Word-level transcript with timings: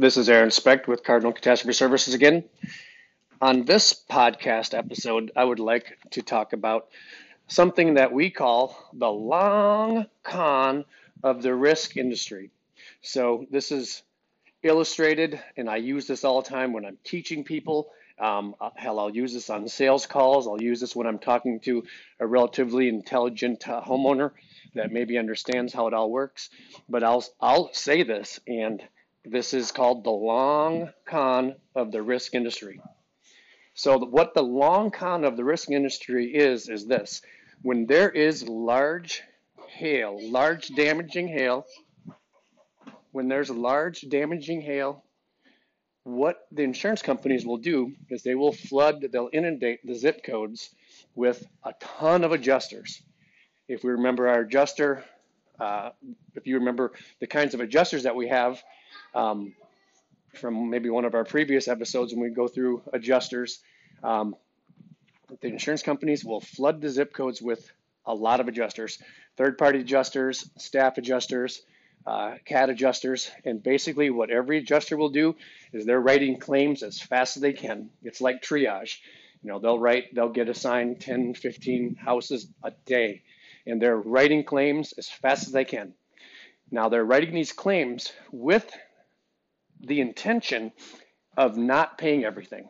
This 0.00 0.16
is 0.16 0.30
Aaron 0.30 0.50
Specht 0.50 0.88
with 0.88 1.04
Cardinal 1.04 1.34
Catastrophe 1.34 1.74
Services 1.74 2.14
again. 2.14 2.44
On 3.42 3.66
this 3.66 3.92
podcast 3.92 4.72
episode, 4.72 5.30
I 5.36 5.44
would 5.44 5.58
like 5.58 5.98
to 6.12 6.22
talk 6.22 6.54
about 6.54 6.88
something 7.48 7.92
that 7.94 8.10
we 8.10 8.30
call 8.30 8.74
the 8.94 9.10
long 9.10 10.06
con 10.22 10.86
of 11.22 11.42
the 11.42 11.54
risk 11.54 11.98
industry. 11.98 12.50
So, 13.02 13.44
this 13.50 13.70
is 13.70 14.02
illustrated, 14.62 15.38
and 15.58 15.68
I 15.68 15.76
use 15.76 16.06
this 16.06 16.24
all 16.24 16.40
the 16.40 16.48
time 16.48 16.72
when 16.72 16.86
I'm 16.86 16.96
teaching 17.04 17.44
people. 17.44 17.90
Um, 18.18 18.54
hell, 18.76 18.98
I'll 18.98 19.14
use 19.14 19.34
this 19.34 19.50
on 19.50 19.68
sales 19.68 20.06
calls. 20.06 20.48
I'll 20.48 20.62
use 20.62 20.80
this 20.80 20.96
when 20.96 21.06
I'm 21.06 21.18
talking 21.18 21.60
to 21.60 21.84
a 22.18 22.26
relatively 22.26 22.88
intelligent 22.88 23.68
uh, 23.68 23.82
homeowner 23.82 24.30
that 24.74 24.92
maybe 24.92 25.18
understands 25.18 25.74
how 25.74 25.88
it 25.88 25.92
all 25.92 26.10
works. 26.10 26.48
But 26.88 27.04
I'll 27.04 27.22
I'll 27.38 27.70
say 27.74 28.02
this 28.02 28.40
and 28.46 28.82
this 29.24 29.54
is 29.54 29.70
called 29.70 30.04
the 30.04 30.10
long 30.10 30.92
con 31.04 31.56
of 31.74 31.92
the 31.92 32.02
risk 32.02 32.34
industry. 32.34 32.80
So, 33.74 33.98
what 33.98 34.34
the 34.34 34.42
long 34.42 34.90
con 34.90 35.24
of 35.24 35.36
the 35.36 35.44
risk 35.44 35.70
industry 35.70 36.34
is, 36.34 36.68
is 36.68 36.86
this 36.86 37.22
when 37.62 37.86
there 37.86 38.10
is 38.10 38.48
large 38.48 39.22
hail, 39.68 40.18
large 40.30 40.68
damaging 40.68 41.28
hail, 41.28 41.66
when 43.12 43.28
there's 43.28 43.50
large 43.50 44.02
damaging 44.08 44.62
hail, 44.62 45.04
what 46.04 46.46
the 46.50 46.62
insurance 46.62 47.02
companies 47.02 47.44
will 47.44 47.58
do 47.58 47.92
is 48.08 48.22
they 48.22 48.34
will 48.34 48.52
flood, 48.52 49.04
they'll 49.12 49.30
inundate 49.32 49.84
the 49.86 49.94
zip 49.94 50.24
codes 50.24 50.70
with 51.14 51.44
a 51.64 51.72
ton 51.80 52.24
of 52.24 52.32
adjusters. 52.32 53.02
If 53.68 53.84
we 53.84 53.90
remember 53.90 54.28
our 54.28 54.40
adjuster, 54.40 55.04
uh, 55.58 55.90
if 56.34 56.46
you 56.46 56.56
remember 56.58 56.92
the 57.20 57.26
kinds 57.26 57.54
of 57.54 57.60
adjusters 57.60 58.04
that 58.04 58.16
we 58.16 58.28
have, 58.28 58.62
um, 59.14 59.54
from 60.34 60.70
maybe 60.70 60.90
one 60.90 61.04
of 61.04 61.14
our 61.14 61.24
previous 61.24 61.68
episodes 61.68 62.12
when 62.12 62.22
we 62.22 62.30
go 62.30 62.48
through 62.48 62.82
adjusters. 62.92 63.60
Um, 64.02 64.36
the 65.40 65.48
insurance 65.48 65.82
companies 65.82 66.24
will 66.24 66.40
flood 66.40 66.80
the 66.80 66.88
zip 66.88 67.12
codes 67.12 67.40
with 67.40 67.70
a 68.06 68.14
lot 68.14 68.40
of 68.40 68.48
adjusters, 68.48 68.98
third 69.36 69.58
party 69.58 69.80
adjusters, 69.80 70.48
staff 70.56 70.98
adjusters, 70.98 71.62
uh, 72.06 72.34
CAT 72.44 72.70
adjusters, 72.70 73.30
and 73.44 73.62
basically 73.62 74.10
what 74.10 74.30
every 74.30 74.58
adjuster 74.58 74.96
will 74.96 75.10
do 75.10 75.36
is 75.72 75.84
they're 75.84 76.00
writing 76.00 76.38
claims 76.38 76.82
as 76.82 77.00
fast 77.00 77.36
as 77.36 77.42
they 77.42 77.52
can. 77.52 77.90
It's 78.02 78.20
like 78.20 78.42
triage. 78.42 78.96
You 79.42 79.50
know, 79.50 79.58
they'll 79.58 79.78
write, 79.78 80.14
they'll 80.14 80.30
get 80.30 80.48
assigned 80.48 81.00
10, 81.00 81.34
15 81.34 81.96
houses 81.96 82.46
a 82.62 82.72
day, 82.84 83.22
and 83.66 83.80
they're 83.80 83.96
writing 83.96 84.44
claims 84.44 84.92
as 84.98 85.08
fast 85.08 85.46
as 85.46 85.52
they 85.52 85.64
can. 85.64 85.94
Now 86.70 86.88
they're 86.88 87.04
writing 87.04 87.34
these 87.34 87.52
claims 87.52 88.12
with 88.30 88.70
the 89.80 90.00
intention 90.00 90.72
of 91.36 91.56
not 91.56 91.98
paying 91.98 92.24
everything. 92.24 92.68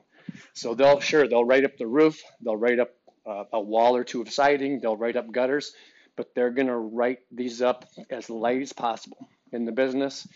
So 0.54 0.74
they'll 0.74 1.00
sure 1.00 1.26
they'll 1.26 1.44
write 1.44 1.64
up 1.64 1.76
the 1.76 1.86
roof, 1.86 2.22
they'll 2.42 2.56
write 2.56 2.78
up 2.78 2.90
uh, 3.26 3.44
a 3.52 3.60
wall 3.60 3.96
or 3.96 4.04
two 4.04 4.22
of 4.22 4.30
siding, 4.30 4.80
they'll 4.80 4.96
write 4.96 5.16
up 5.16 5.30
gutters, 5.32 5.72
but 6.16 6.34
they're 6.34 6.50
going 6.50 6.68
to 6.68 6.76
write 6.76 7.18
these 7.32 7.62
up 7.62 7.84
as 8.10 8.30
light 8.30 8.62
as 8.62 8.72
possible. 8.72 9.28
In 9.52 9.64
the 9.64 9.72
business, 9.72 10.26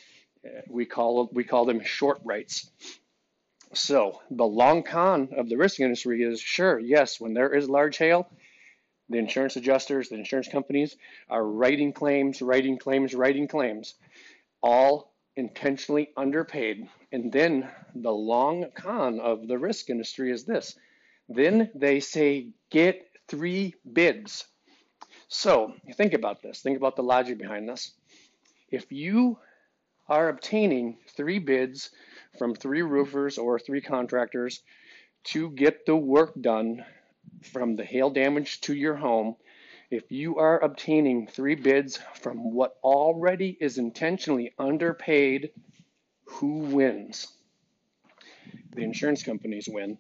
we 0.69 0.85
call 0.85 1.31
we 1.33 1.45
call 1.45 1.65
them 1.65 1.83
short 1.85 2.21
writes. 2.25 2.71
So 3.75 4.21
the 4.31 4.45
long 4.45 4.83
con 4.83 5.31
of 5.37 5.49
the 5.49 5.57
risk 5.57 5.81
industry 5.81 6.23
is 6.23 6.41
sure, 6.41 6.79
yes, 6.79 7.21
when 7.21 7.35
there 7.35 7.53
is 7.55 7.69
large 7.69 7.97
hail, 7.97 8.29
the 9.09 9.19
insurance 9.19 9.57
adjusters, 9.57 10.09
the 10.09 10.17
insurance 10.17 10.49
companies 10.49 10.97
are 11.29 11.45
writing 11.45 11.93
claims, 11.93 12.41
writing 12.41 12.79
claims, 12.79 13.15
writing 13.15 13.49
claims, 13.49 13.95
all 14.63 15.14
intentionally 15.37 16.11
underpaid. 16.17 16.89
And 17.13 17.33
then 17.33 17.69
the 17.95 18.13
long 18.13 18.67
con 18.75 19.21
of 19.21 19.47
the 19.49 19.59
risk 19.59 19.91
industry 19.91 20.31
is 20.31 20.45
this. 20.45 20.77
Then 21.29 21.71
they 21.75 22.01
say, 22.01 22.51
get 22.71 23.07
three 23.29 23.75
bids. 23.91 24.47
So 25.29 25.75
think 25.95 26.13
about 26.13 26.43
this. 26.43 26.61
Think 26.61 26.77
about 26.77 26.97
the 26.97 27.03
logic 27.03 27.39
behind 27.39 27.69
this. 27.69 27.93
If 28.71 28.93
you 28.93 29.39
are 30.09 30.29
obtaining 30.29 30.99
three 31.17 31.39
bids 31.39 31.91
from 32.39 32.55
three 32.55 32.83
roofers 32.83 33.39
or 33.39 33.59
three 33.59 33.81
contractors 33.81 34.63
to 35.25 35.51
get 35.51 35.87
the 35.87 35.97
work 35.97 36.35
done 36.41 36.85
from 37.43 37.77
the 37.77 37.85
hail 37.85 38.11
damage 38.11 38.61
to 38.63 38.75
your 38.75 38.97
home, 38.97 39.37
if 39.91 40.11
you 40.11 40.39
are 40.39 40.63
obtaining 40.63 41.27
three 41.27 41.55
bids 41.55 41.99
from 42.15 42.53
what 42.53 42.77
already 42.83 43.57
is 43.61 43.79
intentionally 43.79 44.53
underpaid, 44.59 45.51
who 46.25 46.59
wins? 46.59 47.29
The 48.75 48.83
insurance 48.83 49.23
companies 49.23 49.69
win. 49.71 49.99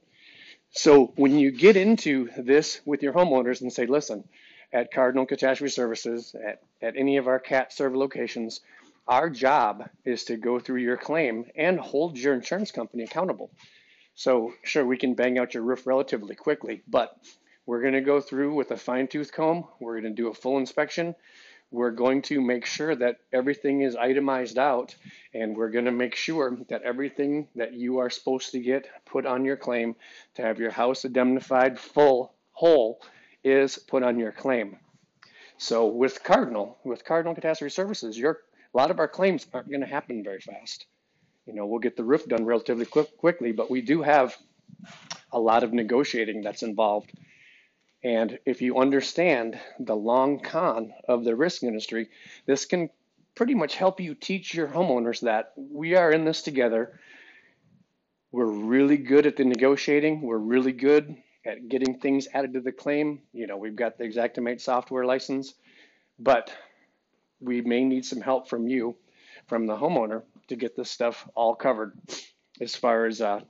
So 0.70 1.12
when 1.16 1.38
you 1.38 1.52
get 1.52 1.76
into 1.76 2.28
this 2.36 2.80
with 2.84 3.02
your 3.02 3.12
homeowners 3.12 3.60
and 3.60 3.72
say, 3.72 3.86
listen, 3.86 4.24
at 4.72 4.92
Cardinal 4.92 5.26
Catastrophe 5.26 5.70
Services, 5.70 6.34
at, 6.34 6.60
at 6.82 6.96
any 6.96 7.16
of 7.16 7.28
our 7.28 7.38
CAT 7.38 7.72
server 7.72 7.96
locations, 7.96 8.60
our 9.06 9.30
job 9.30 9.88
is 10.04 10.24
to 10.24 10.36
go 10.36 10.58
through 10.58 10.80
your 10.80 10.96
claim 10.96 11.44
and 11.54 11.78
hold 11.78 12.18
your 12.18 12.34
insurance 12.34 12.72
company 12.72 13.04
accountable. 13.04 13.52
So, 14.16 14.52
sure, 14.62 14.84
we 14.84 14.96
can 14.96 15.14
bang 15.14 15.38
out 15.38 15.54
your 15.54 15.62
roof 15.62 15.86
relatively 15.86 16.34
quickly, 16.34 16.82
but 16.88 17.16
we're 17.66 17.80
going 17.80 17.94
to 17.94 18.00
go 18.00 18.20
through 18.20 18.54
with 18.54 18.70
a 18.70 18.76
fine 18.76 19.08
tooth 19.08 19.32
comb. 19.32 19.64
We're 19.80 20.00
going 20.00 20.14
to 20.14 20.22
do 20.22 20.28
a 20.28 20.34
full 20.34 20.58
inspection. 20.58 21.14
We're 21.70 21.90
going 21.90 22.22
to 22.22 22.40
make 22.40 22.66
sure 22.66 22.94
that 22.94 23.16
everything 23.32 23.80
is 23.80 23.96
itemized 23.96 24.58
out, 24.58 24.94
and 25.32 25.56
we're 25.56 25.70
going 25.70 25.86
to 25.86 25.90
make 25.90 26.14
sure 26.14 26.56
that 26.68 26.82
everything 26.82 27.48
that 27.56 27.72
you 27.72 27.98
are 27.98 28.10
supposed 28.10 28.52
to 28.52 28.60
get 28.60 28.86
put 29.06 29.26
on 29.26 29.44
your 29.44 29.56
claim 29.56 29.96
to 30.34 30.42
have 30.42 30.60
your 30.60 30.70
house 30.70 31.04
indemnified 31.04 31.80
full, 31.80 32.34
whole, 32.52 33.00
is 33.42 33.78
put 33.78 34.02
on 34.02 34.18
your 34.18 34.30
claim. 34.30 34.76
So 35.56 35.86
with 35.86 36.22
Cardinal, 36.22 36.78
with 36.84 37.04
Cardinal 37.04 37.34
Catastrophe 37.34 37.70
Services, 37.70 38.18
your 38.18 38.40
a 38.72 38.76
lot 38.76 38.90
of 38.90 38.98
our 38.98 39.08
claims 39.08 39.46
aren't 39.52 39.68
going 39.68 39.80
to 39.80 39.86
happen 39.86 40.24
very 40.24 40.40
fast. 40.40 40.86
You 41.46 41.54
know, 41.54 41.66
we'll 41.66 41.78
get 41.78 41.96
the 41.96 42.04
roof 42.04 42.26
done 42.26 42.44
relatively 42.44 42.84
quick, 42.84 43.16
quickly, 43.18 43.52
but 43.52 43.70
we 43.70 43.80
do 43.80 44.02
have 44.02 44.36
a 45.32 45.38
lot 45.38 45.62
of 45.62 45.72
negotiating 45.72 46.42
that's 46.42 46.62
involved 46.62 47.12
and 48.04 48.38
if 48.44 48.60
you 48.60 48.78
understand 48.78 49.58
the 49.80 49.96
long 49.96 50.38
con 50.38 50.92
of 51.08 51.24
the 51.24 51.34
risk 51.34 51.62
industry, 51.62 52.10
this 52.44 52.66
can 52.66 52.90
pretty 53.34 53.54
much 53.54 53.74
help 53.74 53.98
you 53.98 54.14
teach 54.14 54.52
your 54.54 54.68
homeowners 54.68 55.20
that 55.20 55.52
we 55.56 55.96
are 55.96 56.12
in 56.12 56.26
this 56.26 56.42
together. 56.42 57.00
We're 58.30 58.44
really 58.44 58.98
good 58.98 59.26
at 59.26 59.36
the 59.36 59.44
negotiating. 59.44 60.20
We're 60.20 60.36
really 60.36 60.72
good 60.72 61.16
at 61.46 61.68
getting 61.68 61.98
things 61.98 62.28
added 62.34 62.52
to 62.52 62.60
the 62.60 62.72
claim. 62.72 63.22
You 63.32 63.46
know, 63.46 63.56
we've 63.56 63.74
got 63.74 63.96
the 63.96 64.04
Xactimate 64.04 64.60
software 64.60 65.06
license, 65.06 65.54
but 66.18 66.52
we 67.40 67.62
may 67.62 67.84
need 67.84 68.04
some 68.04 68.20
help 68.20 68.50
from 68.50 68.68
you, 68.68 68.96
from 69.46 69.66
the 69.66 69.76
homeowner, 69.76 70.22
to 70.48 70.56
get 70.56 70.76
this 70.76 70.90
stuff 70.90 71.26
all 71.34 71.54
covered 71.54 71.98
as 72.60 72.74
far 72.74 73.06
as, 73.06 73.22
uh, 73.22 73.40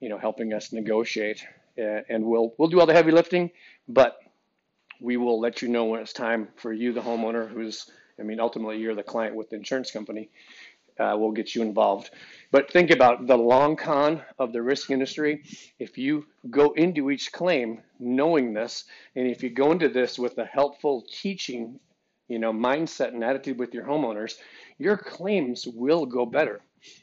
you 0.00 0.10
know, 0.10 0.18
helping 0.18 0.52
us 0.52 0.70
negotiate 0.70 1.42
and 1.76 2.24
we'll 2.24 2.54
we'll 2.58 2.68
do 2.68 2.80
all 2.80 2.86
the 2.86 2.94
heavy 2.94 3.10
lifting, 3.10 3.50
but 3.88 4.18
we 5.00 5.16
will 5.16 5.40
let 5.40 5.62
you 5.62 5.68
know 5.68 5.84
when 5.84 6.00
it's 6.00 6.12
time 6.12 6.48
for 6.56 6.72
you, 6.72 6.92
the 6.92 7.00
homeowner, 7.00 7.48
who's 7.48 7.90
I 8.18 8.22
mean, 8.22 8.40
ultimately 8.40 8.78
you're 8.78 8.94
the 8.94 9.02
client 9.02 9.36
with 9.36 9.50
the 9.50 9.56
insurance 9.56 9.90
company. 9.90 10.30
Uh, 10.98 11.14
we'll 11.18 11.32
get 11.32 11.54
you 11.54 11.60
involved. 11.60 12.10
But 12.50 12.72
think 12.72 12.90
about 12.90 13.26
the 13.26 13.36
long 13.36 13.76
con 13.76 14.22
of 14.38 14.52
the 14.54 14.62
risk 14.62 14.90
industry. 14.90 15.44
If 15.78 15.98
you 15.98 16.26
go 16.48 16.72
into 16.72 17.10
each 17.10 17.32
claim 17.32 17.82
knowing 17.98 18.54
this, 18.54 18.84
and 19.14 19.26
if 19.26 19.42
you 19.42 19.50
go 19.50 19.72
into 19.72 19.90
this 19.90 20.18
with 20.18 20.38
a 20.38 20.46
helpful 20.46 21.04
teaching, 21.10 21.78
you 22.28 22.38
know, 22.38 22.52
mindset 22.52 23.08
and 23.08 23.22
attitude 23.22 23.58
with 23.58 23.74
your 23.74 23.84
homeowners, 23.84 24.36
your 24.78 24.96
claims 24.96 25.66
will 25.66 26.06
go 26.06 26.24
better. 26.24 26.60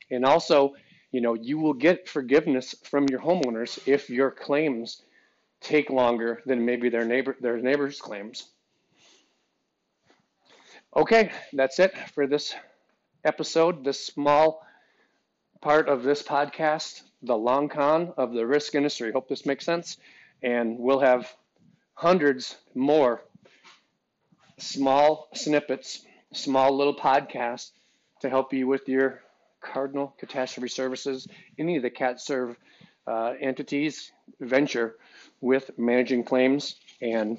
And 0.09 0.25
also, 0.25 0.73
you 1.11 1.21
know, 1.21 1.35
you 1.35 1.59
will 1.59 1.73
get 1.73 2.09
forgiveness 2.09 2.73
from 2.83 3.07
your 3.09 3.19
homeowners 3.19 3.79
if 3.87 4.09
your 4.09 4.31
claims 4.31 5.03
take 5.63 5.89
longer 5.89 6.41
than 6.45 6.65
maybe 6.65 6.89
their 6.89 7.05
neighbor 7.05 7.35
their 7.39 7.57
neighbor's 7.57 7.99
claims. 7.99 8.45
Okay, 10.95 11.31
that's 11.53 11.79
it 11.79 11.97
for 12.09 12.27
this 12.27 12.53
episode, 13.23 13.83
this 13.83 14.05
small 14.05 14.63
part 15.61 15.87
of 15.87 16.03
this 16.03 16.21
podcast, 16.21 17.01
the 17.23 17.35
long 17.35 17.69
con 17.69 18.13
of 18.17 18.33
the 18.33 18.45
risk 18.45 18.75
industry. 18.75 19.11
Hope 19.11 19.27
this 19.27 19.45
makes 19.45 19.65
sense. 19.65 19.97
And 20.43 20.77
we'll 20.77 20.99
have 20.99 21.33
hundreds 21.95 22.57
more 22.75 23.21
small 24.59 25.29
snippets, 25.33 26.05
small 26.33 26.77
little 26.77 26.95
podcasts 26.95 27.71
to 28.21 28.29
help 28.29 28.53
you 28.53 28.67
with 28.67 28.87
your 28.87 29.21
Cardinal 29.61 30.13
Catastrophe 30.19 30.67
Services, 30.67 31.27
any 31.57 31.77
of 31.77 31.83
the 31.83 31.89
CAT 31.89 32.19
serve 32.19 32.57
uh, 33.07 33.33
entities 33.39 34.11
venture 34.39 34.95
with 35.43 35.77
managing 35.77 36.23
claims. 36.23 36.77
And 37.01 37.37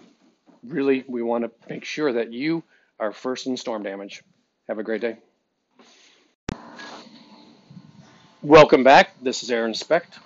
really, 0.63 1.05
we 1.09 1.23
want 1.23 1.45
to 1.45 1.51
make 1.71 1.87
sure 1.87 2.13
that 2.13 2.33
you 2.33 2.63
are 3.01 3.13
first 3.13 3.47
in 3.47 3.57
storm 3.57 3.83
damage. 3.83 4.23
Have 4.69 4.79
a 4.79 4.83
great 4.83 5.01
day. 5.01 5.17
Welcome 8.43 8.85
back. 8.85 9.13
This 9.23 9.43
is 9.43 9.51
Aaron 9.51 9.73
Specht, 9.73 10.19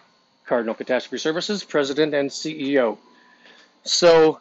Cardinal 0.45 0.75
Catastrophe 0.75 1.19
Services, 1.19 1.63
President 1.63 2.15
and 2.15 2.29
CEO. 2.29 2.99
So, 3.85 4.41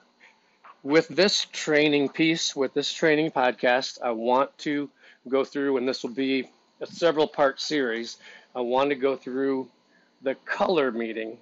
with 0.82 1.08
this 1.08 1.46
training 1.52 2.10
piece, 2.10 2.56
with 2.56 2.74
this 2.74 2.92
training 2.92 3.30
podcast, 3.30 4.02
I 4.02 4.12
want 4.12 4.58
to 4.60 4.90
go 5.30 5.46
through, 5.46 5.78
and 5.78 5.88
this 5.88 6.02
will 6.02 6.10
be 6.10 6.50
a 6.82 6.88
several 6.88 7.28
part 7.28 7.62
series. 7.62 8.18
I 8.56 8.62
want 8.62 8.90
to 8.90 8.96
go 8.96 9.16
through 9.16 9.68
the 10.24 10.34
color 10.46 10.92
meeting 10.92 11.38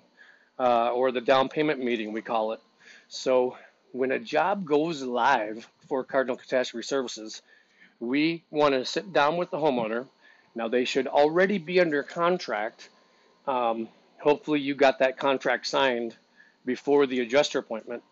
uh, 0.60 0.92
or 0.92 1.12
the 1.12 1.22
down 1.22 1.50
payment 1.50 1.84
meeting, 1.84 2.14
we 2.14 2.22
call 2.22 2.54
it. 2.54 2.60
So, 3.08 3.58
when 3.92 4.12
a 4.12 4.20
job 4.20 4.66
goes 4.66 5.02
live 5.02 5.68
for 5.88 6.04
Cardinal 6.04 6.36
Catastrophe 6.36 6.86
Services, 6.86 7.42
we 8.00 8.44
want 8.50 8.74
to 8.74 8.84
sit 8.84 9.14
down 9.14 9.38
with 9.38 9.52
the 9.52 9.58
homeowner 9.58 10.08
now, 10.56 10.70
they 10.70 10.86
should 10.86 11.08
already 11.08 11.58
be 11.58 11.82
under 11.82 12.02
contract. 12.02 12.90
Um, 13.46 13.90
hopefully, 14.20 14.62
you 14.62 14.74
got 14.74 15.00
that 15.00 15.18
contract 15.18 15.68
signed 15.68 16.16
before 16.66 17.06
the 17.06 17.20
adjuster 17.20 17.60
appointment. 17.60 18.04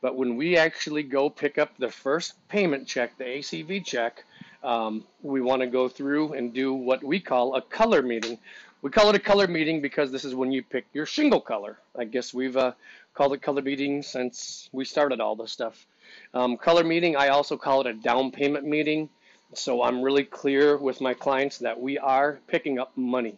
But 0.00 0.14
when 0.14 0.36
we 0.36 0.56
actually 0.56 1.02
go 1.02 1.28
pick 1.28 1.58
up 1.58 1.76
the 1.76 1.90
first 1.90 2.34
payment 2.48 2.86
check, 2.86 3.18
the 3.18 3.24
ACV 3.24 3.84
check, 3.84 4.24
um, 4.62 5.04
we 5.22 5.40
want 5.40 5.60
to 5.62 5.66
go 5.66 5.88
through 5.88 6.34
and 6.34 6.54
do 6.54 6.72
what 6.72 7.02
we 7.02 7.18
call 7.18 7.56
a 7.56 7.62
color 7.62 8.00
meeting. 8.00 8.38
We 8.80 8.90
call 8.90 9.10
it 9.10 9.16
a 9.16 9.18
color 9.18 9.48
meeting 9.48 9.80
because 9.80 10.12
this 10.12 10.24
is 10.24 10.36
when 10.36 10.52
you 10.52 10.62
pick 10.62 10.86
your 10.92 11.04
shingle 11.04 11.40
color. 11.40 11.78
I 11.96 12.04
guess 12.04 12.32
we've 12.32 12.56
uh, 12.56 12.72
called 13.12 13.32
it 13.32 13.42
color 13.42 13.60
meeting 13.60 14.02
since 14.02 14.70
we 14.70 14.84
started 14.84 15.20
all 15.20 15.34
this 15.34 15.50
stuff. 15.50 15.84
Um, 16.32 16.56
color 16.56 16.84
meeting, 16.84 17.16
I 17.16 17.28
also 17.28 17.56
call 17.56 17.80
it 17.80 17.88
a 17.88 17.92
down 17.92 18.30
payment 18.30 18.64
meeting. 18.64 19.08
So 19.52 19.82
I'm 19.82 20.00
really 20.00 20.22
clear 20.22 20.76
with 20.76 21.00
my 21.00 21.12
clients 21.12 21.58
that 21.58 21.80
we 21.80 21.98
are 21.98 22.38
picking 22.46 22.78
up 22.78 22.96
money. 22.96 23.36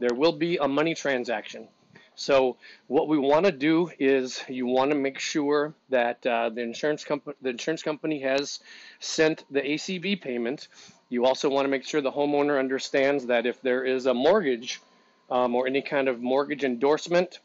There 0.00 0.12
will 0.12 0.32
be 0.32 0.58
a 0.58 0.68
money 0.68 0.94
transaction. 0.94 1.68
So 2.14 2.56
what 2.86 3.08
we 3.08 3.18
want 3.18 3.46
to 3.46 3.52
do 3.52 3.90
is 3.98 4.44
you 4.48 4.66
want 4.66 4.90
to 4.90 4.96
make 4.96 5.18
sure 5.18 5.74
that 5.88 6.24
uh, 6.26 6.50
the 6.50 6.60
insurance 6.60 7.04
company 7.04 7.36
the 7.40 7.50
insurance 7.50 7.82
company 7.82 8.20
has 8.20 8.60
sent 9.00 9.44
the 9.50 9.62
ACV 9.62 10.20
payment. 10.20 10.68
You 11.14 11.26
also 11.26 11.48
want 11.48 11.64
to 11.64 11.68
make 11.68 11.84
sure 11.84 12.00
the 12.00 12.10
homeowner 12.10 12.58
understands 12.58 13.26
that 13.26 13.46
if 13.46 13.62
there 13.62 13.84
is 13.84 14.06
a 14.06 14.12
mortgage 14.12 14.80
um, 15.30 15.54
or 15.54 15.68
any 15.68 15.80
kind 15.80 16.08
of 16.08 16.20
mortgage 16.20 16.64
endorsement, 16.64 17.38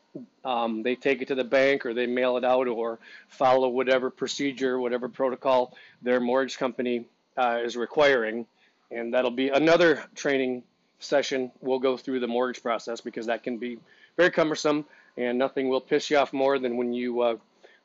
um, 0.44 0.82
they 0.82 0.96
take 0.96 1.22
it 1.22 1.28
to 1.28 1.36
the 1.36 1.44
bank 1.44 1.86
or 1.86 1.94
they 1.94 2.08
mail 2.08 2.38
it 2.38 2.44
out 2.44 2.68
or 2.68 2.98
follow 3.28 3.70
whatever 3.70 4.10
procedure, 4.10 4.80
whatever 4.80 5.08
protocol 5.08 5.78
their 6.02 6.20
mortgage 6.20 6.58
company 6.58 7.06
uh, 7.38 7.60
is 7.64 7.78
requiring, 7.78 8.48
and 8.90 9.14
that'll 9.14 9.30
be 9.30 9.50
another 9.50 10.04
training 10.16 10.64
session. 10.98 11.52
We'll 11.62 11.78
go 11.78 11.96
through 11.96 12.22
the 12.22 12.28
mortgage 12.28 12.64
process 12.64 13.02
because 13.02 13.28
that 13.28 13.44
can 13.44 13.60
be 13.60 13.78
very 14.18 14.32
cumbersome, 14.32 14.84
and 15.16 15.38
nothing 15.38 15.70
will 15.70 15.82
piss 15.82 16.10
you 16.10 16.18
off 16.18 16.34
more 16.34 16.58
than 16.58 16.76
when 16.76 16.92
you 16.92 17.22
uh, 17.22 17.36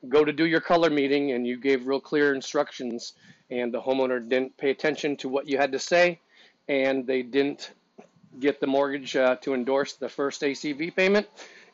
go 0.09 0.25
to 0.25 0.33
do 0.33 0.47
your 0.47 0.63
color 0.63 0.89
meeting 0.89 1.33
and 1.33 1.47
you 1.47 1.59
gave 1.59 1.87
real 1.87 2.01
clear 2.01 2.35
instructions, 2.35 3.13
and 3.51 3.73
the 3.73 3.81
homeowner 3.81 4.27
didn't 4.27 4.57
pay 4.57 4.71
attention 4.71 5.17
to 5.19 5.29
what 5.29 5.49
you 5.49 5.59
had 5.59 5.73
to 5.73 5.79
say, 5.79 6.21
and 6.69 7.07
they 7.07 7.23
didn't 7.23 7.73
get 8.41 8.61
the 8.61 8.67
mortgage 8.67 9.17
uh, 9.17 9.37
to 9.37 9.55
endorse 9.55 9.95
the 9.95 10.09
first 10.09 10.43
ACV 10.43 10.95
payment, 10.95 11.27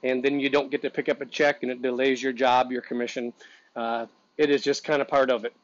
and 0.02 0.22
then 0.22 0.40
you 0.40 0.50
don't 0.50 0.70
get 0.70 0.82
to 0.82 0.90
pick 0.90 1.08
up 1.08 1.20
a 1.20 1.26
check, 1.26 1.62
and 1.62 1.70
it 1.70 1.82
delays 1.82 2.22
your 2.22 2.32
job, 2.32 2.72
your 2.72 2.82
commission. 2.82 3.32
Uh, 3.74 4.06
it 4.36 4.50
is 4.50 4.62
just 4.62 4.84
kind 4.84 5.00
of 5.00 5.08
part 5.08 5.30
of 5.30 5.44
it. 5.44 5.54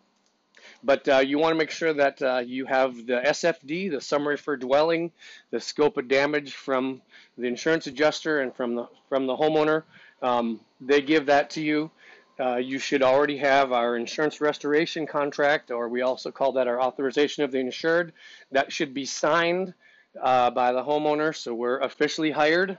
But 0.82 1.08
uh, 1.08 1.18
you 1.18 1.38
want 1.38 1.52
to 1.52 1.58
make 1.58 1.70
sure 1.70 1.92
that 1.94 2.20
uh, 2.22 2.42
you 2.44 2.66
have 2.66 2.94
the 3.06 3.20
SFD, 3.24 3.90
the 3.90 4.00
summary 4.00 4.36
for 4.36 4.56
dwelling, 4.56 5.12
the 5.50 5.60
scope 5.60 5.96
of 5.96 6.08
damage 6.08 6.54
from 6.54 7.02
the 7.38 7.46
insurance 7.46 7.86
adjuster 7.86 8.40
and 8.40 8.54
from 8.54 8.74
the 8.74 8.88
from 9.08 9.26
the 9.26 9.36
homeowner. 9.36 9.84
Um, 10.22 10.60
they 10.80 11.02
give 11.02 11.26
that 11.26 11.50
to 11.50 11.62
you. 11.62 11.90
Uh, 12.38 12.56
you 12.56 12.78
should 12.78 13.02
already 13.02 13.38
have 13.38 13.72
our 13.72 13.96
insurance 13.96 14.40
restoration 14.40 15.06
contract, 15.06 15.70
or 15.70 15.88
we 15.88 16.02
also 16.02 16.30
call 16.30 16.52
that 16.52 16.68
our 16.68 16.80
authorization 16.80 17.44
of 17.44 17.50
the 17.50 17.58
insured. 17.58 18.12
That 18.52 18.72
should 18.72 18.92
be 18.92 19.06
signed 19.06 19.72
uh, 20.20 20.50
by 20.50 20.72
the 20.72 20.82
homeowner, 20.82 21.34
so 21.34 21.54
we're 21.54 21.80
officially 21.80 22.30
hired. 22.30 22.78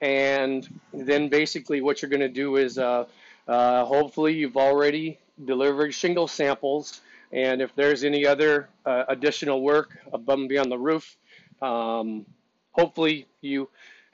And 0.00 0.66
then 0.92 1.28
basically, 1.28 1.80
what 1.80 2.00
you're 2.00 2.10
going 2.10 2.20
to 2.20 2.28
do 2.28 2.56
is 2.56 2.78
uh, 2.78 3.04
uh, 3.46 3.84
hopefully 3.84 4.34
you've 4.34 4.56
already 4.56 5.18
delivered 5.44 5.92
shingle 5.92 6.28
samples 6.28 7.00
and 7.32 7.60
if 7.60 7.74
there's 7.74 8.04
any 8.04 8.26
other 8.26 8.68
uh, 8.86 9.04
additional 9.08 9.62
work 9.62 9.98
above 10.12 10.38
and 10.38 10.48
beyond 10.48 10.72
the 10.72 10.78
roof, 10.78 11.16
um, 11.60 12.24
hopefully 12.72 13.26
you 13.40 13.68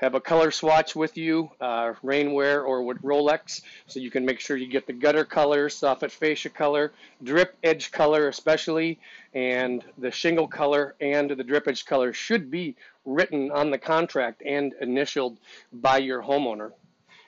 have 0.05 0.15
a 0.15 0.21
color 0.21 0.51
swatch 0.51 0.95
with 0.95 1.17
you, 1.17 1.51
uh, 1.61 1.95
rainwear 2.05 2.65
or 2.65 2.83
with 2.83 3.03
Rolex, 3.03 3.63
so 3.87 3.99
you 3.99 4.11
can 4.11 4.25
make 4.25 4.39
sure 4.39 4.57
you 4.57 4.69
get 4.69 4.87
the 4.87 4.93
gutter 4.93 5.25
color, 5.25 5.69
soffit 5.69 6.11
fascia 6.11 6.51
color, 6.51 6.93
drip 7.23 7.57
edge 7.65 7.91
color 7.91 8.29
especially, 8.29 8.99
and 9.35 9.83
the 9.99 10.11
shingle 10.11 10.47
color 10.47 10.95
and 11.01 11.31
the 11.31 11.43
drip 11.43 11.67
edge 11.67 11.87
color 11.87 12.13
should 12.13 12.51
be 12.51 12.77
written 13.07 13.51
on 13.51 13.71
the 13.71 13.79
contract 13.79 14.43
and 14.45 14.75
initialed 14.81 15.39
by 15.73 15.99
your 15.99 16.23
homeowner. 16.23 16.73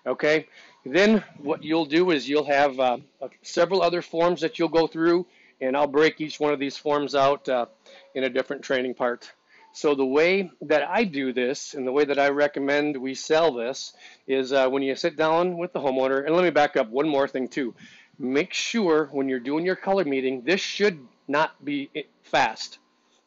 Okay, 0.06 0.46
then 0.84 1.24
what 1.38 1.64
you'll 1.64 1.86
do 1.86 2.10
is 2.10 2.28
you'll 2.28 2.44
have 2.44 2.78
uh, 2.78 2.98
several 3.42 3.82
other 3.82 4.02
forms 4.02 4.42
that 4.42 4.58
you'll 4.58 4.68
go 4.68 4.86
through 4.86 5.26
and 5.60 5.76
I'll 5.76 5.86
break 5.86 6.20
each 6.20 6.38
one 6.38 6.52
of 6.52 6.58
these 6.58 6.76
forms 6.76 7.14
out 7.14 7.48
uh, 7.48 7.66
in 8.14 8.24
a 8.24 8.28
different 8.28 8.62
training 8.62 8.94
part. 8.94 9.32
So 9.76 9.94
the 9.94 10.06
way 10.06 10.50
that 10.62 10.88
I 10.88 11.04
do 11.04 11.34
this 11.34 11.74
and 11.74 11.86
the 11.86 11.92
way 11.92 12.06
that 12.06 12.18
I 12.18 12.30
recommend 12.30 12.96
we 12.96 13.14
sell 13.14 13.52
this 13.52 13.92
is 14.26 14.50
uh, 14.50 14.70
when 14.70 14.82
you 14.82 14.96
sit 14.96 15.18
down 15.18 15.58
with 15.58 15.74
the 15.74 15.80
homeowner, 15.80 16.24
and 16.24 16.34
let 16.34 16.44
me 16.44 16.48
back 16.48 16.78
up 16.78 16.88
one 16.88 17.06
more 17.06 17.28
thing 17.28 17.46
too. 17.46 17.74
Make 18.18 18.54
sure 18.54 19.10
when 19.12 19.28
you're 19.28 19.38
doing 19.38 19.66
your 19.66 19.76
color 19.76 20.06
meeting, 20.06 20.40
this 20.40 20.62
should 20.62 20.98
not 21.28 21.62
be 21.62 21.90
fast. 22.22 22.78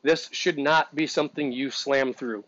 This 0.02 0.28
should 0.32 0.58
not 0.58 0.96
be 0.96 1.06
something 1.06 1.52
you 1.52 1.70
slam 1.70 2.14
through. 2.14 2.44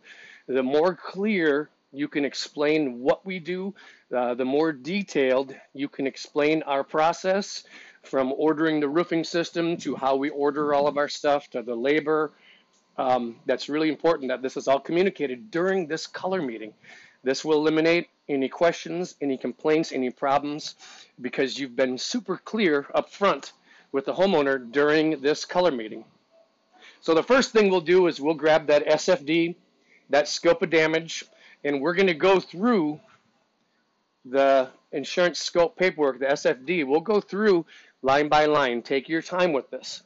The 0.48 0.64
more 0.64 0.96
clear 0.96 1.70
you 1.94 2.08
can 2.08 2.26
explain 2.26 3.02
what 3.02 3.24
we 3.24 3.38
do, 3.38 3.76
uh, 4.12 4.34
the 4.34 4.46
more 4.46 4.74
detailed 4.74 5.54
you 5.76 5.88
can 5.88 6.08
explain 6.08 6.64
our 6.64 6.84
process, 6.84 7.66
from 8.04 8.34
ordering 8.34 8.80
the 8.80 8.90
roofing 8.90 9.24
system 9.24 9.78
to 9.78 9.96
how 9.96 10.16
we 10.16 10.30
order 10.30 10.74
all 10.74 10.88
of 10.88 10.98
our 10.98 11.08
stuff 11.08 11.50
to 11.52 11.62
the 11.62 11.76
labor. 11.76 12.32
Um, 13.02 13.38
that's 13.48 13.68
really 13.68 13.90
important 13.90 14.30
that 14.30 14.44
this 14.44 14.56
is 14.56 14.68
all 14.68 14.80
communicated 14.80 15.50
during 15.50 15.88
this 15.88 16.06
color 16.06 16.40
meeting. 16.40 16.72
This 17.24 17.44
will 17.44 17.58
eliminate 17.58 18.10
any 18.30 18.48
questions, 18.48 19.16
any 19.22 19.38
complaints, 19.38 19.92
any 19.92 20.12
problems 20.12 20.76
because 21.20 21.58
you've 21.58 21.76
been 21.76 21.98
super 21.98 22.38
clear 22.38 22.86
up 22.94 23.10
front 23.10 23.54
with 23.92 24.06
the 24.06 24.14
homeowner 24.14 24.72
during 24.72 25.20
this 25.20 25.46
color 25.46 25.72
meeting. 25.72 26.06
So 27.02 27.16
the 27.16 27.24
first 27.24 27.54
thing 27.54 27.72
we'll 27.72 27.82
do 27.82 28.06
is 28.06 28.22
we'll 28.22 28.36
grab 28.36 28.68
that 28.68 28.86
SFD, 28.86 29.56
that 30.12 30.28
scope 30.28 30.62
of 30.62 30.70
damage, 30.70 31.26
and 31.64 31.82
we're 31.82 31.96
going 31.96 32.06
to 32.06 32.14
go 32.14 32.40
through 32.40 33.00
the 34.26 34.70
insurance 34.92 35.40
scope 35.40 35.76
paperwork, 35.76 36.20
the 36.20 36.28
SFD. 36.28 36.86
We'll 36.86 37.00
go 37.00 37.20
through 37.20 37.66
line 38.04 38.30
by 38.30 38.46
line. 38.46 38.84
Take 38.84 39.10
your 39.10 39.24
time 39.24 39.54
with 39.54 39.72
this. 39.72 40.04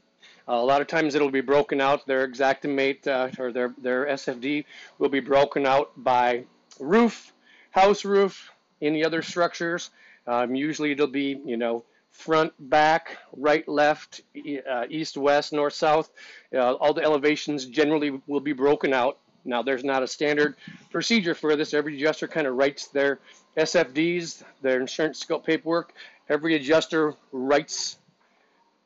Uh, 0.48 0.54
a 0.54 0.66
lot 0.66 0.82
of 0.82 0.88
times 0.88 1.16
it'll 1.16 1.32
be 1.32 1.42
broken 1.42 1.82
out. 1.82 2.06
Their 2.06 2.28
Xactimate 2.28 3.08
uh, 3.08 3.30
or 3.42 3.52
their 3.52 3.74
their 3.78 4.06
SFD 4.06 4.66
will 5.00 5.10
be 5.10 5.20
broken 5.20 5.66
out 5.66 5.92
by 5.98 6.46
roof, 6.80 7.34
house 7.72 8.06
roof, 8.06 8.52
any 8.82 9.04
other 9.04 9.22
structures. 9.22 9.90
Um, 10.28 10.56
usually 10.56 10.92
it'll 10.92 11.08
be 11.08 11.40
you 11.46 11.58
know 11.58 11.84
front, 12.12 12.54
back, 12.70 13.18
right, 13.36 13.68
left, 13.68 14.22
uh, 14.70 14.86
east, 14.90 15.18
west, 15.18 15.52
north, 15.52 15.74
south. 15.74 16.10
Uh, 16.54 16.74
all 16.76 16.94
the 16.94 17.04
elevations 17.04 17.66
generally 17.66 18.22
will 18.28 18.40
be 18.40 18.54
broken 18.54 18.94
out. 18.94 19.18
Now 19.44 19.62
there's 19.62 19.84
not 19.84 20.02
a 20.02 20.08
standard 20.08 20.56
procedure 20.92 21.36
for 21.36 21.56
this. 21.56 21.74
Every 21.74 21.98
adjuster 21.98 22.28
kind 22.28 22.48
of 22.48 22.56
writes 22.56 22.88
their 22.88 23.20
SFDs, 23.58 24.44
their 24.62 24.80
insurance 24.80 25.20
scope 25.20 25.46
paperwork, 25.46 25.94
every 26.30 26.56
adjuster 26.56 27.14
writes 27.32 27.98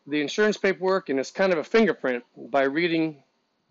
the 0.10 0.22
insurance 0.22 0.58
paperwork 0.58 1.10
and 1.10 1.20
it's 1.20 1.32
kind 1.32 1.52
of 1.54 1.60
a 1.60 1.64
fingerprint 1.64 2.24
by 2.38 2.64
reading 2.64 3.24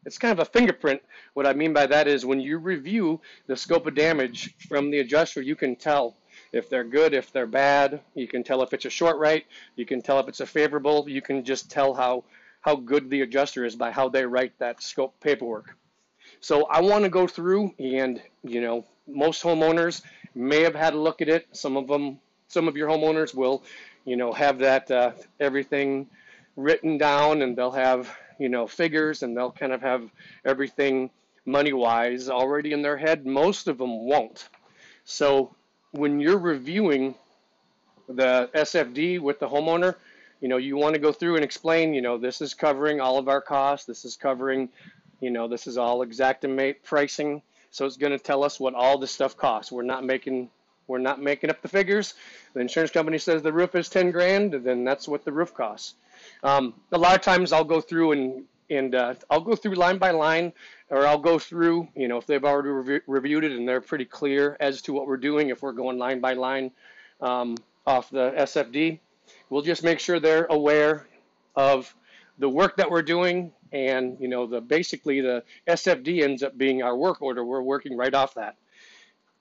it's 0.06 0.16
kind 0.16 0.32
of 0.32 0.38
a 0.38 0.50
fingerprint. 0.50 1.02
What 1.34 1.46
i 1.46 1.52
mean 1.52 1.72
by 1.72 1.86
that 1.86 2.08
is 2.08 2.24
when 2.24 2.40
you 2.40 2.58
review 2.58 3.20
the 3.46 3.56
scope 3.56 3.86
of 3.86 3.94
damage 3.94 4.54
from 4.68 4.90
the 4.90 5.00
adjuster 5.00 5.42
you 5.42 5.56
can 5.56 5.76
tell 5.76 6.16
if 6.52 6.70
they're 6.70 6.84
good 6.84 7.14
if 7.14 7.32
they're 7.32 7.46
bad. 7.46 8.00
You 8.14 8.28
can 8.28 8.42
tell 8.42 8.62
if 8.62 8.72
it's 8.72 8.84
a 8.84 8.90
short 8.90 9.18
right 9.18 9.44
you 9.76 9.84
can 9.84 10.00
tell 10.02 10.20
if 10.20 10.28
it's 10.28 10.40
a 10.40 10.46
favorable. 10.46 11.08
You 11.08 11.22
can 11.22 11.44
just 11.44 11.70
tell 11.70 11.94
how 11.94 12.24
how 12.60 12.76
good 12.76 13.10
the 13.10 13.22
adjuster 13.22 13.64
is 13.64 13.76
by 13.76 13.90
how 13.90 14.08
they 14.08 14.24
write 14.24 14.58
that 14.58 14.82
scope 14.82 15.18
paperwork. 15.20 15.76
So 16.40 16.64
i 16.66 16.80
want 16.80 17.04
to 17.04 17.10
go 17.10 17.26
through 17.26 17.74
and 17.78 18.22
you 18.42 18.60
know 18.60 18.84
most 19.06 19.42
homeowners 19.42 20.02
may 20.34 20.62
have 20.62 20.74
had 20.74 20.94
a 20.94 20.98
look 20.98 21.20
at 21.20 21.28
it. 21.28 21.48
Some 21.52 21.76
of 21.76 21.88
them 21.88 22.20
some 22.48 22.66
of 22.66 22.76
your 22.76 22.88
homeowners 22.88 23.34
will, 23.34 23.62
you 24.04 24.16
know, 24.16 24.32
have 24.32 24.58
that 24.58 24.90
uh, 24.90 25.12
everything 25.38 26.08
written 26.58 26.98
down 26.98 27.40
and 27.40 27.56
they'll 27.56 27.70
have, 27.70 28.10
you 28.38 28.48
know, 28.48 28.66
figures 28.66 29.22
and 29.22 29.36
they'll 29.36 29.52
kind 29.52 29.72
of 29.72 29.80
have 29.80 30.10
everything 30.44 31.08
money 31.46 31.72
wise 31.72 32.28
already 32.28 32.72
in 32.72 32.82
their 32.82 32.96
head. 32.96 33.24
Most 33.24 33.68
of 33.68 33.78
them 33.78 34.06
won't. 34.06 34.48
So 35.04 35.54
when 35.92 36.18
you're 36.18 36.38
reviewing 36.38 37.14
the 38.08 38.50
SFD 38.54 39.20
with 39.20 39.38
the 39.38 39.48
homeowner, 39.48 39.94
you 40.40 40.48
know, 40.48 40.56
you 40.56 40.76
want 40.76 40.94
to 40.94 41.00
go 41.00 41.12
through 41.12 41.36
and 41.36 41.44
explain, 41.44 41.94
you 41.94 42.02
know, 42.02 42.18
this 42.18 42.40
is 42.40 42.54
covering 42.54 43.00
all 43.00 43.18
of 43.18 43.28
our 43.28 43.40
costs. 43.40 43.86
This 43.86 44.04
is 44.04 44.16
covering, 44.16 44.68
you 45.20 45.30
know, 45.30 45.46
this 45.46 45.68
is 45.68 45.78
all 45.78 46.04
Xactimate 46.04 46.82
pricing. 46.82 47.40
So 47.70 47.86
it's 47.86 47.96
going 47.96 48.12
to 48.12 48.18
tell 48.18 48.42
us 48.42 48.58
what 48.58 48.74
all 48.74 48.98
this 48.98 49.12
stuff 49.12 49.36
costs. 49.36 49.70
We're 49.70 49.82
not 49.82 50.04
making 50.04 50.50
we're 50.88 50.98
not 50.98 51.20
making 51.20 51.50
up 51.50 51.60
the 51.60 51.68
figures. 51.68 52.14
The 52.54 52.60
insurance 52.60 52.90
company 52.90 53.18
says 53.18 53.42
the 53.42 53.52
roof 53.52 53.74
is 53.74 53.90
10 53.90 54.10
grand, 54.10 54.54
then 54.54 54.84
that's 54.84 55.06
what 55.06 55.24
the 55.24 55.32
roof 55.32 55.52
costs. 55.52 55.94
Um, 56.42 56.74
a 56.92 56.98
lot 56.98 57.14
of 57.14 57.22
times 57.22 57.52
I'll 57.52 57.64
go 57.64 57.80
through 57.80 58.12
and 58.12 58.44
and 58.70 58.94
uh, 58.94 59.14
I'll 59.30 59.40
go 59.40 59.56
through 59.56 59.74
line 59.74 59.98
by 59.98 60.10
line, 60.10 60.52
or 60.90 61.06
I'll 61.06 61.18
go 61.18 61.38
through, 61.38 61.88
you 61.94 62.06
know, 62.06 62.18
if 62.18 62.26
they've 62.26 62.44
already 62.44 62.68
rev- 62.68 63.02
reviewed 63.06 63.44
it 63.44 63.52
and 63.52 63.66
they're 63.66 63.80
pretty 63.80 64.04
clear 64.04 64.56
as 64.60 64.82
to 64.82 64.92
what 64.92 65.06
we're 65.06 65.16
doing, 65.16 65.48
if 65.48 65.62
we're 65.62 65.72
going 65.72 65.98
line 65.98 66.20
by 66.20 66.34
line 66.34 66.70
um, 67.20 67.56
off 67.86 68.10
the 68.10 68.30
SFD, 68.32 68.98
we'll 69.48 69.62
just 69.62 69.82
make 69.82 70.00
sure 70.00 70.20
they're 70.20 70.46
aware 70.50 71.06
of 71.56 71.94
the 72.38 72.48
work 72.48 72.76
that 72.76 72.90
we're 72.90 73.02
doing, 73.02 73.52
and 73.72 74.18
you 74.20 74.28
know, 74.28 74.46
the 74.46 74.60
basically 74.60 75.20
the 75.20 75.42
SFD 75.66 76.22
ends 76.22 76.42
up 76.42 76.56
being 76.56 76.82
our 76.82 76.96
work 76.96 77.22
order. 77.22 77.44
We're 77.44 77.62
working 77.62 77.96
right 77.96 78.14
off 78.14 78.34
that. 78.34 78.56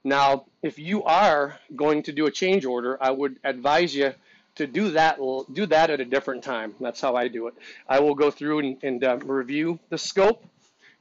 Now, 0.03 0.45
if 0.63 0.79
you 0.79 1.03
are 1.03 1.59
going 1.75 2.03
to 2.03 2.13
do 2.13 2.27
a 2.27 2.31
change 2.31 2.63
order, 2.63 2.97
I 3.01 3.11
would 3.11 3.39
advise 3.43 3.93
you 3.93 4.13
to 4.57 4.67
do 4.67 4.91
that, 4.91 5.17
do 5.53 5.65
that 5.67 5.89
at 5.89 5.99
a 5.99 6.05
different 6.05 6.43
time. 6.43 6.75
That's 6.79 7.01
how 7.01 7.15
I 7.15 7.27
do 7.27 7.47
it. 7.47 7.53
I 7.87 7.99
will 7.99 8.15
go 8.15 8.31
through 8.31 8.59
and, 8.59 8.83
and 8.83 9.03
uh, 9.03 9.17
review 9.17 9.79
the 9.89 9.97
scope. 9.97 10.43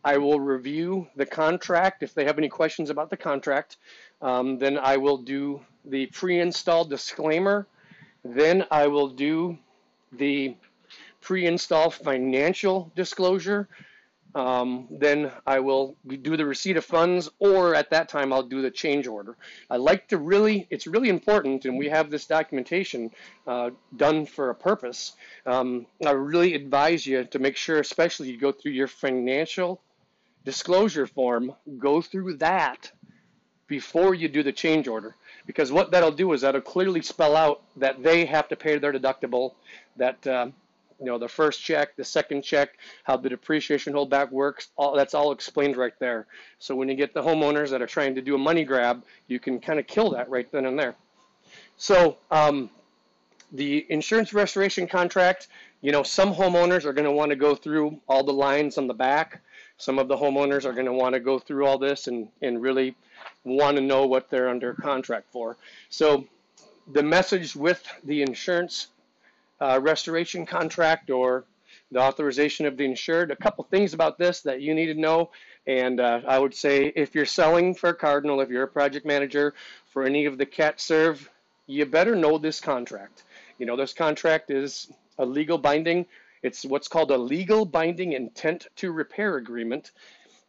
I 0.04 0.18
will 0.18 0.38
review 0.38 1.08
the 1.16 1.26
contract. 1.26 2.02
If 2.02 2.14
they 2.14 2.24
have 2.24 2.38
any 2.38 2.48
questions 2.48 2.90
about 2.90 3.10
the 3.10 3.16
contract, 3.16 3.76
um, 4.22 4.58
then 4.58 4.78
I 4.78 4.98
will 4.98 5.18
do 5.18 5.60
the 5.84 6.06
pre-install 6.06 6.84
disclaimer. 6.84 7.66
Then 8.24 8.66
I 8.70 8.86
will 8.86 9.08
do 9.08 9.58
the 10.12 10.54
pre-install 11.20 11.90
financial 11.90 12.92
disclosure 12.94 13.68
um, 14.36 14.86
then 14.90 15.32
I 15.46 15.60
will 15.60 15.96
do 16.06 16.36
the 16.36 16.44
receipt 16.44 16.76
of 16.76 16.84
funds, 16.84 17.30
or 17.38 17.74
at 17.74 17.88
that 17.90 18.10
time 18.10 18.34
I'll 18.34 18.42
do 18.42 18.60
the 18.60 18.70
change 18.70 19.06
order. 19.06 19.34
I 19.70 19.78
like 19.78 20.08
to 20.08 20.18
really, 20.18 20.66
it's 20.68 20.86
really 20.86 21.08
important, 21.08 21.64
and 21.64 21.78
we 21.78 21.88
have 21.88 22.10
this 22.10 22.26
documentation 22.26 23.12
uh, 23.46 23.70
done 23.96 24.26
for 24.26 24.50
a 24.50 24.54
purpose. 24.54 25.12
Um, 25.46 25.86
I 26.04 26.10
really 26.10 26.54
advise 26.54 27.06
you 27.06 27.24
to 27.24 27.38
make 27.38 27.56
sure, 27.56 27.80
especially 27.80 28.30
you 28.30 28.38
go 28.38 28.52
through 28.52 28.72
your 28.72 28.88
financial 28.88 29.80
disclosure 30.44 31.06
form, 31.06 31.54
go 31.78 32.02
through 32.02 32.34
that 32.36 32.92
before 33.66 34.14
you 34.14 34.28
do 34.28 34.42
the 34.42 34.52
change 34.52 34.86
order. 34.86 35.16
Because 35.46 35.72
what 35.72 35.92
that'll 35.92 36.10
do 36.10 36.34
is 36.34 36.42
that'll 36.42 36.60
clearly 36.60 37.00
spell 37.00 37.36
out 37.36 37.62
that 37.76 38.02
they 38.02 38.26
have 38.26 38.48
to 38.48 38.56
pay 38.56 38.76
their 38.76 38.92
deductible, 38.92 39.54
that 39.96 40.26
uh, 40.26 40.48
you 40.98 41.06
know, 41.06 41.18
the 41.18 41.28
first 41.28 41.62
check, 41.62 41.96
the 41.96 42.04
second 42.04 42.42
check, 42.42 42.78
how 43.04 43.16
the 43.16 43.28
depreciation 43.28 43.92
holdback 43.92 44.30
works, 44.30 44.68
all 44.76 44.94
that's 44.94 45.14
all 45.14 45.32
explained 45.32 45.76
right 45.76 45.92
there. 45.98 46.26
So 46.58 46.74
when 46.74 46.88
you 46.88 46.94
get 46.94 47.12
the 47.12 47.22
homeowners 47.22 47.70
that 47.70 47.82
are 47.82 47.86
trying 47.86 48.14
to 48.14 48.22
do 48.22 48.34
a 48.34 48.38
money 48.38 48.64
grab, 48.64 49.04
you 49.26 49.38
can 49.38 49.60
kind 49.60 49.78
of 49.78 49.86
kill 49.86 50.10
that 50.10 50.30
right 50.30 50.50
then 50.50 50.66
and 50.66 50.78
there. 50.78 50.94
So 51.76 52.16
um, 52.30 52.70
the 53.52 53.86
insurance 53.90 54.32
restoration 54.32 54.86
contract, 54.86 55.48
you 55.82 55.92
know, 55.92 56.02
some 56.02 56.34
homeowners 56.34 56.84
are 56.84 56.92
going 56.92 57.04
to 57.04 57.12
want 57.12 57.30
to 57.30 57.36
go 57.36 57.54
through 57.54 58.00
all 58.08 58.24
the 58.24 58.32
lines 58.32 58.78
on 58.78 58.86
the 58.86 58.94
back. 58.94 59.42
Some 59.78 59.98
of 59.98 60.08
the 60.08 60.16
homeowners 60.16 60.64
are 60.64 60.72
going 60.72 60.86
to 60.86 60.92
want 60.92 61.12
to 61.14 61.20
go 61.20 61.38
through 61.38 61.66
all 61.66 61.78
this 61.78 62.06
and, 62.06 62.28
and 62.40 62.62
really 62.62 62.96
want 63.44 63.76
to 63.76 63.82
know 63.82 64.06
what 64.06 64.30
they're 64.30 64.48
under 64.48 64.72
contract 64.72 65.30
for. 65.30 65.56
So 65.90 66.26
the 66.92 67.02
message 67.02 67.54
with 67.54 67.86
the 68.04 68.22
insurance 68.22 68.88
uh, 69.60 69.80
restoration 69.82 70.46
contract 70.46 71.10
or 71.10 71.44
the 71.92 72.00
authorization 72.00 72.66
of 72.66 72.76
the 72.76 72.84
insured. 72.84 73.30
A 73.30 73.36
couple 73.36 73.64
things 73.64 73.94
about 73.94 74.18
this 74.18 74.42
that 74.42 74.60
you 74.60 74.74
need 74.74 74.86
to 74.86 74.94
know. 74.94 75.30
And 75.66 76.00
uh, 76.00 76.20
I 76.26 76.38
would 76.38 76.54
say 76.54 76.92
if 76.94 77.14
you're 77.14 77.26
selling 77.26 77.74
for 77.74 77.92
Cardinal, 77.92 78.40
if 78.40 78.48
you're 78.48 78.64
a 78.64 78.68
project 78.68 79.06
manager 79.06 79.54
for 79.92 80.04
any 80.04 80.26
of 80.26 80.38
the 80.38 80.46
CAT 80.46 80.80
serve, 80.80 81.28
you 81.66 81.86
better 81.86 82.14
know 82.14 82.38
this 82.38 82.60
contract. 82.60 83.24
You 83.58 83.66
know, 83.66 83.76
this 83.76 83.92
contract 83.92 84.50
is 84.50 84.90
a 85.18 85.26
legal 85.26 85.58
binding. 85.58 86.06
It's 86.42 86.64
what's 86.64 86.88
called 86.88 87.10
a 87.10 87.18
legal 87.18 87.64
binding 87.64 88.12
intent 88.12 88.68
to 88.76 88.92
repair 88.92 89.36
agreement. 89.36 89.90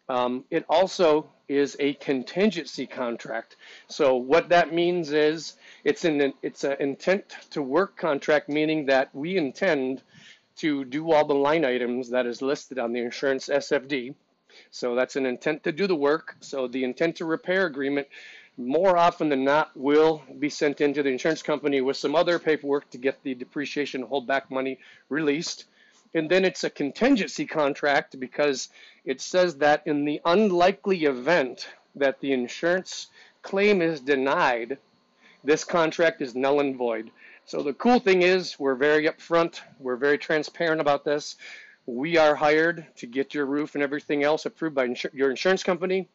Um, 0.10 0.46
it 0.50 0.66
also 0.70 1.30
is 1.48 1.76
a 1.80 1.94
contingency 1.96 2.86
contract. 2.88 3.56
So 3.88 4.16
what 4.16 4.50
that 4.50 4.74
means 4.74 5.12
is 5.12 5.56
it's 5.88 6.04
an 6.04 6.34
it's 6.42 6.66
an 6.66 6.76
intent 6.82 7.24
to 7.52 7.62
work 7.62 7.96
contract, 7.96 8.50
meaning 8.50 8.88
that 8.88 9.10
we 9.16 9.38
intend 9.38 10.02
to 10.58 10.84
do 10.84 11.14
all 11.14 11.24
the 11.24 11.34
line 11.34 11.64
items 11.64 12.10
that 12.10 12.26
is 12.26 12.42
listed 12.42 12.78
on 12.78 12.92
the 12.92 13.00
insurance 13.00 13.48
SFD. 13.48 14.14
So 14.70 14.96
that's 14.96 15.16
an 15.16 15.26
intent 15.26 15.64
to 15.64 15.72
do 15.72 15.88
the 15.88 15.96
work. 15.96 16.36
So 16.42 16.68
the 16.68 16.84
intent 16.84 17.16
to 17.18 17.26
repair 17.26 17.66
agreement 17.68 18.10
more 18.58 18.98
often 18.98 19.30
than 19.30 19.46
not 19.46 19.72
will 19.78 20.22
be 20.40 20.50
sent 20.50 20.82
into 20.82 21.04
the 21.04 21.10
insurance 21.10 21.42
company 21.42 21.80
with 21.80 21.96
some 21.96 22.16
other 22.16 22.38
paperwork 22.38 22.90
to 22.90 22.98
get 22.98 23.24
the 23.24 23.34
depreciation 23.36 24.06
holdback 24.06 24.50
money 24.50 24.80
released. 25.08 25.66
And 26.14 26.30
then 26.30 26.44
it's 26.44 26.66
a 26.66 26.70
contingency 26.70 27.46
contract 27.46 28.20
because 28.20 28.68
it 29.06 29.22
says 29.22 29.56
that 29.60 29.84
in 29.86 30.04
the 30.04 30.20
unlikely 30.26 31.06
event 31.06 31.70
that 31.96 32.20
the 32.20 32.34
insurance 32.34 33.08
claim 33.42 33.82
is 33.82 34.02
denied, 34.02 34.80
this 35.48 35.64
contract 35.64 36.22
is 36.22 36.36
null 36.36 36.60
and 36.60 36.76
void. 36.76 37.10
So 37.46 37.64
the 37.64 37.74
cool 37.74 38.00
thing 38.02 38.22
is 38.22 38.60
we're 38.60 38.76
very 38.76 39.08
upfront, 39.08 39.62
we're 39.80 39.96
very 39.96 40.18
transparent 40.18 40.82
about 40.82 41.06
this. 41.06 41.38
We 41.86 42.18
are 42.18 42.36
hired 42.36 42.86
to 42.98 43.08
get 43.08 43.34
your 43.34 43.46
roof 43.46 43.74
and 43.74 43.82
everything 43.82 44.24
else 44.24 44.46
approved 44.46 44.76
by 44.76 44.90
insur 44.90 45.10
your 45.14 45.30
insurance 45.30 45.64
company. 45.64 46.10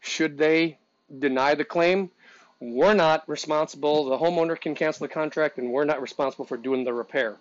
Should 0.00 0.38
they 0.38 0.78
deny 1.18 1.54
the 1.54 1.64
claim, 1.64 2.10
we're 2.58 2.94
not 2.94 3.28
responsible. 3.28 4.08
The 4.08 4.16
homeowner 4.16 4.58
can 4.58 4.74
cancel 4.74 5.06
the 5.06 5.12
contract, 5.12 5.58
and 5.58 5.70
we're 5.70 5.84
not 5.84 6.00
responsible 6.00 6.46
for 6.46 6.56
doing 6.56 6.82
the 6.84 6.94
repair. 6.94 7.36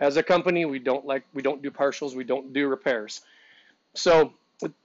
As 0.00 0.16
a 0.16 0.24
company, 0.24 0.64
we 0.64 0.80
don't 0.80 1.06
like 1.06 1.22
we 1.32 1.42
don't 1.42 1.62
do 1.62 1.70
partials, 1.70 2.16
we 2.16 2.24
don't 2.24 2.52
do 2.52 2.66
repairs. 2.66 3.20
So 3.94 4.32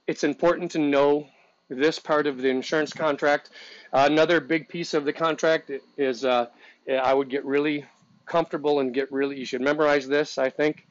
it's 0.06 0.22
important 0.22 0.70
to 0.72 0.78
know 0.78 1.26
this 1.70 1.98
part 1.98 2.26
of 2.26 2.38
the 2.38 2.48
insurance 2.48 2.92
contract. 2.92 3.50
Another 3.92 4.40
big 4.40 4.68
piece 4.68 4.92
of 4.92 5.04
the 5.04 5.12
contract 5.12 5.70
is 5.96 6.24
uh, 6.24 6.46
I 6.90 7.14
would 7.14 7.30
get 7.30 7.44
really 7.44 7.84
comfortable 8.26 8.80
and 8.80 8.92
get 8.92 9.10
really, 9.10 9.38
you 9.38 9.44
should 9.44 9.60
memorize 9.60 10.06
this, 10.06 10.36
I 10.36 10.50
think. 10.50 10.86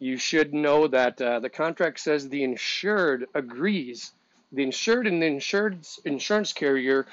You 0.00 0.16
should 0.16 0.52
know 0.52 0.88
that 0.88 1.20
uh, 1.20 1.40
the 1.40 1.48
contract 1.48 2.00
says 2.00 2.28
the 2.28 2.42
insured 2.42 3.26
agrees. 3.34 4.12
The 4.52 4.64
insured 4.64 5.06
and 5.06 5.22
the 5.22 5.26
insured 5.26 5.86
insurance 6.04 6.52
carrier 6.52 7.06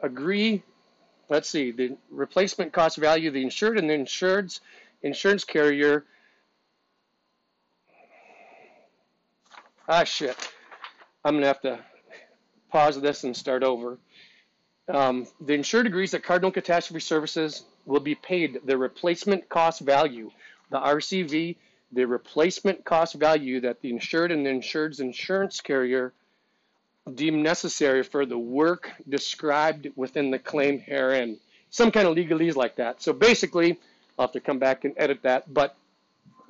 agree. 0.00 0.62
Let's 1.28 1.48
see, 1.48 1.72
the 1.72 1.96
replacement 2.10 2.72
cost 2.72 2.98
value, 2.98 3.30
the 3.30 3.42
insured 3.42 3.78
and 3.78 3.90
the 3.90 3.94
insured's 3.94 4.60
insurance 5.02 5.44
carrier. 5.44 6.04
Ah, 9.88 10.04
shit. 10.04 10.36
I'm 11.24 11.34
going 11.34 11.42
to 11.42 11.48
have 11.48 11.60
to 11.62 11.80
pause 12.76 13.00
this 13.00 13.24
and 13.24 13.34
start 13.34 13.62
over. 13.62 13.96
Um, 14.86 15.26
the 15.40 15.54
insured 15.54 15.86
agrees 15.86 16.10
that 16.10 16.22
Cardinal 16.22 16.50
Catastrophe 16.50 17.00
Services 17.00 17.64
will 17.86 18.00
be 18.00 18.14
paid 18.14 18.60
the 18.66 18.76
replacement 18.76 19.48
cost 19.48 19.80
value, 19.80 20.30
the 20.68 20.78
RCV, 20.78 21.56
the 21.92 22.06
replacement 22.06 22.84
cost 22.84 23.14
value 23.14 23.60
that 23.60 23.80
the 23.80 23.88
insured 23.88 24.30
and 24.30 24.44
the 24.44 24.50
insured's 24.50 25.00
insurance 25.00 25.62
carrier 25.62 26.12
deem 27.14 27.42
necessary 27.42 28.02
for 28.02 28.26
the 28.26 28.36
work 28.36 28.90
described 29.08 29.88
within 29.96 30.30
the 30.30 30.38
claim 30.38 30.78
herein. 30.78 31.38
Some 31.70 31.90
kind 31.90 32.06
of 32.06 32.14
legalese 32.14 32.56
like 32.56 32.76
that. 32.76 33.00
So 33.00 33.14
basically, 33.14 33.78
I'll 34.18 34.26
have 34.26 34.32
to 34.32 34.40
come 34.40 34.58
back 34.58 34.84
and 34.84 34.92
edit 34.98 35.20
that, 35.22 35.52
but 35.52 35.78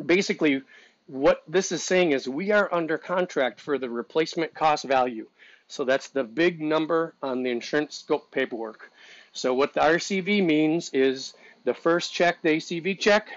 basically, 0.04 0.62
what 1.06 1.44
this 1.46 1.70
is 1.70 1.84
saying 1.84 2.10
is 2.10 2.28
we 2.28 2.50
are 2.50 2.68
under 2.74 2.98
contract 2.98 3.60
for 3.60 3.78
the 3.78 3.88
replacement 3.88 4.54
cost 4.54 4.84
value. 4.84 5.28
So 5.68 5.84
that's 5.84 6.08
the 6.08 6.24
big 6.24 6.60
number 6.60 7.14
on 7.22 7.42
the 7.42 7.50
insurance 7.50 7.96
scope 7.96 8.30
paperwork. 8.30 8.90
So 9.32 9.52
what 9.52 9.74
the 9.74 9.80
RCV 9.80 10.44
means 10.44 10.90
is 10.92 11.34
the 11.64 11.74
first 11.74 12.12
check, 12.12 12.40
the 12.42 12.50
ACV 12.50 12.98
check, 12.98 13.28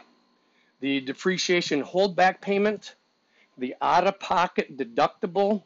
the 0.80 1.02
depreciation 1.02 1.84
holdback 1.84 2.40
payment, 2.40 2.96
the 3.58 3.76
out-of-pocket 3.82 4.78
deductible, 4.78 5.64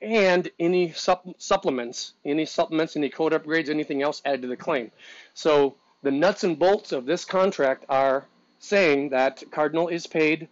and 0.00 0.50
any 0.58 0.90
supp 0.90 1.34
supplements, 1.38 2.14
any 2.24 2.46
supplements, 2.46 2.96
any 2.96 3.10
code 3.10 3.32
upgrades, 3.32 3.68
anything 3.68 4.02
else 4.02 4.22
added 4.24 4.42
to 4.42 4.48
the 4.48 4.56
claim. 4.56 4.90
So 5.34 5.76
the 6.02 6.10
nuts 6.10 6.44
and 6.44 6.58
bolts 6.58 6.92
of 6.92 7.04
this 7.04 7.24
contract 7.24 7.84
are 7.88 8.24
saying 8.60 9.10
that 9.10 9.42
Cardinal 9.50 9.88
is 9.88 10.06
paid 10.06 10.48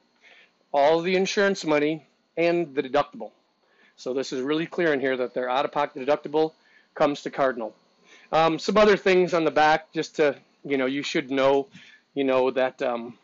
all 0.73 1.01
the 1.01 1.17
insurance 1.17 1.65
money 1.65 2.07
and 2.37 2.75
the 2.75 2.83
deductible. 2.83 3.31
So 3.99 4.15
this 4.15 4.33
is 4.33 4.41
really 4.41 4.65
clear 4.65 4.93
in 4.93 5.01
here 5.01 5.17
that 5.17 5.35
their 5.35 5.51
out-of-pocket 5.51 6.07
deductible 6.07 6.53
comes 6.95 7.23
to 7.23 7.31
Cardinal. 7.31 7.75
Um, 8.31 8.61
some 8.61 8.77
other 8.77 8.97
things 8.97 9.35
on 9.35 9.45
the 9.45 9.51
back, 9.51 9.93
just 9.93 10.17
to 10.17 10.37
you 10.65 10.77
know, 10.77 10.87
you 10.87 11.03
should 11.03 11.33
know, 11.33 11.67
you 12.15 12.23
know 12.23 12.53
that 12.53 12.81
um, 12.81 13.19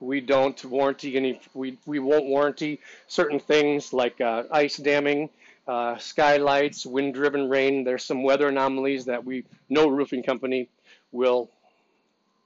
we 0.00 0.20
don't 0.20 0.62
warranty 0.64 1.16
any. 1.16 1.40
We 1.54 1.78
we 1.86 2.00
won't 2.00 2.26
warranty 2.26 2.80
certain 3.06 3.38
things 3.38 3.92
like 3.92 4.20
uh, 4.20 4.44
ice 4.50 4.76
damming, 4.76 5.30
uh, 5.68 5.96
skylights, 5.98 6.84
wind-driven 6.84 7.48
rain. 7.48 7.84
There's 7.84 8.04
some 8.04 8.24
weather 8.24 8.48
anomalies 8.48 9.04
that 9.04 9.24
we 9.24 9.44
no 9.68 9.88
roofing 9.88 10.24
company 10.24 10.68
will 11.12 11.50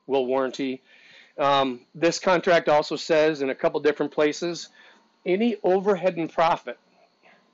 will 0.06 0.26
warranty. 0.26 0.82
Um, 1.38 1.80
this 1.94 2.18
contract 2.18 2.68
also 2.68 2.96
says 2.96 3.40
in 3.40 3.48
a 3.48 3.54
couple 3.54 3.80
different 3.80 4.12
places, 4.12 4.68
any 5.26 5.56
overhead 5.62 6.16
and 6.16 6.32
profit, 6.32 6.78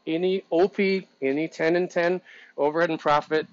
any 0.07 0.45
OP, 0.51 0.79
any 1.23 1.49
10 1.49 1.77
and 1.77 1.91
10 1.91 2.21
overhead 2.57 2.91
and 2.91 2.99
profit 2.99 3.47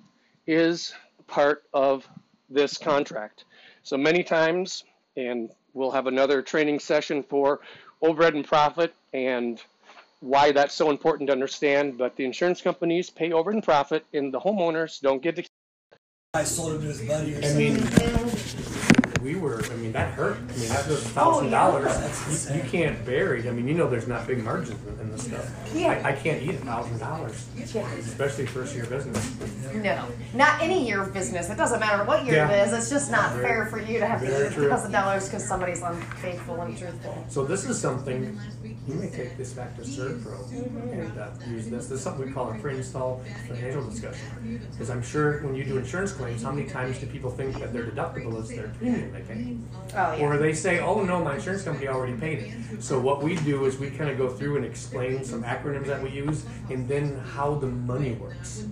is 0.46 0.94
part 1.28 1.64
of 1.74 2.08
this 2.50 2.78
contract. 2.78 3.46
So 3.84 3.98
many 3.98 4.24
times, 4.24 4.84
and 5.16 5.50
we'll 5.74 5.92
have 5.92 6.08
another 6.08 6.42
training 6.42 6.80
session 6.80 7.24
for 7.24 7.60
overhead 8.02 8.34
and 8.34 8.46
profit 8.46 8.94
and 9.14 9.62
why 10.20 10.52
that's 10.52 10.74
so 10.74 10.90
important 10.90 11.28
to 11.28 11.34
understand, 11.34 11.98
but 11.98 12.16
the 12.16 12.26
insurance 12.26 12.62
companies 12.62 13.10
pay 13.10 13.32
overhead 13.32 13.56
and 13.56 13.64
profit 13.64 14.06
and 14.14 14.34
the 14.34 14.40
homeowners 14.40 15.00
don't 15.00 15.22
get 15.22 15.36
to 15.36 15.44
I 16.34 16.44
sold 16.44 16.74
him 16.74 16.82
to 16.82 16.88
his 16.88 17.02
buddy 17.02 17.36
or 17.36 17.44
I 17.44 17.54
mean, 17.54 17.78
we 19.28 19.36
were, 19.36 19.62
I 19.70 19.76
mean, 19.76 19.92
that 19.92 20.14
hurt. 20.14 20.38
I 20.38 20.56
mean, 20.58 20.70
that 20.70 20.88
was 20.88 21.04
oh, 21.04 21.10
a 21.10 21.12
thousand 21.12 21.52
dollars. 21.52 22.50
You 22.58 22.62
can't 22.64 23.06
bury, 23.06 23.48
I 23.50 23.52
mean, 23.52 23.68
you 23.68 23.74
know, 23.74 23.90
there's 23.90 24.08
not 24.08 24.26
big 24.26 24.42
margins 24.42 24.80
in- 24.88 25.00
in 25.02 25.12
this 25.12 25.24
stuff. 25.26 25.46
Yeah. 25.76 26.02
I, 26.06 26.10
I 26.10 26.14
can't 26.14 26.42
eat 26.42 26.52
a 26.56 26.58
thousand 26.60 27.00
dollars, 27.00 27.46
especially 27.60 28.46
first 28.46 28.74
year 28.74 28.86
business. 28.86 29.20
No, 29.74 30.08
not 30.34 30.62
any 30.62 30.88
year 30.88 31.02
of 31.02 31.14
business. 31.14 31.50
It 31.50 31.58
doesn't 31.58 31.80
matter 31.82 32.06
what 32.06 32.26
year 32.26 32.36
Yeah. 32.36 32.52
it 32.52 32.68
is. 32.68 32.74
It's 32.74 32.90
just 32.90 33.12
not 33.12 33.34
Very- 33.34 33.44
fair 33.46 33.66
for 33.66 33.80
you 33.82 34.00
to 34.00 34.08
have 34.08 34.22
to 34.22 34.28
very 34.28 34.48
eat 34.48 34.54
true. 34.54 34.68
a 34.68 34.70
thousand 34.70 34.94
dollars 34.94 35.26
because 35.28 35.46
somebody's 35.46 35.82
unfaithful 35.82 36.62
and 36.62 36.78
truthful. 36.78 37.26
So 37.28 37.44
this 37.44 37.66
is 37.66 37.78
something, 37.80 38.40
you 38.88 38.96
may 38.96 39.10
take 39.10 39.38
this 39.38 39.54
back 39.54 39.76
to 39.76 39.82
Servpro 39.82 40.38
Mm-hmm. 40.48 41.00
and 41.00 41.20
uh, 41.20 41.30
use 41.50 41.70
this. 41.70 41.88
This 41.88 42.00
is 42.00 42.02
something 42.02 42.26
we 42.26 42.32
call 42.32 42.52
a 42.52 42.56
pre-install 42.60 43.22
financial 43.48 43.84
discussion. 43.90 44.62
Because 44.72 44.90
I'm 44.90 45.02
sure 45.04 45.42
when 45.44 45.56
you 45.56 45.64
do 45.64 45.78
insurance 45.78 46.14
claims, 46.14 46.42
how 46.42 46.52
many 46.52 46.68
times 46.70 46.98
do 47.00 47.06
people 47.08 47.30
think 47.30 47.60
that 47.60 47.74
their 47.74 47.84
deductible 47.86 48.40
is 48.42 48.50
their 48.50 48.70
premium 48.78 49.12
they 49.12 49.22
pay? 49.22 49.58
Oh 49.94 50.16
yeah. 50.16 50.20
Or 50.20 50.38
they 50.38 50.54
say, 50.54 50.80
oh 50.80 51.04
no, 51.04 51.24
my 51.24 51.36
insurance 51.36 51.64
company 51.64 51.88
already 51.88 52.14
paid 52.14 52.40
it. 52.40 52.82
So 52.82 53.00
what 53.00 53.22
we 53.22 53.36
do 53.36 53.66
is 53.66 53.78
we 53.78 53.90
kind 53.90 54.10
of 54.10 54.18
go 54.18 54.30
through 54.30 54.56
and 54.58 54.66
explain 54.66 55.24
some 55.24 55.44
acronyms 55.44 55.88
that 55.88 56.02
we 56.02 56.10
use 56.10 56.46
and 56.70 56.88
then 56.88 57.18
how 57.18 57.56
the 57.56 57.68
money 57.68 58.14
works. 58.14 58.66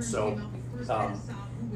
So 0.00 0.40
um, 0.88 1.20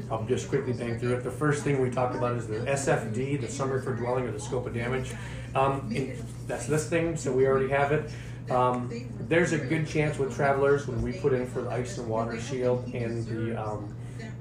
I'll 0.09 0.25
just 0.25 0.47
quickly 0.49 0.73
bang 0.73 0.97
through 0.99 1.15
it. 1.15 1.23
The 1.23 1.31
first 1.31 1.63
thing 1.63 1.81
we 1.81 1.89
talked 1.89 2.15
about 2.15 2.37
is 2.37 2.47
the 2.47 2.57
SFD, 2.59 3.41
the 3.41 3.47
summary 3.49 3.81
for 3.81 3.93
dwelling 3.93 4.25
or 4.25 4.31
the 4.31 4.39
scope 4.39 4.65
of 4.65 4.73
damage. 4.73 5.11
Um, 5.55 5.91
and 5.93 6.17
that's 6.51 6.67
this 6.67 6.89
thing, 6.89 7.15
so 7.15 7.31
we 7.31 7.47
already 7.47 7.69
have 7.69 7.93
it. 7.93 8.11
Um, 8.51 8.91
there's 9.29 9.53
a 9.53 9.57
good 9.57 9.87
chance 9.87 10.19
with 10.19 10.35
travelers 10.35 10.85
when 10.85 11.01
we 11.01 11.13
put 11.13 11.31
in 11.31 11.47
for 11.47 11.61
the 11.61 11.69
ice 11.69 11.97
and 11.97 12.09
water 12.09 12.39
shield 12.39 12.93
and 12.93 13.25
the 13.25 13.55
um, 13.55 13.95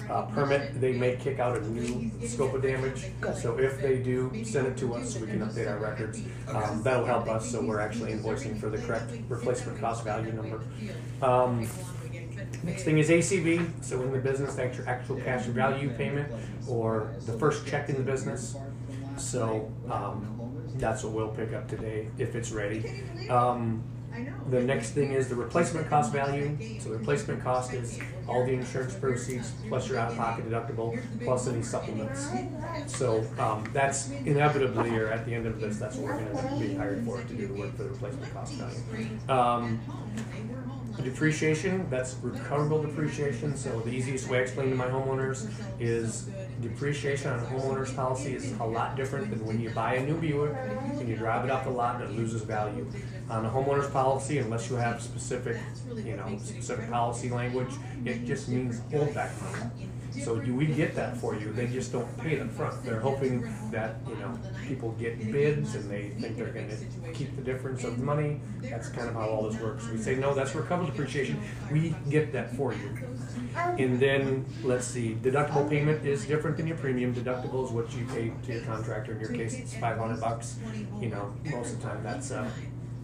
uh, 0.09 0.23
permit, 0.23 0.81
they 0.81 0.93
may 0.93 1.14
kick 1.14 1.38
out 1.38 1.57
a 1.57 1.61
new 1.69 2.11
scope 2.26 2.52
of 2.52 2.62
damage. 2.62 3.07
So 3.37 3.59
if 3.59 3.81
they 3.81 4.00
do, 4.00 4.33
send 4.45 4.67
it 4.67 4.76
to 4.79 4.95
us 4.95 5.14
so 5.14 5.21
we 5.21 5.29
can 5.29 5.38
update 5.40 5.71
our 5.71 5.79
records. 5.79 6.21
Um, 6.49 6.83
that'll 6.83 7.07
help 7.07 7.29
us 7.29 7.49
so 7.49 7.62
we're 7.62 7.79
actually 7.79 8.12
invoicing 8.12 8.59
for 8.59 8.71
the 8.71 8.79
correct 8.79 9.12
replacement 9.29 9.79
cost 9.81 10.02
value 10.02 10.33
number. 10.33 10.61
Um, 11.23 11.69
Next 12.62 12.83
thing 12.83 12.99
is 12.99 13.09
ACV, 13.09 13.83
so 13.83 14.02
in 14.02 14.12
the 14.12 14.19
business, 14.19 14.55
that's 14.55 14.76
your 14.76 14.87
actual 14.87 15.17
cash 15.17 15.45
value 15.47 15.88
payment, 15.90 16.30
or 16.69 17.15
the 17.25 17.32
first 17.32 17.67
check 17.67 17.89
in 17.89 17.97
the 17.97 18.02
business. 18.02 18.54
So, 19.17 19.73
um, 19.91 20.40
that's 20.80 21.04
what 21.04 21.12
we'll 21.12 21.28
pick 21.28 21.52
up 21.52 21.69
today 21.69 22.08
if 22.19 22.34
it's 22.34 22.50
ready. 22.50 23.02
Um, 23.28 23.82
the 24.50 24.60
next 24.60 24.90
thing 24.90 25.12
is 25.12 25.28
the 25.28 25.36
replacement 25.36 25.88
cost 25.88 26.12
value. 26.12 26.56
So 26.80 26.88
the 26.90 26.99
replacement 26.99 27.43
cost 27.45 27.73
is 27.73 28.00
all 28.28 28.45
the 28.45 28.52
insurance 28.52 28.95
proceeds 28.95 29.52
plus 29.69 29.88
your 29.88 29.99
out-of-pocket 29.99 30.50
deductible 30.50 31.00
plus 31.25 31.47
any 31.47 31.62
supplements. 31.62 32.28
So 32.86 33.25
um, 33.38 33.64
that's 33.73 34.10
inevitably, 34.10 34.90
or 34.97 35.06
at 35.12 35.25
the 35.26 35.34
end 35.34 35.47
of 35.47 35.60
this, 35.60 35.78
that's 35.78 35.97
what 35.97 36.06
we're 36.06 36.25
going 36.25 36.60
to 36.60 36.69
be 36.69 36.75
hired 36.75 37.04
for 37.04 37.23
to 37.23 37.34
do 37.34 37.47
the 37.47 37.54
work 37.54 37.76
for 37.76 37.84
the 37.84 37.90
replacement 37.90 38.32
cost 38.34 38.54
value. 38.54 39.08
Um, 39.28 39.80
Depreciation, 41.04 41.88
that's 41.88 42.16
recoverable 42.21 42.82
depreciation, 42.82 43.56
so 43.56 43.80
the 43.80 43.90
easiest 43.90 44.28
way 44.28 44.38
I 44.38 44.40
explain 44.43 44.69
to 44.69 44.76
my 44.76 44.86
homeowners 44.86 45.49
is 45.78 46.28
depreciation 46.60 47.32
on 47.32 47.40
a 47.40 47.42
homeowner's 47.42 47.92
policy 47.92 48.34
is 48.34 48.52
a 48.60 48.64
lot 48.64 48.96
different 48.96 49.30
than 49.30 49.44
when 49.44 49.60
you 49.60 49.70
buy 49.70 49.94
a 49.94 50.04
new 50.04 50.16
Buick 50.18 50.54
and 50.54 51.08
you 51.08 51.16
drive 51.16 51.44
it 51.44 51.50
off 51.50 51.64
the 51.64 51.70
lot 51.70 52.00
and 52.00 52.10
it 52.10 52.16
loses 52.16 52.42
value. 52.42 52.86
On 53.28 53.44
a 53.44 53.50
homeowner's 53.50 53.90
policy, 53.90 54.38
unless 54.38 54.68
you 54.68 54.76
have 54.76 55.00
specific, 55.02 55.56
you 55.96 56.16
know, 56.16 56.38
specific 56.42 56.90
policy 56.90 57.30
language, 57.30 57.73
it 58.04 58.25
just 58.26 58.49
means 58.49 58.80
holdback 58.92 59.30
money. 59.42 59.88
So 60.23 60.40
do 60.40 60.54
we 60.54 60.66
get 60.66 60.96
that 60.96 61.16
for 61.16 61.36
you? 61.36 61.52
They 61.52 61.68
just 61.68 61.92
don't 61.92 62.18
pay 62.18 62.40
up 62.40 62.50
front. 62.50 62.82
They're 62.84 62.99
hoping 63.00 63.42
that, 63.70 63.96
you 64.08 64.16
know, 64.16 64.36
people 64.66 64.90
get 64.92 65.30
bids 65.30 65.76
and 65.76 65.88
they 65.88 66.08
think 66.08 66.36
they're 66.36 66.52
gonna 66.52 66.76
keep 67.14 67.36
the 67.36 67.42
difference 67.42 67.84
of 67.84 67.99
money. 68.00 68.40
That's 68.60 68.88
kind 68.88 69.08
of 69.08 69.14
how 69.14 69.28
all 69.28 69.49
this 69.49 69.60
works. 69.60 69.88
We 69.88 69.99
say, 69.99 70.16
no, 70.16 70.34
that's 70.34 70.54
recoverable 70.54 70.90
depreciation. 70.90 71.40
We 71.70 71.94
get 72.10 72.32
that 72.32 72.54
for 72.56 72.73
you. 72.73 72.90
And 73.56 73.99
then, 74.00 74.45
let's 74.63 74.86
see, 74.86 75.17
deductible 75.21 75.69
payment 75.69 76.04
is 76.06 76.25
different 76.26 76.56
than 76.56 76.67
your 76.67 76.76
premium. 76.76 77.15
Deductible 77.15 77.65
is 77.65 77.71
what 77.71 77.93
you 77.95 78.06
pay 78.06 78.32
to 78.47 78.52
your 78.52 78.63
contractor. 78.63 79.13
In 79.13 79.21
your 79.21 79.30
case, 79.32 79.58
it's 79.58 79.75
five 79.76 79.99
hundred 79.99 80.21
bucks. 80.21 80.58
You 81.00 81.08
know, 81.08 81.34
most 81.50 81.75
of 81.75 81.82
the 81.82 81.89
time 81.89 82.02
that's, 82.02 82.30
uh, 82.30 82.49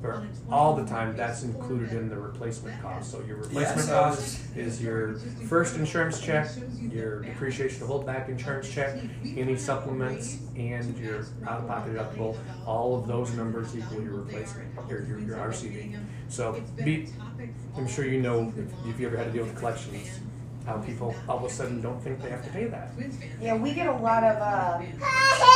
or 0.03 0.27
all 0.51 0.77
the 0.77 0.85
time, 0.85 1.17
that's 1.17 1.43
included 1.43 1.93
in 1.93 2.09
the 2.09 2.17
replacement 2.17 2.81
cost. 2.83 3.11
So 3.11 3.23
your 3.23 3.39
replacement 3.39 3.81
so- 3.89 3.93
cost 4.01 4.41
is 4.55 4.81
your 4.83 5.15
first 5.49 5.77
insurance 5.77 6.21
check, 6.21 6.49
your 6.81 7.23
depreciation 7.23 7.81
to 7.81 7.87
hold 7.87 8.05
back 8.07 8.29
insurance 8.29 8.71
check, 8.71 8.99
any 9.25 9.57
supplements, 9.57 10.39
and 10.55 10.97
your 10.99 11.27
out-of-pocket 11.47 11.95
deductible. 11.95 12.37
All 12.67 12.95
of 12.99 13.07
those 13.07 13.33
numbers 13.35 13.77
equal 13.77 14.03
your 14.03 14.15
replacement, 14.15 14.69
your, 14.89 15.05
your, 15.05 15.19
your 15.21 15.37
RCD. 15.39 15.99
So 16.29 16.63
be, 16.85 17.09
I'm 17.77 17.89
sure 17.89 18.05
you 18.05 18.21
know, 18.21 18.53
if, 18.57 18.89
if 18.95 19.01
you 19.01 19.07
ever 19.07 19.17
had 19.17 19.29
to 19.29 19.33
deal 19.33 19.45
with 19.45 19.57
collections, 19.57 20.21
how 20.67 20.79
people 20.79 21.15
all 21.29 21.39
of 21.39 21.45
a 21.45 21.51
sudden 21.51 21.81
don't 21.81 22.03
think 22.03 22.21
they 22.21 22.31
have 22.31 22.45
to 22.45 22.51
pay 22.51 22.65
that. 22.65 22.91
Yeah, 23.41 23.57
we 23.57 23.73
get 23.73 23.87
a 23.87 23.93
lot 23.93 24.25
of. 24.25 24.37
Uh, 24.37 25.53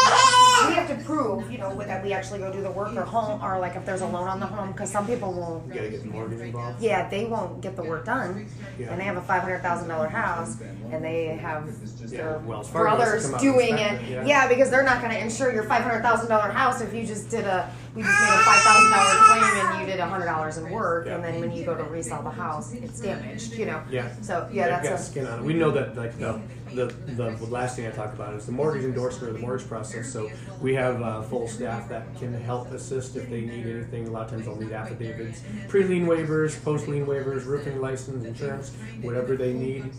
we 0.69 0.75
have 0.75 0.89
to 0.89 1.05
prove, 1.05 1.51
you 1.51 1.59
know, 1.59 1.75
that 1.79 2.03
we 2.05 2.13
actually 2.13 2.39
go 2.41 2.53
do 2.53 2.61
the 2.63 2.71
work 2.71 2.95
or 2.97 3.03
home, 3.03 3.43
or 3.43 3.59
like 3.59 3.77
if 3.77 3.85
there's 3.87 4.01
a 4.03 4.07
loan 4.07 4.29
on 4.29 4.41
the 4.41 4.47
home, 4.47 4.73
because 4.73 4.91
some 4.91 5.07
people 5.07 5.33
will. 5.33 5.63
You 5.69 5.75
gotta 5.75 5.91
get 5.91 6.03
the 6.03 6.09
mortgage 6.09 6.41
involved. 6.41 6.83
Yeah, 6.83 7.09
they 7.09 7.25
won't 7.25 7.61
get 7.61 7.77
the 7.77 7.83
work 7.83 8.05
done, 8.07 8.47
Yeah. 8.79 8.91
and 8.91 9.01
they 9.01 9.05
have 9.05 9.17
a 9.17 9.23
five 9.23 9.43
hundred 9.43 9.63
thousand 9.63 9.89
dollar 9.89 10.09
house, 10.09 10.57
and 10.93 11.05
they 11.05 11.27
have 11.37 11.67
their 12.11 12.39
Wells 12.41 12.69
Fargo 12.69 12.91
has 12.97 12.99
to 12.99 13.05
brothers 13.05 13.25
come 13.27 13.35
out 13.35 13.43
and 13.43 13.53
doing 13.55 13.69
inspect 13.79 14.03
it. 14.03 14.09
it, 14.09 14.11
yeah. 14.11 14.25
Yeah. 14.27 14.49
because 14.49 14.71
they're 14.71 14.83
not 14.85 15.01
going 15.01 15.13
to 15.15 15.21
insure 15.21 15.53
your 15.53 15.65
five 15.65 15.83
hundred 15.83 16.03
thousand 16.03 16.29
dollar 16.29 16.51
house 16.51 16.81
if 16.81 16.93
you 16.95 17.07
just 17.07 17.31
did 17.31 17.45
a 17.45 17.71
we 17.95 18.03
just 18.03 18.21
made 18.21 18.29
a 18.29 18.43
five 18.45 18.61
thousand 18.63 18.91
dollar 18.93 19.15
claim 19.27 19.67
and 19.67 19.81
you 19.81 19.87
did 19.87 20.01
a 20.01 20.07
hundred 20.07 20.27
dollars 20.27 20.57
in 20.59 20.71
work, 20.71 21.07
and 21.07 21.23
then 21.25 21.41
when 21.41 21.51
you 21.53 21.65
go 21.65 21.77
to 21.77 21.85
resell 21.85 22.23
the 22.23 22.31
house, 22.31 22.73
it's 22.75 23.01
damaged. 23.01 23.53
You 23.55 23.67
know. 23.67 23.83
Yeah. 23.91 24.09
So 24.23 24.49
yeah, 24.53 24.65
They've 24.65 24.73
got 24.75 24.83
that's 24.85 25.09
a. 25.09 25.11
skin 25.11 25.27
on 25.27 25.39
it. 25.41 25.45
We 25.45 25.55
know 25.55 25.71
that 25.73 25.97
like 25.97 26.17
the, 26.19 26.41
the 26.75 26.87
the 27.15 27.31
last 27.47 27.77
thing 27.77 27.87
I 27.87 27.91
talked 27.91 28.15
about 28.15 28.35
is 28.35 28.47
the 28.47 28.53
mortgage 28.53 28.85
endorsement 28.85 29.31
or 29.31 29.33
the 29.33 29.39
mortgage 29.39 29.69
process. 29.69 30.13
So 30.13 30.31
we 30.61 30.75
have 30.75 31.03
uh, 31.03 31.23
full 31.23 31.49
staff 31.49 31.89
that 31.89 32.15
can 32.19 32.33
help 32.33 32.71
assist 32.73 33.17
if 33.17 33.29
they 33.29 33.43
need 33.43 33.67
anything. 33.67 34.09
A 34.09 34.11
lot 34.11 34.25
of 34.25 34.31
times 34.31 34.47
they'll 34.47 34.57
need 34.57 34.73
affidavits, 34.73 35.43
pre-lien 35.69 36.07
waivers, 36.07 36.63
post-lien 36.65 37.07
waivers, 37.07 37.45
roofing 37.45 37.81
license, 37.81 38.25
insurance, 38.25 38.71
whatever 39.03 39.37
they 39.37 39.53
need. 39.53 39.91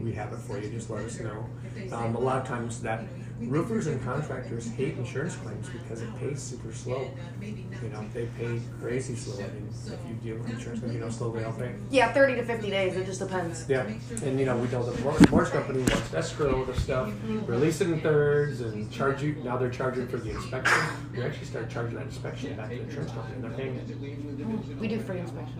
We 0.00 0.12
have 0.12 0.32
it 0.32 0.38
for 0.38 0.58
you. 0.58 0.70
Just 0.70 0.90
let 0.90 1.04
us 1.04 1.18
know. 1.20 1.46
Um, 1.92 2.14
a 2.14 2.20
lot 2.20 2.40
of 2.42 2.46
times 2.46 2.80
that 2.82 3.04
roofers 3.40 3.86
and 3.86 4.02
contractors 4.04 4.68
hate 4.72 4.96
insurance 4.98 5.36
claims 5.36 5.68
because 5.68 6.02
it 6.02 6.08
pays 6.18 6.42
super 6.42 6.72
slow. 6.72 7.10
You 7.40 7.88
know, 7.90 8.04
they 8.12 8.26
pay 8.38 8.60
crazy 8.80 9.14
slow. 9.14 9.36
I 9.44 9.48
mean, 9.52 9.68
if 9.86 9.98
you 10.08 10.14
deal 10.32 10.42
with 10.42 10.50
insurance, 10.50 10.82
you 10.92 10.98
know, 10.98 11.08
slow 11.08 11.30
they'll 11.32 11.52
pay. 11.52 11.72
Yeah, 11.90 12.12
thirty 12.12 12.34
to 12.36 12.44
fifty 12.44 12.70
days. 12.70 12.96
It 12.96 13.06
just 13.06 13.20
depends. 13.20 13.64
Yeah, 13.68 13.86
and 14.24 14.38
you 14.40 14.46
know, 14.46 14.56
we 14.56 14.68
know 14.68 14.82
the 14.82 15.00
mortgage, 15.02 15.30
mortgage 15.30 15.52
company 15.52 15.78
wants 15.80 16.12
escrow 16.14 16.64
the 16.64 16.78
stuff, 16.80 17.12
release 17.46 17.80
it 17.80 17.90
in 17.90 18.00
thirds, 18.00 18.60
and 18.60 18.90
charge 18.90 19.22
you. 19.22 19.36
Now 19.44 19.56
they're 19.56 19.70
charging 19.70 20.08
for 20.08 20.16
the 20.16 20.30
inspection. 20.30 20.78
We 21.14 21.22
actually 21.22 21.46
start 21.46 21.70
charging 21.70 21.94
that 21.96 22.06
inspection 22.06 22.56
back 22.56 22.70
to 22.70 22.76
the 22.76 22.82
insurance 22.82 23.12
company, 23.12 23.34
and 23.36 23.44
they're 23.44 23.50
paying 23.52 23.74
it. 23.76 24.78
We 24.80 24.88
do 24.88 24.98
free 25.00 25.18
inspection. 25.20 25.54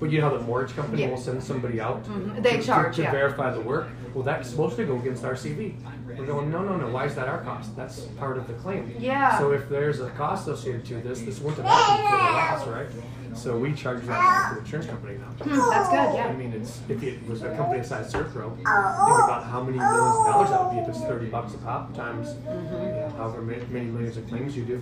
But 0.00 0.10
you 0.10 0.20
know 0.20 0.28
how 0.30 0.36
the 0.36 0.42
mortgage 0.44 0.74
company 0.76 1.02
Yeah. 1.02 1.10
will 1.10 1.16
send 1.16 1.42
somebody 1.42 1.80
out 1.80 2.04
Mhm. 2.04 2.42
They 2.42 2.56
to, 2.58 2.62
charge, 2.62 2.96
to, 2.96 3.02
to 3.02 3.02
yeah. 3.02 3.10
verify 3.12 3.52
the 3.52 3.60
work. 3.60 3.88
Well, 4.12 4.24
that's 4.24 4.48
supposed 4.50 4.76
to 4.76 4.84
go 4.84 4.96
against 4.98 5.24
our 5.24 5.34
CV. 5.34 5.74
We're 6.16 6.26
going, 6.26 6.50
no, 6.50 6.62
no, 6.62 6.76
no. 6.76 6.88
Why 6.88 7.04
is 7.06 7.13
that 7.14 7.28
our 7.28 7.40
cost? 7.42 7.74
That's 7.76 8.00
part 8.18 8.36
of 8.38 8.46
the 8.46 8.54
claim. 8.54 8.94
Yeah. 8.98 9.38
So 9.38 9.52
if 9.52 9.68
there's 9.68 10.00
a 10.00 10.10
cost 10.10 10.48
associated 10.48 10.84
to 10.86 10.94
this, 11.08 11.20
this 11.22 11.40
wouldn't 11.40 11.66
have 11.66 11.76
happened 11.76 12.08
for 12.08 12.16
the 12.16 12.72
loss, 12.72 12.92
right? 12.94 13.36
So 13.36 13.58
we 13.58 13.72
charge 13.74 14.04
that 14.06 14.48
to 14.50 14.54
the 14.54 14.60
insurance 14.60 14.86
company 14.86 15.18
now. 15.18 15.26
Hmm, 15.44 15.70
that's 15.70 15.88
good, 15.88 16.14
Yeah. 16.14 16.28
I 16.28 16.32
mean, 16.36 16.52
it's 16.52 16.80
if 16.88 17.02
it 17.02 17.26
was 17.28 17.42
a 17.42 17.54
company 17.56 17.82
size 17.82 18.12
Servpro, 18.12 18.54
think 18.54 18.60
about 18.68 19.44
how 19.44 19.60
many 19.62 19.76
millions 19.78 20.16
of 20.18 20.26
dollars 20.26 20.50
that 20.50 20.64
would 20.64 20.70
be 20.74 20.78
if 20.78 20.88
it's 20.88 21.00
thirty 21.04 21.26
bucks 21.26 21.52
a 21.54 21.58
pop 21.58 21.92
times 21.94 22.28
Mm-hmm. 22.34 23.16
however 23.16 23.42
ma- 23.42 23.56
many 23.70 23.86
millions 23.86 24.16
of 24.16 24.28
claims 24.28 24.56
you 24.56 24.64
do. 24.64 24.80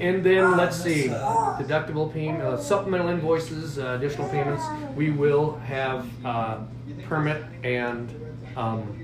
And 0.00 0.24
then 0.24 0.56
let's 0.56 0.76
see, 0.76 1.08
deductible 1.08 2.12
payment, 2.12 2.42
uh, 2.42 2.58
supplemental 2.58 3.08
invoices, 3.08 3.78
uh, 3.78 3.96
additional 3.98 4.28
payments. 4.28 4.64
We 4.96 5.10
will 5.10 5.56
have 5.60 6.06
uh, 6.24 6.58
permit 7.04 7.42
and 7.62 8.10
um, 8.56 9.01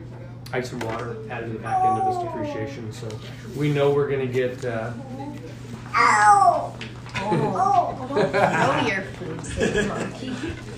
ice 0.52 0.72
and 0.72 0.82
water 0.82 1.16
added 1.30 1.46
to 1.48 1.52
the 1.54 1.58
back 1.58 1.84
end 1.84 2.00
of 2.00 2.14
this 2.14 2.24
depreciation. 2.24 2.92
So 2.92 3.08
we 3.56 3.72
know 3.72 3.90
we're 3.90 4.08
going 4.08 4.26
to 4.26 4.32
get. 4.32 4.64
Uh, 4.64 4.92
Know 7.18 8.86
your 8.86 9.02
food, 9.02 9.44
silly 9.44 9.88
monkey. 9.88 10.32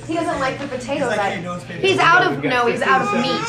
He 0.07 0.15
doesn't 0.15 0.41
like 0.41 0.59
the 0.59 0.67
potatoes. 0.69 1.09
like, 1.09 1.19
I- 1.21 1.31
hey, 1.37 1.43
no, 1.43 1.55
it's 1.55 1.65
he's 1.65 1.99
out 1.99 2.33
of 2.33 2.43
no, 2.43 2.67
he's 2.67 2.81
out 2.83 3.03
of 3.03 3.11
15, 3.11 3.23
meat. 3.31 3.41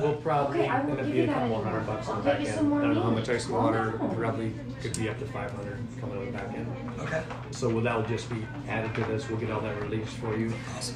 We'll 0.00 0.14
probably 0.22 0.60
Okay, 0.60 0.68
I 0.68 0.78
end 0.80 0.88
won't 0.88 1.00
up 1.00 1.06
give 1.06 1.14
being 1.14 1.24
you 1.26 1.30
a 1.30 1.34
couple 1.34 1.42
anymore. 1.42 1.64
hundred 1.64 1.86
bucks 1.86 2.08
on 2.08 2.16
I'll 2.16 2.22
the 2.22 2.30
back 2.30 2.40
end. 2.40 2.48
I 2.50 2.54
don't 2.82 2.94
know 2.94 3.02
how 3.02 3.10
much 3.10 3.28
ice 3.28 3.46
and 3.46 3.54
water, 3.54 3.92
probably 4.16 4.52
could 4.82 4.96
be 4.98 5.08
up 5.08 5.18
to 5.18 5.26
five 5.26 5.50
hundred 5.50 5.78
coming 6.00 6.18
on 6.18 6.26
the 6.26 6.32
back 6.32 6.54
end. 6.54 6.66
Okay. 7.00 7.22
So 7.50 7.68
well, 7.68 7.82
that 7.84 7.96
will 7.96 8.04
just 8.06 8.28
be 8.30 8.46
added 8.68 8.94
to 8.94 9.00
this. 9.04 9.28
We'll 9.28 9.38
get 9.40 9.50
all 9.50 9.60
that 9.62 9.80
released 9.82 10.12
for 10.16 10.36
you 10.36 10.52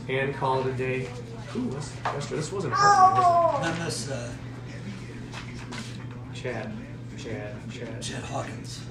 and 0.08 0.34
call 0.34 0.60
it 0.60 0.66
a 0.66 0.72
day. 0.72 1.08
Ooh, 1.56 1.60
what's, 1.68 1.92
Esther, 2.04 2.36
this 2.36 2.50
wasn't 2.52 2.74
hard, 2.74 3.16
was 3.16 3.62
None 3.62 3.84
this 3.86 4.10
uh, 4.10 4.32
it? 6.32 6.34
Chad, 6.34 6.72
Chad, 7.16 7.54
Chad. 8.02 8.24
Hawkins. 8.24 8.82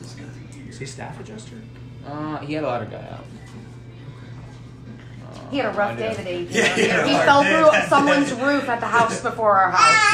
This 0.00 0.14
guy. 0.14 0.24
Is 0.68 0.78
he 0.78 0.86
staff 0.86 1.20
adjuster? 1.20 1.56
Uh, 2.06 2.38
he 2.38 2.54
had 2.54 2.64
a 2.64 2.66
lot 2.66 2.82
of 2.82 2.90
guy 2.90 3.06
out. 3.10 3.24
He 5.50 5.58
had 5.58 5.66
a 5.66 5.76
rough 5.76 5.92
I 5.92 5.96
day 5.96 6.08
know. 6.08 6.14
today. 6.14 6.40
Yeah, 6.50 6.74
he 6.74 6.82
he 6.82 7.14
fell 7.18 7.42
through 7.42 7.70
that 7.70 7.88
someone's 7.88 8.32
roof 8.32 8.68
at 8.68 8.80
the 8.80 8.86
house 8.86 9.20
before 9.22 9.56
our 9.58 9.70
house. 9.70 10.12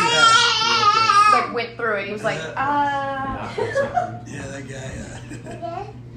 Yeah. 1.33 1.40
Like 1.40 1.55
went 1.55 1.77
through 1.77 1.94
it. 2.01 2.07
He 2.09 2.12
was 2.12 2.22
like, 2.25 2.38
uh. 2.38 2.53
Not 2.55 3.57
doing 3.57 3.72
something. 3.72 4.35
Yeah, 4.35 4.46
that 4.48 4.68
guy. 4.68 5.59
Uh, 5.59 5.87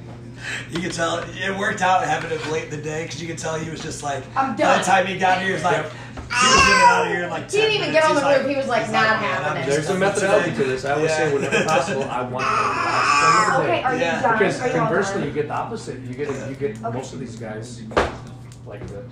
you 0.71 0.79
could 0.79 0.91
tell 0.93 1.19
it 1.19 1.58
worked 1.58 1.81
out 1.81 2.03
having 2.05 2.31
it 2.31 2.45
late 2.51 2.65
in 2.65 2.69
the 2.71 2.77
day 2.77 3.03
because 3.03 3.21
you 3.21 3.27
could 3.27 3.38
tell 3.38 3.55
he 3.58 3.69
was 3.69 3.81
just 3.81 4.03
like. 4.03 4.23
I'm 4.36 4.55
done. 4.55 4.67
By 4.67 4.77
the 4.79 4.84
time 4.84 5.05
he 5.08 5.17
got 5.17 5.39
here, 5.39 5.47
he 5.47 5.53
was 5.53 5.63
like, 5.63 5.77
he 5.86 6.47
was 6.47 6.65
getting 6.65 6.84
out 6.88 7.01
of 7.05 7.12
here 7.12 7.23
in 7.25 7.29
like. 7.29 7.49
He 7.51 7.58
10 7.58 7.62
didn't 7.62 7.75
even 7.75 7.88
minutes. 7.93 8.08
get 8.08 8.10
on 8.10 8.15
the 8.15 8.27
He's 8.29 8.38
roof. 8.39 8.49
He 8.49 8.55
was 8.58 8.67
like, 8.67 8.84
he's 8.84 8.91
not 8.91 9.21
"Man, 9.21 9.43
I'm 9.43 9.43
having 9.55 9.63
it." 9.63 9.65
There's 9.69 9.89
a 9.89 9.97
methodology 9.97 10.51
to 10.51 10.63
this. 10.63 10.86
I 10.86 10.91
always 10.93 11.12
Yeah. 11.12 11.17
say 11.17 11.34
whenever 11.34 11.63
possible, 11.65 12.03
I 12.03 12.21
want 12.21 12.31
the 12.31 12.38
last 12.39 13.21
thing 13.21 13.55
of 13.55 13.58
the 13.58 13.63
Okay, 13.63 13.77
day. 13.77 13.84
are 13.84 13.93
you 13.95 14.01
Yeah. 14.01 14.21
done? 14.21 14.38
Because 14.38 14.62
Are 14.62 14.67
you 14.67 14.73
all 14.73 14.79
conversely, 14.88 15.19
you 15.21 15.25
done? 15.27 15.36
get 15.36 15.47
the 15.47 15.53
opposite. 15.53 15.99
You 16.01 16.13
get 16.13 16.27
you 16.49 16.55
get 16.55 16.71
Okay. 16.84 16.97
most 16.97 17.13
of 17.13 17.19
these 17.19 17.36
guys 17.36 17.81
like 18.65 18.86
to 18.88 19.03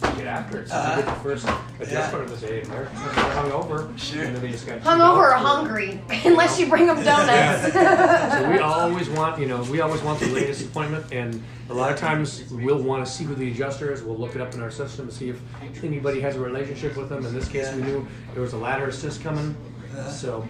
get 0.00 0.26
after 0.26 0.60
it. 0.60 0.68
So 0.68 0.74
Uh-huh. 0.74 0.96
you 0.98 1.02
get 1.02 1.14
the 1.14 1.20
first 1.22 1.48
adjustment 1.80 2.24
of 2.30 2.40
the 2.40 2.46
day, 2.46 2.60
and 2.62 2.70
they're, 2.70 2.84
they're 2.84 2.90
hungover. 2.90 3.98
Sure. 3.98 4.22
And 4.24 4.34
then 4.36 4.42
they 4.42 4.50
just 4.50 4.66
got 4.66 4.80
Hungover 4.80 5.30
or 5.30 5.32
hungry, 5.32 6.00
unless 6.24 6.58
you 6.60 6.66
bring 6.68 6.86
them 6.86 7.02
donuts. 7.02 7.72
So 8.36 8.50
we 8.50 8.58
always 8.58 9.08
want, 9.10 9.38
you 9.40 9.46
know, 9.46 9.62
we 9.64 9.80
always 9.80 10.02
want 10.02 10.20
the 10.20 10.26
latest 10.26 10.62
appointment, 10.64 11.12
and 11.12 11.42
a 11.70 11.74
lot 11.74 11.90
of 11.92 11.98
times 11.98 12.44
we'll 12.50 12.82
want 12.82 13.04
to 13.06 13.10
see 13.10 13.24
who 13.24 13.34
the 13.34 13.50
adjuster 13.50 13.92
is. 13.92 14.02
We'll 14.02 14.16
look 14.18 14.34
it 14.34 14.40
up 14.40 14.54
in 14.54 14.60
our 14.62 14.70
system 14.70 15.08
to 15.08 15.14
see 15.14 15.30
if 15.30 15.40
anybody 15.82 16.20
has 16.20 16.36
a 16.36 16.40
relationship 16.40 16.96
with 16.96 17.08
them. 17.08 17.24
In 17.24 17.34
this 17.34 17.48
case, 17.48 17.72
we 17.74 17.82
knew 17.82 18.06
there 18.34 18.42
was 18.42 18.52
a 18.52 18.58
ladder 18.58 18.86
assist 18.88 19.22
coming, 19.22 19.56
so 20.10 20.46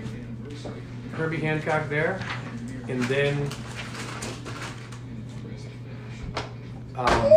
Herbie 1.12 1.38
Hancock 1.38 1.88
there, 1.88 2.20
and 2.88 3.02
then. 3.04 3.48
Um, 6.98 7.32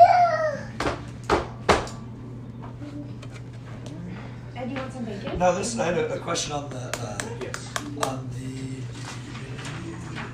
Ed, 5.25 5.34
you 5.34 5.39
want 5.39 5.39
some 5.39 5.39
bacon? 5.39 5.39
No, 5.39 5.55
this 5.58 5.77
I 5.79 5.86
had 5.86 5.97
a, 5.97 6.13
a 6.15 6.19
question 6.19 6.53
on 6.53 6.69
the 6.69 6.77
uh, 6.77 7.17
yes. 7.41 7.73
on 8.08 8.29
the 8.34 8.39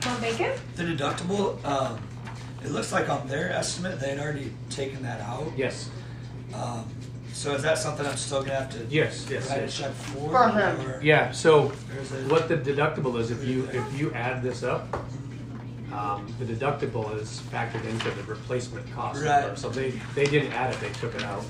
Want 0.08 0.22
bacon? 0.22 0.52
the 0.76 0.84
deductible. 0.84 1.64
Um, 1.66 2.00
it 2.64 2.72
looks 2.72 2.92
like 2.92 3.10
on 3.10 3.28
their 3.28 3.52
estimate 3.52 4.00
they 4.00 4.10
had 4.10 4.20
already 4.20 4.52
taken 4.70 5.04
that 5.04 5.22
out. 5.22 5.52
Yes. 5.56 5.90
Um, 6.54 6.86
so 7.34 7.54
is 7.54 7.64
that 7.64 7.78
something 7.78 8.06
I'm 8.06 8.16
still 8.18 8.42
gonna 8.42 8.56
have 8.56 8.70
to 8.72 8.86
Yes. 8.90 9.28
Yes. 9.30 9.50
write 9.50 9.60
a 9.60 9.62
yes. 9.64 9.78
check 9.78 9.92
for? 9.92 10.30
For 10.32 10.50
him. 10.50 10.90
or- 10.90 11.00
Yeah. 11.04 11.32
So 11.32 11.72
or 11.94 12.02
is 12.02 12.12
it- 12.12 12.32
what 12.32 12.48
the 12.48 12.58
deductible 12.58 13.20
is, 13.20 13.30
if 13.32 13.44
you 13.44 13.68
if 13.74 14.00
you 14.00 14.12
add 14.14 14.42
this 14.42 14.64
up, 14.64 14.88
um, 15.92 16.34
the 16.40 16.46
deductible 16.46 17.20
is 17.22 17.42
factored 17.52 17.86
into 17.86 18.10
the 18.12 18.24
replacement 18.24 18.92
cost. 18.96 19.24
Right. 19.24 19.58
So 19.58 19.70
they 19.70 19.92
they 20.16 20.26
didn't 20.26 20.54
add 20.54 20.74
it; 20.74 20.80
they 20.80 20.90
took 20.92 21.14
it 21.16 21.24
out. 21.24 21.44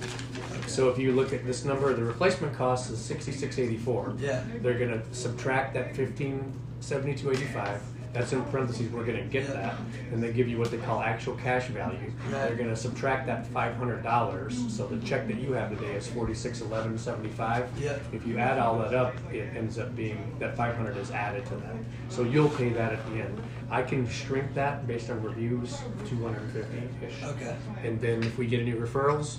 So 0.67 0.89
if 0.89 0.97
you 0.99 1.11
look 1.13 1.31
at 1.33 1.45
this 1.45 1.63
number, 1.65 1.93
the 1.93 2.03
replacement 2.03 2.55
cost 2.55 2.91
is 2.91 2.99
sixty 2.99 3.31
six 3.31 3.59
eighty 3.59 3.77
four. 3.77 4.13
Yeah. 4.19 4.43
They're 4.61 4.77
gonna 4.79 5.01
subtract 5.13 5.73
that 5.75 5.95
fifteen 5.95 6.51
seventy 6.79 7.15
two 7.15 7.31
eighty 7.31 7.45
five. 7.45 7.81
That's 8.13 8.31
in 8.31 8.41
parentheses. 8.45 8.89
We're 8.93 9.03
gonna 9.03 9.23
get 9.25 9.43
Yeah. 9.43 9.53
that, 9.53 9.75
and 10.13 10.23
they 10.23 10.31
give 10.31 10.47
you 10.47 10.57
what 10.57 10.71
they 10.71 10.77
call 10.77 11.01
actual 11.01 11.35
cash 11.35 11.67
value. 11.67 11.99
Right. 12.31 12.47
They're 12.47 12.55
gonna 12.55 12.75
subtract 12.75 13.27
that 13.27 13.45
five 13.47 13.75
hundred 13.75 14.03
dollars. 14.03 14.57
So 14.69 14.87
the 14.87 15.05
check 15.05 15.27
that 15.27 15.37
you 15.37 15.51
have 15.53 15.69
today 15.77 15.93
is 15.95 16.07
forty 16.07 16.33
six 16.33 16.61
eleven 16.61 16.97
seventy 16.97 17.29
five. 17.29 17.67
Yeah. 17.79 17.97
If 18.13 18.25
you 18.25 18.37
add 18.37 18.57
all 18.57 18.79
that 18.79 18.93
up, 18.93 19.13
it 19.33 19.49
ends 19.55 19.77
up 19.77 19.95
being 19.97 20.33
that 20.39 20.55
500 20.55 20.95
is 20.97 21.11
added 21.11 21.45
to 21.47 21.55
that. 21.57 21.75
So 22.09 22.23
you'll 22.23 22.49
pay 22.49 22.69
that 22.69 22.93
at 22.93 23.05
the 23.11 23.17
end. 23.21 23.41
I 23.69 23.81
can 23.81 24.07
shrink 24.09 24.53
that 24.53 24.87
based 24.87 25.09
on 25.09 25.21
reviews, 25.21 25.77
250 26.09 27.05
ish. 27.05 27.23
Okay. 27.23 27.55
And 27.83 27.99
then 27.99 28.23
if 28.23 28.37
we 28.37 28.47
get 28.47 28.61
any 28.61 28.71
referrals, 28.73 29.37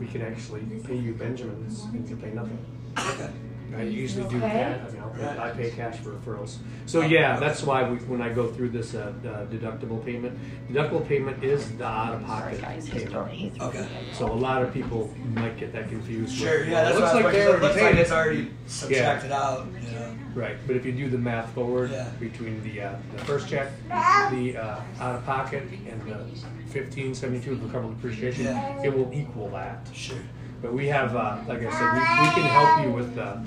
we 0.00 0.06
can 0.06 0.22
actually 0.22 0.62
pay 0.86 0.96
you 0.96 1.12
Benjamins 1.12 1.84
and 1.92 2.08
you 2.08 2.16
pay 2.16 2.30
nothing. 2.30 2.58
Okay. 2.98 3.30
I 3.76 3.82
usually 3.82 4.28
do 4.28 4.36
Okay. 4.38 4.48
cash. 4.48 4.80
I, 4.88 4.92
mean, 4.92 5.02
I'll 5.02 5.10
pay, 5.10 5.38
I 5.38 5.50
pay 5.50 5.70
cash 5.70 5.96
for 5.98 6.10
referrals. 6.12 6.56
So 6.86 7.02
yeah, 7.02 7.38
that's 7.38 7.62
why 7.62 7.88
we, 7.88 7.96
when 7.98 8.20
I 8.22 8.28
go 8.32 8.48
through 8.48 8.70
this 8.70 8.94
uh, 8.94 9.12
uh, 9.24 9.46
deductible 9.46 10.04
payment, 10.04 10.38
deductible 10.70 11.06
payment 11.06 11.42
is 11.44 11.70
the 11.78 11.84
out-of-pocket 11.86 12.60
payment. 12.60 13.60
Okay. 13.60 13.86
So 14.12 14.26
a 14.26 14.32
lot 14.34 14.62
of 14.62 14.72
people 14.72 15.14
might 15.34 15.56
get 15.58 15.72
that 15.72 15.88
confused. 15.88 16.32
with, 16.32 16.40
Sure. 16.40 16.64
Yeah, 16.64 16.72
well, 16.72 16.84
that's 16.84 16.96
it 16.96 17.00
looks 17.00 17.14
what 17.14 17.22
I 17.22 17.24
like 17.24 17.24
was 17.24 17.34
they 17.34 17.40
it 17.42 17.46
already 17.48 17.62
looks 17.62 17.74
paid 17.76 17.82
like 17.84 17.94
it. 17.94 17.98
it's 18.00 18.10
already 18.12 18.50
subtracted 18.66 19.32
out. 19.32 19.66
You 19.84 19.98
know. 19.98 20.16
Right, 20.34 20.56
but 20.66 20.76
if 20.76 20.84
you 20.86 20.92
do 20.92 21.08
the 21.08 21.18
math 21.18 21.52
forward 21.54 21.90
Yeah. 21.90 22.08
between 22.20 22.62
the, 22.62 22.82
uh, 22.82 22.92
the 23.16 23.24
first 23.24 23.48
check, 23.48 23.72
the 23.88 24.56
uh, 24.56 24.80
out 25.00 25.16
of 25.16 25.24
pocket, 25.26 25.64
and 25.88 26.02
the 26.02 26.24
fifteen 26.70 27.14
seventy-two 27.14 27.52
of 27.52 27.62
recoverable 27.64 27.94
depreciation, 27.94 28.44
Yeah. 28.44 28.82
it 28.82 28.96
will 28.96 29.10
equal 29.12 29.48
that. 29.50 29.88
Sure. 29.92 30.18
But 30.62 30.72
we 30.72 30.86
have, 30.88 31.16
uh, 31.16 31.38
like 31.48 31.58
I 31.64 31.70
said, 31.70 31.92
we, 31.94 32.28
we 32.28 32.34
can 32.34 32.50
help 32.50 32.84
you 32.84 32.92
with 32.92 33.14
the. 33.16 33.22
Uh, 33.24 33.44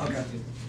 Okay. 0.00 0.24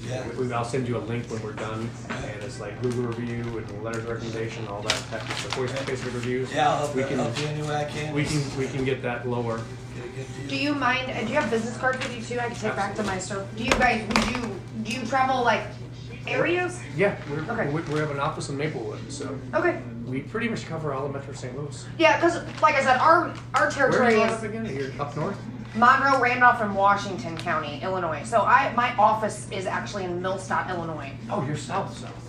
Yeah. 0.07 0.27
we, 0.37 0.51
I'll 0.51 0.65
send 0.65 0.87
you 0.87 0.97
a 0.97 0.99
link 0.99 1.25
when 1.31 1.41
we're 1.41 1.53
done, 1.53 1.89
and 2.09 2.43
it's 2.43 2.59
like 2.59 2.81
Google 2.81 3.03
review 3.03 3.57
and 3.57 3.83
letters 3.83 4.03
of 4.03 4.09
recommendation, 4.09 4.67
all 4.67 4.81
that 4.81 4.91
type 5.09 5.21
of 5.29 5.37
stuff. 5.37 5.53
Voice 5.55 5.71
Facebook 5.71 6.13
reviews. 6.13 6.51
Yeah, 6.53 6.69
I'll 6.71 6.77
help, 6.79 6.95
we 6.95 7.03
can 7.03 7.19
help 7.19 7.39
you 7.39 7.45
any 7.47 7.61
way 7.61 7.75
I 7.75 7.85
can. 7.85 8.13
we 8.13 8.25
can 8.25 8.57
we 8.57 8.67
can 8.67 8.83
get 8.83 9.01
that 9.03 9.27
lower. 9.27 9.57
Get 9.95 10.05
a 10.05 10.09
good 10.09 10.25
Do 10.43 10.47
deal. 10.49 10.59
you 10.59 10.75
mind? 10.75 11.09
uh, 11.09 11.21
Do 11.21 11.27
you 11.27 11.35
have 11.39 11.49
business 11.49 11.77
cards 11.77 11.99
with 11.99 12.15
you 12.15 12.21
too? 12.21 12.39
I 12.41 12.47
can 12.47 12.55
take 12.55 12.75
back 12.75 12.95
to 12.95 13.03
my 13.03 13.17
store. 13.17 13.47
Do 13.55 13.63
you 13.63 13.71
guys? 13.71 14.05
Would 14.07 14.35
you? 14.35 14.59
Do 14.83 14.91
you 14.91 15.05
travel 15.05 15.41
like 15.43 15.61
areas? 16.27 16.81
Yeah, 16.97 17.15
we're, 17.29 17.39
Okay. 17.53 17.69
we, 17.71 17.81
we 17.93 17.99
have 17.99 18.11
an 18.11 18.19
office 18.19 18.49
in 18.49 18.57
Maplewood, 18.57 19.09
so 19.11 19.37
Okay. 19.53 19.81
we 20.05 20.21
pretty 20.21 20.49
much 20.49 20.65
cover 20.65 20.93
all 20.93 21.05
of 21.05 21.13
Metro 21.13 21.33
St. 21.33 21.57
Louis. 21.57 21.85
Yeah, 21.97 22.17
because 22.17 22.43
like 22.61 22.75
I 22.75 22.83
said, 22.83 22.97
our 22.97 23.27
our 23.27 23.33
Where 23.53 23.67
are 23.67 23.71
territory 23.71 24.15
you 24.15 24.23
is 24.23 24.31
up 24.33 24.43
again? 24.43 24.65
You're 24.65 24.91
up 25.01 25.15
north. 25.15 25.37
Monroe, 25.75 26.19
Randolph, 26.19 26.61
and 26.61 26.75
Washington 26.75 27.37
County, 27.37 27.79
Illinois. 27.81 28.23
So 28.25 28.41
I 28.41 28.71
my 28.75 28.95
office 28.97 29.47
is 29.51 29.65
actually 29.65 30.03
in 30.05 30.21
Millstadt, 30.21 30.69
Illinois. 30.69 31.11
Oh, 31.29 31.43
you're 31.45 31.57
south, 31.57 31.97
south. 31.97 32.19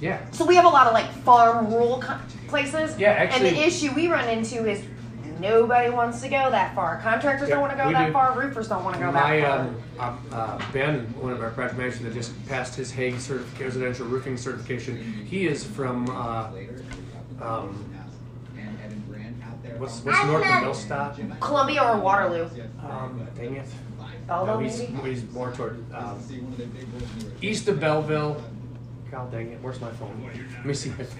Yeah. 0.00 0.20
So 0.30 0.44
we 0.46 0.54
have 0.54 0.64
a 0.64 0.68
lot 0.68 0.86
of 0.86 0.92
like 0.92 1.10
farm 1.24 1.72
rural 1.72 2.00
co- 2.00 2.18
places. 2.46 2.96
Yeah, 2.98 3.08
actually. 3.10 3.48
And 3.48 3.56
the 3.56 3.66
issue 3.66 3.92
we 3.94 4.06
run 4.06 4.28
into 4.28 4.64
is 4.64 4.84
nobody 5.40 5.90
wants 5.90 6.20
to 6.20 6.28
go 6.28 6.50
that 6.52 6.72
far. 6.76 7.00
Contractors 7.00 7.48
Yeah, 7.48 7.56
don't 7.56 7.62
want 7.62 7.76
to 7.76 7.84
go 7.84 7.90
that 7.90 8.06
do. 8.06 8.12
far. 8.12 8.38
Roofers 8.38 8.68
don't 8.68 8.84
want 8.84 8.94
to 8.96 9.02
go 9.02 9.10
My 9.10 9.40
that 9.40 9.48
far. 9.96 10.08
um, 10.08 10.22
uh, 10.32 10.36
uh, 10.36 10.72
Ben, 10.72 11.00
one 11.20 11.32
of 11.32 11.42
our 11.42 11.50
project 11.50 11.78
managers 11.78 12.00
that 12.00 12.14
just 12.14 12.46
passed 12.46 12.76
his 12.76 12.92
Haag 12.92 13.14
certific- 13.14 13.58
residential 13.60 14.06
roofing 14.06 14.36
certification, 14.36 14.96
he 15.28 15.48
is 15.48 15.64
from 15.64 16.08
uh, 16.10 16.50
um, 17.40 17.84
what's 19.78 20.00
what's 20.04 20.24
north 20.26 20.42
of 20.44 20.50
Millstadt? 20.50 21.40
Columbia 21.40 21.82
or 21.82 21.98
Waterloo. 22.00 22.48
Um, 22.82 23.26
dang 23.36 23.56
it. 23.56 23.68
Belleville, 24.26 24.54
No, 24.56 24.58
he's, 24.60 24.78
maybe. 24.90 25.10
he's 25.10 25.30
more 25.30 25.52
toward 25.52 25.82
um, 25.94 26.22
east 27.40 27.66
of 27.68 27.80
Belleville. 27.80 28.42
God 29.10 29.30
dang 29.32 29.52
it, 29.52 29.58
where's 29.62 29.80
my 29.80 29.90
phone? 29.92 30.30
Let 30.56 30.66
me 30.66 30.74
see. 30.74 30.90
if 30.98 31.18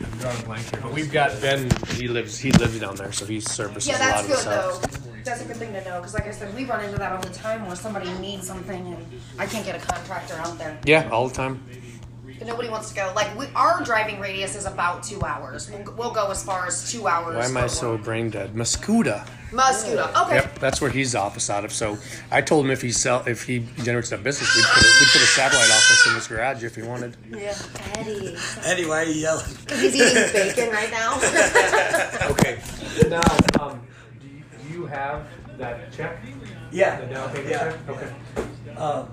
I'm 0.00 0.18
drawing 0.20 0.38
a 0.40 0.42
blank 0.44 0.70
here, 0.70 0.80
but 0.80 0.92
we've 0.92 1.10
got 1.10 1.40
Ben. 1.40 1.68
He 1.94 2.06
lives. 2.08 2.38
He 2.38 2.52
lives 2.52 2.78
down 2.78 2.94
there, 2.96 3.10
so 3.12 3.24
he 3.26 3.40
services 3.40 3.88
Yeah, 3.88 3.98
a 3.98 3.98
lot 3.98 4.06
that's 4.10 4.22
of 4.22 4.28
the 4.28 4.34
good 4.34 4.42
south. 4.44 5.02
though. 5.04 5.10
That's 5.24 5.42
a 5.42 5.44
good 5.44 5.56
thing 5.56 5.72
to 5.72 5.84
know 5.84 5.96
because, 5.98 6.14
like 6.14 6.26
I 6.26 6.30
said, 6.30 6.54
we 6.54 6.64
run 6.64 6.84
into 6.84 6.96
that 6.98 7.12
all 7.12 7.20
the 7.20 7.28
time 7.30 7.66
where 7.66 7.76
somebody 7.76 8.10
needs 8.18 8.46
something 8.46 8.86
and 8.86 9.04
I 9.38 9.46
can't 9.46 9.66
get 9.66 9.74
a 9.82 9.84
contractor 9.86 10.34
out 10.34 10.56
there. 10.58 10.78
Yeah, 10.86 11.08
all 11.10 11.28
the 11.28 11.34
time. 11.34 11.62
Nobody 12.44 12.68
wants 12.68 12.88
to 12.90 12.94
go. 12.94 13.12
Like 13.14 13.36
we, 13.38 13.46
our 13.54 13.82
driving 13.84 14.20
radius 14.20 14.54
is 14.56 14.64
about 14.66 15.02
two 15.02 15.22
hours. 15.22 15.70
We'll, 15.70 15.94
we'll 15.96 16.10
go 16.12 16.30
as 16.30 16.42
far 16.44 16.66
as 16.66 16.90
two 16.90 17.06
hours. 17.06 17.36
Why 17.36 17.44
am 17.44 17.56
I 17.56 17.66
so 17.66 17.92
work. 17.92 18.04
brain 18.04 18.30
dead? 18.30 18.54
Mascoutah. 18.54 19.26
Mascoutah? 19.50 20.24
Okay. 20.26 20.34
Yep, 20.36 20.58
that's 20.58 20.80
where 20.80 20.90
he's 20.90 21.14
office 21.14 21.48
out 21.50 21.64
of. 21.64 21.72
So 21.72 21.96
I 22.30 22.40
told 22.42 22.64
him 22.66 22.70
if 22.70 22.82
he 22.82 22.92
sell 22.92 23.22
if 23.26 23.44
he 23.44 23.66
generates 23.82 24.12
a 24.12 24.18
business, 24.18 24.54
we'd 24.54 24.64
put 24.64 24.82
a, 24.82 24.86
we'd 25.00 25.08
put 25.12 25.22
a 25.22 25.26
satellite 25.26 25.70
office 25.70 26.06
in 26.06 26.14
his 26.14 26.26
garage 26.26 26.64
if 26.64 26.74
he 26.76 26.82
wanted. 26.82 27.16
Yeah. 27.30 27.54
Eddie. 27.94 28.36
Anyway, 28.64 29.08
you 29.08 29.14
yelling. 29.20 29.46
He's 29.70 29.94
eating 29.96 30.32
bacon 30.32 30.70
right 30.70 30.90
now. 30.90 31.18
Okay. 32.30 32.58
Now, 33.08 33.22
um, 33.60 33.80
do 34.20 34.26
you, 34.28 34.42
do 34.62 34.74
you 34.74 34.86
have 34.86 35.26
that 35.56 35.90
check? 35.92 36.18
Yeah. 36.70 37.00
The 37.00 37.06
down 37.06 37.30
payment 37.30 37.48
Yeah. 37.50 37.58
check? 37.72 37.88
Okay. 37.88 38.76
Um, 38.76 39.08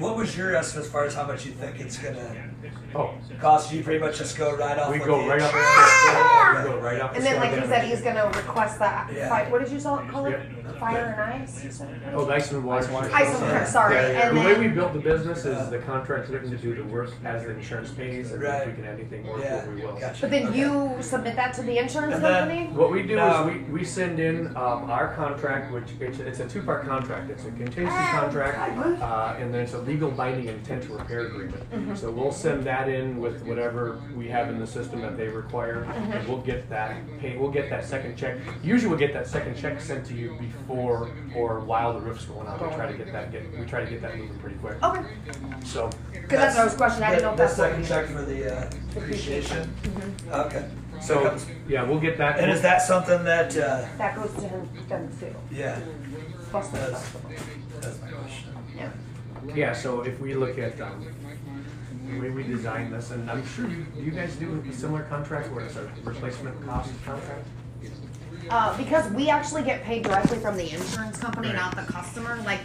what 0.00 0.16
was 0.16 0.36
your 0.36 0.54
estimate 0.56 0.86
as 0.86 0.90
far 0.90 1.04
as 1.04 1.14
how 1.14 1.26
much 1.26 1.44
you 1.46 1.52
think 1.52 1.78
it's 1.80 1.98
gonna 1.98 2.50
Oh, 2.94 3.14
cost? 3.40 3.72
You 3.72 3.84
pretty 3.84 4.00
much 4.00 4.18
just 4.18 4.36
go 4.36 4.56
right 4.56 4.76
off. 4.76 4.90
we 4.90 4.98
what 4.98 5.06
go 5.06 5.22
the 5.22 5.28
right 5.28 5.40
up. 5.40 5.54
insurance- 5.54 6.64
We 6.64 6.70
go 6.72 6.78
right 6.80 7.00
up. 7.00 7.14
And 7.14 7.24
then, 7.24 7.36
like 7.36 7.52
he 7.60 7.66
said, 7.68 7.84
he's 7.84 8.00
gonna 8.02 8.26
request 8.26 8.78
that. 8.80 9.08
Yeah. 9.14 9.28
Fi- 9.28 9.48
what 9.50 9.62
did 9.62 9.70
you 9.72 9.80
call 9.80 10.24
it? 10.26 10.30
Yep. 10.32 10.78
Fire 10.80 11.14
and 11.28 11.42
ice. 11.42 11.62
you 11.64 11.70
said? 11.70 12.00
Oh, 12.14 12.24
the 12.24 12.32
ice 12.34 12.50
and 12.52 12.64
water. 12.64 12.88
Ice 13.12 13.28
and 13.34 13.42
water. 13.42 13.66
Sorry. 13.66 13.94
Yeah, 13.96 14.08
yeah. 14.12 14.28
And 14.28 14.36
the 14.36 14.40
way 14.40 14.52
then 14.54 14.60
we 14.62 14.68
built 14.68 14.92
the 14.94 14.98
business 14.98 15.44
is 15.44 15.68
the 15.70 15.78
contract's 15.78 16.30
written 16.30 16.50
to 16.50 16.56
do 16.56 16.74
the 16.74 16.84
work 16.84 17.10
as 17.24 17.44
the 17.44 17.50
insurance 17.50 17.90
pays, 17.90 18.32
and 18.32 18.42
Right. 18.42 18.62
if 18.62 18.66
we 18.68 18.72
can 18.74 18.84
add 18.86 18.94
anything 18.94 19.24
more, 19.26 19.38
Yeah. 19.38 19.66
we 19.68 19.82
will. 19.82 19.92
Gotcha. 19.96 20.22
But 20.22 20.30
then 20.30 20.48
Okay. 20.48 20.58
you 20.58 20.96
submit 21.00 21.36
that 21.36 21.52
to 21.54 21.62
the 21.62 21.76
insurance 21.78 22.14
And 22.14 22.24
then- 22.24 22.48
company? 22.48 22.66
What 22.72 22.90
we 22.90 23.02
do 23.02 23.16
No. 23.16 23.48
is 23.48 23.54
we, 23.54 23.58
we 23.80 23.84
send 23.84 24.18
in 24.20 24.48
um, 24.56 24.90
our 24.90 25.12
contract, 25.14 25.70
which 25.72 25.90
it's, 26.00 26.18
it's 26.18 26.40
a 26.40 26.48
two 26.48 26.62
part 26.62 26.86
contract. 26.88 27.30
It's 27.30 27.44
a 27.44 27.50
contingency 27.50 28.06
contract, 28.12 28.58
uh, 29.02 29.34
and 29.38 29.52
then 29.52 29.60
it's 29.60 29.74
a 29.74 29.78
legal 29.90 30.10
binding 30.10 30.46
intent 30.46 30.84
to 30.84 30.92
repair 30.94 31.26
agreement. 31.26 31.98
So 31.98 32.10
we'll 32.12 32.30
send 32.32 32.62
that 32.64 32.88
in 32.88 33.18
with 33.18 33.42
whatever 33.44 34.00
we 34.14 34.28
have 34.28 34.48
in 34.48 34.58
the 34.60 34.66
system 34.66 35.00
that 35.02 35.16
they 35.16 35.26
require, 35.28 35.82
and 35.82 36.28
we'll 36.28 36.40
get 36.42 36.68
that 36.70 36.94
pay. 37.18 37.36
We'll 37.36 37.50
get 37.50 37.68
that 37.70 37.84
second 37.84 38.16
check. 38.16 38.38
Usually, 38.62 38.88
we'll 38.88 38.98
get 38.98 39.12
that 39.14 39.26
second 39.26 39.56
check 39.56 39.80
sent 39.80 40.06
to 40.06 40.14
you 40.14 40.36
before 40.38 41.10
or 41.34 41.60
while 41.60 41.92
the 41.92 42.00
roof's 42.00 42.24
going 42.24 42.46
on. 42.46 42.60
We 42.60 42.74
try 42.76 42.86
to 42.90 42.96
get 42.96 43.12
that 43.12 43.32
get 43.32 43.42
we 43.58 43.66
try 43.66 43.84
to 43.84 43.90
get 43.90 44.00
that 44.02 44.16
moving 44.16 44.38
pretty 44.38 44.56
quick. 44.56 44.80
Okay. 44.82 45.02
So 45.64 45.90
Because 46.12 46.28
that's 46.38 46.54
what 46.56 46.62
I 46.62 46.64
was 46.64 46.74
questioning. 46.74 47.08
I 47.08 47.10
didn't 47.16 47.22
know 47.24 47.30
if 47.32 47.36
The- 47.36 47.42
that's 47.42 47.56
the 47.56 47.62
what 47.62 47.70
second 47.70 47.86
check 47.88 48.06
for 48.06 48.22
the 48.22 48.40
uh, 48.58 48.70
appreciation. 48.96 49.74
Okay. 50.30 50.68
so 51.02 51.24
comes- 51.24 51.46
yeah, 51.68 51.82
we'll 51.82 51.98
get 52.00 52.16
that. 52.18 52.38
And 52.38 52.50
is 52.50 52.62
that 52.62 52.82
something 52.82 53.24
that? 53.24 53.56
Uh, 53.56 53.84
That 53.98 54.14
goes 54.14 54.32
to 54.34 54.40
him 54.48 54.68
then 54.88 55.10
too. 55.18 55.34
yeah. 55.50 55.80
Plus 56.50 56.68
the 56.68 56.78
That's- 56.78 57.12
That's 57.80 58.00
my 58.02 58.08
question. 58.08 58.54
Yeah. 58.76 58.90
Yeah, 59.54 59.72
so 59.72 60.02
if 60.02 60.20
we 60.20 60.34
look 60.34 60.58
at 60.58 60.80
um, 60.80 61.06
the 62.06 62.20
way 62.20 62.30
we 62.30 62.42
design 62.42 62.90
this, 62.90 63.10
and 63.10 63.30
I'm 63.30 63.46
sure 63.46 63.68
you, 63.68 63.86
you 63.96 64.10
guys 64.10 64.34
do 64.36 64.62
a 64.68 64.72
similar 64.72 65.04
contract 65.04 65.50
where 65.52 65.64
it's 65.64 65.76
a 65.76 65.90
replacement 66.04 66.64
cost 66.66 66.92
contract? 67.04 67.46
Uh, 68.48 68.76
because 68.76 69.10
we 69.12 69.28
actually 69.28 69.62
get 69.62 69.82
paid 69.84 70.02
directly 70.02 70.38
from 70.38 70.56
the 70.56 70.72
insurance 70.72 71.18
company, 71.18 71.52
not 71.52 71.76
the 71.76 71.82
customer. 71.92 72.36
Like, 72.44 72.60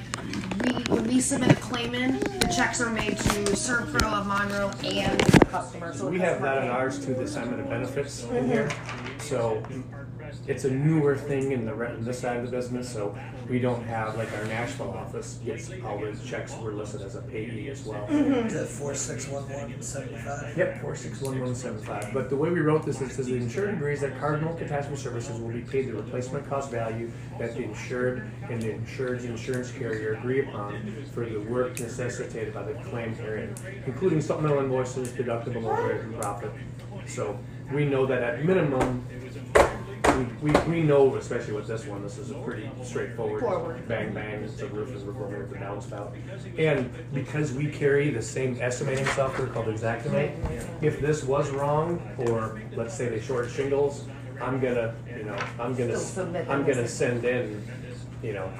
we, 0.63 0.71
when 0.93 1.07
we 1.07 1.19
submit 1.19 1.51
a 1.51 1.55
claim 1.55 1.93
in, 1.93 2.19
the 2.39 2.51
checks 2.55 2.81
are 2.81 2.89
made 2.89 3.17
to 3.17 3.43
Servpro 3.51 4.03
of 4.03 4.25
Monroe 4.25 4.71
and 4.83 5.19
the 5.19 5.45
customer. 5.45 5.93
So 5.93 6.07
We 6.07 6.19
have 6.19 6.41
that 6.41 6.63
in 6.63 6.69
ours 6.69 7.05
too, 7.05 7.13
the 7.13 7.23
assignment 7.23 7.59
of 7.61 7.69
benefits 7.69 8.23
in 8.23 8.47
here. 8.47 8.69
So 9.19 9.61
it's 10.47 10.63
a 10.65 10.71
newer 10.71 11.15
thing 11.15 11.51
in 11.51 11.65
the, 11.65 11.73
re- 11.73 11.95
this 11.99 12.19
side 12.19 12.37
of 12.37 12.45
the 12.45 12.51
business, 12.51 12.91
so 12.91 13.17
we 13.49 13.59
don't 13.59 13.83
have, 13.83 14.17
like 14.17 14.31
our 14.33 14.45
Nashville 14.45 14.91
office 14.91 15.39
gets 15.45 15.71
all 15.83 15.99
those 15.99 16.23
checks, 16.23 16.55
we're 16.61 16.73
listed 16.73 17.01
as 17.01 17.15
a 17.15 17.21
payee 17.21 17.69
as 17.69 17.83
well. 17.83 18.05
Mm-hmm. 18.07 18.47
To 18.49 18.65
four 18.65 18.93
six 18.95 19.27
one 19.27 19.43
one 19.49 19.81
seventy 19.81 20.17
five. 20.17 20.57
Yep, 20.57 20.81
four 20.81 20.95
six 20.95 21.21
one 21.21 21.39
one 21.39 21.55
seven 21.55 21.81
five. 21.81 22.11
But 22.13 22.29
the 22.29 22.35
way 22.35 22.49
we 22.49 22.59
wrote 22.59 22.85
this, 22.85 23.01
it 23.01 23.11
says 23.11 23.27
the 23.27 23.35
insured 23.35 23.73
agrees 23.73 24.01
that 24.01 24.19
Cardinal 24.19 24.53
Catastrophe 24.55 25.01
Services 25.01 25.39
will 25.39 25.51
be 25.51 25.61
paid 25.61 25.87
the 25.87 25.93
replacement 25.93 26.47
cost 26.47 26.71
value 26.71 27.11
that 27.39 27.55
the 27.55 27.63
insured 27.63 28.29
and 28.49 28.61
the 28.61 28.71
insured's 28.71 29.25
insurance 29.25 29.71
carrier 29.71 30.13
agree 30.13 30.47
upon 30.47 31.05
for 31.13 31.25
the 31.25 31.37
work 31.37 31.79
necessitated 31.79 32.53
by 32.53 32.63
the 32.63 32.73
claim 32.89 33.13
herein, 33.15 33.55
including 33.85 34.21
supplemental 34.21 34.63
invoices, 34.63 35.09
deductible 35.09 35.65
overhead 35.65 36.01
and 36.01 36.19
profit. 36.19 36.51
So 37.07 37.37
we 37.71 37.85
know 37.85 38.05
that 38.05 38.21
at 38.21 38.45
minimum, 38.45 39.05
we, 40.15 40.51
we, 40.51 40.59
we 40.67 40.81
know, 40.81 41.15
especially 41.15 41.53
with 41.53 41.67
this 41.67 41.85
one, 41.85 42.01
this 42.01 42.17
is 42.17 42.31
a 42.31 42.35
pretty 42.35 42.69
straightforward 42.83 43.41
Forward. 43.41 43.87
bang 43.87 44.13
bang, 44.13 44.43
it's 44.43 44.61
a 44.61 44.67
roof 44.67 44.89
and 44.89 45.05
we're 45.05 45.13
going 45.13 45.37
with 45.37 45.49
the 45.49 45.57
downspout. 45.57 46.13
And 46.59 46.89
because 47.13 47.53
we 47.53 47.67
carry 47.67 48.09
the 48.09 48.21
same 48.21 48.57
estimating 48.61 49.05
software 49.07 49.47
called 49.47 49.67
Xactimate, 49.67 50.33
if 50.81 50.99
this 50.99 51.23
was 51.23 51.49
wrong, 51.51 52.01
or 52.27 52.61
let's 52.75 52.93
say 52.93 53.09
they 53.09 53.19
short 53.21 53.49
shingles, 53.49 54.05
I'm 54.41 54.59
gonna, 54.59 54.95
you 55.15 55.23
know, 55.23 55.37
I'm 55.59 55.75
gonna, 55.75 55.97
Still 55.97 56.25
submit 56.25 56.47
I'm 56.49 56.65
gonna 56.65 56.87
send 56.87 57.23
in, 57.25 57.65
you 58.21 58.33
know, 58.33 58.51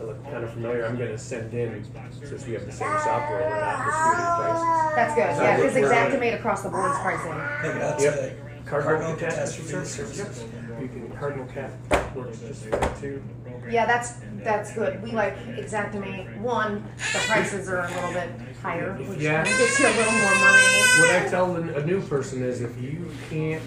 I 0.00 0.04
look 0.04 0.24
kind 0.24 0.42
of 0.44 0.52
familiar, 0.52 0.86
I'm 0.86 0.96
gonna 0.98 1.18
send 1.18 1.52
in, 1.54 1.84
since 2.24 2.46
we 2.46 2.54
have 2.54 2.66
the 2.66 2.72
same 2.72 2.88
software, 3.04 3.40
we're 3.48 3.60
not 3.60 3.86
disputing 3.86 4.26
prices. 4.36 4.96
That's 4.96 5.14
good. 5.14 5.36
So 5.36 5.42
Yeah, 5.42 5.58
we're- 5.58 5.74
because 5.74 5.90
Xactimate 5.90 6.34
across 6.38 6.62
the 6.62 6.68
board's 6.70 6.98
pricing. 6.98 7.30
Maybe 7.62 7.78
that's 7.78 8.02
Yep. 8.02 8.14
it. 8.14 8.38
Cardinal 8.66 8.92
Cardinal 8.92 9.16
Catastrophe 9.16 9.70
Catastrophe 9.72 9.86
Services, 9.88 10.16
Services. 10.18 10.44
yep. 10.44 10.80
You 10.82 10.88
can, 10.88 11.09
Cardinal 11.20 11.46
Cat 11.48 11.70
works 12.16 12.38
just 12.40 12.64
for 12.64 12.70
that 12.70 12.98
too. 12.98 13.22
Yeah, 13.68 13.84
that's 13.84 14.14
that's 14.42 14.72
good. 14.74 15.02
We 15.02 15.12
like 15.12 15.36
Xactimate. 15.68 16.38
One, 16.40 16.82
the 17.12 17.18
prices 17.28 17.68
are 17.68 17.80
a 17.84 17.88
little 17.88 18.12
bit 18.14 18.30
higher, 18.62 18.94
which 18.94 19.18
Yeah. 19.18 19.44
gets 19.44 19.78
you 19.78 19.86
a 19.86 19.88
little 19.90 20.12
more 20.12 20.34
money. 20.34 20.82
What 20.98 21.10
I 21.10 21.28
tell 21.28 21.54
a 21.56 21.60
a 21.80 21.84
new 21.84 22.00
person 22.00 22.42
is 22.42 22.62
if 22.62 22.80
you 22.80 23.10
can't 23.28 23.62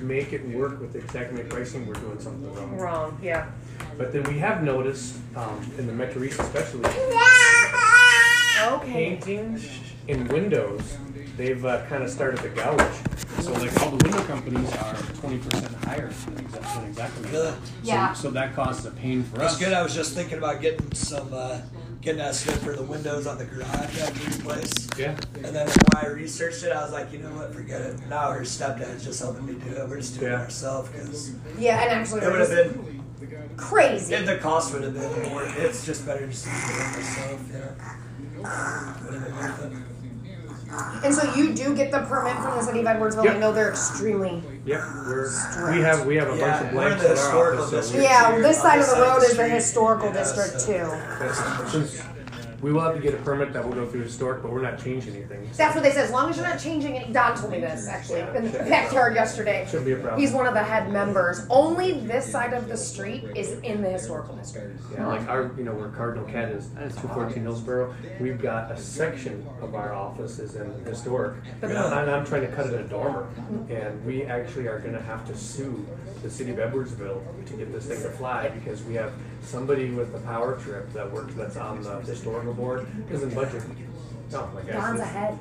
make 0.00 0.32
it 0.32 0.48
work 0.48 0.80
with 0.80 0.94
Xactimate 1.12 1.50
pricing, 1.50 1.86
we're 1.86 1.92
doing 1.94 2.18
something 2.18 2.52
wrong. 2.54 2.76
Wrong. 2.78 3.18
Yeah. 3.22 3.46
But 3.98 4.12
then 4.12 4.22
we 4.24 4.38
have 4.38 4.62
noticed, 4.62 5.16
um, 5.36 5.60
in 5.78 5.86
the 5.86 5.92
Metro 5.92 6.22
East 6.22 6.40
especially, 6.40 6.84
Okay. 8.62 8.92
painting 8.92 9.60
in 10.08 10.26
windows, 10.28 10.96
they've 11.40 11.64
uh, 11.64 11.82
kind 11.86 12.02
of 12.02 12.10
started 12.10 12.38
to 12.42 12.48
gouge. 12.50 12.80
So 13.40 13.52
like 13.54 13.74
all 13.80 13.90
the 13.96 14.04
window 14.04 14.22
companies 14.24 14.70
are 14.76 14.94
twenty 15.20 15.38
percent 15.38 15.72
higher 15.84 16.08
than 16.08 16.44
Exa- 16.44 16.82
than 16.82 16.94
Xactimate. 16.94 17.32
Really? 17.32 17.50
So- 17.50 17.56
Yeah. 17.82 18.12
So 18.12 18.30
that 18.32 18.54
causes 18.54 18.84
a 18.84 18.90
pain 18.90 19.24
for 19.24 19.38
That's 19.38 19.54
us. 19.54 19.58
good. 19.58 19.72
I 19.72 19.82
was 19.82 19.94
just 19.94 20.14
thinking 20.14 20.36
about 20.36 20.60
getting 20.60 20.92
some, 20.92 21.32
uh, 21.32 21.60
getting 22.02 22.18
that 22.18 22.28
estimate 22.28 22.58
for 22.60 22.74
the 22.76 22.82
windows 22.82 23.26
on 23.26 23.38
the 23.38 23.46
garage 23.46 23.98
at 24.00 24.12
Drew's 24.14 24.38
place. 24.42 24.72
Yeah. 24.98 25.16
And 25.36 25.54
then 25.56 25.66
when 25.66 26.04
I 26.04 26.08
researched 26.08 26.62
it, 26.64 26.72
I 26.72 26.82
was 26.82 26.92
like, 26.92 27.10
you 27.12 27.20
know 27.20 27.30
what, 27.30 27.54
forget 27.54 27.80
it. 27.80 27.98
Now 28.10 28.32
her 28.32 28.42
stepdad's 28.42 29.02
just 29.04 29.20
helping 29.20 29.46
me 29.46 29.54
do 29.54 29.70
it. 29.76 29.88
We're 29.88 29.96
just 29.96 30.20
doing 30.20 30.32
it 30.32 30.36
ourselves 30.38 30.90
because 30.90 31.32
Yeah, 31.58 31.80
and 31.82 31.90
actually, 32.00 32.20
it 32.20 32.30
would 32.30 32.40
have 32.40 32.50
been, 32.50 33.02
crazy. 33.56 34.14
it, 34.14 34.26
the 34.26 34.36
cost 34.36 34.74
would 34.74 34.82
have 34.82 34.92
been 34.94 35.30
more. 35.30 35.44
It's 35.56 35.86
just 35.86 36.04
better 36.04 36.26
just 36.26 36.44
to 36.44 36.50
do 36.50 36.56
it 36.56 36.96
myself, 36.96 37.40
yeah. 37.50 37.96
Would 39.04 39.14
have 39.14 39.24
been 39.24 39.36
worth 39.36 39.64
it. 39.64 39.72
And 41.04 41.12
so 41.14 41.34
you 41.34 41.52
do 41.52 41.74
get 41.74 41.90
the 41.90 42.00
permit 42.02 42.34
from 42.36 42.56
the 42.56 42.62
city 42.62 42.80
of 42.80 42.86
Edwardsville. 42.86 43.28
I 43.28 43.38
know 43.38 43.52
they're 43.52 43.70
extremely. 43.70 44.42
Yep. 44.66 44.80
We're, 45.06 45.72
we 45.72 45.80
have 45.80 46.06
we 46.06 46.14
have 46.16 46.28
a 46.28 46.30
bunch 46.32 46.40
Yeah, 46.40 46.60
of 46.60 46.66
we're 46.66 46.80
blanks 46.80 47.02
in 47.02 47.10
our 47.10 47.16
historical 47.16 47.64
office. 47.64 47.90
so. 47.90 47.98
Yeah, 48.00 48.38
this 48.38 48.60
side 48.62 48.78
of 48.80 48.86
the 48.88 49.00
road 49.02 49.22
is 49.22 49.36
the 49.36 49.48
historical 49.48 50.12
district 50.12 50.60
too. 50.66 50.88
Since 51.70 52.02
we 52.62 52.72
will 52.72 52.80
have 52.80 52.94
to 52.94 53.00
get 53.00 53.14
a 53.14 53.16
permit 53.18 53.52
that 53.54 53.64
will 53.64 53.72
go 53.74 53.86
through 53.86 54.02
historic, 54.02 54.42
but 54.42 54.52
we're 54.52 54.60
not 54.62 54.78
changing 54.82 55.14
anything. 55.16 55.46
so 55.50 55.56
That's 55.56 55.74
what 55.74 55.82
they 55.82 55.90
said. 55.90 56.04
As 56.04 56.10
long 56.10 56.28
as 56.30 56.36
you're 56.36 56.46
not 56.46 56.58
changing 56.58 56.96
it. 56.96 57.12
Don 57.12 57.36
told 57.36 57.52
me 57.52 57.60
this 57.60 57.88
actually 57.88 58.20
in 58.20 58.50
the 58.52 58.58
backyard 58.58 59.14
yesterday. 59.14 59.64
Shouldn't 59.66 59.86
be 59.86 59.92
a 59.92 59.96
problem. 59.96 60.20
He's 60.20 60.32
one 60.32 60.46
of 60.46 60.54
the 60.54 60.62
head 60.62 60.90
members. 60.92 61.46
Only 61.48 62.00
this 62.00 62.30
side 62.30 62.52
of 62.52 62.68
the 62.68 62.76
street 62.76 63.24
is 63.34 63.52
in 63.60 63.82
the 63.82 63.90
historical 63.90 64.36
district. 64.36 64.80
Yeah, 64.92 65.06
like 65.06 65.26
our, 65.28 65.50
you 65.56 65.64
know, 65.64 65.72
where 65.74 65.88
Cardinal 65.88 66.24
Cat 66.26 66.50
is, 66.50 66.68
two 67.00 67.08
fourteen 67.08 67.42
Hillsborough, 67.44 67.94
we've 68.20 68.40
got 68.40 68.70
a 68.70 68.76
section 68.76 69.46
of 69.62 69.74
our 69.74 69.92
office 69.94 70.38
is 70.38 70.56
in 70.56 70.70
historic. 70.84 71.36
And 71.62 71.76
I'm, 71.76 72.08
I'm 72.08 72.26
trying 72.26 72.42
to 72.42 72.52
cut 72.52 72.66
it 72.66 72.74
a 72.74 72.84
dormer, 72.84 73.28
and 73.70 74.04
we 74.04 74.24
actually 74.24 74.66
are 74.68 74.78
gonna 74.78 75.00
have 75.02 75.26
to 75.28 75.36
sue 75.36 75.86
the 76.22 76.30
city 76.30 76.50
of 76.50 76.58
Edwardsville 76.58 77.22
to 77.46 77.52
get 77.54 77.72
this 77.72 77.86
thing 77.86 78.02
to 78.02 78.10
fly, 78.10 78.48
because 78.48 78.82
we 78.82 78.94
have 78.94 79.12
somebody 79.42 79.90
with 79.90 80.12
the 80.12 80.18
power 80.20 80.56
trip 80.58 80.92
that 80.92 81.10
works, 81.10 81.32
that's 81.34 81.56
on 81.56 81.82
the 81.82 82.00
historical 82.00 82.49
board, 82.54 82.86
isn't 83.10 83.30
budgeting. 83.32 83.76
No, 84.32 84.46
my 84.54 84.62
guess 84.62 84.74
Don's 84.74 84.94
is- 85.00 85.06
a 85.06 85.08
head, 85.08 85.38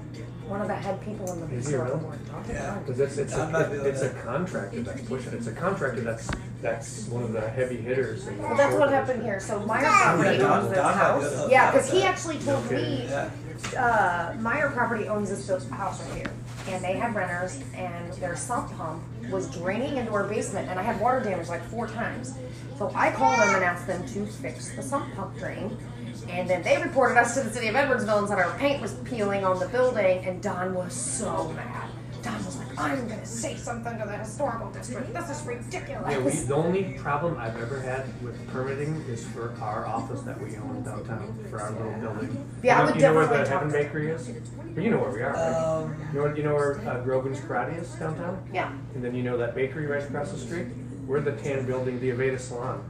one 0.47 0.61
of 0.61 0.67
the 0.67 0.75
head 0.75 0.99
people 1.05 1.31
in 1.31 1.39
the 1.41 1.45
Is 1.45 1.51
he 1.51 1.55
historical 1.73 1.97
really? 1.97 2.17
board. 2.17 2.27
Talk 2.27 2.45
to 2.47 2.53
Yeah. 2.53 2.73
Don. 2.75 2.85
Cause 2.85 2.99
it's, 2.99 3.17
it's, 3.17 3.35
Don 3.35 3.51
might 3.51 3.65
be 3.67 3.73
a, 3.73 3.75
able 3.75 3.85
it's 3.85 4.01
a 4.01 4.09
to- 4.13 4.19
contractor 4.21 4.81
that's 4.81 5.01
pushing, 5.01 5.33
it's 5.33 5.47
a 5.47 5.51
contractor 5.51 6.01
that's, 6.01 6.29
that's 6.61 7.05
one 7.07 7.23
of 7.23 7.31
the 7.33 7.41
heavy 7.49 7.77
hitters 7.77 8.25
in 8.27 8.37
the. 8.37 8.43
Well, 8.43 8.57
that's 8.57 8.73
what 8.73 8.89
historical 8.89 8.95
happened 8.95 9.19
district. 9.23 9.25
here. 9.25 9.39
So 9.59 9.65
Meyer 9.65 9.85
property 9.85 10.37
Don- 10.39 10.59
owns 10.59 10.69
this 10.69 10.77
Don 10.77 10.85
might 10.85 10.93
be 10.93 10.97
house. 10.99 11.35
help 11.35 11.51
Yeah, 11.51 11.63
out 11.67 11.73
because 11.73 11.91
he 11.91 11.99
that. 11.99 12.05
actually 12.09 12.37
told 12.39 12.65
Okay. 12.65 12.75
me 12.75 13.07
Yeah. 13.09 13.29
uh, 13.77 14.33
Meyer 14.41 14.69
property 14.71 15.07
owns 15.07 15.29
this 15.29 15.45
built 15.45 15.69
house 15.69 16.01
right 16.07 16.15
here, 16.17 16.31
and 16.69 16.83
they 16.83 16.93
had 16.93 17.13
renters, 17.13 17.59
and 17.75 18.11
their 18.13 18.35
sump 18.35 18.75
pump 18.75 19.03
was 19.29 19.47
draining 19.55 19.97
into 19.97 20.11
our 20.13 20.23
basement, 20.23 20.67
and 20.69 20.79
I 20.79 20.81
had 20.81 20.99
water 20.99 21.19
damage 21.19 21.47
like 21.49 21.63
four 21.65 21.85
times. 21.87 22.33
So 22.79 22.91
I 22.95 23.11
called 23.11 23.37
them 23.39 23.53
and 23.53 23.63
asked 23.63 23.85
them 23.85 24.03
to 24.07 24.25
fix 24.25 24.69
the 24.75 24.81
sump 24.81 25.13
pump 25.15 25.37
drain. 25.37 25.77
And 26.27 26.49
then 26.49 26.61
they 26.63 26.81
reported 26.81 27.17
us 27.17 27.35
to 27.35 27.41
the 27.41 27.49
city 27.51 27.67
of 27.67 27.75
Edwardsville 27.75 28.19
and 28.19 28.27
said 28.27 28.39
our 28.39 28.57
paint 28.57 28.81
was 28.81 28.93
peeling 29.05 29.43
on 29.45 29.59
the 29.59 29.67
building, 29.67 30.25
and 30.25 30.41
Don 30.41 30.73
was 30.73 30.93
so 30.93 31.49
mad. 31.49 31.89
Don 32.21 32.45
was 32.45 32.57
like, 32.57 32.67
I'm 32.77 33.07
gonna 33.07 33.25
say 33.25 33.55
something 33.55 33.97
to 33.97 34.05
the 34.05 34.17
historical 34.17 34.69
district. 34.71 35.13
This 35.13 35.29
is 35.29 35.45
ridiculous. 35.47 36.11
Yeah, 36.11 36.19
we, 36.19 36.31
the 36.31 36.53
only 36.55 36.83
problem 36.97 37.37
I've 37.37 37.55
ever 37.61 37.79
had 37.79 38.03
with 38.21 38.45
permitting 38.49 38.95
is 39.07 39.25
for 39.27 39.53
our 39.61 39.85
office 39.85 40.21
that 40.21 40.39
we 40.41 40.55
own 40.57 40.83
downtown, 40.83 41.33
for 41.49 41.61
our 41.61 41.71
little 41.71 41.93
building. 41.93 42.45
Yeah, 42.61 42.75
I 42.75 42.79
you 42.79 42.85
know, 42.85 42.91
would 42.91 42.95
you 43.01 43.07
know 43.07 43.13
where 43.15 43.27
the 43.27 43.49
Heaven 43.49 43.67
to- 43.69 43.73
Bakery 43.73 44.09
is? 44.11 44.29
Well, 44.57 44.83
you 44.83 44.91
know 44.91 44.97
where 44.99 45.11
we 45.11 45.21
are, 45.21 45.31
right? 45.33 45.53
Um, 45.53 45.95
You 46.13 46.19
know, 46.19 46.35
you 46.35 46.43
know 46.43 46.55
where 46.55 46.79
uh, 46.89 46.99
Grogan's 47.03 47.39
Karate 47.39 47.81
is 47.81 47.89
downtown? 47.91 48.45
yeah. 48.53 48.71
And 48.95 49.03
then 49.03 49.15
you 49.15 49.23
know 49.23 49.37
that 49.37 49.55
bakery 49.55 49.85
right 49.87 50.03
across 50.03 50.31
the 50.31 50.37
street? 50.37 50.67
We're 51.07 51.21
the 51.21 51.31
tan 51.31 51.65
building, 51.65 51.99
the 52.01 52.09
Aveda 52.11 52.39
Salon. 52.39 52.83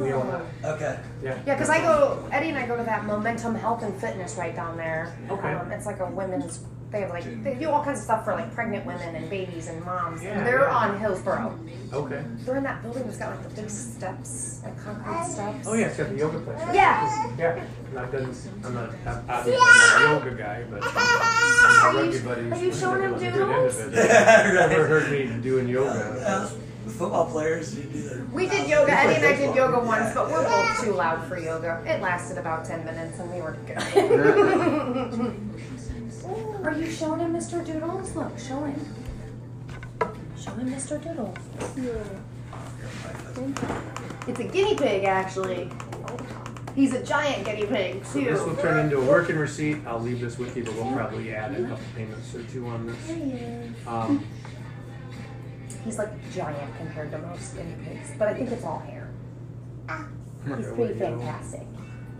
We 0.00 0.12
own 0.12 0.28
that. 0.28 0.74
okay. 0.74 1.00
Yeah. 1.22 1.38
Yeah, 1.46 1.54
because 1.54 1.70
I 1.70 1.80
go, 1.80 2.26
Eddie 2.32 2.48
and 2.50 2.58
I 2.58 2.66
go 2.66 2.76
to 2.76 2.82
that 2.84 3.04
Momentum 3.04 3.54
Health 3.54 3.82
and 3.82 3.94
Fitness 4.00 4.36
right 4.36 4.54
down 4.54 4.76
there. 4.76 5.16
Okay. 5.30 5.52
Um, 5.52 5.70
it's 5.72 5.86
like 5.86 6.00
a 6.00 6.06
women's, 6.10 6.64
they 6.90 7.00
have 7.00 7.10
like, 7.10 7.24
they 7.42 7.54
do 7.54 7.68
all 7.70 7.82
kinds 7.84 7.98
of 7.98 8.04
stuff 8.04 8.24
for 8.24 8.34
like 8.34 8.52
pregnant 8.54 8.86
women 8.86 9.14
and 9.16 9.28
babies 9.28 9.68
and 9.68 9.84
moms. 9.84 10.22
Yeah, 10.22 10.38
and 10.38 10.46
they're 10.46 10.60
yeah. 10.68 10.74
on 10.76 10.98
Hillsboro. 11.00 11.58
Okay. 11.92 12.24
They're 12.44 12.56
in 12.56 12.62
that 12.64 12.82
building 12.82 13.04
that's 13.04 13.18
got 13.18 13.30
like 13.36 13.48
the 13.48 13.62
big 13.62 13.70
steps, 13.70 14.60
like 14.64 14.76
concrete 14.82 15.24
steps. 15.24 15.66
Oh 15.66 15.74
yeah, 15.74 15.86
it's 15.86 15.96
got 15.96 16.10
the 16.10 16.16
yoga 16.16 16.38
place. 16.40 16.60
Right? 16.62 16.74
Yeah. 16.74 17.36
Yeah. 17.38 17.64
And 17.90 17.98
I've 17.98 18.12
done. 18.12 18.34
I'm 18.64 18.74
not. 18.74 18.90
I'm 19.06 19.24
obviously 19.28 19.52
not 19.60 20.00
a 20.00 20.24
yoga 20.24 20.34
guy, 20.36 20.64
but 20.70 20.80
my 20.82 21.80
Are 21.84 21.94
rugby 21.94 22.16
you, 22.16 22.22
buddies. 22.22 22.52
are 22.52 22.64
you 22.64 22.72
showing 22.72 23.02
him 23.02 23.12
was 23.12 23.22
a 23.22 23.30
good 23.30 23.40
end 23.40 23.42
of 23.42 23.74
doodles? 23.74 23.94
Never 23.94 24.86
heard 24.86 25.10
me 25.10 25.42
doing 25.42 25.68
yoga. 25.68 26.50
Well, 26.84 26.92
the 26.92 26.98
football 26.98 27.30
players, 27.30 27.74
you 27.76 27.84
do 27.84 28.02
the. 28.02 28.24
We 28.26 28.46
did 28.46 28.68
yoga. 28.68 28.92
Eddie 28.92 29.14
and 29.14 29.24
I 29.24 29.34
did 29.36 29.56
yoga 29.56 29.80
once, 29.80 30.12
but 30.14 30.30
we're 30.30 30.44
both 30.44 30.80
too 30.82 30.92
loud 30.92 31.26
for 31.26 31.38
yoga. 31.38 31.82
It 31.86 32.02
lasted 32.02 32.36
about 32.36 32.66
10 32.66 32.84
minutes 32.84 33.18
and 33.18 33.32
we 33.32 33.40
were 33.40 33.56
good. 33.66 33.78
Are 36.66 36.78
you 36.78 36.90
showing 36.90 37.20
him 37.20 37.32
Mr. 37.32 37.64
Doodles? 37.64 38.14
Look, 38.14 38.38
show 38.38 38.62
him. 38.64 38.78
Show 40.38 40.50
him 40.52 40.70
Mr. 40.70 41.02
Doodles. 41.02 41.38
It's 44.28 44.40
a 44.40 44.44
guinea 44.44 44.76
pig, 44.76 45.04
actually. 45.04 45.70
He's 46.74 46.92
a 46.92 47.02
giant 47.02 47.46
guinea 47.46 47.64
pig, 47.66 48.04
So 48.04 48.20
this 48.20 48.40
will 48.42 48.56
turn 48.56 48.78
into 48.84 48.98
a 48.98 49.04
working 49.06 49.36
receipt. 49.36 49.78
I'll 49.86 50.00
leave 50.00 50.20
this 50.20 50.36
with 50.38 50.54
you, 50.56 50.64
but 50.64 50.74
we'll 50.74 50.92
probably 50.92 51.32
add 51.32 51.54
a 51.54 51.62
couple 51.62 51.84
payments 51.96 52.34
or 52.34 52.42
two 52.44 52.66
on 52.66 52.86
this. 52.86 53.10
Um, 53.86 54.22
He's 55.84 55.98
like 55.98 56.32
giant 56.32 56.76
compared 56.78 57.10
to 57.10 57.18
most 57.18 57.56
guinea 57.56 57.74
pigs, 57.84 58.12
but 58.18 58.28
I 58.28 58.34
think 58.34 58.50
it's 58.50 58.64
all 58.64 58.78
hair. 58.78 59.10
Ah. 59.88 60.06
He's 60.56 60.66
pretty 60.68 60.98
fantastic. 60.98 61.66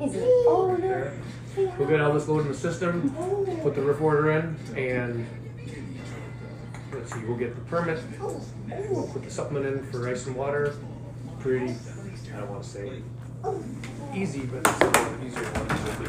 Isn't 0.00 0.20
he? 0.20 0.26
Oh, 0.46 0.76
Okay. 1.56 1.72
We'll 1.78 1.88
get 1.88 2.00
all 2.00 2.12
this 2.12 2.26
loaded 2.26 2.46
in 2.46 2.52
the 2.52 2.58
system, 2.58 3.14
oh, 3.16 3.46
put 3.62 3.76
the 3.76 3.80
roof 3.80 4.00
order 4.00 4.32
in, 4.32 4.56
and 4.76 5.24
let's 6.92 7.14
see, 7.14 7.20
we'll 7.20 7.36
get 7.36 7.54
the 7.54 7.60
permit. 7.62 8.00
Oh, 8.20 8.40
we'll 8.90 9.06
put 9.06 9.22
the 9.22 9.30
supplement 9.30 9.66
in 9.66 9.86
for 9.92 10.08
ice 10.08 10.26
and 10.26 10.34
water. 10.34 10.74
Pretty, 11.38 11.76
I 12.34 12.40
don't 12.40 12.50
want 12.50 12.64
to 12.64 12.68
say 12.68 13.02
oh. 13.44 13.62
easy, 14.12 14.40
but 14.46 14.66
it's 14.66 14.80
one 14.80 14.88
of 14.88 15.20
the 15.20 15.26
easier 15.26 15.52
ones 15.52 15.80
to 15.84 15.96
do 15.98 16.06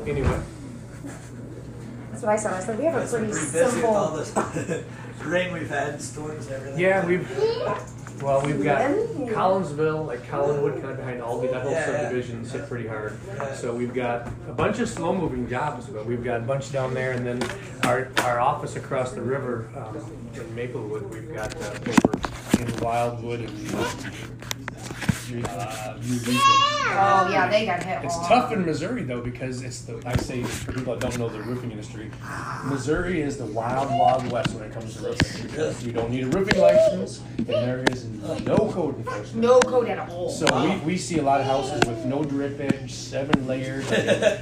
this. 0.00 0.08
Anyway, 0.08 0.40
That's 2.10 2.22
what 2.22 2.32
I 2.32 2.36
said. 2.36 2.52
I 2.52 2.60
said 2.60 2.78
we 2.78 2.84
have 2.86 2.94
a 2.96 3.06
pretty 3.06 3.32
pretty 3.32 3.52
busy 3.52 3.76
with 3.76 3.84
all 3.84 4.24
simple. 4.24 4.82
this 5.20 5.28
rain 5.28 5.52
we've 5.52 5.68
had, 5.68 6.00
storms 6.00 6.46
and 6.46 6.56
everything. 6.56 6.80
yeah, 6.80 7.04
we've, 7.04 7.28
well, 8.22 8.42
we've 8.44 8.62
got 8.62 8.80
Collinsville, 8.90 10.06
like 10.06 10.22
Collinwood, 10.26 10.80
kind 10.80 10.90
of 10.92 10.96
behind 10.96 11.20
Aldi, 11.20 11.50
that 11.52 11.62
whole 11.62 11.70
Yeah, 11.72 11.90
yeah. 11.90 12.10
subdivision's 12.10 12.52
hit 12.52 12.68
pretty 12.68 12.86
hard. 12.86 13.18
Yeah. 13.26 13.54
So 13.54 13.74
we've 13.74 13.94
got 13.94 14.26
a 14.48 14.52
bunch 14.52 14.78
of 14.78 14.88
slow-moving 14.88 15.48
jobs, 15.48 15.86
but 15.86 16.06
we've 16.06 16.24
got 16.24 16.38
a 16.40 16.44
bunch 16.44 16.72
down 16.72 16.94
there, 16.94 17.12
and 17.12 17.26
then 17.26 17.42
our, 17.84 18.10
our 18.24 18.40
office 18.40 18.76
across 18.76 19.12
the 19.12 19.22
river 19.22 19.68
um, 19.76 19.96
in 20.34 20.54
Maplewood, 20.54 21.10
we've 21.10 21.32
got 21.34 21.54
uh, 21.56 21.70
over 21.86 22.62
in 22.62 22.80
Wildwood 22.80 23.40
and 23.40 23.58
uh, 25.34 25.96
Eureka. 26.02 26.40
Oh 26.92 27.28
yeah, 27.30 27.48
they 27.48 27.64
got 27.66 27.82
hit. 27.82 28.00
It's 28.04 28.16
tough 28.26 28.52
in 28.52 28.66
Missouri 28.66 29.04
though 29.04 29.20
because 29.20 29.62
it's 29.62 29.82
the 29.82 30.02
I 30.04 30.16
say 30.16 30.42
for 30.42 30.72
people 30.72 30.96
that 30.96 31.00
don't 31.00 31.18
know 31.18 31.28
the 31.28 31.40
roofing 31.42 31.70
industry, 31.70 32.10
Missouri 32.64 33.20
is 33.22 33.38
the 33.38 33.46
wild 33.46 33.90
wild 33.96 34.30
west 34.30 34.52
when 34.54 34.64
it 34.64 34.72
comes 34.72 34.96
to 34.96 35.02
roofing 35.08 35.46
because 35.46 35.84
you 35.86 35.92
don't 35.92 36.10
need 36.10 36.24
a 36.24 36.28
roofing 36.28 36.60
license 36.60 37.22
and 37.38 37.46
there 37.48 37.84
is 37.90 38.06
no 38.06 38.56
code 38.72 38.96
enforcement. 38.98 39.36
No 39.36 39.60
code 39.60 39.88
at 39.88 40.08
all. 40.10 40.30
So 40.30 40.46
we, 40.68 40.76
we 40.80 40.96
see 40.96 41.18
a 41.18 41.22
lot 41.22 41.40
of 41.40 41.46
houses 41.46 41.80
with 41.86 42.04
no 42.04 42.24
drip 42.24 42.58
edge, 42.60 42.92
seven 42.92 43.46
layers, 43.46 43.90
I 43.92 43.96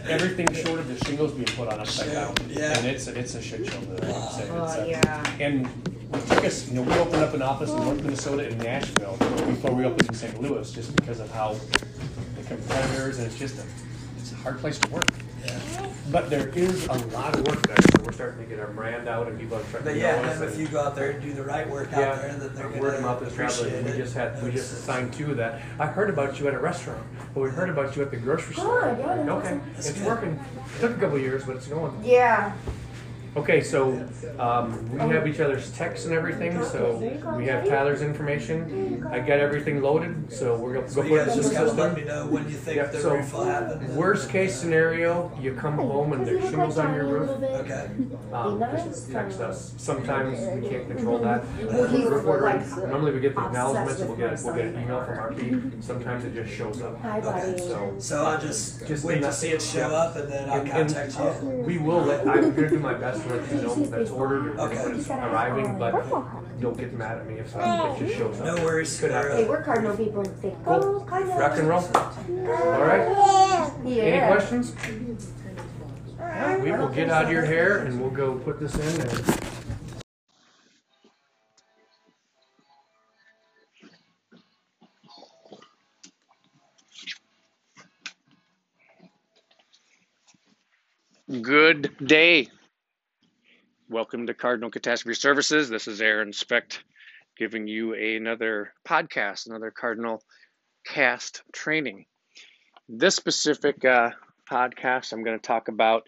everything 0.09 0.53
short 0.55 0.81
of 0.81 0.89
the 0.89 1.05
shingles 1.05 1.33
being 1.33 1.47
put 1.49 1.69
on 1.69 1.81
upside 1.81 2.13
down. 2.13 2.35
Yeah. 2.49 2.77
And 2.79 2.87
it's 2.87 3.07
a, 3.09 3.19
it's 3.19 3.35
a 3.35 3.43
shit 3.43 3.67
show. 3.67 3.79
There, 3.81 4.05
I 4.15 4.19
would 4.19 4.31
say. 4.33 4.49
Oh, 4.51 4.65
It's 4.65 4.75
a- 4.77 4.89
yeah. 4.89 5.37
And 5.41 5.67
it 5.67 5.98
took 6.13 6.45
us, 6.45 6.69
you 6.69 6.75
know, 6.75 6.83
we 6.83 6.93
opened 6.95 7.23
up 7.23 7.35
an 7.35 7.43
office 7.43 7.71
in 7.71 7.77
North 7.77 8.03
Minnesota 8.03 8.49
in 8.49 8.59
Nashville 8.59 9.17
before 9.47 9.73
we 9.73 9.85
opened 9.85 10.09
in 10.09 10.15
St. 10.15 10.41
Louis, 10.41 10.71
just 10.73 10.95
because 10.97 11.21
of 11.21 11.31
how 11.33 11.55
the 11.55 12.43
competitors 12.47 13.19
and 13.19 13.27
it's 13.27 13.39
just 13.39 13.59
a 13.59 13.65
it's 14.19 14.33
a 14.33 14.37
hard 14.37 14.59
place 14.59 14.79
to 14.79 14.89
work. 14.91 15.09
But 16.11 16.31
there 16.31 16.49
is 16.49 16.87
a 16.87 16.95
lot 17.09 17.35
of 17.35 17.47
work 17.47 17.67
there, 17.67 17.77
so 17.77 18.03
we're 18.03 18.13
starting 18.13 18.43
to 18.43 18.49
get 18.49 18.59
our 18.59 18.69
brand 18.69 19.09
out 19.09 19.29
and 19.29 19.39
people 19.39 19.59
are 19.59 19.63
starting 19.65 19.85
But 19.85 19.93
to 19.95 19.99
yeah, 19.99 20.23
know 20.23 20.29
us. 20.29 20.37
and 20.37 20.45
if 20.45 20.53
and- 20.53 20.61
you 20.61 20.69
go 20.69 20.81
out 20.81 20.95
there 20.97 21.11
and 21.11 21.23
do 21.23 21.35
the 21.35 21.43
right 21.43 21.69
work 21.69 21.93
out 21.93 22.17
there, 22.23 22.33
that 22.35 22.57
they're 22.57 22.69
word 22.81 22.95
of 22.95 23.03
mouth 23.03 23.19
gonna 23.21 23.31
is 23.31 23.37
traveling. 23.37 23.69
appreciate 23.75 23.93
We 23.95 24.03
just 24.03 24.15
had, 24.15 24.43
we 24.43 24.51
just 24.51 24.85
signed 24.85 25.13
two 25.13 25.31
of 25.33 25.37
that. 25.37 25.61
I 25.79 25.87
heard 25.87 26.09
about 26.09 26.41
you 26.41 26.49
at 26.49 26.55
a 26.55 26.59
restaurant, 26.59 27.03
but 27.35 27.43
we 27.43 27.51
heard 27.51 27.69
about 27.69 27.95
you 27.95 28.03
at 28.03 28.11
the 28.11 28.17
grocery 28.17 28.55
store. 28.55 28.81
Good, 28.97 28.99
yeah, 28.99 29.17
that's 29.17 29.29
Okay, 29.29 29.61
That's 29.75 29.89
it's 29.91 29.99
good. 29.99 30.07
working. 30.07 30.41
Took 30.81 30.97
a 30.97 31.01
couple 31.01 31.19
years, 31.19 31.45
but 31.45 31.57
it's 31.57 31.67
going. 31.67 31.93
Yeah. 32.03 32.53
Okay, 33.37 33.63
so, 33.63 34.09
um, 34.39 34.91
we 34.93 35.15
have 35.15 35.27
each 35.29 35.39
other's 35.39 35.71
texts 35.73 36.07
and 36.07 36.15
everything, 36.15 36.63
so 36.65 36.97
we 37.37 37.47
have 37.47 37.69
Tyler's 37.69 38.03
information. 38.03 39.07
I 39.11 39.21
got 39.21 39.39
everything 39.39 39.81
loaded, 39.83 40.33
so 40.33 40.57
we're 40.57 40.75
gonna 40.75 40.93
go 40.93 41.03
you 41.03 41.09
put 41.11 41.21
it 41.21 41.27
guys 41.27 41.37
in 41.37 41.37
the 41.37 41.43
just 41.43 41.53
gotta 41.55 41.73
let 41.73 41.95
me 41.95 42.03
system. 42.03 42.27
know 42.27 42.33
when 42.33 42.45
you 42.49 42.57
think 42.57 42.77
Yeah, 42.79 42.87
the 42.87 42.99
so, 43.01 43.15
roof 43.15 43.33
will 43.33 43.45
happen. 43.45 43.97
Worst 43.97 44.31
case 44.31 44.57
scenario, 44.59 45.31
you 45.41 45.53
come 45.55 45.75
home 45.75 46.13
and 46.15 46.27
there's 46.27 46.43
shingles 46.49 46.79
on 46.79 46.95
your 46.95 47.05
roof. 47.07 47.31
Okay. 47.31 47.91
Um, 48.33 48.59
just 48.61 49.13
text 49.13 49.41
us. 49.41 49.73
Sometimes 49.77 50.39
we 50.61 50.69
can't 50.69 50.89
control 50.89 51.19
that. 51.19 51.45
Well, 51.63 51.87
he's 51.89 52.07
Report 52.07 52.43
like 52.43 52.55
ordering. 52.71 52.91
Normally 52.91 53.13
we 53.13 53.21
get 53.21 53.35
the 53.35 53.43
acknowledgements, 53.45 53.93
obsessed 54.01 54.09
we'll 54.09 54.17
get, 54.29 54.43
we'll 54.45 54.55
get 54.55 54.67
an 54.75 54.83
email 54.83 55.05
from 55.05 55.17
RP. 55.19 55.83
Sometimes 55.85 56.25
it 56.25 56.35
just 56.35 56.53
shows 56.53 56.83
up. 56.83 57.01
Hi, 57.03 57.21
buddy. 57.21 57.59
So, 57.59 57.95
So 57.99 58.25
I'll 58.25 58.41
just, 58.41 58.87
Just 58.87 59.05
wait 59.05 59.17
to 59.17 59.21
that- 59.23 59.35
see 59.35 59.51
it 59.51 59.63
show 59.63 59.89
up 59.95 60.17
and 60.17 60.31
then 60.33 60.49
I'll 60.51 60.61
and, 60.61 60.71
and 60.71 60.93
contact 60.95 61.43
you. 61.43 61.49
we 61.51 61.79
will 61.79 62.01
let, 62.03 62.27
I'm 62.27 62.55
gonna 62.55 62.69
do 62.69 62.79
my 62.79 62.95
best 62.95 63.18
to 63.23 63.35
let 63.35 63.51
you 63.53 63.61
know 63.63 63.75
that's 63.87 64.11
ordered 64.11 64.51
and 64.53 64.61
Okay. 64.61 64.83
when 64.85 64.95
it's 64.99 65.11
arriving, 65.11 65.79
but 65.79 65.93
don't 66.61 66.77
get 66.77 66.93
mad 66.93 67.19
at 67.19 67.27
me 67.27 67.35
if 67.35 67.51
something 67.51 68.05
it 68.05 68.07
just 68.09 68.19
shows 68.19 68.41
up. 68.41 68.47
No 68.57 68.65
worries. 68.65 68.99
Could 69.01 69.11
happen. 69.11 69.37
Hey, 69.37 69.45
we're 69.49 69.63
Cardinal 69.63 69.97
people 69.97 70.21
and 70.21 70.43
say, 70.43 70.55
Cool. 70.65 70.81
go 70.81 71.01
Cardinals. 71.01 71.41
Rock 71.41 71.59
and 71.59 71.69
roll. 71.69 71.85
All 71.85 72.83
right. 72.83 73.73
Yeah. 73.85 74.03
Any 74.03 74.33
questions? 74.33 74.75
We 76.63 76.73
will 76.73 76.89
get 76.89 77.11
out 77.11 77.27
of 77.27 77.33
your 77.33 77.45
hair 77.45 77.79
and 77.79 78.01
we'll 78.01 78.11
go 78.11 78.35
put 78.39 78.59
this 78.61 78.75
in 78.75 79.01
and. 79.01 79.39
Good 91.43 91.95
day. 92.05 92.49
Welcome 93.91 94.27
to 94.27 94.35
Cardinal 94.35 94.69
Catastrophe 94.69 95.15
Services. 95.15 95.71
This 95.71 95.89
is 95.89 96.03
Aaron 96.03 96.35
Specht 96.35 96.85
giving 97.39 97.67
you 97.67 97.95
another 97.95 98.75
podcast, 98.87 99.47
another 99.47 99.71
Cardinal 99.71 100.23
cast 100.87 101.43
training. 101.55 102.05
This 102.87 103.17
specific 103.17 103.83
uh, 103.87 104.11
podcast, 104.47 105.15
I'm 105.15 105.25
going 105.25 105.39
to 105.39 105.47
talk 105.47 105.69
about 105.69 106.03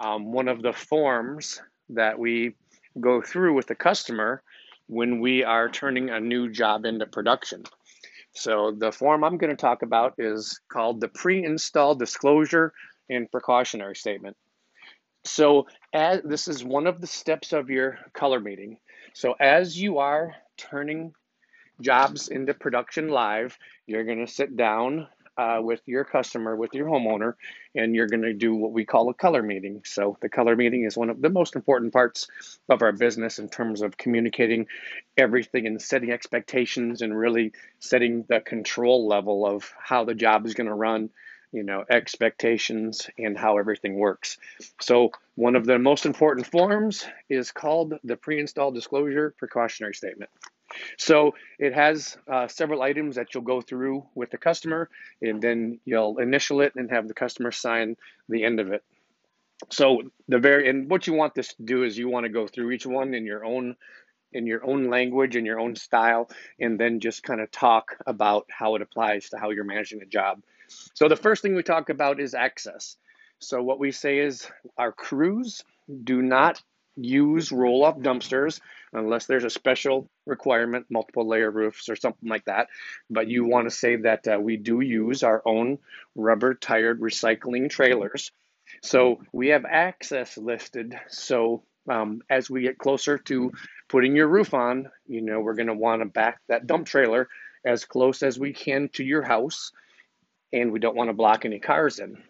um, 0.00 0.32
one 0.32 0.48
of 0.48 0.60
the 0.60 0.72
forms 0.72 1.62
that 1.90 2.18
we 2.18 2.56
go 2.98 3.22
through 3.22 3.54
with 3.54 3.68
the 3.68 3.76
customer 3.76 4.42
when 4.88 5.20
we 5.20 5.44
are 5.44 5.68
turning 5.68 6.10
a 6.10 6.18
new 6.18 6.50
job 6.50 6.84
into 6.84 7.06
production. 7.06 7.62
So, 8.32 8.72
the 8.76 8.90
form 8.90 9.22
I'm 9.22 9.38
going 9.38 9.50
to 9.50 9.56
talk 9.56 9.82
about 9.82 10.14
is 10.18 10.58
called 10.68 11.00
the 11.00 11.06
pre 11.06 11.44
install 11.44 11.94
disclosure 11.94 12.72
and 13.08 13.30
precautionary 13.30 13.94
statement. 13.94 14.36
So 15.24 15.66
as 15.92 16.22
this 16.22 16.48
is 16.48 16.64
one 16.64 16.86
of 16.86 17.00
the 17.00 17.06
steps 17.06 17.52
of 17.52 17.70
your 17.70 17.98
color 18.12 18.40
meeting. 18.40 18.78
So 19.12 19.34
as 19.38 19.80
you 19.80 19.98
are 19.98 20.34
turning 20.56 21.14
jobs 21.80 22.28
into 22.28 22.54
production 22.54 23.08
live, 23.08 23.58
you're 23.86 24.04
going 24.04 24.24
to 24.24 24.32
sit 24.32 24.56
down 24.56 25.08
uh, 25.40 25.60
with 25.62 25.80
your 25.86 26.04
customer, 26.04 26.54
with 26.54 26.74
your 26.74 26.86
homeowner, 26.86 27.34
and 27.74 27.94
you're 27.94 28.08
going 28.08 28.22
to 28.22 28.34
do 28.34 28.54
what 28.54 28.72
we 28.72 28.84
call 28.84 29.08
a 29.08 29.14
color 29.14 29.42
meeting. 29.42 29.80
So, 29.86 30.18
the 30.20 30.28
color 30.28 30.54
meeting 30.54 30.84
is 30.84 30.98
one 30.98 31.08
of 31.08 31.22
the 31.22 31.30
most 31.30 31.56
important 31.56 31.94
parts 31.94 32.28
of 32.68 32.82
our 32.82 32.92
business 32.92 33.38
in 33.38 33.48
terms 33.48 33.80
of 33.80 33.96
communicating 33.96 34.66
everything 35.16 35.66
and 35.66 35.80
setting 35.80 36.10
expectations 36.10 37.00
and 37.00 37.16
really 37.16 37.52
setting 37.78 38.24
the 38.28 38.40
control 38.40 39.08
level 39.08 39.46
of 39.46 39.72
how 39.78 40.04
the 40.04 40.14
job 40.14 40.44
is 40.44 40.52
going 40.54 40.66
to 40.66 40.74
run, 40.74 41.08
you 41.52 41.62
know, 41.62 41.84
expectations 41.88 43.08
and 43.16 43.38
how 43.38 43.56
everything 43.56 43.94
works. 43.94 44.36
So, 44.80 45.12
one 45.40 45.56
of 45.56 45.64
the 45.64 45.78
most 45.78 46.04
important 46.04 46.46
forms 46.46 47.06
is 47.30 47.50
called 47.50 47.94
the 48.04 48.14
pre 48.14 48.38
install 48.38 48.70
disclosure 48.70 49.34
precautionary 49.38 49.94
statement. 49.94 50.30
So 50.98 51.34
it 51.58 51.72
has 51.72 52.18
uh, 52.30 52.46
several 52.46 52.82
items 52.82 53.16
that 53.16 53.32
you'll 53.32 53.42
go 53.42 53.62
through 53.62 54.04
with 54.14 54.30
the 54.30 54.36
customer, 54.36 54.90
and 55.22 55.40
then 55.40 55.80
you'll 55.86 56.18
initial 56.18 56.60
it 56.60 56.74
and 56.76 56.90
have 56.90 57.08
the 57.08 57.14
customer 57.14 57.52
sign 57.52 57.96
the 58.28 58.44
end 58.44 58.60
of 58.60 58.70
it. 58.70 58.84
So 59.70 60.02
the 60.28 60.38
very 60.38 60.68
and 60.68 60.90
what 60.90 61.06
you 61.06 61.14
want 61.14 61.34
this 61.34 61.54
to 61.54 61.62
do 61.62 61.84
is 61.84 61.96
you 61.96 62.10
want 62.10 62.24
to 62.24 62.30
go 62.30 62.46
through 62.46 62.72
each 62.72 62.84
one 62.84 63.14
in 63.14 63.24
your 63.24 63.42
own 63.42 63.76
in 64.34 64.46
your 64.46 64.64
own 64.64 64.90
language 64.90 65.36
in 65.36 65.46
your 65.46 65.58
own 65.58 65.74
style, 65.74 66.30
and 66.60 66.78
then 66.78 67.00
just 67.00 67.22
kind 67.22 67.40
of 67.40 67.50
talk 67.50 67.96
about 68.06 68.46
how 68.50 68.74
it 68.74 68.82
applies 68.82 69.30
to 69.30 69.38
how 69.38 69.48
you're 69.48 69.64
managing 69.64 70.00
the 70.00 70.06
job. 70.06 70.42
So 70.92 71.08
the 71.08 71.16
first 71.16 71.40
thing 71.40 71.54
we 71.54 71.62
talk 71.62 71.88
about 71.88 72.20
is 72.20 72.34
access. 72.34 72.96
So 73.40 73.62
what 73.62 73.78
we 73.78 73.90
say 73.90 74.18
is 74.18 74.46
our 74.76 74.92
crews 74.92 75.64
do 76.04 76.22
not 76.22 76.62
use 76.96 77.50
roll 77.50 77.84
off 77.84 77.98
dumpsters 77.98 78.60
unless 78.92 79.26
there's 79.26 79.44
a 79.44 79.50
special 79.50 80.08
requirement, 80.26 80.86
multiple 80.90 81.26
layer 81.26 81.50
roofs 81.50 81.88
or 81.88 81.96
something 81.96 82.28
like 82.28 82.44
that. 82.44 82.68
But 83.08 83.28
you 83.28 83.46
want 83.46 83.68
to 83.68 83.74
say 83.74 83.96
that 83.96 84.28
uh, 84.28 84.38
we 84.40 84.56
do 84.56 84.80
use 84.80 85.22
our 85.22 85.42
own 85.46 85.78
rubber 86.14 86.54
tired 86.54 87.00
recycling 87.00 87.70
trailers. 87.70 88.30
So 88.82 89.22
we 89.32 89.48
have 89.48 89.64
access 89.64 90.36
listed. 90.36 90.94
So 91.08 91.62
um, 91.88 92.22
as 92.28 92.50
we 92.50 92.62
get 92.62 92.78
closer 92.78 93.18
to 93.18 93.52
putting 93.88 94.14
your 94.14 94.28
roof 94.28 94.52
on, 94.52 94.90
you 95.06 95.22
know, 95.22 95.40
we're 95.40 95.54
going 95.54 95.68
to 95.68 95.74
want 95.74 96.02
to 96.02 96.06
back 96.06 96.40
that 96.48 96.66
dump 96.66 96.86
trailer 96.86 97.28
as 97.64 97.84
close 97.84 98.22
as 98.22 98.38
we 98.38 98.52
can 98.52 98.90
to 98.90 99.04
your 99.04 99.22
house. 99.22 99.72
And 100.52 100.72
we 100.72 100.80
don't 100.80 100.96
want 100.96 101.08
to 101.08 101.14
block 101.14 101.44
any 101.44 101.58
cars 101.60 102.00
in. 102.00 102.22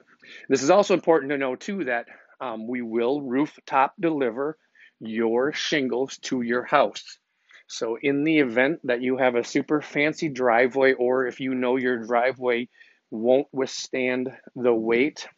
This 0.49 0.63
is 0.63 0.71
also 0.71 0.95
important 0.95 1.31
to 1.31 1.39
know, 1.39 1.57
too, 1.57 1.85
that 1.85 2.07
um, 2.41 2.67
we 2.67 2.83
will 2.83 3.21
rooftop 3.23 3.95
deliver 4.01 4.57
your 5.01 5.53
shingles 5.53 6.19
to 6.19 6.43
your 6.43 6.65
house. 6.65 7.19
So, 7.67 7.97
in 8.01 8.25
the 8.25 8.41
event 8.41 8.81
that 8.85 9.01
you 9.01 9.17
have 9.17 9.37
a 9.37 9.45
super 9.45 9.81
fancy 9.81 10.29
driveway, 10.29 10.93
or 10.95 11.27
if 11.27 11.41
you 11.41 11.55
know 11.55 11.77
your 11.77 12.05
driveway 12.05 12.69
won't 13.11 13.47
withstand 13.53 14.31
the 14.57 14.75
weight 14.75 15.29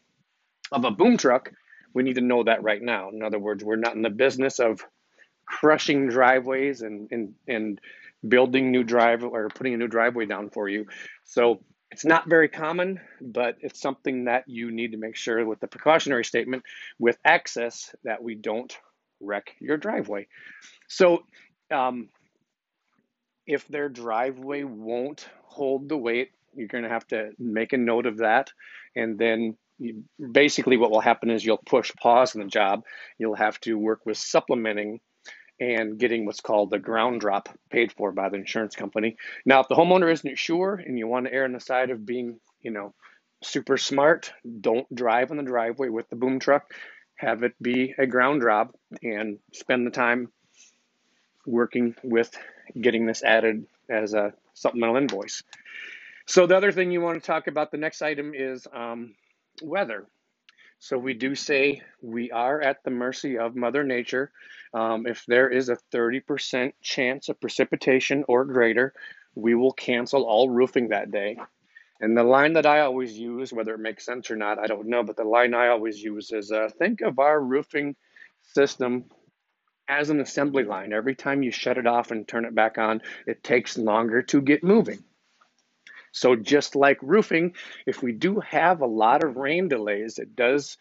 of 0.71 0.85
a 0.85 0.91
boom 0.91 1.17
truck, 1.19 1.53
we 1.95 2.03
need 2.03 2.15
to 2.15 2.23
know 2.23 2.45
that 2.45 2.63
right 2.63 2.81
now. 2.81 3.11
In 3.11 3.23
other 3.23 3.39
words, 3.39 3.63
we're 3.63 3.77
not 3.77 3.95
in 3.95 4.03
the 4.03 4.11
business 4.11 4.59
of 4.59 4.85
crushing 5.45 6.09
driveways 6.09 6.81
and, 6.81 7.09
and, 7.13 7.35
and 7.47 7.81
building 8.27 8.71
new 8.71 8.85
drive 8.85 9.23
or 9.25 9.49
putting 9.49 9.75
a 9.75 9.77
new 9.77 9.89
driveway 9.89 10.27
down 10.27 10.49
for 10.49 10.69
you. 10.69 10.87
So 11.25 11.63
it's 11.93 12.07
not 12.07 12.29
very 12.29 12.49
common, 12.49 13.01
but 13.21 13.59
it's 13.61 13.81
something 13.81 14.25
that 14.25 14.45
you 14.49 14.71
need 14.71 14.93
to 14.93 14.99
make 14.99 15.15
sure 15.15 15.45
with 15.45 15.61
the 15.61 15.69
precautionary 15.69 16.25
statement 16.25 16.65
with 16.99 17.19
access 17.23 17.95
that 18.03 18.23
we 18.23 18.35
don't 18.35 18.75
wreck 19.21 19.55
your 19.61 19.77
driveway. 19.77 20.27
So, 20.89 21.25
um, 21.71 22.09
if 23.47 23.69
their 23.69 23.89
driveway 23.89 24.63
won't 24.63 25.29
hold 25.45 25.89
the 25.89 25.97
weight, 25.97 26.31
you're 26.55 26.69
going 26.69 26.85
to 26.85 26.91
have 26.91 27.07
to 27.09 27.33
make 27.39 27.73
a 27.73 27.79
note 27.79 28.07
of 28.07 28.19
that. 28.19 28.51
And 28.97 29.19
then 29.19 29.57
you, 29.79 30.05
basically, 30.31 30.79
what 30.79 30.91
will 30.91 31.01
happen 31.01 31.31
is 31.31 31.45
you'll 31.45 31.59
push 31.59 31.93
pause 32.01 32.35
on 32.35 32.43
the 32.43 32.49
job. 32.49 32.85
You'll 33.19 33.35
have 33.35 33.61
to 33.61 33.75
work 33.75 34.07
with 34.07 34.17
supplementing 34.17 35.01
and 35.63 35.97
getting 35.97 36.27
what's 36.27 36.41
called 36.41 36.71
the 36.71 36.79
ground 36.81 37.21
drop 37.21 37.49
paid 37.71 37.93
for 37.93 38.11
by 38.11 38.29
the 38.29 38.37
insurance 38.37 38.75
company. 38.75 39.17
Now, 39.47 39.61
if 39.61 39.69
the 39.69 39.77
homeowner 39.77 40.13
isn't 40.13 40.37
sure 40.37 40.75
and 40.75 40.99
you 40.99 41.07
want 41.07 41.27
to 41.27 41.33
err 41.33 41.45
on 41.45 41.53
the 41.53 41.61
side 41.61 41.91
of 41.91 42.05
being, 42.05 42.41
you 42.61 42.73
know, 42.73 42.95
super 43.45 43.77
smart, 43.77 44.33
don't 44.61 44.93
drive 44.93 45.31
on 45.31 45.37
the 45.37 45.45
driveway 45.45 45.89
with 45.89 46.09
the 46.11 46.17
boom 46.17 46.41
truck. 46.41 46.75
Have 47.15 47.45
it 47.45 47.55
be 47.63 47.95
a 47.97 48.07
ground 48.07 48.41
drop 48.41 48.75
and 49.05 49.39
spend 49.53 49.87
the 49.87 49.93
time 49.93 50.33
working 51.47 51.95
with 52.03 52.37
getting 52.81 53.07
this 53.07 53.23
added 53.23 53.65
as 53.89 54.15
a 54.15 54.35
supplemental 54.55 54.97
invoice. 54.97 55.45
So 56.27 56.49
the 56.49 56.57
other 56.57 56.73
thing 56.73 56.91
you 56.91 57.01
want 57.01 57.23
to 57.23 57.27
talk 57.27 57.47
about, 57.47 57.71
the 57.71 57.77
next 57.77 58.03
item 58.03 58.33
is 58.35 58.67
um, 58.73 59.15
weather. 59.63 60.07
So 60.83 60.99
we 60.99 61.15
do 61.15 61.37
say 61.37 61.81
we 62.01 62.33
are 62.33 62.61
at 62.61 62.83
the 62.83 62.91
mercy 62.91 63.39
of 63.39 63.55
Mother 63.55 63.85
Nature. 63.85 64.33
Um, 64.75 65.07
if 65.07 65.25
there 65.27 65.49
is 65.49 65.69
a 65.69 65.79
30% 65.95 66.73
chance 66.83 67.29
of 67.29 67.41
precipitation 67.41 68.25
or 68.27 68.45
greater, 68.45 68.93
we 69.37 69.55
will 69.55 69.73
cancel 69.73 70.25
all 70.25 70.51
roofing 70.51 70.89
that 70.89 71.13
day. 71.13 71.37
And 72.01 72.17
the 72.17 72.25
line 72.25 72.55
that 72.55 72.67
I 72.67 72.81
always 72.81 73.17
use, 73.17 73.53
whether 73.53 73.75
it 73.75 73.79
makes 73.79 74.05
sense 74.05 74.29
or 74.29 74.35
not, 74.35 74.59
I 74.59 74.67
don't 74.67 74.89
know, 74.89 75.05
but 75.05 75.17
the 75.17 75.23
line 75.23 75.55
I 75.55 75.69
always 75.69 76.03
use 76.03 76.33
is 76.33 76.51
uh, 76.51 76.69
think 76.77 77.01
of 77.01 77.21
our 77.21 77.41
roofing 77.41 77.95
system 78.53 79.05
as 79.87 80.11
an 80.11 80.21
assembly 80.21 80.65
line. 80.65 80.93
Every 80.93 81.15
time 81.15 81.45
you 81.45 81.53
shut 81.53 81.79
it 81.79 81.87
off 81.87 82.11
and 82.11 82.27
turn 82.27 82.45
it 82.45 82.57
back 82.57 82.77
on, 82.77 83.03
it 83.25 83.45
takes 83.45 83.79
longer 83.79 84.21
to 84.23 84.43
get 84.43 84.65
moving. 84.65 85.05
So, 86.13 86.37
just 86.37 86.77
like 86.77 86.99
roofing, 87.03 87.55
if 87.87 88.03
we 88.03 88.13
do 88.13 88.41
have 88.41 88.81
a 88.81 88.87
lot 88.87 89.25
of 89.25 89.37
rain 89.37 89.69
delays, 89.69 90.19
it 90.19 90.37
does 90.37 90.77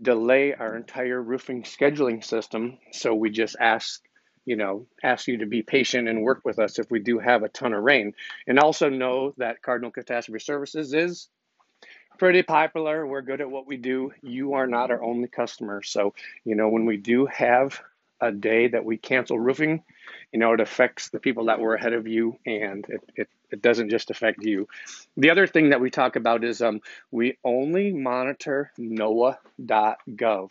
delay 0.00 0.54
our 0.54 0.76
entire 0.76 1.20
roofing 1.20 1.64
scheduling 1.64 2.24
system. 2.24 2.78
So, 2.92 3.14
we 3.14 3.30
just 3.30 3.56
ask, 3.60 4.00
you 4.46 4.56
know, 4.56 4.86
ask 5.02 5.26
you 5.26 5.38
to 5.38 5.46
be 5.46 5.62
patient 5.62 6.08
and 6.08 6.22
work 6.22 6.42
with 6.44 6.58
us 6.58 6.78
if 6.78 6.90
we 6.90 7.00
do 7.00 7.18
have 7.18 7.42
a 7.42 7.48
ton 7.48 7.72
of 7.72 7.82
rain. 7.82 8.14
And 8.46 8.58
also 8.58 8.88
know 8.88 9.34
that 9.38 9.62
Cardinal 9.62 9.90
Catastrophe 9.90 10.42
Services 10.42 10.94
is 10.94 11.28
pretty 12.20 12.42
popular. 12.42 13.06
We're 13.06 13.22
good 13.22 13.40
at 13.40 13.50
what 13.50 13.66
we 13.66 13.78
do. 13.78 14.12
You 14.22 14.52
are 14.52 14.66
not 14.66 14.90
our 14.90 15.02
only 15.02 15.26
customer. 15.26 15.82
So, 15.82 16.14
you 16.44 16.54
know, 16.54 16.68
when 16.68 16.84
we 16.84 16.98
do 16.98 17.26
have 17.26 17.80
a 18.20 18.30
day 18.30 18.68
that 18.68 18.84
we 18.84 18.98
cancel 18.98 19.38
roofing, 19.38 19.82
you 20.32 20.38
know, 20.38 20.52
it 20.52 20.60
affects 20.60 21.08
the 21.08 21.18
people 21.18 21.46
that 21.46 21.60
were 21.60 21.74
ahead 21.74 21.92
of 21.92 22.06
you 22.06 22.38
and 22.46 22.86
it, 22.88 23.00
it, 23.16 23.28
it 23.50 23.62
doesn't 23.62 23.90
just 23.90 24.10
affect 24.10 24.44
you. 24.44 24.68
The 25.16 25.30
other 25.30 25.46
thing 25.46 25.70
that 25.70 25.80
we 25.80 25.90
talk 25.90 26.16
about 26.16 26.44
is 26.44 26.62
um, 26.62 26.80
we 27.10 27.38
only 27.44 27.92
monitor 27.92 28.70
NOAA.gov. 28.78 30.50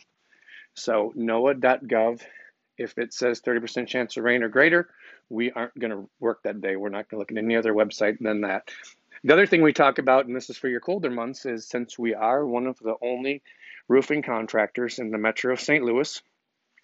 So, 0.74 1.12
NOAA.gov, 1.16 2.20
if 2.78 2.98
it 2.98 3.12
says 3.12 3.40
30% 3.40 3.86
chance 3.86 4.16
of 4.16 4.24
rain 4.24 4.42
or 4.42 4.48
greater, 4.48 4.88
we 5.28 5.50
aren't 5.50 5.78
going 5.78 5.92
to 5.92 6.08
work 6.18 6.42
that 6.42 6.60
day. 6.60 6.76
We're 6.76 6.88
not 6.90 7.08
going 7.08 7.16
to 7.16 7.18
look 7.18 7.32
at 7.32 7.38
any 7.38 7.56
other 7.56 7.72
website 7.72 8.18
than 8.20 8.42
that. 8.42 8.70
The 9.22 9.32
other 9.32 9.46
thing 9.46 9.62
we 9.62 9.72
talk 9.72 9.98
about, 9.98 10.26
and 10.26 10.34
this 10.34 10.48
is 10.48 10.56
for 10.56 10.68
your 10.68 10.80
colder 10.80 11.10
months, 11.10 11.44
is 11.44 11.66
since 11.66 11.98
we 11.98 12.14
are 12.14 12.46
one 12.46 12.66
of 12.66 12.78
the 12.78 12.94
only 13.02 13.42
roofing 13.88 14.22
contractors 14.22 14.98
in 14.98 15.10
the 15.10 15.18
metro 15.18 15.52
of 15.52 15.60
St. 15.60 15.84
Louis, 15.84 16.22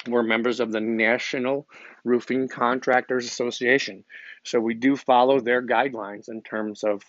we're 0.08 0.22
members 0.22 0.60
of 0.60 0.72
the 0.72 0.80
National 0.80 1.66
Roofing 2.04 2.48
Contractors 2.48 3.26
Association. 3.26 4.04
So 4.44 4.60
we 4.60 4.74
do 4.74 4.96
follow 4.96 5.40
their 5.40 5.62
guidelines 5.62 6.28
in 6.28 6.42
terms 6.42 6.84
of 6.84 7.02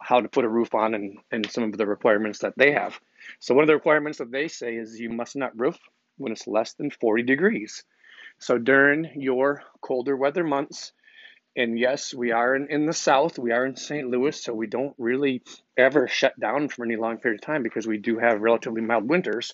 how 0.00 0.20
to 0.20 0.28
put 0.28 0.44
a 0.44 0.48
roof 0.48 0.74
on 0.74 0.94
and, 0.94 1.18
and 1.30 1.50
some 1.50 1.64
of 1.64 1.76
the 1.76 1.86
requirements 1.86 2.40
that 2.40 2.54
they 2.56 2.72
have. 2.72 2.98
So 3.38 3.54
one 3.54 3.64
of 3.64 3.68
the 3.68 3.74
requirements 3.74 4.18
that 4.18 4.30
they 4.30 4.48
say 4.48 4.76
is 4.76 4.98
you 4.98 5.10
must 5.10 5.36
not 5.36 5.58
roof 5.58 5.78
when 6.16 6.32
it's 6.32 6.46
less 6.46 6.74
than 6.74 6.90
40 6.90 7.22
degrees. 7.24 7.84
So 8.38 8.56
during 8.58 9.10
your 9.16 9.62
colder 9.82 10.16
weather 10.16 10.44
months, 10.44 10.92
and 11.56 11.78
yes, 11.78 12.14
we 12.14 12.30
are 12.30 12.54
in, 12.54 12.68
in 12.68 12.86
the 12.86 12.92
south, 12.92 13.38
we 13.38 13.52
are 13.52 13.66
in 13.66 13.76
St. 13.76 14.08
Louis, 14.08 14.40
so 14.40 14.54
we 14.54 14.66
don't 14.66 14.94
really 14.98 15.42
ever 15.76 16.06
shut 16.06 16.38
down 16.38 16.68
for 16.68 16.84
any 16.84 16.96
long 16.96 17.18
period 17.18 17.40
of 17.40 17.46
time 17.46 17.62
because 17.62 17.86
we 17.86 17.98
do 17.98 18.18
have 18.18 18.40
relatively 18.40 18.80
mild 18.80 19.08
winters. 19.08 19.52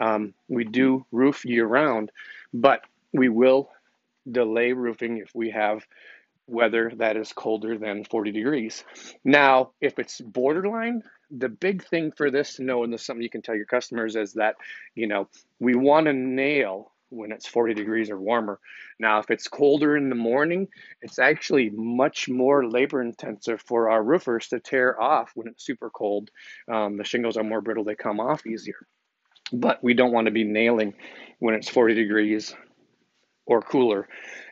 Um, 0.00 0.34
we 0.48 0.64
do 0.64 1.06
roof 1.12 1.44
year 1.44 1.66
round, 1.66 2.10
but 2.52 2.82
we 3.12 3.28
will 3.28 3.70
delay 4.30 4.72
roofing 4.72 5.18
if 5.18 5.34
we 5.34 5.50
have 5.50 5.86
weather 6.46 6.92
that 6.96 7.16
is 7.16 7.32
colder 7.32 7.78
than 7.78 8.04
40 8.04 8.30
degrees. 8.32 8.84
Now, 9.24 9.70
if 9.80 9.98
it's 9.98 10.20
borderline, 10.20 11.02
the 11.30 11.48
big 11.48 11.84
thing 11.84 12.12
for 12.12 12.30
this 12.30 12.56
to 12.56 12.62
know, 12.62 12.84
and 12.84 12.92
this 12.92 13.00
is 13.00 13.06
something 13.06 13.22
you 13.22 13.30
can 13.30 13.42
tell 13.42 13.56
your 13.56 13.66
customers, 13.66 14.16
is 14.16 14.34
that, 14.34 14.56
you 14.94 15.06
know, 15.06 15.28
we 15.58 15.74
want 15.74 16.06
to 16.06 16.12
nail 16.12 16.92
when 17.08 17.32
it's 17.32 17.46
40 17.46 17.74
degrees 17.74 18.10
or 18.10 18.18
warmer. 18.18 18.58
Now, 18.98 19.20
if 19.20 19.30
it's 19.30 19.48
colder 19.48 19.96
in 19.96 20.08
the 20.08 20.16
morning, 20.16 20.68
it's 21.02 21.18
actually 21.18 21.70
much 21.70 22.28
more 22.28 22.68
labor 22.68 23.00
intensive 23.00 23.60
for 23.60 23.90
our 23.90 24.02
roofers 24.02 24.48
to 24.48 24.60
tear 24.60 25.00
off 25.00 25.32
when 25.34 25.48
it's 25.48 25.64
super 25.64 25.90
cold. 25.90 26.30
Um, 26.70 26.96
the 26.96 27.04
shingles 27.04 27.36
are 27.36 27.44
more 27.44 27.60
brittle, 27.60 27.84
they 27.84 27.94
come 27.94 28.20
off 28.20 28.46
easier. 28.46 28.86
But 29.52 29.82
we 29.82 29.94
don't 29.94 30.12
want 30.12 30.26
to 30.26 30.32
be 30.32 30.44
nailing 30.44 30.94
when 31.38 31.54
it's 31.54 31.68
40 31.68 31.94
degrees 31.94 32.54
or 33.46 33.62
cooler. 33.62 34.08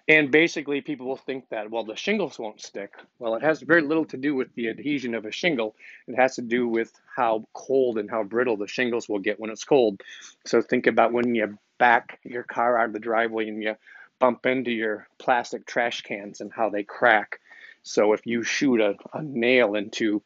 And 0.06 0.30
basically, 0.30 0.82
people 0.82 1.06
will 1.06 1.16
think 1.16 1.48
that, 1.48 1.70
well, 1.70 1.84
the 1.84 1.96
shingles 1.96 2.38
won't 2.38 2.60
stick. 2.60 2.92
Well, 3.18 3.36
it 3.36 3.42
has 3.42 3.62
very 3.62 3.80
little 3.80 4.04
to 4.06 4.18
do 4.18 4.34
with 4.34 4.54
the 4.54 4.68
adhesion 4.68 5.14
of 5.14 5.24
a 5.24 5.32
shingle. 5.32 5.74
It 6.06 6.14
has 6.16 6.36
to 6.36 6.42
do 6.42 6.68
with 6.68 6.92
how 7.16 7.48
cold 7.54 7.96
and 7.96 8.10
how 8.10 8.22
brittle 8.22 8.58
the 8.58 8.68
shingles 8.68 9.08
will 9.08 9.18
get 9.18 9.40
when 9.40 9.50
it's 9.50 9.64
cold. 9.64 10.02
So 10.44 10.60
think 10.60 10.86
about 10.86 11.12
when 11.12 11.34
you 11.34 11.58
back 11.78 12.20
your 12.22 12.42
car 12.42 12.78
out 12.78 12.86
of 12.86 12.92
the 12.92 12.98
driveway 12.98 13.48
and 13.48 13.62
you 13.62 13.76
bump 14.18 14.44
into 14.46 14.70
your 14.70 15.08
plastic 15.18 15.66
trash 15.66 16.02
cans 16.02 16.40
and 16.40 16.52
how 16.52 16.68
they 16.68 16.82
crack. 16.82 17.40
So 17.82 18.12
if 18.12 18.26
you 18.26 18.42
shoot 18.42 18.80
a, 18.80 18.96
a 19.12 19.22
nail 19.22 19.74
into 19.74 20.22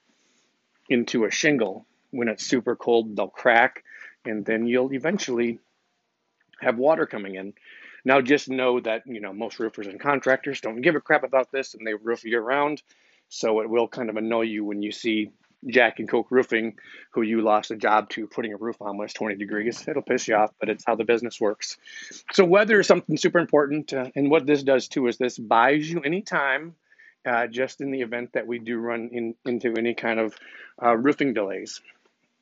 into 0.88 1.24
a 1.24 1.30
shingle 1.30 1.86
when 2.10 2.28
it's 2.28 2.46
super 2.46 2.74
cold, 2.74 3.14
they'll 3.14 3.28
crack, 3.28 3.84
and 4.24 4.44
then 4.44 4.66
you'll 4.66 4.92
eventually 4.92 5.58
have 6.60 6.76
water 6.76 7.06
coming 7.06 7.36
in. 7.36 7.54
Now, 8.04 8.20
just 8.20 8.48
know 8.48 8.80
that 8.80 9.02
you 9.06 9.20
know 9.20 9.32
most 9.32 9.58
roofers 9.58 9.86
and 9.86 10.00
contractors 10.00 10.60
don't 10.60 10.80
give 10.80 10.94
a 10.94 11.00
crap 11.00 11.24
about 11.24 11.50
this, 11.52 11.74
and 11.74 11.86
they 11.86 11.94
roof 11.94 12.24
year 12.24 12.40
round. 12.40 12.82
So 13.28 13.60
it 13.60 13.68
will 13.68 13.88
kind 13.88 14.08
of 14.08 14.16
annoy 14.16 14.42
you 14.42 14.64
when 14.64 14.82
you 14.82 14.90
see 14.90 15.30
Jack 15.66 15.98
and 15.98 16.08
Coke 16.08 16.30
Roofing, 16.30 16.76
who 17.10 17.22
you 17.22 17.42
lost 17.42 17.70
a 17.70 17.76
job 17.76 18.08
to, 18.10 18.26
putting 18.26 18.52
a 18.52 18.56
roof 18.56 18.80
on 18.80 18.96
when 18.96 19.06
it's 19.06 19.14
20 19.14 19.36
degrees. 19.36 19.86
It'll 19.88 20.02
piss 20.02 20.28
you 20.28 20.36
off, 20.36 20.52
but 20.60 20.68
it's 20.68 20.84
how 20.86 20.94
the 20.94 21.04
business 21.04 21.40
works. 21.40 21.76
So 22.32 22.44
weather 22.44 22.80
is 22.80 22.86
something 22.86 23.16
super 23.16 23.38
important, 23.38 23.92
uh, 23.92 24.10
and 24.14 24.30
what 24.30 24.46
this 24.46 24.62
does 24.62 24.88
too 24.88 25.06
is 25.08 25.18
this 25.18 25.38
buys 25.38 25.90
you 25.90 26.00
any 26.00 26.22
time. 26.22 26.74
Uh, 27.26 27.46
just 27.46 27.80
in 27.80 27.90
the 27.90 28.00
event 28.00 28.32
that 28.32 28.46
we 28.46 28.58
do 28.58 28.78
run 28.78 29.10
in, 29.12 29.34
into 29.44 29.74
any 29.76 29.92
kind 29.92 30.20
of 30.20 30.34
uh, 30.82 30.96
roofing 30.96 31.34
delays, 31.34 31.82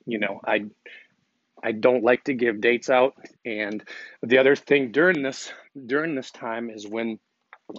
you 0.04 0.18
know, 0.18 0.38
I 0.46 0.66
I 1.62 1.72
don't 1.72 2.04
like 2.04 2.24
to 2.24 2.34
give 2.34 2.60
dates 2.60 2.90
out. 2.90 3.14
And 3.44 3.82
the 4.22 4.38
other 4.38 4.56
thing 4.56 4.92
during 4.92 5.22
this 5.22 5.52
during 5.86 6.14
this 6.14 6.30
time 6.30 6.70
is 6.70 6.86
when 6.86 7.18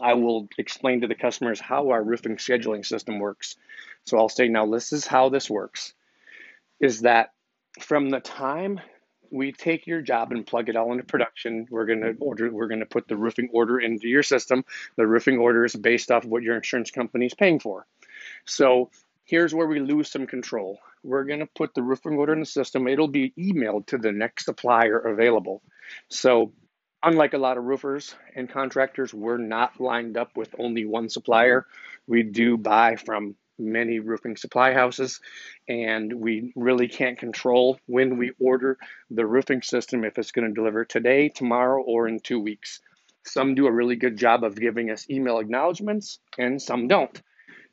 I 0.02 0.14
will 0.14 0.48
explain 0.58 1.02
to 1.02 1.08
the 1.08 1.16
customers 1.16 1.60
how 1.60 1.90
our 1.92 2.04
roofing 2.04 2.38
scheduling 2.38 2.86
system 2.86 3.20
works. 3.20 3.56
So 4.06 4.18
I'll 4.18 4.30
say 4.30 4.48
now 4.48 4.66
this 4.66 4.94
is 4.94 5.06
how 5.06 5.30
this 5.30 5.50
works. 5.50 5.94
Is 6.80 7.02
that 7.02 7.32
from 7.80 8.10
the 8.10 8.20
time 8.20 8.80
we 9.30 9.52
take 9.52 9.88
your 9.88 10.02
job 10.02 10.32
and 10.32 10.46
plug 10.46 10.70
it 10.70 10.76
all 10.76 10.92
into 10.92 11.04
production, 11.04 11.68
we're 11.70 11.86
to 11.86 12.16
order 12.20 12.52
we're 12.52 12.68
to 12.68 12.86
put 12.86 13.08
the 13.08 13.18
roofing 13.18 13.50
order 13.54 13.80
into 13.80 14.08
your 14.08 14.24
system. 14.24 14.66
The 14.96 15.08
roofing 15.08 15.38
order 15.38 15.66
is 15.66 15.76
based 15.76 16.12
off 16.12 16.24
of 16.24 16.30
what 16.30 16.44
your 16.44 16.56
insurance 16.56 16.92
company 16.92 17.26
is 17.26 17.34
paying 17.34 17.60
for. 17.60 17.86
So 18.46 18.90
here's 19.28 19.54
where 19.54 19.68
we 19.68 19.80
lose 19.80 20.10
some 20.10 20.26
control 20.26 20.80
we're 21.04 21.24
going 21.24 21.40
to 21.40 21.48
put 21.48 21.74
the 21.74 21.82
roofing 21.82 22.18
order 22.18 22.34
in 22.34 22.42
the 22.42 22.46
system. 22.46 22.88
It'll 22.88 23.08
be 23.08 23.34
emailed 23.38 23.88
to 23.88 23.98
the 23.98 24.12
next 24.12 24.46
supplier 24.46 24.98
available. 25.00 25.62
So, 26.10 26.54
unlike 27.02 27.34
a 27.34 27.38
lot 27.38 27.58
of 27.58 27.64
roofers 27.64 28.14
and 28.36 28.50
contractors, 28.50 29.14
we're 29.14 29.38
not 29.38 29.80
lined 29.80 30.18
up 30.18 30.36
with 30.36 30.54
only 30.60 30.86
one 30.86 31.10
supplier. 31.10 31.66
We 32.08 32.24
do 32.24 32.58
buy 32.58 32.98
from 32.98 33.36
many 33.60 34.00
roofing 34.00 34.36
supply 34.36 34.74
houses, 34.74 35.20
and 35.68 36.14
we 36.14 36.52
really 36.56 36.88
can't 36.88 37.18
control 37.18 37.80
when 37.88 38.18
we 38.18 38.32
order 38.40 38.78
the 39.10 39.26
roofing 39.26 39.62
system 39.62 40.04
if 40.04 40.18
it's 40.18 40.32
going 40.32 40.48
to 40.48 40.54
deliver 40.54 40.86
today, 40.86 41.30
tomorrow, 41.30 41.82
or 41.82 42.08
in 42.08 42.20
two 42.20 42.40
weeks. 42.40 42.82
Some 43.26 43.56
do 43.56 43.66
a 43.66 43.72
really 43.72 43.96
good 43.96 44.18
job 44.18 44.44
of 44.44 44.56
giving 44.56 44.90
us 44.92 45.10
email 45.10 45.40
acknowledgments, 45.40 46.20
and 46.38 46.62
some 46.62 46.88
don't. 46.88 47.22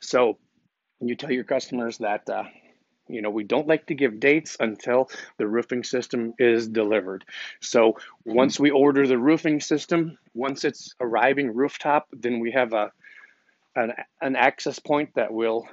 So, 0.01 0.39
you 1.01 1.17
tell 1.17 1.31
your 1.31 1.45
customers 1.45 1.99
that 1.99 2.29
uh, 2.29 2.45
you 3.09 3.23
know, 3.23 3.31
we 3.31 3.45
don't 3.45 3.67
like 3.69 3.87
to 3.87 3.95
give 3.95 4.21
dates 4.21 4.57
until 4.59 5.11
the 5.37 5.47
roofing 5.47 5.85
system 5.85 6.35
is 6.39 6.69
delivered. 6.69 7.25
So 7.61 7.99
once 8.25 8.59
we 8.59 8.71
order 8.71 9.07
the 9.07 9.19
roofing 9.19 9.61
system, 9.61 10.17
once 10.33 10.65
it's 10.65 10.95
arriving 11.01 11.55
rooftop, 11.55 12.09
then 12.13 12.41
we 12.41 12.53
have 12.53 12.73
a 12.73 12.93
an, 13.77 13.93
an 14.21 14.37
access 14.37 14.79
point 14.79 15.11
that 15.17 15.33
will 15.33 15.69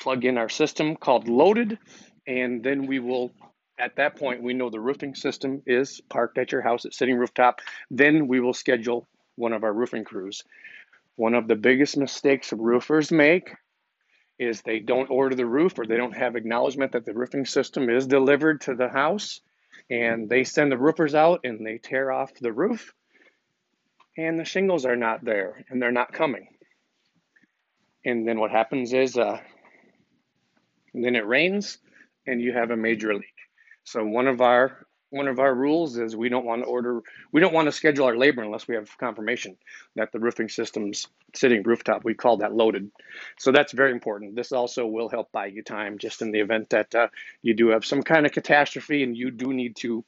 plug 0.00 0.24
in 0.24 0.38
our 0.38 0.48
system 0.48 0.94
called 0.96 1.28
loaded, 1.28 1.78
and 2.26 2.62
then 2.62 2.86
we 2.86 3.00
will 3.00 3.32
at 3.78 3.96
that 3.96 4.16
point 4.16 4.42
we 4.42 4.54
know 4.54 4.70
the 4.70 4.80
roofing 4.80 5.16
system 5.16 5.60
is 5.66 6.00
parked 6.08 6.38
at 6.38 6.52
your 6.52 6.62
house. 6.62 6.84
It's 6.84 6.96
sitting 6.96 7.16
rooftop. 7.16 7.60
Then 7.90 8.28
we 8.28 8.40
will 8.40 8.54
schedule 8.54 9.06
one 9.36 9.52
of 9.52 9.64
our 9.64 9.72
roofing 9.72 10.04
crews. 10.04 10.44
One 11.16 11.34
of 11.34 11.48
the 11.48 11.56
biggest 11.56 11.96
mistakes 11.96 12.52
roofers 12.52 13.10
make 13.12 13.50
is 14.38 14.62
they 14.62 14.80
don't 14.80 15.10
order 15.10 15.34
the 15.34 15.46
roof 15.46 15.78
or 15.78 15.86
they 15.86 15.96
don't 15.96 16.16
have 16.16 16.36
acknowledgement 16.36 16.92
that 16.92 17.04
the 17.04 17.14
roofing 17.14 17.46
system 17.46 17.88
is 17.88 18.06
delivered 18.06 18.62
to 18.62 18.74
the 18.74 18.88
house. 18.88 19.40
And 19.90 20.28
they 20.28 20.44
send 20.44 20.72
the 20.72 20.78
roofers 20.78 21.14
out 21.14 21.40
and 21.44 21.64
they 21.64 21.78
tear 21.78 22.10
off 22.10 22.32
the 22.34 22.52
roof. 22.52 22.92
And 24.16 24.38
the 24.38 24.44
shingles 24.44 24.86
are 24.86 24.96
not 24.96 25.24
there 25.24 25.64
and 25.68 25.80
they're 25.80 25.92
not 25.92 26.12
coming. 26.12 26.48
And 28.04 28.26
then 28.26 28.38
what 28.38 28.50
happens 28.50 28.92
is 28.92 29.16
uh, 29.16 29.40
then 30.92 31.16
it 31.16 31.26
rains 31.26 31.78
and 32.26 32.40
you 32.40 32.52
have 32.52 32.70
a 32.70 32.76
major 32.76 33.14
leak. 33.14 33.34
So 33.84 34.04
one 34.04 34.28
of 34.28 34.40
our 34.40 34.86
one 35.14 35.28
of 35.28 35.38
our 35.38 35.54
rules 35.54 35.96
is 35.96 36.16
we 36.16 36.28
don't 36.28 36.44
want 36.44 36.62
to 36.62 36.66
order, 36.66 37.00
we 37.30 37.40
don't 37.40 37.54
want 37.54 37.66
to 37.66 37.72
schedule 37.72 38.06
our 38.06 38.16
labor 38.16 38.42
unless 38.42 38.66
we 38.66 38.74
have 38.74 38.90
confirmation 38.98 39.56
that 39.94 40.10
the 40.10 40.18
roofing 40.18 40.48
system's 40.48 41.06
sitting 41.34 41.62
rooftop. 41.62 42.04
We 42.04 42.14
call 42.14 42.38
that 42.38 42.52
loaded. 42.52 42.90
So 43.38 43.52
that's 43.52 43.72
very 43.72 43.92
important. 43.92 44.34
This 44.34 44.50
also 44.50 44.86
will 44.86 45.08
help 45.08 45.30
buy 45.30 45.46
you 45.46 45.62
time 45.62 45.98
just 45.98 46.20
in 46.20 46.32
the 46.32 46.40
event 46.40 46.70
that 46.70 46.92
uh, 46.94 47.08
you 47.42 47.54
do 47.54 47.68
have 47.68 47.84
some 47.84 48.02
kind 48.02 48.26
of 48.26 48.32
catastrophe 48.32 49.04
and 49.04 49.16
you 49.16 49.30
do 49.30 49.52
need 49.52 49.76
to, 49.76 50.04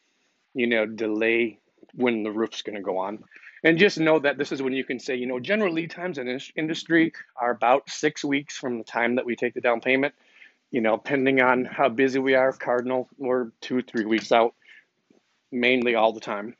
you 0.54 0.66
know, 0.66 0.86
delay 0.86 1.60
when 1.94 2.24
the 2.24 2.32
roof's 2.32 2.62
going 2.62 2.76
to 2.76 2.82
go 2.82 2.98
on. 2.98 3.22
And 3.62 3.78
just 3.78 3.98
know 3.98 4.18
that 4.18 4.38
this 4.38 4.50
is 4.50 4.60
when 4.60 4.72
you 4.72 4.84
can 4.84 4.98
say, 4.98 5.14
you 5.14 5.26
know, 5.26 5.38
general 5.38 5.72
lead 5.72 5.90
times 5.90 6.18
in 6.18 6.26
this 6.26 6.50
industry 6.56 7.12
are 7.36 7.52
about 7.52 7.88
six 7.88 8.24
weeks 8.24 8.56
from 8.58 8.78
the 8.78 8.84
time 8.84 9.14
that 9.14 9.24
we 9.24 9.36
take 9.36 9.54
the 9.54 9.60
down 9.60 9.80
payment. 9.80 10.14
You 10.72 10.80
know, 10.80 10.96
depending 10.96 11.40
on 11.40 11.64
how 11.64 11.88
busy 11.88 12.18
we 12.18 12.34
are, 12.34 12.52
Cardinal, 12.52 13.08
we're 13.18 13.52
two, 13.60 13.82
three 13.82 14.04
weeks 14.04 14.32
out 14.32 14.54
mainly 15.52 15.94
all 15.94 16.12
the 16.12 16.20
time. 16.20 16.56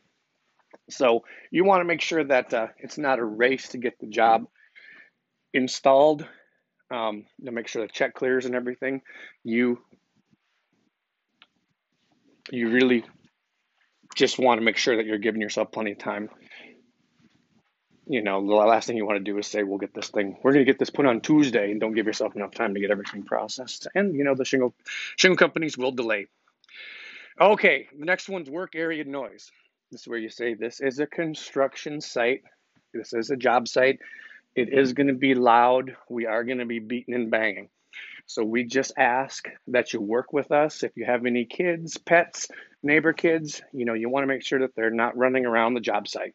So 0.91 1.25
you 1.51 1.65
want 1.65 1.81
to 1.81 1.85
make 1.85 2.01
sure 2.01 2.23
that 2.25 2.53
uh, 2.55 2.69
it's 2.79 2.99
not 2.99 3.19
a 3.19 3.25
race 3.25 3.69
to 3.69 3.79
get 3.79 3.99
the 3.99 4.07
job 4.07 4.47
installed 5.53 6.27
um, 6.91 7.25
to 7.45 7.51
make 7.51 7.69
sure 7.69 7.83
the 7.83 7.89
check 7.89 8.15
clears 8.15 8.45
and 8.45 8.55
everything. 8.55 9.03
You 9.43 9.81
you 12.51 12.71
really 12.71 13.05
just 14.15 14.39
want 14.39 14.61
to 14.61 14.65
make 14.65 14.77
sure 14.77 14.97
that 14.97 15.07
you're 15.07 15.19
giving 15.19 15.41
yourself 15.41 15.73
plenty 15.73 15.93
of 15.93 15.99
time. 15.99 16.31
You 18.09 18.23
know, 18.23 18.41
the 18.47 18.55
last 18.55 18.87
thing 18.87 18.97
you 18.97 19.05
want 19.05 19.19
to 19.19 19.25
do 19.25 19.37
is 19.39 19.49
say, 19.49 19.65
"We'll 19.65 19.79
get 19.79 19.93
this 19.93 20.11
thing. 20.11 20.39
We're 20.43 20.53
going 20.53 20.65
to 20.65 20.71
get 20.71 20.79
this 20.79 20.91
put 20.91 21.07
on 21.07 21.21
Tuesday," 21.21 21.73
and 21.73 21.81
don't 21.81 21.95
give 21.95 22.07
yourself 22.07 22.37
enough 22.37 22.53
time 22.53 22.75
to 22.75 22.81
get 22.81 22.93
everything 22.93 23.25
processed. 23.25 23.89
And 23.97 24.15
you 24.15 24.23
know, 24.23 24.37
the 24.37 24.45
shingle 24.45 24.75
shingle 25.17 25.37
companies 25.37 25.77
will 25.77 25.91
delay. 25.91 26.29
Okay, 27.39 27.87
the 27.99 28.07
next 28.07 28.31
one's 28.31 28.49
work 28.49 28.75
area 28.75 29.05
noise. 29.05 29.51
This 29.93 30.03
is 30.03 30.09
where 30.09 30.19
you 30.19 30.31
say 30.31 30.55
this 30.55 30.81
is 30.81 31.01
a 31.01 31.07
construction 31.07 32.01
site. 32.01 32.43
This 32.95 33.13
is 33.13 33.31
a 33.31 33.37
job 33.37 33.69
site. 33.69 33.99
It 34.55 34.73
is 34.73 34.95
going 34.95 35.09
to 35.09 35.15
be 35.15 35.35
loud. 35.35 35.97
We 36.09 36.25
are 36.25 36.45
going 36.45 36.59
to 36.59 36.65
be 36.65 36.79
beating 36.79 37.15
and 37.15 37.31
banging. 37.31 37.69
So 38.25 38.43
we 38.43 38.65
just 38.65 38.95
ask 38.97 39.47
that 39.69 39.93
you 39.93 40.01
work 40.01 40.33
with 40.33 40.51
us. 40.51 40.83
If 40.83 40.97
you 40.97 41.05
have 41.05 41.27
any 41.27 41.45
kids, 41.45 41.99
pets, 41.99 42.49
neighbor 42.83 43.13
kids, 43.13 43.61
you 43.71 43.85
know, 43.85 43.93
you 43.93 44.09
want 44.09 44.25
to 44.25 44.29
make 44.29 44.43
sure 44.43 44.61
that 44.61 44.75
they're 44.75 44.91
not 44.91 45.17
running 45.17 45.45
around 45.45 45.75
the 45.75 45.81
job 45.81 46.09
site. 46.09 46.35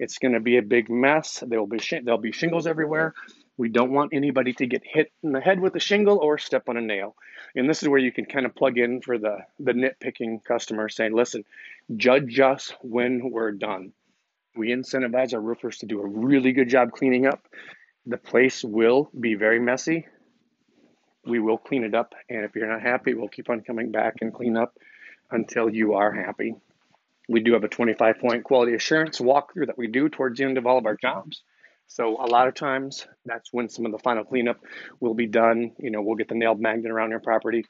It's 0.00 0.18
going 0.18 0.34
to 0.34 0.40
be 0.40 0.56
a 0.56 0.62
big 0.62 0.90
mess. 0.90 1.44
There 1.46 1.60
will 1.60 1.68
be 1.68 1.78
sh- 1.78 2.02
there'll 2.02 2.20
be 2.20 2.32
shingles 2.32 2.66
everywhere. 2.66 3.14
We 3.60 3.68
don't 3.68 3.92
want 3.92 4.14
anybody 4.14 4.54
to 4.54 4.64
get 4.64 4.80
hit 4.86 5.12
in 5.22 5.32
the 5.32 5.40
head 5.42 5.60
with 5.60 5.76
a 5.76 5.80
shingle 5.80 6.16
or 6.16 6.38
step 6.38 6.70
on 6.70 6.78
a 6.78 6.80
nail. 6.80 7.14
And 7.54 7.68
this 7.68 7.82
is 7.82 7.90
where 7.90 7.98
you 7.98 8.10
can 8.10 8.24
kind 8.24 8.46
of 8.46 8.54
plug 8.54 8.78
in 8.78 9.02
for 9.02 9.18
the, 9.18 9.40
the 9.58 9.72
nitpicking 9.72 10.42
customer 10.44 10.88
saying, 10.88 11.14
listen, 11.14 11.44
judge 11.94 12.40
us 12.40 12.72
when 12.80 13.30
we're 13.30 13.52
done. 13.52 13.92
We 14.56 14.70
incentivize 14.70 15.34
our 15.34 15.42
roofers 15.42 15.76
to 15.80 15.86
do 15.86 16.00
a 16.00 16.06
really 16.06 16.52
good 16.52 16.70
job 16.70 16.92
cleaning 16.92 17.26
up. 17.26 17.46
The 18.06 18.16
place 18.16 18.64
will 18.64 19.10
be 19.20 19.34
very 19.34 19.60
messy. 19.60 20.06
We 21.26 21.38
will 21.38 21.58
clean 21.58 21.84
it 21.84 21.94
up. 21.94 22.14
And 22.30 22.46
if 22.46 22.56
you're 22.56 22.66
not 22.66 22.80
happy, 22.80 23.12
we'll 23.12 23.28
keep 23.28 23.50
on 23.50 23.60
coming 23.60 23.90
back 23.90 24.14
and 24.22 24.32
clean 24.32 24.56
up 24.56 24.78
until 25.30 25.68
you 25.68 25.96
are 25.96 26.10
happy. 26.10 26.54
We 27.28 27.40
do 27.40 27.52
have 27.52 27.64
a 27.64 27.68
25 27.68 28.20
point 28.20 28.42
quality 28.42 28.72
assurance 28.72 29.20
walkthrough 29.20 29.66
that 29.66 29.76
we 29.76 29.86
do 29.86 30.08
towards 30.08 30.38
the 30.38 30.46
end 30.46 30.56
of 30.56 30.66
all 30.66 30.78
of 30.78 30.86
our 30.86 30.96
jobs. 30.96 31.42
So 31.90 32.22
a 32.22 32.30
lot 32.30 32.46
of 32.46 32.54
times 32.54 33.04
that's 33.26 33.52
when 33.52 33.68
some 33.68 33.84
of 33.84 33.90
the 33.90 33.98
final 33.98 34.22
cleanup 34.22 34.60
will 35.00 35.14
be 35.14 35.26
done. 35.26 35.72
You 35.76 35.90
know, 35.90 36.00
we'll 36.00 36.14
get 36.14 36.28
the 36.28 36.36
nailed 36.36 36.60
magnet 36.60 36.92
around 36.92 37.10
your 37.10 37.18
property. 37.18 37.66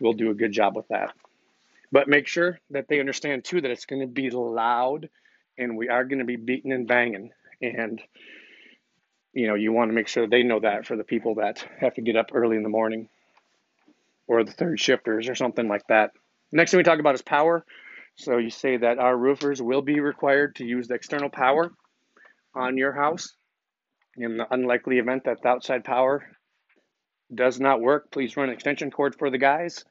We'll 0.00 0.14
do 0.14 0.30
a 0.30 0.34
good 0.34 0.50
job 0.50 0.74
with 0.74 0.88
that. 0.88 1.14
But 1.92 2.08
make 2.08 2.26
sure 2.26 2.58
that 2.70 2.88
they 2.88 2.98
understand 2.98 3.44
too 3.44 3.60
that 3.60 3.70
it's 3.70 3.86
going 3.86 4.02
to 4.02 4.08
be 4.08 4.30
loud 4.30 5.08
and 5.56 5.76
we 5.76 5.88
are 5.88 6.02
going 6.04 6.18
to 6.18 6.24
be 6.24 6.34
beating 6.34 6.72
and 6.72 6.88
banging. 6.88 7.30
And, 7.62 8.02
you 9.32 9.46
know, 9.46 9.54
you 9.54 9.70
want 9.70 9.88
to 9.88 9.94
make 9.94 10.08
sure 10.08 10.26
they 10.26 10.42
know 10.42 10.58
that 10.58 10.84
for 10.84 10.96
the 10.96 11.04
people 11.04 11.36
that 11.36 11.64
have 11.78 11.94
to 11.94 12.02
get 12.02 12.16
up 12.16 12.30
early 12.34 12.56
in 12.56 12.64
the 12.64 12.68
morning 12.68 13.08
or 14.26 14.42
the 14.42 14.50
third 14.50 14.80
shifters 14.80 15.28
or 15.28 15.36
something 15.36 15.68
like 15.68 15.86
that. 15.86 16.10
Next 16.50 16.72
thing 16.72 16.78
we 16.78 16.84
talk 16.84 16.98
about 16.98 17.14
is 17.14 17.22
power. 17.22 17.64
So 18.16 18.38
you 18.38 18.50
say 18.50 18.78
that 18.78 18.98
our 18.98 19.16
roofers 19.16 19.62
will 19.62 19.82
be 19.82 20.00
required 20.00 20.56
to 20.56 20.64
use 20.64 20.88
the 20.88 20.94
external 20.94 21.30
power 21.30 21.70
on 22.52 22.76
your 22.76 22.92
house 22.92 23.32
In 24.16 24.36
the 24.36 24.46
unlikely 24.52 24.98
event 24.98 25.24
that 25.24 25.42
the 25.42 25.48
outside 25.48 25.84
power 25.84 26.24
does 27.34 27.58
not 27.58 27.80
work, 27.80 28.10
please 28.10 28.36
run 28.36 28.48
an 28.48 28.54
extension 28.54 28.90
cord 28.90 29.16
for 29.16 29.30
the 29.30 29.38
guys. 29.38 29.84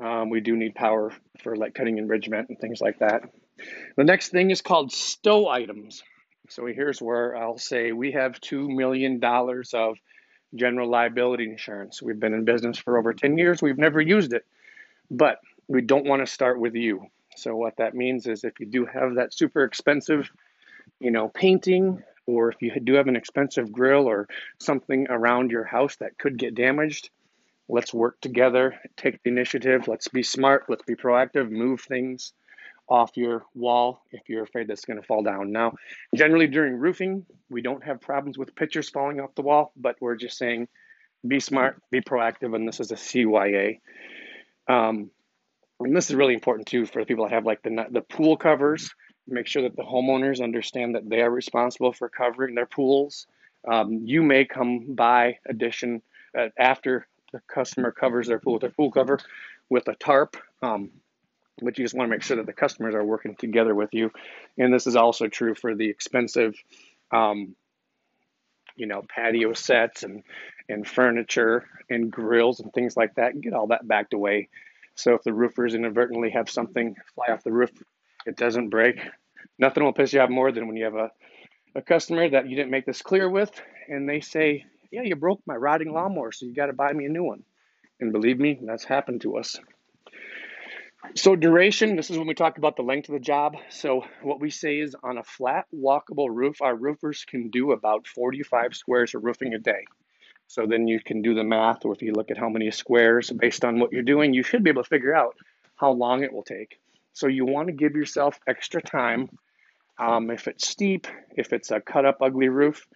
Um, 0.00 0.30
we 0.30 0.40
do 0.40 0.56
need 0.56 0.74
power 0.74 1.12
for 1.42 1.56
like 1.56 1.74
cutting 1.74 1.98
and 1.98 2.08
ridge 2.08 2.28
vent 2.28 2.48
and 2.48 2.58
things 2.58 2.80
like 2.80 3.00
that. 3.00 3.22
The 3.96 4.04
next 4.04 4.28
thing 4.30 4.50
is 4.50 4.62
called 4.62 4.92
stow 4.92 5.48
items. 5.48 6.02
So 6.48 6.66
here's 6.66 7.02
where 7.02 7.36
I'll 7.36 7.58
say 7.58 7.92
we 7.92 8.12
have 8.12 8.40
$2 8.40 8.68
million 8.68 9.22
of 9.22 9.98
general 10.54 10.88
liability 10.88 11.44
insurance. 11.44 12.00
We've 12.00 12.18
been 12.18 12.32
in 12.32 12.44
business 12.44 12.78
for 12.78 12.96
over 12.96 13.12
10 13.12 13.36
years. 13.36 13.60
We've 13.60 13.76
never 13.76 14.00
used 14.00 14.32
it, 14.32 14.46
but 15.10 15.40
we 15.66 15.82
don't 15.82 16.06
want 16.06 16.24
to 16.24 16.32
start 16.32 16.58
with 16.58 16.74
you. 16.74 17.06
So 17.36 17.54
what 17.54 17.76
that 17.76 17.94
means 17.94 18.26
is 18.26 18.44
if 18.44 18.58
you 18.60 18.66
do 18.66 18.86
have 18.86 19.16
that 19.16 19.34
super 19.34 19.64
expensive, 19.64 20.30
you 21.00 21.10
know, 21.10 21.28
painting, 21.28 22.02
or 22.28 22.50
if 22.50 22.60
you 22.60 22.70
do 22.78 22.92
have 22.92 23.08
an 23.08 23.16
expensive 23.16 23.72
grill 23.72 24.06
or 24.06 24.28
something 24.58 25.06
around 25.08 25.50
your 25.50 25.64
house 25.64 25.96
that 25.96 26.18
could 26.18 26.36
get 26.36 26.54
damaged, 26.54 27.08
let's 27.70 27.92
work 27.94 28.20
together, 28.20 28.78
take 28.98 29.22
the 29.22 29.30
initiative, 29.30 29.88
let's 29.88 30.08
be 30.08 30.22
smart, 30.22 30.66
let's 30.68 30.84
be 30.84 30.94
proactive, 30.94 31.50
move 31.50 31.80
things 31.80 32.34
off 32.86 33.16
your 33.16 33.44
wall 33.54 34.02
if 34.12 34.28
you're 34.28 34.42
afraid 34.42 34.68
that's 34.68 34.84
going 34.84 35.00
to 35.00 35.06
fall 35.06 35.22
down. 35.22 35.52
Now, 35.52 35.74
generally 36.14 36.46
during 36.46 36.74
roofing, 36.74 37.24
we 37.48 37.62
don't 37.62 37.82
have 37.82 37.98
problems 38.00 38.36
with 38.36 38.54
pictures 38.54 38.90
falling 38.90 39.20
off 39.20 39.34
the 39.34 39.42
wall, 39.42 39.72
but 39.74 39.96
we're 39.98 40.16
just 40.16 40.36
saying 40.36 40.68
be 41.26 41.40
smart, 41.40 41.82
be 41.90 42.02
proactive, 42.02 42.54
and 42.54 42.68
this 42.68 42.78
is 42.78 42.92
a 42.92 42.94
CYA. 42.94 43.80
Um, 44.68 45.10
and 45.80 45.96
this 45.96 46.10
is 46.10 46.16
really 46.16 46.34
important 46.34 46.68
too 46.68 46.84
for 46.84 47.00
the 47.00 47.06
people 47.06 47.24
that 47.24 47.32
have 47.32 47.46
like 47.46 47.62
the 47.62 47.86
the 47.90 48.02
pool 48.02 48.36
covers. 48.36 48.90
Make 49.30 49.46
sure 49.46 49.62
that 49.62 49.76
the 49.76 49.82
homeowners 49.82 50.42
understand 50.42 50.94
that 50.94 51.08
they 51.08 51.20
are 51.20 51.30
responsible 51.30 51.92
for 51.92 52.08
covering 52.08 52.54
their 52.54 52.66
pools. 52.66 53.26
Um, 53.70 54.00
you 54.04 54.22
may 54.22 54.44
come 54.46 54.94
by 54.94 55.38
addition 55.46 56.02
uh, 56.36 56.48
after 56.58 57.06
the 57.32 57.40
customer 57.46 57.92
covers 57.92 58.26
their 58.26 58.38
pool 58.38 58.54
with 58.54 58.62
their 58.62 58.70
pool 58.70 58.90
cover 58.90 59.18
with 59.68 59.86
a 59.88 59.94
tarp. 59.94 60.36
Um, 60.62 60.90
but 61.60 61.76
you 61.76 61.84
just 61.84 61.94
want 61.94 62.08
to 62.08 62.10
make 62.10 62.22
sure 62.22 62.36
that 62.36 62.46
the 62.46 62.52
customers 62.52 62.94
are 62.94 63.04
working 63.04 63.34
together 63.36 63.74
with 63.74 63.92
you. 63.92 64.10
And 64.56 64.72
this 64.72 64.86
is 64.86 64.96
also 64.96 65.26
true 65.26 65.54
for 65.54 65.74
the 65.74 65.88
expensive, 65.88 66.54
um, 67.10 67.54
you 68.76 68.86
know, 68.86 69.02
patio 69.08 69.52
sets 69.52 70.04
and, 70.04 70.22
and 70.68 70.86
furniture 70.86 71.66
and 71.90 72.10
grills 72.10 72.60
and 72.60 72.72
things 72.72 72.96
like 72.96 73.16
that. 73.16 73.34
And 73.34 73.42
get 73.42 73.54
all 73.54 73.68
that 73.68 73.86
backed 73.86 74.14
away. 74.14 74.48
So 74.94 75.14
if 75.14 75.22
the 75.22 75.32
roofers 75.32 75.74
inadvertently 75.74 76.30
have 76.30 76.48
something 76.48 76.96
fly 77.14 77.26
off 77.32 77.44
the 77.44 77.52
roof, 77.52 77.70
it 78.28 78.36
doesn't 78.36 78.68
break. 78.68 79.00
Nothing 79.58 79.84
will 79.84 79.92
piss 79.92 80.12
you 80.12 80.20
off 80.20 80.30
more 80.30 80.52
than 80.52 80.66
when 80.66 80.76
you 80.76 80.84
have 80.84 80.94
a, 80.94 81.10
a 81.74 81.82
customer 81.82 82.28
that 82.28 82.48
you 82.48 82.56
didn't 82.56 82.70
make 82.70 82.86
this 82.86 83.02
clear 83.02 83.28
with 83.28 83.50
and 83.88 84.08
they 84.08 84.20
say, 84.20 84.66
Yeah, 84.90 85.02
you 85.02 85.16
broke 85.16 85.40
my 85.46 85.56
rotting 85.56 85.92
lawnmower, 85.92 86.32
so 86.32 86.46
you 86.46 86.54
got 86.54 86.66
to 86.66 86.74
buy 86.74 86.92
me 86.92 87.06
a 87.06 87.08
new 87.08 87.24
one. 87.24 87.42
And 88.00 88.12
believe 88.12 88.38
me, 88.38 88.58
that's 88.62 88.84
happened 88.84 89.22
to 89.22 89.38
us. 89.38 89.58
So 91.14 91.36
duration, 91.36 91.96
this 91.96 92.10
is 92.10 92.18
when 92.18 92.26
we 92.26 92.34
talk 92.34 92.58
about 92.58 92.76
the 92.76 92.82
length 92.82 93.08
of 93.08 93.14
the 93.14 93.20
job. 93.20 93.56
So 93.70 94.04
what 94.22 94.40
we 94.40 94.50
say 94.50 94.78
is 94.78 94.94
on 95.02 95.16
a 95.16 95.24
flat 95.24 95.66
walkable 95.74 96.28
roof, 96.30 96.60
our 96.60 96.74
roofers 96.74 97.24
can 97.24 97.50
do 97.50 97.72
about 97.72 98.06
45 98.06 98.76
squares 98.76 99.14
of 99.14 99.24
roofing 99.24 99.54
a 99.54 99.58
day. 99.58 99.84
So 100.48 100.66
then 100.66 100.86
you 100.86 101.00
can 101.00 101.22
do 101.22 101.34
the 101.34 101.44
math, 101.44 101.84
or 101.84 101.92
if 101.92 102.02
you 102.02 102.12
look 102.12 102.30
at 102.30 102.38
how 102.38 102.48
many 102.48 102.70
squares 102.70 103.30
based 103.30 103.64
on 103.64 103.78
what 103.80 103.92
you're 103.92 104.02
doing, 104.02 104.34
you 104.34 104.42
should 104.42 104.62
be 104.62 104.70
able 104.70 104.82
to 104.82 104.88
figure 104.88 105.14
out 105.14 105.36
how 105.76 105.92
long 105.92 106.24
it 106.24 106.32
will 106.32 106.42
take. 106.42 106.78
So 107.18 107.26
you 107.26 107.44
want 107.44 107.68
to 107.68 107.72
give 107.72 107.94
yourself 107.94 108.38
extra 108.46 108.82
time. 108.82 109.28
Um, 109.98 110.30
if 110.30 110.46
it's 110.46 110.68
steep, 110.68 111.06
if 111.36 111.52
it's 111.52 111.70
a 111.70 111.80
cut 111.80 112.04
up 112.04 112.18
ugly 112.22 112.48
roof, 112.48 112.86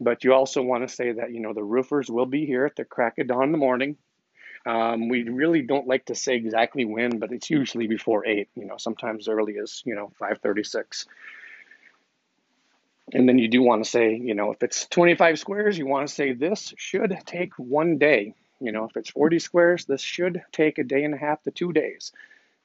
but 0.00 0.24
you 0.24 0.34
also 0.34 0.62
want 0.62 0.88
to 0.88 0.94
say 0.94 1.12
that 1.12 1.32
you 1.32 1.40
know 1.40 1.52
the 1.54 1.62
roofers 1.62 2.10
will 2.10 2.26
be 2.26 2.46
here 2.46 2.64
at 2.64 2.76
the 2.76 2.84
crack 2.84 3.18
of 3.18 3.28
dawn 3.28 3.44
in 3.44 3.52
the 3.52 3.58
morning 3.58 3.96
um, 4.66 5.08
we 5.08 5.22
really 5.22 5.62
don't 5.62 5.86
like 5.86 6.06
to 6.06 6.14
say 6.14 6.36
exactly 6.36 6.84
when, 6.84 7.18
but 7.18 7.32
it's 7.32 7.48
usually 7.48 7.86
before 7.86 8.26
eight. 8.26 8.48
You 8.54 8.66
know, 8.66 8.76
sometimes 8.76 9.28
early 9.28 9.56
as 9.58 9.82
you 9.86 9.94
know 9.94 10.12
five 10.18 10.40
thirty-six. 10.42 11.06
And 13.14 13.26
then 13.26 13.38
you 13.38 13.48
do 13.48 13.62
want 13.62 13.82
to 13.82 13.88
say, 13.88 14.14
you 14.14 14.34
know, 14.34 14.52
if 14.52 14.62
it's 14.62 14.86
25 14.86 15.38
squares, 15.38 15.78
you 15.78 15.86
want 15.86 16.06
to 16.06 16.14
say 16.14 16.34
this 16.34 16.74
should 16.76 17.16
take 17.24 17.54
one 17.54 17.96
day. 17.96 18.34
You 18.60 18.70
know, 18.70 18.84
if 18.84 18.98
it's 18.98 19.08
40 19.08 19.38
squares, 19.38 19.86
this 19.86 20.02
should 20.02 20.42
take 20.52 20.76
a 20.76 20.84
day 20.84 21.04
and 21.04 21.14
a 21.14 21.16
half 21.16 21.42
to 21.44 21.50
two 21.50 21.72
days. 21.72 22.12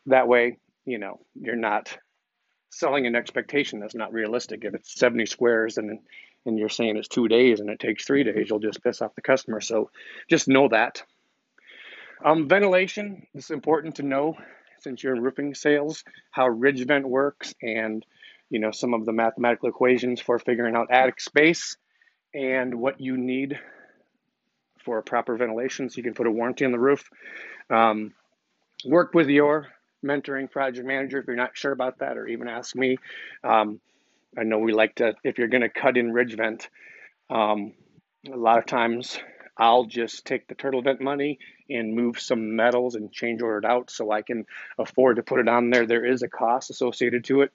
That 0.07 0.27
way, 0.27 0.57
you 0.85 0.97
know, 0.97 1.19
you're 1.35 1.55
not 1.55 1.97
selling 2.69 3.05
an 3.05 3.15
expectation 3.15 3.79
that's 3.79 3.95
not 3.95 4.13
realistic. 4.13 4.63
If 4.63 4.73
it's 4.73 4.99
70 4.99 5.25
squares 5.25 5.77
and 5.77 5.99
and 6.45 6.59
you're 6.59 6.69
saying 6.69 6.97
it's 6.97 7.07
two 7.07 7.29
days 7.29 7.61
and 7.61 7.69
it 7.69 7.79
takes 7.79 8.05
three 8.05 8.23
days, 8.23 8.47
you'll 8.49 8.59
just 8.59 8.83
piss 8.83 9.01
off 9.01 9.15
the 9.15 9.21
customer. 9.21 9.61
So 9.61 9.91
just 10.29 10.49
know 10.49 10.67
that. 10.69 11.01
Um, 12.23 12.49
ventilation, 12.49 13.27
it's 13.33 13.49
important 13.49 13.95
to 13.95 14.03
know 14.03 14.35
since 14.79 15.01
you're 15.01 15.15
in 15.15 15.21
roofing 15.21 15.55
sales 15.55 16.03
how 16.31 16.47
ridge 16.47 16.85
vent 16.85 17.07
works 17.07 17.53
and 17.61 18.05
you 18.49 18.59
know 18.59 18.71
some 18.71 18.93
of 18.93 19.05
the 19.05 19.13
mathematical 19.13 19.69
equations 19.69 20.19
for 20.19 20.37
figuring 20.37 20.75
out 20.75 20.91
attic 20.91 21.21
space 21.21 21.77
and 22.33 22.75
what 22.75 22.99
you 22.99 23.17
need 23.17 23.59
for 24.83 25.01
proper 25.01 25.37
ventilation 25.37 25.89
so 25.89 25.97
you 25.97 26.03
can 26.03 26.13
put 26.13 26.27
a 26.27 26.31
warranty 26.31 26.65
on 26.65 26.71
the 26.71 26.79
roof. 26.79 27.09
Um, 27.69 28.13
work 28.85 29.13
with 29.13 29.29
your 29.29 29.67
mentoring 30.03 30.49
project 30.49 30.85
manager 30.85 31.19
if 31.19 31.27
you're 31.27 31.35
not 31.35 31.57
sure 31.57 31.71
about 31.71 31.99
that 31.99 32.17
or 32.17 32.27
even 32.27 32.47
ask 32.47 32.75
me. 32.75 32.97
Um, 33.43 33.79
I 34.37 34.43
know 34.43 34.59
we 34.59 34.73
like 34.73 34.95
to, 34.95 35.15
if 35.23 35.37
you're 35.37 35.47
going 35.47 35.61
to 35.61 35.69
cut 35.69 35.97
in 35.97 36.11
ridge 36.11 36.35
vent, 36.35 36.69
um, 37.29 37.73
a 38.31 38.37
lot 38.37 38.57
of 38.57 38.65
times 38.65 39.19
I'll 39.57 39.85
just 39.85 40.25
take 40.25 40.47
the 40.47 40.55
turtle 40.55 40.81
vent 40.81 41.01
money 41.01 41.39
and 41.69 41.95
move 41.95 42.19
some 42.19 42.55
metals 42.55 42.95
and 42.95 43.11
change 43.11 43.41
order 43.41 43.59
it 43.59 43.65
out 43.65 43.91
so 43.91 44.11
I 44.11 44.21
can 44.21 44.45
afford 44.77 45.17
to 45.17 45.23
put 45.23 45.39
it 45.39 45.47
on 45.47 45.69
there. 45.69 45.85
There 45.85 46.05
is 46.05 46.23
a 46.23 46.27
cost 46.27 46.69
associated 46.69 47.25
to 47.25 47.41
it. 47.41 47.51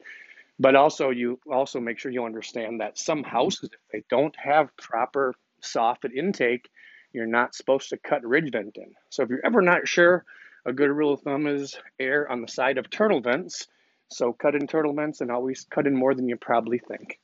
But 0.61 0.75
also 0.75 1.11
you 1.11 1.39
also 1.51 1.79
make 1.79 1.99
sure 1.99 2.11
you 2.11 2.25
understand 2.25 2.81
that 2.81 2.99
some 2.99 3.23
houses, 3.23 3.71
if 3.73 3.79
they 3.93 4.03
don't 4.11 4.35
have 4.37 4.77
proper 4.77 5.35
soffit 5.63 6.13
intake, 6.13 6.69
you're 7.13 7.27
not 7.27 7.55
supposed 7.55 7.91
to 7.91 7.97
cut 7.97 8.25
ridge 8.25 8.51
vent 8.51 8.77
in. 8.77 8.93
So 9.09 9.23
if 9.23 9.29
you're 9.29 9.45
ever 9.45 9.63
not 9.63 9.87
sure, 9.87 10.25
a 10.69 10.73
good 10.73 10.91
rule 10.91 11.15
of 11.15 11.23
thumb 11.23 11.47
is 11.47 11.77
air 11.99 12.31
on 12.31 12.43
the 12.43 12.49
side 12.49 12.79
of 12.79 12.91
turtle 12.91 13.21
vents. 13.21 13.67
So 14.11 14.33
cut 14.33 14.55
in 14.55 14.67
turtle 14.67 14.95
vents 14.95 15.21
and 15.21 15.31
always 15.31 15.67
cut 15.69 15.87
in 15.87 15.97
more 15.97 16.15
than 16.15 16.29
you 16.29 16.37
probably 16.37 16.79
think. 16.79 17.19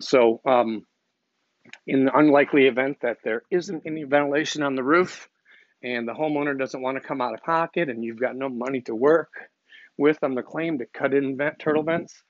So 0.00 0.40
um, 0.44 0.86
in 1.86 2.04
the 2.06 2.16
unlikely 2.16 2.66
event 2.66 2.98
that 3.02 3.18
there 3.24 3.42
isn't 3.50 3.82
any 3.86 4.04
ventilation 4.04 4.62
on 4.62 4.74
the 4.74 4.82
roof 4.82 5.28
and 5.82 6.06
the 6.06 6.12
homeowner 6.12 6.58
doesn't 6.58 6.80
want 6.80 6.96
to 7.00 7.06
come 7.06 7.20
out 7.20 7.34
of 7.34 7.42
pocket 7.42 7.88
and 7.88 8.04
you've 8.04 8.20
got 8.20 8.36
no 8.36 8.48
money 8.48 8.80
to 8.82 8.94
work 8.94 9.32
with 9.98 10.22
on 10.22 10.34
the 10.34 10.42
claim 10.42 10.78
to 10.78 10.86
cut 10.86 11.14
in 11.14 11.36
vent, 11.36 11.58
turtle 11.58 11.82
vents, 11.82 12.22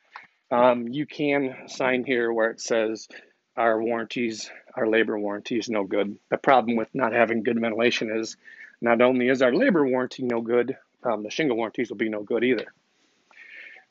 um, 0.51 0.89
you 0.89 1.07
can 1.07 1.69
sign 1.69 2.05
here 2.05 2.33
where 2.33 2.51
it 2.51 2.61
says 2.61 3.09
our 3.57 3.83
warranties, 3.83 4.51
our 4.75 4.87
labor 4.87 5.19
warranties, 5.19 5.69
no 5.69 5.85
good. 5.85 6.17
The 6.31 6.39
problem 6.39 6.77
with 6.77 6.89
not 6.95 7.13
having 7.13 7.43
good 7.43 7.61
ventilation 7.61 8.11
is 8.15 8.37
not 8.83 9.01
only 9.01 9.29
is 9.29 9.41
our 9.41 9.55
labor 9.55 9.87
warranty 9.87 10.25
no 10.25 10.41
good, 10.41 10.77
um, 11.05 11.23
the 11.23 11.31
shingle 11.31 11.57
warranties 11.57 11.89
will 11.89 11.97
be 11.97 12.09
no 12.09 12.23
good 12.23 12.45
either. 12.45 12.67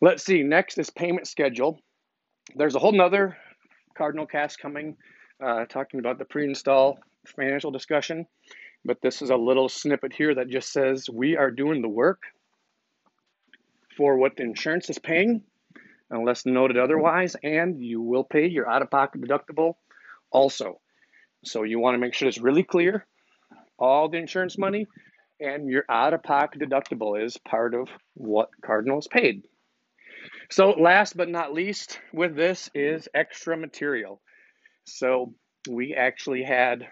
Let's 0.02 0.24
see, 0.24 0.44
next 0.44 0.78
is 0.78 0.90
payment 0.90 1.28
schedule. 1.28 1.80
There's 2.56 2.76
a 2.76 2.80
whole 2.80 2.92
nother 2.92 3.38
Cardinal 3.98 4.26
cast 4.26 4.60
coming 4.60 4.98
uh, 5.44 5.66
talking 5.66 6.00
about 6.00 6.20
the 6.20 6.26
pre-install 6.26 7.00
financial 7.26 7.72
discussion, 7.72 8.26
but 8.84 9.02
this 9.02 9.22
is 9.22 9.30
a 9.30 9.36
little 9.36 9.70
snippet 9.70 10.12
here 10.12 10.36
that 10.36 10.50
just 10.50 10.74
says 10.74 11.10
we 11.10 11.38
are 11.38 11.52
doing 11.52 11.82
the 11.82 11.90
work 11.90 12.24
for 13.96 14.18
what 14.18 14.36
the 14.36 14.44
insurance 14.44 14.90
is 14.90 15.00
paying, 15.00 15.44
unless 16.10 16.46
noted 16.46 16.78
otherwise, 16.78 17.36
and 17.44 17.82
you 17.82 18.02
will 18.02 18.24
pay 18.24 18.48
your 18.48 18.70
out-of-pocket 18.70 19.22
deductible 19.22 19.76
also. 20.32 20.80
So 21.46 21.64
you 21.64 21.80
want 21.80 21.96
to 21.96 22.00
make 22.00 22.14
sure 22.14 22.28
it's 22.28 22.40
really 22.40 22.64
clear, 22.64 23.06
all 23.82 24.08
the 24.08 24.18
insurance 24.18 24.58
money 24.58 24.88
and 25.40 25.68
your 25.68 25.84
out-of-pocket 25.90 26.62
deductible 26.62 27.22
is 27.22 27.38
part 27.38 27.74
of 27.74 27.90
what 28.14 28.50
Cardinals 28.64 29.08
paid. 29.08 29.44
So 30.52 30.70
last 30.72 31.18
but 31.18 31.30
not 31.30 31.54
least 31.54 32.00
with 32.14 32.36
this 32.36 32.70
is 32.76 33.10
extra 33.14 33.58
material. 33.58 34.22
So 34.84 35.34
we 35.68 35.96
actually 35.96 36.44
had 36.44 36.88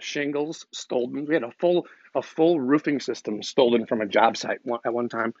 shingles 0.00 0.66
stolen. 0.72 1.26
We 1.26 1.34
had 1.34 1.44
a 1.44 1.52
full 1.60 1.86
a 2.16 2.22
full 2.22 2.58
roofing 2.58 2.98
system 2.98 3.42
stolen 3.42 3.86
from 3.86 4.00
a 4.00 4.06
job 4.06 4.36
site 4.36 4.60
at 4.84 4.94
one 4.94 5.08
time. 5.08 5.34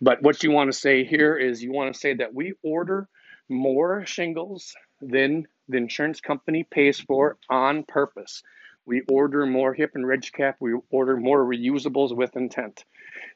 But 0.00 0.22
what 0.22 0.42
you 0.42 0.52
want 0.52 0.72
to 0.72 0.78
say 0.78 1.04
here 1.04 1.36
is 1.36 1.62
you 1.62 1.72
want 1.72 1.92
to 1.92 1.98
say 1.98 2.14
that 2.14 2.32
we 2.32 2.54
order 2.62 3.08
more 3.48 4.06
shingles 4.06 4.74
than 5.00 5.46
the 5.68 5.78
insurance 5.78 6.20
company 6.20 6.64
pays 6.64 7.00
for 7.00 7.38
on 7.50 7.82
purpose. 7.82 8.42
We 8.84 9.02
order 9.08 9.46
more 9.46 9.72
hip 9.74 9.92
and 9.94 10.06
ridge 10.06 10.32
cap. 10.32 10.56
We 10.60 10.74
order 10.90 11.16
more 11.16 11.44
reusables 11.44 12.14
with 12.16 12.36
intent. 12.36 12.84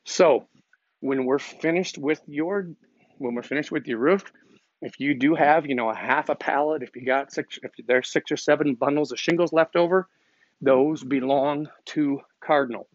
So 0.05 0.49
when 1.01 1.25
we're 1.25 1.39
finished 1.39 1.99
with 1.99 2.21
your 2.27 2.69
when 3.19 3.35
we're 3.35 3.43
finished 3.43 3.73
with 3.73 3.87
your 3.87 3.99
roof, 3.99 4.25
if 4.83 5.01
you 5.01 5.15
do 5.15 5.35
have, 5.35 5.67
you 5.67 5.75
know, 5.75 5.89
a 5.89 5.95
half 5.95 6.29
a 6.29 6.35
pallet, 6.35 6.83
if 6.83 6.95
you 6.95 7.05
got 7.05 7.33
six, 7.33 7.59
if 7.63 7.73
there's 7.87 8.11
six 8.11 8.31
or 8.31 8.37
seven 8.37 8.75
bundles 8.75 9.11
of 9.11 9.19
shingles 9.19 9.53
left 9.53 9.75
over, 9.75 10.09
those 10.61 11.03
belong 11.03 11.69
to 11.87 12.21
Cardinal. 12.41 12.89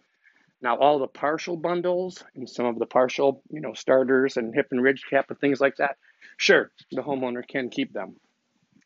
Now, 0.62 0.78
all 0.78 1.00
the 1.00 1.08
partial 1.08 1.58
bundles 1.58 2.24
and 2.36 2.48
some 2.48 2.68
of 2.68 2.78
the 2.78 2.86
partial, 2.86 3.42
you 3.50 3.62
know, 3.62 3.74
starters 3.74 4.38
and 4.38 4.54
hip 4.54 4.68
and 4.72 4.82
ridge 4.82 5.04
cap 5.10 5.26
and 5.30 5.40
things 5.40 5.60
like 5.60 5.78
that, 5.78 5.98
sure, 6.38 6.72
the 6.92 7.02
homeowner 7.02 7.46
can 7.48 7.70
keep 7.70 7.94
them. 7.94 8.16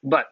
But 0.02 0.28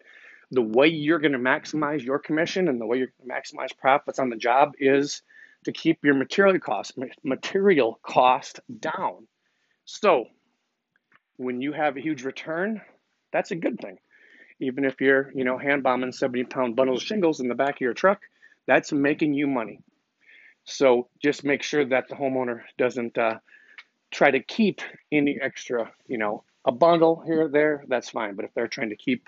the 0.53 0.61
way 0.61 0.87
you're 0.87 1.19
going 1.19 1.31
to 1.31 1.39
maximize 1.39 2.03
your 2.03 2.19
commission 2.19 2.67
and 2.67 2.79
the 2.79 2.85
way 2.85 2.97
you're 2.97 3.11
going 3.19 3.29
to 3.29 3.35
maximize 3.35 3.75
profits 3.75 4.19
on 4.19 4.29
the 4.29 4.35
job 4.35 4.73
is 4.79 5.23
to 5.65 5.71
keep 5.71 6.03
your 6.03 6.13
material 6.13 6.59
cost 6.59 6.97
material 7.23 7.99
cost 8.03 8.59
down. 8.79 9.27
So, 9.85 10.25
when 11.37 11.61
you 11.61 11.73
have 11.73 11.97
a 11.97 12.01
huge 12.01 12.23
return, 12.23 12.81
that's 13.31 13.51
a 13.51 13.55
good 13.55 13.79
thing. 13.79 13.97
Even 14.59 14.85
if 14.85 15.01
you're, 15.01 15.31
you 15.33 15.43
know, 15.43 15.57
hand 15.57 15.81
bombing 15.81 16.11
70 16.11 16.43
pound 16.45 16.75
bundles 16.75 17.01
of 17.01 17.07
shingles 17.07 17.39
in 17.39 17.47
the 17.47 17.55
back 17.55 17.75
of 17.75 17.81
your 17.81 17.95
truck, 17.95 18.21
that's 18.67 18.91
making 18.91 19.33
you 19.33 19.47
money. 19.47 19.79
So 20.65 21.09
just 21.21 21.43
make 21.43 21.63
sure 21.63 21.83
that 21.85 22.07
the 22.07 22.15
homeowner 22.15 22.61
doesn't 22.77 23.17
uh, 23.17 23.39
try 24.11 24.29
to 24.29 24.39
keep 24.39 24.81
any 25.11 25.39
extra, 25.41 25.91
you 26.07 26.19
know, 26.19 26.43
a 26.63 26.71
bundle 26.71 27.23
here 27.25 27.45
or 27.45 27.49
there, 27.49 27.83
that's 27.87 28.09
fine. 28.09 28.35
But 28.35 28.45
if 28.45 28.53
they're 28.53 28.67
trying 28.67 28.89
to 28.89 28.95
keep 28.95 29.27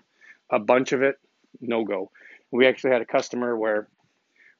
a 0.50 0.60
bunch 0.60 0.91
of 0.91 1.02
it, 1.02 1.18
no 1.62 1.84
go. 1.84 2.12
We 2.52 2.68
actually 2.68 2.91
had 2.91 3.02
a 3.02 3.06
customer 3.06 3.58
where 3.58 3.88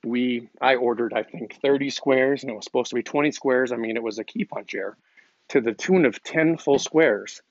we 0.04 0.50
I 0.62 0.76
ordered 0.76 1.14
I 1.14 1.24
think 1.24 1.60
30 1.62 1.90
squares 1.90 2.44
and 2.44 2.52
it 2.52 2.56
was 2.56 2.66
supposed 2.66 2.90
to 2.90 2.96
be 2.96 3.04
20 3.04 3.32
squares. 3.32 3.72
I 3.72 3.78
mean 3.78 3.98
it 3.98 4.04
was 4.04 4.20
a 4.20 4.24
key 4.24 4.46
punch 4.46 4.76
error 4.76 4.98
to 5.50 5.62
the 5.62 5.74
tune 5.74 6.06
of 6.06 6.22
10 6.24 6.58
full 6.58 6.80
squares. 6.80 7.42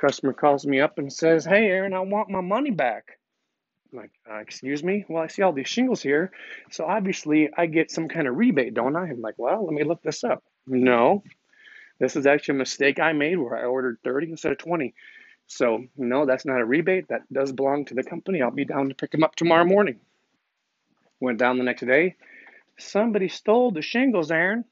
Customer 0.00 0.32
calls 0.32 0.66
me 0.66 0.80
up 0.80 0.98
and 0.98 1.12
says, 1.12 1.44
Hey, 1.44 1.66
Aaron, 1.66 1.92
I 1.94 2.00
want 2.00 2.30
my 2.30 2.40
money 2.40 2.70
back. 2.70 3.18
I'm 3.92 3.98
like, 3.98 4.10
uh, 4.30 4.36
excuse 4.36 4.82
me? 4.82 5.04
Well, 5.08 5.22
I 5.22 5.26
see 5.26 5.42
all 5.42 5.52
these 5.52 5.68
shingles 5.68 6.00
here. 6.00 6.30
So 6.70 6.84
obviously 6.84 7.50
I 7.56 7.66
get 7.66 7.90
some 7.90 8.08
kind 8.08 8.28
of 8.28 8.36
rebate, 8.36 8.74
don't 8.74 8.96
I? 8.96 9.08
I'm 9.08 9.20
like, 9.20 9.34
well, 9.36 9.64
let 9.64 9.74
me 9.74 9.84
look 9.84 10.02
this 10.02 10.24
up. 10.24 10.44
No, 10.66 11.22
this 11.98 12.16
is 12.16 12.26
actually 12.26 12.56
a 12.56 12.58
mistake 12.58 13.00
I 13.00 13.12
made 13.12 13.36
where 13.36 13.56
I 13.56 13.64
ordered 13.64 13.98
30 14.04 14.30
instead 14.30 14.52
of 14.52 14.58
20. 14.58 14.94
So, 15.52 15.84
no, 15.96 16.26
that's 16.26 16.46
not 16.46 16.60
a 16.60 16.64
rebate. 16.64 17.08
That 17.08 17.22
does 17.32 17.50
belong 17.50 17.84
to 17.86 17.94
the 17.94 18.04
company. 18.04 18.40
I'll 18.40 18.52
be 18.52 18.64
down 18.64 18.88
to 18.88 18.94
pick 18.94 19.10
them 19.10 19.24
up 19.24 19.34
tomorrow 19.34 19.64
morning. 19.64 19.98
Went 21.18 21.38
down 21.38 21.58
the 21.58 21.64
next 21.64 21.84
day. 21.84 22.14
Somebody 22.78 23.26
stole 23.26 23.72
the 23.72 23.82
shingles, 23.82 24.30
Aaron. 24.30 24.64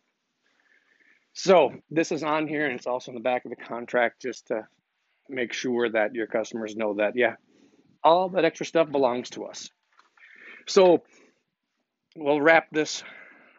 So 1.32 1.72
this 1.90 2.12
is 2.12 2.22
on 2.22 2.46
here 2.46 2.64
and 2.64 2.76
it's 2.76 2.86
also 2.86 3.10
in 3.10 3.16
the 3.16 3.22
back 3.22 3.44
of 3.44 3.50
the 3.50 3.56
contract 3.56 4.22
just 4.22 4.46
to 4.46 4.68
make 5.28 5.52
sure 5.52 5.90
that 5.90 6.14
your 6.14 6.28
customers 6.28 6.76
know 6.76 6.94
that, 6.94 7.16
yeah, 7.16 7.34
all 8.04 8.28
that 8.30 8.44
extra 8.44 8.64
stuff 8.64 8.88
belongs 8.88 9.30
to 9.30 9.46
us. 9.46 9.70
So 10.68 11.02
we'll 12.14 12.40
wrap 12.40 12.68
this 12.70 13.02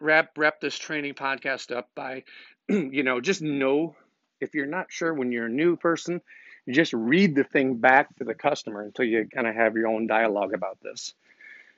wrap 0.00 0.38
wrap 0.38 0.58
this 0.62 0.78
training 0.78 1.12
podcast 1.12 1.76
up 1.76 1.90
by 1.94 2.24
you 2.68 3.02
know 3.02 3.20
just 3.20 3.42
know 3.42 3.94
if 4.40 4.54
you're 4.54 4.64
not 4.64 4.86
sure 4.88 5.12
when 5.12 5.30
you're 5.30 5.46
a 5.46 5.50
new 5.50 5.76
person 5.76 6.22
just 6.70 6.92
read 6.92 7.34
the 7.34 7.44
thing 7.44 7.76
back 7.76 8.14
to 8.16 8.24
the 8.24 8.34
customer 8.34 8.82
until 8.82 9.04
you 9.04 9.28
kind 9.32 9.46
of 9.46 9.54
have 9.54 9.76
your 9.76 9.88
own 9.88 10.06
dialogue 10.06 10.54
about 10.54 10.78
this. 10.82 11.14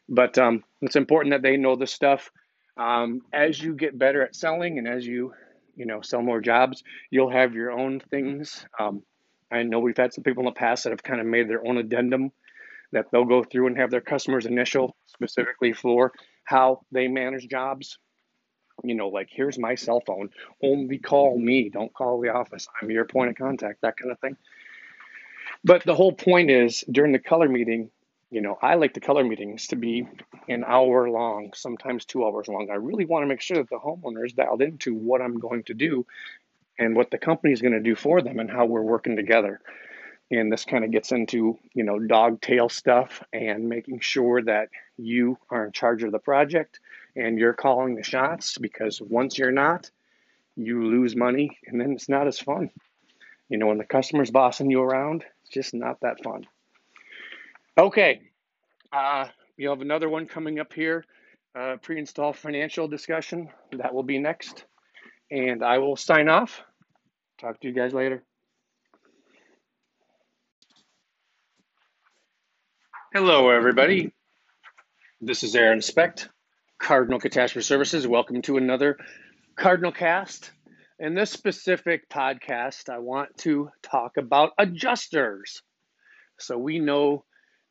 But 0.09 0.39
um, 0.39 0.65
it's 0.81 0.97
important 0.97 1.33
that 1.33 1.43
they 1.43 1.57
know 1.57 1.77
this 1.77 1.93
stuff. 1.93 2.31
Um, 2.77 3.23
as 3.33 3.61
you 3.61 3.75
get 3.75 3.99
better 3.99 4.23
at 4.23 4.35
selling 4.35 4.79
and 4.79 4.89
as 4.89 5.07
you 5.07 5.35
you 5.77 5.87
know 5.87 6.01
sell 6.01 6.23
more 6.23 6.41
jobs 6.41 6.83
you'll 7.11 7.31
have 7.31 7.55
your 7.55 7.71
own 7.71 8.01
things. 8.01 8.67
Um, 8.79 9.03
i 9.51 9.63
know 9.63 9.81
we've 9.81 9.97
had 9.97 10.15
some 10.15 10.25
people 10.25 10.43
in 10.43 10.47
the 10.47 10.53
past 10.53 10.85
that 10.85 10.91
have 10.91 11.03
kind 11.03 11.21
of 11.21 11.27
made 11.27 11.49
their 11.49 11.67
own 11.67 11.77
addendum 11.77 12.33
that 12.93 13.07
they'll 13.11 13.25
go 13.25 13.45
through 13.45 13.67
and 13.67 13.77
have 13.77 13.91
their 13.91 14.01
customers 14.01 14.47
initial 14.47 14.97
specifically 15.07 15.73
for 15.73 16.13
how 16.45 16.81
they 16.93 17.09
manage 17.09 17.49
jobs. 17.49 17.99
You 18.83 18.95
know 18.95 19.09
like 19.09 19.29
here's 19.31 19.59
my 19.59 19.75
cell 19.75 20.03
phone. 20.07 20.31
Only 20.63 20.99
call 20.99 21.39
me. 21.39 21.69
Don't 21.69 21.93
call 21.93 22.21
the 22.21 22.31
office. 22.31 22.67
I'm 22.81 22.91
your 22.91 23.05
point 23.05 23.31
of 23.31 23.37
contact 23.37 23.83
that 23.83 23.97
kind 23.99 24.13
of 24.13 24.19
thing 24.21 24.37
but 25.65 25.85
the 25.85 25.95
whole 25.95 26.13
point 26.13 26.51
is 26.51 26.85
during 26.91 27.13
the 27.13 27.19
color 27.19 27.49
meeting 27.49 27.91
you 28.33 28.41
know, 28.41 28.59
I 28.63 28.77
like 28.77 28.95
the 28.95 29.01
color 29.01 29.23
meetings 29.23 29.67
to 29.69 29.77
be 29.77 30.09
an 30.49 30.65
hour 30.67 31.11
long, 31.11 31.53
sometimes 31.55 32.07
two 32.07 32.25
hours 32.25 32.49
long. 32.49 32.71
I 32.71 32.77
really 32.77 33.05
want 33.05 33.25
to 33.25 33.27
make 33.27 33.43
sure 33.43 33.59
that 33.59 33.69
the 33.69 33.79
homeowner 33.79 34.25
is 34.25 34.33
dialed 34.33 34.63
into 34.63 34.95
what 34.95 35.21
I'm 35.21 35.39
going 35.39 35.65
to 35.65 35.75
do 35.75 36.07
and 36.79 36.97
what 36.97 37.11
the 37.11 37.19
company 37.19 37.53
is 37.53 37.61
going 37.61 37.75
to 37.75 37.81
do 37.81 37.95
for 37.95 38.23
them 38.23 38.39
and 38.39 38.51
how 38.51 38.65
we're 38.65 38.81
working 38.81 39.17
together. 39.17 39.61
And 40.31 40.51
this 40.51 40.65
kind 40.65 40.83
of 40.83 40.91
gets 40.91 41.13
into, 41.13 41.59
you 41.75 41.85
know, 41.85 41.99
dog 41.99 42.41
tail 42.41 42.71
stuff 42.71 43.23
and 43.35 43.69
making 43.69 44.01
sure 44.01 44.41
that 44.45 44.71
you 44.97 45.37
are 45.51 45.67
in 45.67 45.73
charge 45.73 46.03
of 46.03 46.11
the 46.11 46.19
project 46.19 46.81
and 47.15 47.39
you're 47.39 47.53
calling 47.53 47.97
the 47.97 48.03
shots 48.03 48.57
because 48.57 48.99
once 49.03 49.37
you're 49.37 49.53
not, 49.53 49.91
you 50.57 50.87
lose 50.87 51.15
money 51.15 51.59
and 51.67 51.79
then 51.79 51.93
it's 51.93 52.09
not 52.09 52.27
as 52.27 52.39
fun. 52.39 52.71
You 53.49 53.59
know, 53.59 53.67
when 53.67 53.79
the 53.79 53.85
customer's 53.85 54.31
bossing 54.31 54.71
you 54.71 54.81
around, 54.81 55.25
it's 55.43 55.53
just 55.53 55.75
not 55.75 56.01
that 56.01 56.23
fun. 56.23 56.47
Okay, 57.77 58.21
uh, 58.93 59.27
you 59.57 59.71
have 59.71 59.81
another 59.81 60.09
one 60.09 60.27
coming 60.27 60.59
up 60.59 60.73
here, 60.73 61.05
uh, 61.55 61.77
pre-install 61.83 62.33
financial 62.33 62.89
discussion. 62.89 63.49
That 63.73 63.95
will 63.95 64.03
be 64.03 64.19
next. 64.19 64.65
And 65.31 65.65
I 65.65 65.79
will 65.79 65.97
sign 65.97 66.29
off. 66.29 66.63
Talk 67.41 67.61
to 67.61 67.69
you 67.69 67.75
guys 67.75 67.95
later. 67.95 68.23
Hello, 73.15 73.51
everybody. 73.51 74.13
This 75.21 75.43
is 75.43 75.55
Aaron 75.55 75.83
Specht, 75.83 76.29
Cardinal 76.79 77.21
Catastrophe 77.21 77.65
Services. 77.65 78.07
Welcome 78.07 78.43
to 78.43 78.57
another 78.57 78.99
Cardinal 79.57 79.93
Cast. 79.93 80.51
In 81.03 81.15
this 81.15 81.33
specific 81.33 82.09
podcast, 82.09 82.89
I 82.89 82.99
want 82.99 83.37
to 83.39 83.73
talk 83.83 84.19
about 84.19 84.53
adjusters. 84.57 85.61
So 86.39 86.57
we 86.57 86.79
know 86.79 87.25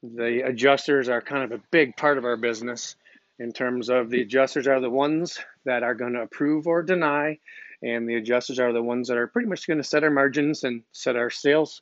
the 0.04 0.42
adjusters 0.46 1.08
are 1.08 1.22
kind 1.22 1.46
of 1.46 1.58
a 1.58 1.64
big 1.72 1.96
part 1.96 2.18
of 2.18 2.26
our 2.26 2.36
business 2.36 2.98
in 3.40 3.54
terms 3.54 3.90
of 3.90 4.10
the 4.10 4.22
adjusters 4.22 4.68
are 4.68 4.82
the 4.82 4.90
ones 4.90 5.40
that 5.64 5.82
are 5.82 5.96
going 5.96 6.12
to 6.12 6.24
approve 6.24 6.68
or 6.68 6.84
deny, 6.84 7.40
and 7.82 8.06
the 8.06 8.16
adjusters 8.16 8.60
are 8.60 8.74
the 8.74 8.84
ones 8.84 9.08
that 9.08 9.16
are 9.16 9.28
pretty 9.28 9.48
much 9.48 9.66
going 9.66 9.78
to 9.78 9.84
set 9.86 10.04
our 10.04 10.12
margins 10.12 10.66
and 10.66 10.84
set 10.92 11.16
our 11.16 11.30
sales 11.30 11.82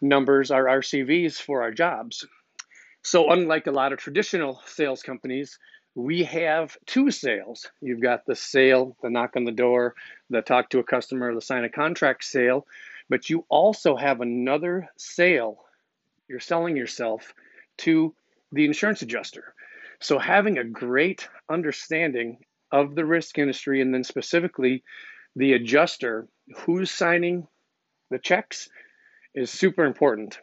numbers, 0.00 0.50
our 0.50 0.64
RCVs 0.64 1.40
for 1.40 1.62
our 1.62 1.70
jobs. 1.70 2.26
So, 3.02 3.30
unlike 3.30 3.68
a 3.68 3.70
lot 3.70 3.92
of 3.92 4.00
traditional 4.00 4.60
sales 4.66 5.04
companies, 5.04 5.56
we 6.00 6.24
have 6.24 6.76
two 6.86 7.10
sales. 7.10 7.70
You've 7.80 8.00
got 8.00 8.26
the 8.26 8.34
sale, 8.34 8.96
the 9.02 9.10
knock 9.10 9.36
on 9.36 9.44
the 9.44 9.52
door, 9.52 9.94
the 10.30 10.42
talk 10.42 10.70
to 10.70 10.78
a 10.78 10.84
customer, 10.84 11.34
the 11.34 11.40
sign 11.40 11.64
a 11.64 11.68
contract 11.68 12.24
sale, 12.24 12.66
but 13.08 13.28
you 13.28 13.44
also 13.48 13.96
have 13.96 14.20
another 14.20 14.88
sale. 14.96 15.58
You're 16.28 16.40
selling 16.40 16.76
yourself 16.76 17.34
to 17.78 18.14
the 18.52 18.64
insurance 18.64 19.02
adjuster. 19.02 19.54
So, 20.00 20.18
having 20.18 20.58
a 20.58 20.64
great 20.64 21.28
understanding 21.48 22.38
of 22.72 22.94
the 22.94 23.04
risk 23.04 23.38
industry 23.38 23.82
and 23.82 23.92
then 23.92 24.04
specifically 24.04 24.82
the 25.36 25.52
adjuster 25.52 26.26
who's 26.56 26.90
signing 26.90 27.46
the 28.10 28.18
checks 28.18 28.68
is 29.34 29.50
super 29.50 29.84
important. 29.84 30.38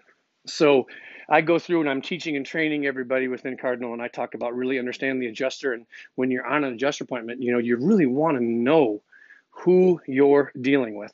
So, 0.48 0.88
I 1.30 1.42
go 1.42 1.60
through 1.60 1.82
and 1.82 1.90
I'm 1.90 2.02
teaching 2.02 2.38
and 2.38 2.46
training 2.46 2.86
everybody 2.86 3.28
within 3.28 3.58
Cardinal, 3.58 3.92
and 3.92 4.02
I 4.02 4.08
talk 4.08 4.34
about 4.34 4.56
really 4.56 4.80
understanding 4.80 5.20
the 5.20 5.28
adjuster. 5.28 5.74
And 5.74 5.86
when 6.16 6.32
you're 6.32 6.48
on 6.48 6.64
an 6.64 6.74
adjuster 6.74 7.04
appointment, 7.04 7.42
you 7.42 7.52
know, 7.52 7.58
you 7.58 7.76
really 7.78 8.06
want 8.06 8.38
to 8.38 8.44
know 8.44 9.02
who 9.50 10.00
you're 10.08 10.54
dealing 10.62 10.96
with. 10.96 11.14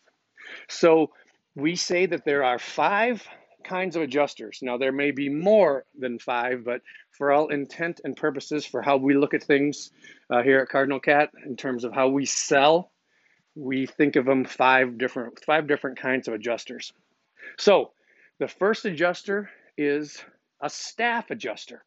So, 0.70 1.12
we 1.56 1.76
say 1.76 2.06
that 2.06 2.26
there 2.26 2.44
are 2.44 2.60
five 2.60 3.28
kinds 3.64 3.96
of 3.96 4.02
adjusters. 4.02 4.60
Now, 4.62 4.78
there 4.78 4.92
may 4.92 5.12
be 5.12 5.30
more 5.30 5.86
than 5.98 6.20
five, 6.20 6.64
but 6.64 6.82
for 7.12 7.32
all 7.32 7.48
intent 7.48 8.02
and 8.04 8.16
purposes, 8.16 8.66
for 8.66 8.82
how 8.82 8.98
we 8.98 9.16
look 9.16 9.34
at 9.34 9.44
things 9.44 9.92
uh, 10.30 10.44
here 10.44 10.60
at 10.60 10.70
Cardinal 10.70 11.00
Cat, 11.00 11.32
in 11.46 11.56
terms 11.56 11.84
of 11.84 11.94
how 11.94 12.10
we 12.10 12.26
sell, 12.26 12.92
we 13.56 13.86
think 13.86 14.16
of 14.16 14.26
them 14.26 14.46
five 14.46 14.98
different 14.98 15.44
five 15.46 15.68
different 15.68 15.98
kinds 16.00 16.28
of 16.28 16.34
adjusters. 16.34 16.92
So, 17.58 17.93
the 18.40 18.48
first 18.48 18.86
adjuster 18.86 19.50
is 19.78 20.24
a 20.62 20.70
staff 20.70 21.30
adjuster. 21.32 21.84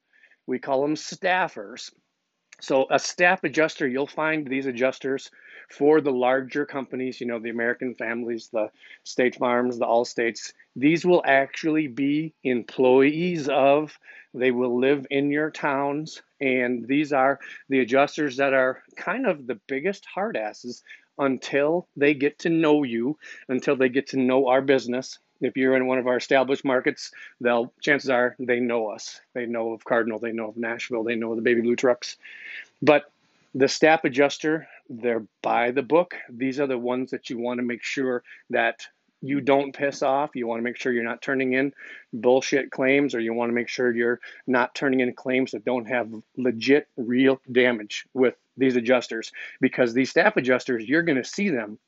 We 0.47 0.59
call 0.59 0.83
them 0.83 0.95
staffers. 0.95 1.91
So, 2.61 2.87
a 2.91 2.99
staff 2.99 3.45
adjuster, 3.45 3.87
you'll 3.87 4.07
find 4.07 4.47
these 4.47 4.67
adjusters 4.67 5.31
for 5.69 6.01
the 6.01 6.13
larger 6.13 6.65
companies, 6.65 7.21
you 7.21 7.27
know, 7.27 7.39
the 7.39 7.51
American 7.51 7.95
families, 7.95 8.49
the 8.51 8.71
State 9.05 9.37
Farms, 9.37 9.79
the 9.79 9.85
Allstates. 9.85 10.53
These 10.75 11.05
will 11.05 11.23
actually 11.27 11.89
be 11.89 12.33
employees 12.45 13.49
of, 13.49 13.99
they 14.33 14.53
will 14.53 14.79
live 14.79 15.07
in 15.11 15.31
your 15.31 15.51
towns. 15.51 16.23
And 16.41 16.87
these 16.87 17.13
are 17.13 17.41
the 17.69 17.81
adjusters 17.81 18.37
that 18.37 18.55
are 18.55 18.83
kind 18.97 19.27
of 19.27 19.47
the 19.47 19.61
biggest 19.67 20.07
hard 20.07 20.37
asses 20.37 20.83
until 21.19 21.89
they 21.97 22.15
get 22.15 22.39
to 22.41 22.49
know 22.49 22.83
you, 22.85 23.19
until 23.49 23.77
they 23.77 23.89
get 23.89 24.09
to 24.09 24.19
know 24.19 24.49
our 24.49 24.63
business. 24.63 25.19
If 25.41 25.57
you're 25.57 25.77
in 25.77 25.87
one 25.87 25.99
of 25.99 26.07
our 26.07 26.17
established 26.17 26.65
markets, 26.65 27.13
they'll 27.41 27.73
chances 27.81 28.11
are 28.11 28.37
they 28.39 28.61
know 28.61 28.89
us. 28.89 29.21
They 29.35 29.47
know 29.47 29.73
of 29.73 29.85
Cardinal, 29.85 30.19
they 30.19 30.33
know 30.33 30.49
of 30.49 30.57
Nashville, 30.57 31.05
they 31.05 31.15
know 31.15 31.35
the 31.35 31.43
baby 31.43 31.61
blue 31.61 31.77
trucks. 31.77 32.17
But 32.83 33.11
the 33.55 33.69
staff 33.69 34.05
adjuster, 34.05 34.69
they're 34.89 35.25
by 35.43 35.71
the 35.71 35.83
book. 35.83 36.15
These 36.29 36.61
are 36.61 36.67
the 36.67 36.79
ones 36.79 37.11
that 37.11 37.31
you 37.31 37.39
want 37.39 37.59
to 37.59 37.65
make 37.65 37.83
sure 37.83 38.23
that 38.51 38.87
you 39.23 39.41
don't 39.41 39.75
piss 39.75 40.03
off. 40.03 40.37
You 40.37 40.47
want 40.47 40.59
to 40.61 40.65
make 40.65 40.77
sure 40.77 40.93
you're 40.93 41.03
not 41.03 41.23
turning 41.23 41.55
in 41.55 41.73
bullshit 42.13 42.71
claims, 42.71 43.15
or 43.15 43.21
you 43.21 43.33
want 43.33 43.49
to 43.49 43.55
make 43.55 43.69
sure 43.69 43.91
you're 43.91 44.21
not 44.47 44.75
turning 44.75 45.01
in 45.01 45.13
claims 45.15 45.53
that 45.53 45.65
don't 45.65 45.87
have 45.87 46.11
legit, 46.37 46.87
real 46.97 47.41
damage 47.51 48.07
with 48.13 48.35
these 48.57 48.77
adjusters. 48.77 49.33
Because 49.61 49.95
these 49.95 50.11
staff 50.11 50.37
adjusters, 50.37 50.87
you're 50.87 51.03
going 51.03 51.17
to 51.17 51.25
see 51.25 51.49
them 51.49 51.79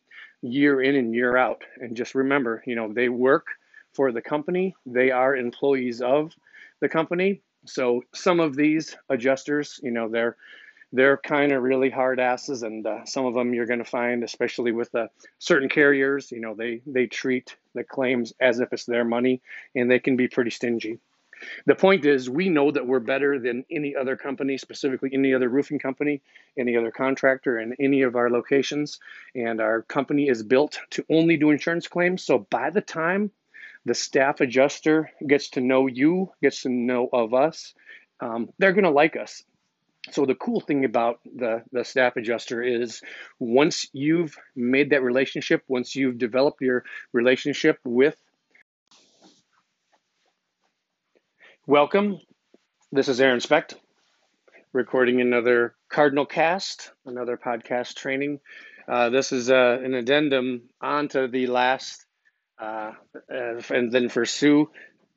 year 0.43 0.81
in 0.81 0.97
and 0.97 1.15
year 1.15 1.37
out. 1.37 1.63
And 1.81 1.97
just 1.97 2.15
remember, 2.15 2.63
you 2.67 2.75
know, 2.75 2.93
they 2.93 3.09
work 3.09 3.47
for 3.95 4.13
the 4.13 4.23
company, 4.23 4.77
they 4.87 5.11
are 5.11 5.35
employees 5.37 6.01
of 6.01 6.33
the 6.81 6.89
company. 6.89 7.41
So 7.67 8.03
some 8.15 8.41
of 8.41 8.55
these 8.55 8.97
adjusters, 9.09 9.81
you 9.83 9.91
know, 9.91 10.09
they're 10.09 10.37
they're 10.93 11.19
kind 11.19 11.53
of 11.53 11.63
really 11.63 11.91
hard 11.91 12.19
asses, 12.19 12.63
and 12.63 12.87
uh, 12.87 13.05
some 13.05 13.27
of 13.27 13.35
them 13.35 13.53
you're 13.53 13.67
going 13.67 13.85
to 13.85 13.85
find, 13.85 14.25
especially 14.25 14.73
with 14.73 14.95
uh, 14.95 15.09
certain 15.39 15.69
carriers, 15.69 16.33
you 16.33 16.41
know, 16.41 16.55
they 16.55 16.81
they 16.87 17.07
treat 17.07 17.57
the 17.75 17.85
claims 17.85 18.33
as 18.41 18.61
if 18.61 18.73
it's 18.73 18.87
their 18.87 19.05
money, 19.05 19.43
and 19.75 19.91
they 19.91 19.99
can 19.99 20.17
be 20.17 20.29
pretty 20.29 20.51
stingy. 20.51 20.99
The 21.67 21.75
point 21.75 22.05
is, 22.05 22.29
we 22.29 22.49
know 22.49 22.71
that 22.71 22.87
we're 22.87 23.01
better 23.01 23.39
than 23.39 23.65
any 23.71 23.95
other 23.95 24.17
company, 24.17 24.59
specifically 24.59 25.11
any 25.13 25.35
other 25.35 25.49
roofing 25.49 25.79
company, 25.79 26.23
any 26.59 26.77
other 26.77 26.91
contractor, 26.91 27.59
in 27.59 27.75
any 27.81 28.03
of 28.03 28.17
our 28.17 28.31
locations. 28.31 29.01
And 29.35 29.61
our 29.61 29.83
company 29.83 30.29
is 30.29 30.43
built 30.43 30.81
to 30.91 31.05
only 31.11 31.37
do 31.37 31.51
insurance 31.51 31.89
claims. 31.89 32.25
So 32.25 32.39
by 32.51 32.71
the 32.71 32.81
time 32.81 33.31
the 33.85 33.95
staff 33.95 34.41
adjuster 34.41 35.11
gets 35.27 35.51
to 35.51 35.61
know 35.61 35.87
you, 35.87 36.33
gets 36.43 36.63
to 36.63 36.69
know 36.69 37.09
of 37.13 37.35
us, 37.35 37.75
um, 38.21 38.51
they're 38.59 38.73
going 38.73 38.85
to 38.85 38.91
like 38.91 39.17
us. 39.17 39.43
So 40.11 40.25
the 40.25 40.35
cool 40.35 40.61
thing 40.61 40.85
about 40.85 41.21
the, 41.25 41.63
the 41.73 41.85
staff 41.85 42.17
adjuster 42.17 42.63
is 42.63 43.03
once 43.39 43.89
you've 43.93 44.37
made 44.57 44.91
that 44.91 45.03
relationship, 45.03 45.63
once 45.69 45.95
you've 45.95 46.19
developed 46.19 46.61
your 46.61 46.85
relationship 47.13 47.79
with 47.85 48.17
Welcome. 51.69 52.19
This 52.93 53.09
is 53.09 53.21
Aaron 53.21 53.41
Specht, 53.41 53.75
recording 54.73 55.21
another 55.21 55.75
Cardinal 55.91 56.25
Cast, 56.25 56.93
another 57.05 57.37
podcast 57.37 57.97
training. 57.97 58.41
Uh, 58.91 59.11
this 59.11 59.33
is 59.33 59.51
uh, 59.51 59.79
an 59.85 59.93
addendum 59.93 60.71
onto 60.81 61.29
the 61.29 61.47
last, 61.47 62.07
uh, 62.59 62.93
and 63.29 63.93
then 63.93 64.09
for 64.09 64.25
Sue, 64.25 64.71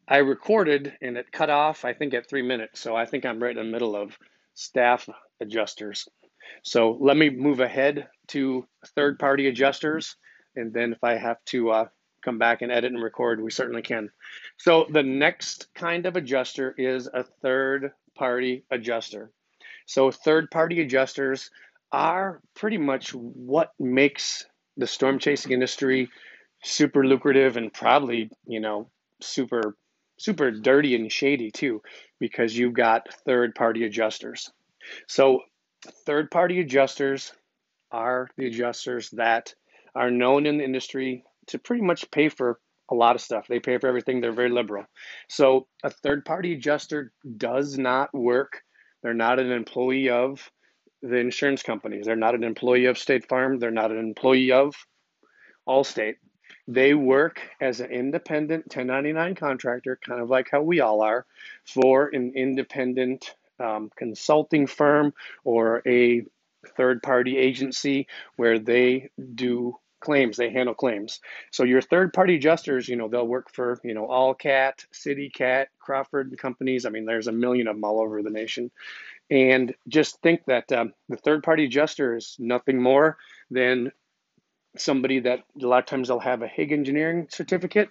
I 0.05 0.17
recorded 0.17 0.91
and 1.01 1.15
it 1.15 1.31
cut 1.31 1.49
off, 1.49 1.85
I 1.85 1.93
think, 1.93 2.13
at 2.13 2.27
three 2.27 2.41
minutes. 2.41 2.81
So 2.81 2.97
I 2.97 3.05
think 3.05 3.25
I'm 3.25 3.41
right 3.41 3.55
in 3.57 3.65
the 3.65 3.71
middle 3.71 3.95
of 3.95 4.17
staff 4.53 5.07
adjusters. 5.39 6.05
So 6.63 6.97
let 6.99 7.15
me 7.15 7.29
move 7.29 7.61
ahead 7.61 8.09
to 8.27 8.67
third 8.93 9.19
party 9.19 9.47
adjusters. 9.47 10.17
And 10.57 10.73
then 10.73 10.91
if 10.91 11.01
I 11.01 11.13
have 11.13 11.37
to 11.45 11.71
uh, 11.71 11.85
come 12.23 12.37
back 12.37 12.61
and 12.61 12.71
edit 12.71 12.91
and 12.91 13.01
record, 13.01 13.41
we 13.41 13.51
certainly 13.51 13.81
can. 13.81 14.09
So 14.57 14.85
the 14.89 15.03
next 15.03 15.67
kind 15.73 16.05
of 16.05 16.15
adjuster 16.15 16.73
is 16.77 17.07
a 17.07 17.23
third 17.23 17.91
party 18.15 18.63
adjuster. 18.71 19.31
So 19.85 20.11
third 20.11 20.51
party 20.51 20.81
adjusters 20.81 21.49
are 21.91 22.41
pretty 22.55 22.77
much 22.77 23.13
what 23.13 23.73
makes 23.79 24.45
the 24.77 24.87
storm 24.87 25.19
chasing 25.19 25.51
industry 25.51 26.09
super 26.63 27.05
lucrative 27.05 27.57
and 27.57 27.73
probably, 27.73 28.29
you 28.45 28.59
know, 28.59 28.89
super 29.19 29.75
super 30.17 30.51
dirty 30.51 30.95
and 30.95 31.11
shady 31.11 31.49
too 31.49 31.81
because 32.19 32.55
you've 32.55 32.73
got 32.73 33.13
third 33.25 33.55
party 33.55 33.85
adjusters. 33.85 34.51
So 35.07 35.41
third 36.05 36.29
party 36.29 36.59
adjusters 36.61 37.33
are 37.91 38.29
the 38.37 38.47
adjusters 38.47 39.09
that 39.11 39.53
are 39.95 40.11
known 40.11 40.45
in 40.45 40.57
the 40.57 40.63
industry 40.63 41.25
to 41.51 41.59
pretty 41.59 41.83
much 41.83 42.09
pay 42.11 42.29
for 42.29 42.59
a 42.89 42.95
lot 42.95 43.15
of 43.15 43.21
stuff. 43.21 43.47
They 43.47 43.59
pay 43.59 43.77
for 43.77 43.87
everything. 43.87 44.19
They're 44.19 44.33
very 44.33 44.49
liberal. 44.49 44.85
So 45.29 45.67
a 45.83 45.89
third 45.89 46.25
party 46.25 46.53
adjuster 46.53 47.13
does 47.37 47.77
not 47.77 48.13
work. 48.13 48.61
They're 49.01 49.13
not 49.13 49.39
an 49.39 49.51
employee 49.51 50.09
of 50.09 50.51
the 51.01 51.17
insurance 51.17 51.63
companies. 51.63 52.05
They're 52.05 52.15
not 52.15 52.35
an 52.35 52.43
employee 52.43 52.85
of 52.85 52.97
State 52.97 53.27
Farm. 53.27 53.59
They're 53.59 53.71
not 53.71 53.91
an 53.91 53.97
employee 53.97 54.51
of 54.51 54.75
Allstate. 55.67 56.15
They 56.67 56.93
work 56.93 57.41
as 57.59 57.79
an 57.79 57.91
independent 57.91 58.65
1099 58.67 59.35
contractor, 59.35 59.97
kind 60.05 60.21
of 60.21 60.29
like 60.29 60.49
how 60.51 60.61
we 60.61 60.79
all 60.79 61.01
are, 61.01 61.25
for 61.65 62.09
an 62.13 62.33
independent 62.35 63.35
um, 63.59 63.89
consulting 63.95 64.67
firm 64.67 65.13
or 65.43 65.81
a 65.87 66.23
third 66.77 67.01
party 67.01 67.37
agency 67.37 68.07
where 68.35 68.59
they 68.59 69.09
do 69.35 69.75
claims 70.01 70.35
they 70.35 70.51
handle 70.51 70.75
claims. 70.75 71.19
So 71.51 71.63
your 71.63 71.81
third 71.81 72.13
party 72.13 72.35
adjusters 72.35 72.89
you 72.89 72.95
know 72.95 73.07
they'll 73.07 73.27
work 73.27 73.51
for 73.51 73.79
you 73.83 73.93
know 73.93 74.07
allcat 74.07 74.85
CityCat 74.93 75.67
crawford 75.79 76.37
companies. 76.37 76.85
I 76.85 76.89
mean 76.89 77.05
there's 77.05 77.27
a 77.27 77.31
million 77.31 77.67
of 77.67 77.75
them 77.75 77.83
all 77.83 78.01
over 78.01 78.21
the 78.21 78.29
nation. 78.29 78.71
And 79.29 79.73
just 79.87 80.21
think 80.21 80.43
that 80.47 80.69
um, 80.73 80.93
the 81.07 81.15
third 81.15 81.41
party 81.41 81.65
adjuster 81.65 82.17
is 82.17 82.35
nothing 82.37 82.81
more 82.81 83.17
than 83.49 83.93
somebody 84.77 85.19
that 85.21 85.39
a 85.61 85.65
lot 85.65 85.79
of 85.79 85.85
times 85.85 86.07
they'll 86.07 86.19
have 86.19 86.41
a 86.41 86.47
Haag 86.47 86.71
engineering 86.71 87.27
certificate 87.29 87.89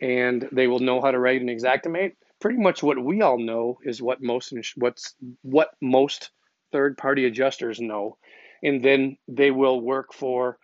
and 0.00 0.48
they 0.52 0.66
will 0.66 0.78
know 0.78 1.00
how 1.00 1.10
to 1.10 1.18
write 1.18 1.40
an 1.40 1.48
Xactimate. 1.48 2.14
Pretty 2.40 2.58
much 2.58 2.82
what 2.82 3.02
we 3.02 3.22
all 3.22 3.38
know 3.38 3.78
is 3.82 4.00
what 4.00 4.22
most 4.22 4.54
what's 4.76 5.14
what 5.42 5.70
most 5.80 6.30
third 6.70 6.96
party 6.96 7.26
adjusters 7.26 7.80
know, 7.80 8.16
and 8.62 8.82
then 8.82 9.16
they 9.26 9.50
will 9.50 9.80
work 9.80 10.12
for 10.12 10.58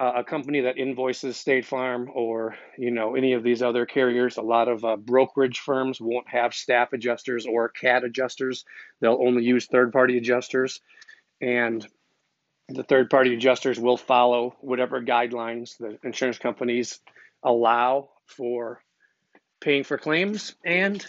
uh, 0.00 0.12
a 0.16 0.24
company 0.24 0.62
that 0.62 0.78
invoices 0.78 1.36
State 1.36 1.66
Farm 1.66 2.10
or 2.14 2.56
you 2.78 2.90
know 2.90 3.16
any 3.16 3.34
of 3.34 3.42
these 3.42 3.60
other 3.60 3.84
carriers. 3.84 4.38
A 4.38 4.42
lot 4.42 4.66
of 4.66 4.82
uh, 4.82 4.96
brokerage 4.96 5.58
firms 5.60 6.00
won't 6.00 6.26
have 6.26 6.54
staff 6.54 6.94
adjusters 6.94 7.44
or 7.44 7.68
CAT 7.68 8.02
adjusters. 8.04 8.64
They'll 9.00 9.20
only 9.20 9.44
use 9.44 9.66
third 9.66 9.92
party 9.92 10.16
adjusters, 10.16 10.80
and 11.42 11.86
the 12.70 12.82
third 12.82 13.10
party 13.10 13.34
adjusters 13.34 13.78
will 13.78 13.98
follow 13.98 14.56
whatever 14.60 15.02
guidelines 15.02 15.76
the 15.76 15.98
insurance 16.02 16.38
companies 16.38 17.00
allow 17.42 18.08
for 18.24 18.80
paying 19.60 19.84
for 19.84 19.98
claims 19.98 20.54
and 20.64 21.04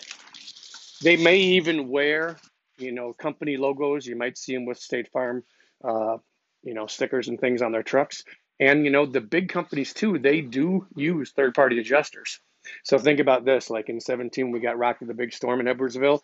they 1.01 1.15
may 1.17 1.37
even 1.37 1.87
wear 1.87 2.37
you 2.77 2.91
know 2.91 3.13
company 3.13 3.57
logos 3.57 4.05
you 4.05 4.15
might 4.15 4.37
see 4.37 4.53
them 4.53 4.65
with 4.65 4.77
state 4.77 5.09
farm 5.11 5.43
uh, 5.83 6.17
you 6.63 6.73
know 6.73 6.87
stickers 6.87 7.27
and 7.27 7.39
things 7.39 7.61
on 7.61 7.71
their 7.71 7.83
trucks 7.83 8.23
and 8.61 8.85
you 8.85 8.91
know, 8.91 9.07
the 9.07 9.19
big 9.19 9.49
companies 9.49 9.91
too, 9.91 10.19
they 10.19 10.39
do 10.39 10.85
use 10.95 11.31
third 11.31 11.55
party 11.55 11.79
adjusters. 11.79 12.39
So 12.83 12.99
think 12.99 13.19
about 13.19 13.43
this 13.43 13.71
like 13.71 13.89
in 13.89 13.99
17, 13.99 14.51
we 14.51 14.59
got 14.59 14.77
rocked 14.77 14.99
with 15.01 15.09
the 15.09 15.15
big 15.15 15.33
storm 15.33 15.59
in 15.59 15.65
Edwardsville. 15.65 16.21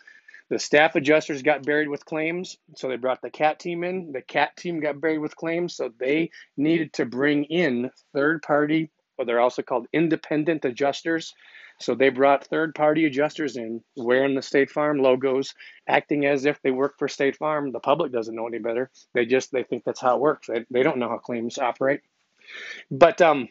The 0.49 0.59
staff 0.59 0.95
adjusters 0.95 1.41
got 1.41 1.65
buried 1.65 1.89
with 1.89 2.05
claims, 2.05 2.57
so 2.75 2.87
they 2.87 2.95
brought 2.95 3.21
the 3.21 3.29
CAT 3.29 3.59
team 3.59 3.83
in. 3.83 4.13
The 4.13 4.21
CAT 4.21 4.55
team 4.55 4.79
got 4.79 5.01
buried 5.01 5.17
with 5.17 5.35
claims, 5.35 5.75
so 5.75 5.91
they 5.97 6.29
needed 6.55 6.93
to 6.93 7.05
bring 7.05 7.43
in 7.45 7.91
third 8.13 8.43
party, 8.43 8.91
or 9.17 9.25
they're 9.25 9.41
also 9.41 9.61
called 9.61 9.87
independent 9.91 10.63
adjusters. 10.63 11.33
So 11.79 11.95
they 11.95 12.09
brought 12.09 12.45
third 12.45 12.75
party 12.75 13.05
adjusters 13.05 13.57
in, 13.57 13.83
wearing 13.97 14.35
the 14.35 14.41
State 14.41 14.69
Farm 14.69 14.99
logos, 14.99 15.53
acting 15.87 16.25
as 16.25 16.45
if 16.45 16.61
they 16.61 16.71
work 16.71 16.97
for 16.97 17.09
State 17.09 17.35
Farm. 17.35 17.71
The 17.71 17.79
public 17.79 18.11
doesn't 18.13 18.33
know 18.33 18.47
any 18.47 18.59
better. 18.59 18.89
They 19.13 19.25
just 19.25 19.51
they 19.51 19.63
think 19.63 19.83
that's 19.83 19.99
how 19.99 20.15
it 20.15 20.21
works. 20.21 20.47
They, 20.47 20.65
they 20.69 20.83
don't 20.83 20.97
know 20.97 21.09
how 21.09 21.17
claims 21.17 21.57
operate. 21.57 22.01
But 22.91 23.21
um, 23.21 23.49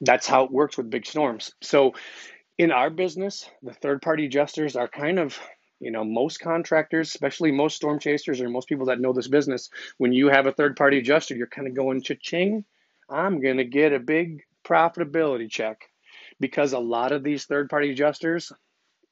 that's 0.00 0.26
how 0.26 0.44
it 0.44 0.50
works 0.50 0.76
with 0.76 0.90
big 0.90 1.06
storms. 1.06 1.52
So 1.60 1.94
in 2.58 2.70
our 2.70 2.90
business, 2.90 3.48
the 3.62 3.72
third 3.72 4.02
party 4.02 4.26
adjusters 4.26 4.76
are 4.76 4.88
kind 4.88 5.18
of 5.18 5.38
you 5.80 5.90
know 5.90 6.04
most 6.04 6.40
contractors 6.40 7.08
especially 7.08 7.52
most 7.52 7.76
storm 7.76 7.98
chasers 7.98 8.40
or 8.40 8.48
most 8.48 8.68
people 8.68 8.86
that 8.86 9.00
know 9.00 9.12
this 9.12 9.28
business 9.28 9.70
when 9.98 10.12
you 10.12 10.28
have 10.28 10.46
a 10.46 10.52
third 10.52 10.76
party 10.76 10.98
adjuster 10.98 11.34
you're 11.34 11.46
kind 11.46 11.66
of 11.66 11.74
going 11.74 12.00
cha-ching 12.00 12.64
i'm 13.10 13.40
going 13.40 13.56
to 13.56 13.64
get 13.64 13.92
a 13.92 13.98
big 13.98 14.42
profitability 14.64 15.50
check 15.50 15.90
because 16.40 16.72
a 16.72 16.78
lot 16.78 17.12
of 17.12 17.22
these 17.22 17.44
third 17.44 17.68
party 17.68 17.90
adjusters 17.90 18.52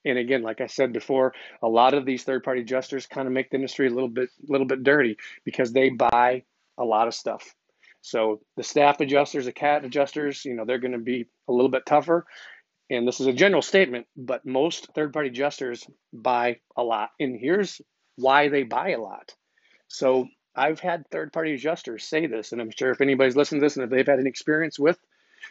and 0.05 0.19
again 0.19 0.43
like 0.43 0.61
i 0.61 0.67
said 0.67 0.93
before 0.93 1.35
a 1.63 1.69
lot 1.69 1.95
of 1.95 2.07
these 2.07 2.23
third 2.23 2.43
party 2.43 2.61
adjusters 2.61 3.07
kind 3.07 3.27
of 3.27 3.35
make 3.35 3.51
the 3.51 3.57
industry 3.57 3.87
a 3.87 3.91
little 3.91 4.09
bit 4.09 4.31
little 4.49 4.67
bit 4.67 4.83
dirty 4.83 5.17
because 5.45 5.73
they 5.73 5.91
buy 5.91 6.43
a 6.79 6.85
lot 6.85 7.09
of 7.09 7.15
stuff 7.15 7.55
so 8.03 8.41
the 8.57 8.65
staff 8.65 9.01
adjusters, 9.01 9.47
the 9.47 9.53
CAT 9.53 9.85
adjusters, 9.85 10.45
you 10.45 10.55
know, 10.55 10.65
they're 10.65 10.79
going 10.79 10.93
to 10.93 10.99
be 10.99 11.27
a 11.49 11.53
little 11.53 11.71
bit 11.71 11.87
tougher. 11.87 12.27
And 12.91 13.07
this 13.09 13.21
is 13.21 13.27
a 13.27 13.33
general 13.33 13.63
statement, 13.63 14.07
but 14.17 14.45
most 14.45 14.89
third 14.95 15.13
party 15.13 15.29
adjusters 15.31 15.87
buy 16.13 16.59
a 16.77 16.83
lot. 16.83 17.11
And 17.19 17.39
here's 17.41 17.81
why 18.17 18.49
they 18.49 18.65
buy 18.65 18.91
a 18.91 19.01
lot. 19.01 19.35
So 19.87 20.27
I've 20.55 20.81
had 20.81 21.09
third 21.09 21.33
party 21.33 21.55
adjusters 21.55 22.05
say 22.05 22.27
this, 22.27 22.53
and 22.53 22.61
I'm 22.61 22.73
sure 22.77 22.91
if 22.91 23.01
anybody's 23.01 23.37
listening 23.37 23.61
to 23.61 23.67
this 23.67 23.77
and 23.77 23.85
if 23.85 23.91
they've 23.91 24.07
had 24.07 24.19
an 24.19 24.27
experience 24.27 24.79
with 24.79 24.99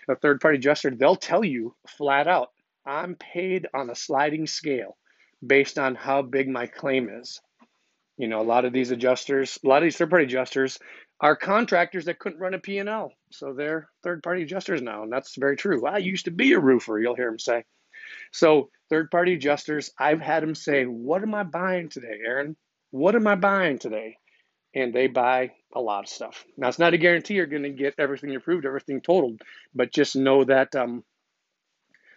a 0.09 0.15
third 0.15 0.41
party 0.41 0.57
adjuster, 0.57 0.91
they'll 0.91 1.15
tell 1.15 1.43
you 1.43 1.73
flat 1.87 2.27
out, 2.27 2.49
I'm 2.85 3.15
paid 3.15 3.67
on 3.73 3.89
a 3.89 3.95
sliding 3.95 4.45
scale 4.45 4.97
based 5.45 5.79
on 5.79 5.95
how 5.95 6.21
big 6.21 6.49
my 6.49 6.67
claim 6.67 7.09
is. 7.09 7.41
You 8.17 8.27
know, 8.27 8.41
a 8.41 8.43
lot 8.43 8.65
of 8.65 8.73
these 8.73 8.91
adjusters, 8.91 9.57
a 9.63 9.67
lot 9.67 9.77
of 9.77 9.83
these 9.83 9.97
third 9.97 10.09
party 10.09 10.25
adjusters 10.25 10.77
are 11.21 11.35
contractors 11.35 12.05
that 12.05 12.19
couldn't 12.19 12.39
run 12.39 12.55
a 12.55 12.59
P&L. 12.59 13.13
So 13.31 13.53
they're 13.53 13.89
third 14.03 14.23
party 14.23 14.41
adjusters 14.41 14.81
now. 14.81 15.03
And 15.03 15.13
that's 15.13 15.35
very 15.37 15.55
true. 15.55 15.85
I 15.85 15.99
used 15.99 16.25
to 16.25 16.31
be 16.31 16.53
a 16.53 16.59
roofer, 16.59 16.99
you'll 16.99 17.15
hear 17.15 17.29
them 17.29 17.39
say. 17.39 17.63
So 18.31 18.69
third 18.89 19.11
party 19.11 19.35
adjusters, 19.35 19.91
I've 19.97 20.21
had 20.21 20.43
them 20.43 20.55
say, 20.55 20.83
What 20.85 21.21
am 21.21 21.35
I 21.35 21.43
buying 21.43 21.89
today, 21.89 22.19
Aaron? 22.25 22.57
What 22.89 23.15
am 23.15 23.27
I 23.27 23.35
buying 23.35 23.77
today? 23.77 24.17
And 24.73 24.93
they 24.93 25.07
buy 25.07 25.51
a 25.73 25.79
lot 25.81 26.05
of 26.05 26.09
stuff. 26.09 26.43
Now, 26.57 26.69
it's 26.69 26.79
not 26.79 26.93
a 26.93 26.97
guarantee 26.97 27.35
you're 27.35 27.45
going 27.45 27.63
to 27.63 27.69
get 27.69 27.95
everything 27.97 28.35
approved, 28.35 28.65
everything 28.65 29.01
totaled, 29.01 29.41
but 29.75 29.91
just 29.93 30.15
know 30.15 30.43
that 30.45 30.75
um, 30.75 31.03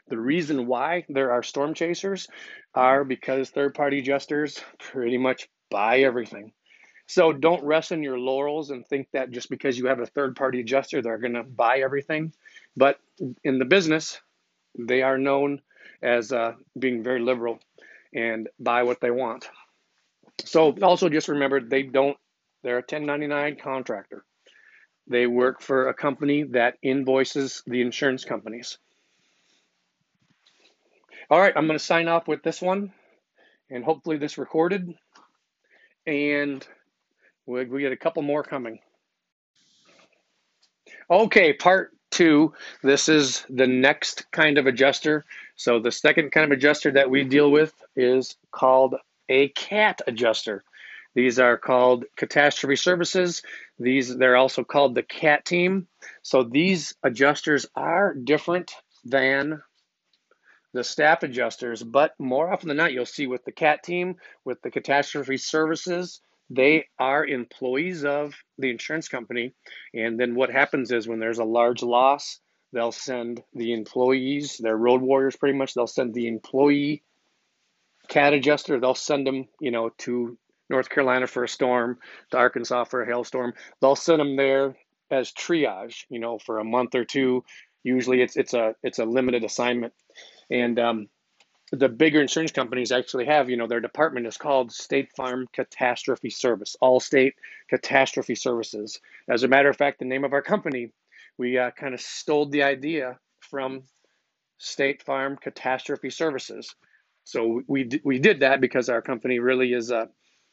the 0.08 0.18
reason 0.18 0.66
why 0.66 1.04
there 1.08 1.32
are 1.32 1.42
storm 1.42 1.74
chasers 1.74 2.28
are 2.74 3.04
because 3.04 3.50
third 3.50 3.74
party 3.74 3.98
adjusters 3.98 4.60
pretty 4.78 5.18
much 5.18 5.48
buy 5.70 6.00
everything. 6.00 6.52
So 7.06 7.32
don't 7.32 7.64
rest 7.64 7.92
in 7.92 8.02
your 8.02 8.18
laurels 8.18 8.70
and 8.70 8.86
think 8.86 9.08
that 9.12 9.30
just 9.30 9.50
because 9.50 9.78
you 9.78 9.86
have 9.86 10.00
a 10.00 10.06
third 10.06 10.36
party 10.36 10.60
adjuster, 10.60 11.02
they're 11.02 11.18
going 11.18 11.34
to 11.34 11.42
buy 11.42 11.78
everything. 11.78 12.32
But 12.76 12.98
in 13.42 13.58
the 13.58 13.64
business, 13.64 14.20
they 14.78 15.02
are 15.02 15.18
known 15.18 15.60
as 16.02 16.32
uh, 16.32 16.54
being 16.78 17.02
very 17.02 17.20
liberal 17.20 17.60
and 18.14 18.48
buy 18.58 18.84
what 18.84 19.00
they 19.00 19.10
want. 19.10 19.48
So 20.44 20.74
also 20.82 21.08
just 21.08 21.28
remember 21.28 21.60
they 21.60 21.82
don't, 21.82 22.16
they're 22.62 22.78
a 22.78 22.80
1099 22.80 23.56
contractor. 23.62 24.24
They 25.06 25.26
work 25.26 25.60
for 25.60 25.88
a 25.88 25.94
company 25.94 26.44
that 26.52 26.78
invoices 26.82 27.62
the 27.66 27.82
insurance 27.82 28.24
companies. 28.24 28.78
All 31.30 31.38
right, 31.38 31.52
I'm 31.54 31.66
going 31.66 31.78
to 31.78 31.84
sign 31.84 32.08
off 32.08 32.26
with 32.26 32.42
this 32.42 32.62
one 32.62 32.92
and 33.70 33.84
hopefully 33.84 34.16
this 34.16 34.38
recorded. 34.38 34.94
And 36.06 36.66
we, 37.46 37.64
we 37.64 37.82
get 37.82 37.92
a 37.92 37.96
couple 37.96 38.22
more 38.22 38.42
coming. 38.42 38.78
Okay, 41.10 41.52
part 41.52 41.92
two. 42.10 42.52
This 42.82 43.08
is 43.08 43.44
the 43.50 43.66
next 43.66 44.30
kind 44.30 44.58
of 44.58 44.66
adjuster. 44.66 45.24
So 45.56 45.80
the 45.80 45.92
second 45.92 46.30
kind 46.32 46.44
of 46.44 46.56
adjuster 46.56 46.92
that 46.92 47.10
we 47.10 47.24
deal 47.24 47.50
with 47.50 47.74
is 47.96 48.36
called 48.50 48.96
a 49.28 49.48
CAT 49.48 50.00
adjuster. 50.06 50.64
These 51.14 51.38
are 51.38 51.56
called 51.56 52.04
catastrophe 52.16 52.76
services. 52.76 53.42
These 53.78 54.16
they're 54.16 54.36
also 54.36 54.64
called 54.64 54.94
the 54.94 55.02
CAT 55.02 55.44
team. 55.44 55.86
So 56.22 56.42
these 56.42 56.94
adjusters 57.02 57.66
are 57.76 58.14
different 58.14 58.72
than 59.04 59.62
the 60.72 60.82
staff 60.82 61.22
adjusters, 61.22 61.82
but 61.82 62.18
more 62.18 62.52
often 62.52 62.68
than 62.68 62.76
not, 62.76 62.92
you'll 62.92 63.06
see 63.06 63.28
with 63.28 63.44
the 63.44 63.52
CAT 63.52 63.84
team, 63.84 64.16
with 64.44 64.60
the 64.62 64.72
catastrophe 64.72 65.36
services, 65.36 66.20
they 66.50 66.86
are 66.98 67.26
employees 67.26 68.04
of 68.04 68.34
the 68.58 68.70
insurance 68.70 69.08
company. 69.08 69.54
And 69.94 70.18
then 70.18 70.34
what 70.34 70.50
happens 70.50 70.92
is 70.92 71.08
when 71.08 71.20
there's 71.20 71.38
a 71.38 71.44
large 71.44 71.82
loss, 71.82 72.38
they'll 72.72 72.92
send 72.92 73.42
the 73.54 73.72
employees, 73.72 74.58
they're 74.62 74.76
road 74.76 75.00
warriors 75.00 75.36
pretty 75.36 75.56
much, 75.56 75.74
they'll 75.74 75.86
send 75.86 76.12
the 76.12 76.28
employee 76.28 77.02
cat 78.08 78.34
adjuster, 78.34 78.78
they'll 78.78 78.94
send 78.94 79.26
them, 79.26 79.46
you 79.60 79.70
know, 79.70 79.90
to 79.98 80.36
North 80.68 80.88
Carolina 80.88 81.26
for 81.26 81.44
a 81.44 81.48
storm, 81.48 81.98
to 82.30 82.36
Arkansas 82.36 82.84
for 82.84 83.02
a 83.02 83.06
hailstorm. 83.06 83.54
They'll 83.80 83.96
send 83.96 84.20
them 84.20 84.36
there 84.36 84.76
as 85.10 85.32
triage, 85.32 86.04
you 86.08 86.18
know, 86.18 86.38
for 86.38 86.58
a 86.58 86.64
month 86.64 86.94
or 86.94 87.04
two. 87.04 87.44
Usually 87.82 88.22
it's 88.22 88.36
it's 88.36 88.54
a 88.54 88.74
it's 88.82 88.98
a 88.98 89.04
limited 89.04 89.44
assignment. 89.44 89.92
And 90.50 90.78
um, 90.78 91.08
the 91.74 91.88
bigger 91.88 92.20
insurance 92.20 92.52
companies 92.52 92.92
actually 92.92 93.26
have, 93.26 93.50
you 93.50 93.56
know, 93.56 93.66
their 93.66 93.80
department 93.80 94.26
is 94.26 94.36
called 94.36 94.72
State 94.72 95.12
Farm 95.16 95.48
Catastrophe 95.52 96.30
Service, 96.30 96.76
Allstate 96.82 97.34
Catastrophe 97.68 98.34
Services. 98.34 99.00
As 99.28 99.42
a 99.42 99.48
matter 99.48 99.68
of 99.68 99.76
fact, 99.76 99.98
the 99.98 100.04
name 100.04 100.24
of 100.24 100.32
our 100.32 100.42
company, 100.42 100.92
we 101.38 101.58
uh, 101.58 101.70
kind 101.72 101.94
of 101.94 102.00
stole 102.00 102.46
the 102.46 102.62
idea 102.62 103.18
from 103.40 103.82
State 104.58 105.02
Farm 105.02 105.36
Catastrophe 105.36 106.10
Services. 106.10 106.74
So 107.24 107.62
we 107.66 107.88
we 108.04 108.18
did 108.18 108.40
that 108.40 108.60
because 108.60 108.88
our 108.88 109.02
company 109.02 109.38
really 109.38 109.72
is 109.72 109.90
a, 109.90 110.08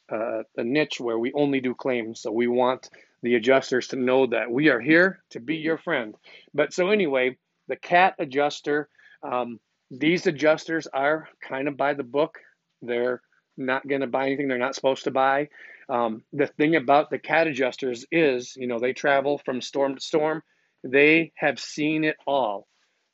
a, 0.09 0.43
a 0.57 0.63
niche 0.63 0.99
where 0.99 1.19
we 1.19 1.33
only 1.33 1.59
do 1.59 1.75
claims. 1.75 2.21
So 2.21 2.31
we 2.31 2.47
want 2.47 2.89
the 3.23 3.35
adjusters 3.35 3.89
to 3.89 3.97
know 3.97 4.27
that 4.27 4.49
we 4.49 4.69
are 4.69 4.79
here 4.79 5.21
to 5.31 5.39
be 5.39 5.57
your 5.57 5.77
friend. 5.77 6.15
But 6.53 6.73
so 6.73 6.89
anyway, 6.89 7.37
the 7.67 7.75
CAT 7.75 8.15
adjuster. 8.19 8.89
Um, 9.23 9.59
these 9.91 10.25
adjusters 10.25 10.87
are 10.87 11.27
kind 11.41 11.67
of 11.67 11.75
by 11.75 11.93
the 11.93 12.03
book. 12.03 12.39
They're 12.81 13.21
not 13.57 13.85
going 13.87 14.01
to 14.01 14.07
buy 14.07 14.25
anything 14.25 14.47
they're 14.47 14.57
not 14.57 14.73
supposed 14.73 15.03
to 15.03 15.11
buy. 15.11 15.49
Um, 15.89 16.23
the 16.31 16.47
thing 16.47 16.75
about 16.75 17.09
the 17.09 17.19
cat 17.19 17.47
adjusters 17.47 18.05
is, 18.11 18.55
you 18.55 18.67
know, 18.67 18.79
they 18.79 18.93
travel 18.93 19.37
from 19.37 19.59
storm 19.61 19.95
to 19.95 20.01
storm. 20.01 20.41
They 20.83 21.33
have 21.35 21.59
seen 21.59 22.05
it 22.05 22.15
all. 22.25 22.67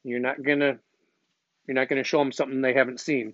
You're 0.03 0.19
not 0.19 0.41
gonna, 0.41 0.77
you're 1.67 1.75
not 1.75 1.89
gonna 1.89 2.03
show 2.03 2.19
them 2.19 2.31
something 2.31 2.61
they 2.61 2.75
haven't 2.75 2.99
seen. 2.99 3.33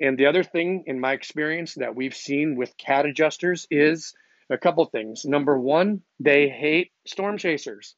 And 0.00 0.18
the 0.18 0.26
other 0.26 0.42
thing, 0.42 0.84
in 0.86 0.98
my 0.98 1.12
experience, 1.12 1.74
that 1.74 1.94
we've 1.94 2.16
seen 2.16 2.56
with 2.56 2.76
cat 2.76 3.06
adjusters 3.06 3.68
is 3.70 4.14
a 4.50 4.58
couple 4.58 4.84
things. 4.86 5.24
Number 5.24 5.58
one, 5.58 6.02
they 6.18 6.48
hate 6.48 6.90
storm 7.06 7.38
chasers. 7.38 7.94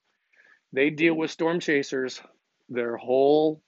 They 0.73 0.91
deal 0.91 1.15
with 1.15 1.31
storm 1.31 1.61
chasers 1.61 2.21
their 2.69 2.97
whole 2.97 3.63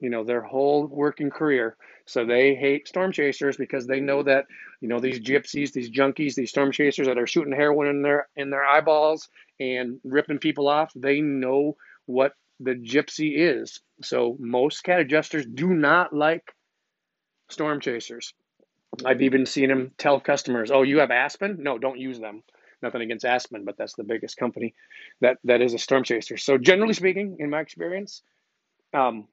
you 0.00 0.10
know 0.10 0.24
their 0.24 0.42
whole 0.42 0.86
working 0.86 1.30
career. 1.30 1.76
So 2.06 2.24
they 2.24 2.54
hate 2.54 2.88
storm 2.88 3.12
chasers 3.12 3.56
because 3.56 3.86
they 3.86 4.00
know 4.00 4.22
that 4.22 4.46
you 4.80 4.88
know 4.88 5.00
these 5.00 5.20
gypsies 5.20 5.72
these 5.72 5.90
junkies 5.90 6.34
these 6.34 6.50
storm 6.50 6.72
chasers 6.72 7.06
that 7.06 7.18
are 7.18 7.26
shooting 7.26 7.52
heroin 7.52 7.88
in 7.88 8.02
their 8.02 8.28
in 8.36 8.50
their 8.50 8.64
eyeballs 8.64 9.28
and 9.60 10.00
ripping 10.04 10.38
people 10.38 10.68
off 10.68 10.92
they 10.94 11.20
know 11.20 11.76
what 12.06 12.32
the 12.60 12.74
gypsy 12.74 13.34
is. 13.36 13.80
So 14.02 14.36
most 14.40 14.82
cat 14.82 15.00
adjusters 15.00 15.46
do 15.46 15.68
not 15.68 16.12
like 16.12 16.54
storm 17.50 17.80
chasers. 17.80 18.34
I've 19.04 19.22
even 19.22 19.46
seen 19.46 19.68
them 19.68 19.92
tell 19.98 20.20
customers 20.20 20.70
oh 20.70 20.82
you 20.82 21.00
have 21.00 21.10
aspen? 21.10 21.58
No 21.60 21.78
don't 21.78 21.98
use 21.98 22.18
them. 22.18 22.42
Nothing 22.80 23.02
against 23.02 23.24
aspen 23.24 23.64
but 23.64 23.76
that's 23.76 23.94
the 23.94 24.04
biggest 24.04 24.36
company 24.36 24.74
that 25.20 25.38
that 25.44 25.60
is 25.60 25.74
a 25.74 25.78
storm 25.78 26.04
chaser. 26.04 26.36
So 26.36 26.56
generally 26.56 26.94
speaking 26.94 27.36
in 27.40 27.50
my 27.50 27.60
experience 27.60 28.22
um, 28.94 29.26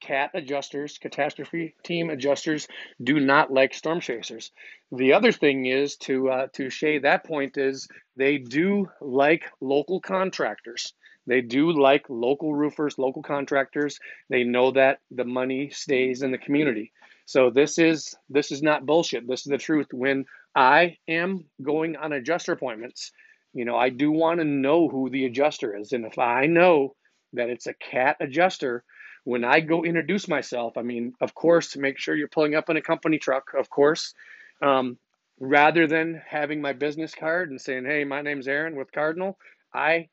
CAT 0.00 0.30
adjusters, 0.34 0.98
catastrophe 0.98 1.74
team 1.82 2.10
adjusters, 2.10 2.68
do 3.02 3.18
not 3.20 3.52
like 3.52 3.74
storm 3.74 4.00
chasers. 4.00 4.52
The 4.92 5.12
other 5.12 5.32
thing 5.32 5.66
is 5.66 5.96
to 5.98 6.30
uh, 6.30 6.46
to 6.54 6.70
shade 6.70 7.02
that 7.02 7.24
point 7.24 7.56
is 7.56 7.88
they 8.16 8.38
do 8.38 8.88
like 9.00 9.44
local 9.60 10.00
contractors. 10.00 10.92
They 11.26 11.40
do 11.40 11.72
like 11.72 12.08
local 12.08 12.54
roofers, 12.54 12.98
local 12.98 13.22
contractors. 13.22 13.98
They 14.28 14.44
know 14.44 14.70
that 14.72 15.00
the 15.10 15.24
money 15.24 15.70
stays 15.70 16.22
in 16.22 16.30
the 16.30 16.38
community. 16.38 16.92
So 17.24 17.50
this 17.50 17.78
is 17.78 18.16
this 18.30 18.52
is 18.52 18.62
not 18.62 18.86
bullshit. 18.86 19.26
This 19.26 19.40
is 19.40 19.50
the 19.50 19.58
truth. 19.58 19.88
When 19.92 20.26
I 20.54 20.98
am 21.08 21.44
going 21.60 21.96
on 21.96 22.12
adjuster 22.12 22.52
appointments, 22.52 23.10
you 23.52 23.64
know, 23.64 23.76
I 23.76 23.88
do 23.90 24.12
want 24.12 24.38
to 24.38 24.44
know 24.44 24.88
who 24.88 25.10
the 25.10 25.26
adjuster 25.26 25.76
is, 25.76 25.92
and 25.92 26.06
if 26.06 26.18
I 26.18 26.46
know 26.46 26.94
that 27.32 27.50
it's 27.50 27.66
a 27.66 27.74
cat 27.74 28.16
adjuster, 28.20 28.84
when 29.26 29.44
I 29.44 29.58
go 29.58 29.82
introduce 29.84 30.28
myself, 30.28 30.78
I 30.78 30.82
mean, 30.82 31.12
of 31.20 31.34
course, 31.34 31.72
to 31.72 31.80
make 31.80 31.98
sure 31.98 32.14
you're 32.14 32.28
pulling 32.28 32.54
up 32.54 32.70
in 32.70 32.76
a 32.76 32.80
company 32.80 33.18
truck, 33.18 33.54
of 33.58 33.68
course, 33.68 34.14
um, 34.62 34.98
rather 35.40 35.88
than 35.88 36.22
having 36.28 36.60
my 36.62 36.72
business 36.72 37.12
card 37.12 37.50
and 37.50 37.60
saying, 37.60 37.86
"Hey, 37.86 38.04
my 38.04 38.22
name's 38.22 38.46
Aaron 38.46 38.76
with 38.76 38.92
Cardinal." 38.92 39.36
I 39.74 40.10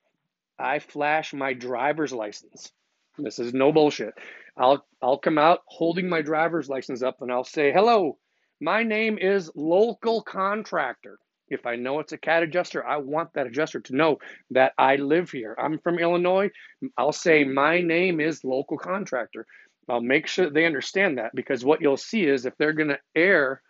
I 0.57 0.79
flash 0.79 1.31
my 1.31 1.53
driver's 1.53 2.11
license. 2.11 2.73
This 3.19 3.37
is 3.37 3.53
no 3.53 3.71
bullshit. 3.71 4.15
I'll 4.57 4.83
I'll 4.99 5.19
come 5.19 5.37
out 5.37 5.61
holding 5.67 6.09
my 6.09 6.23
driver's 6.23 6.67
license 6.67 7.03
up 7.03 7.21
and 7.21 7.31
I'll 7.31 7.43
say, 7.43 7.71
"Hello, 7.71 8.17
my 8.59 8.81
name 8.81 9.19
is 9.19 9.51
local 9.53 10.23
contractor." 10.23 11.19
If 11.53 11.65
I 11.65 11.75
know 11.75 11.99
it's 11.99 12.11
a 12.11 12.17
cat 12.17 12.43
adjuster, 12.43 12.85
I 12.85 12.97
want 12.97 13.33
that 13.33 13.47
adjuster 13.47 13.79
to 13.81 13.95
know 13.95 14.19
that 14.51 14.73
I 14.77 14.95
live 14.97 15.31
here. 15.31 15.55
I'm 15.57 15.79
from 15.79 15.99
Illinois. 15.99 16.49
I'll 16.97 17.11
say 17.11 17.43
my 17.43 17.81
name 17.81 18.19
is 18.19 18.43
local 18.43 18.77
contractor. 18.77 19.45
I'll 19.89 20.01
make 20.01 20.27
sure 20.27 20.49
they 20.49 20.65
understand 20.65 21.17
that 21.17 21.35
because 21.35 21.65
what 21.65 21.81
you'll 21.81 21.97
see 21.97 22.25
is 22.25 22.45
if 22.45 22.55
they're 22.57 22.73
going 22.73 22.89
to 22.89 22.99
err 23.15 23.61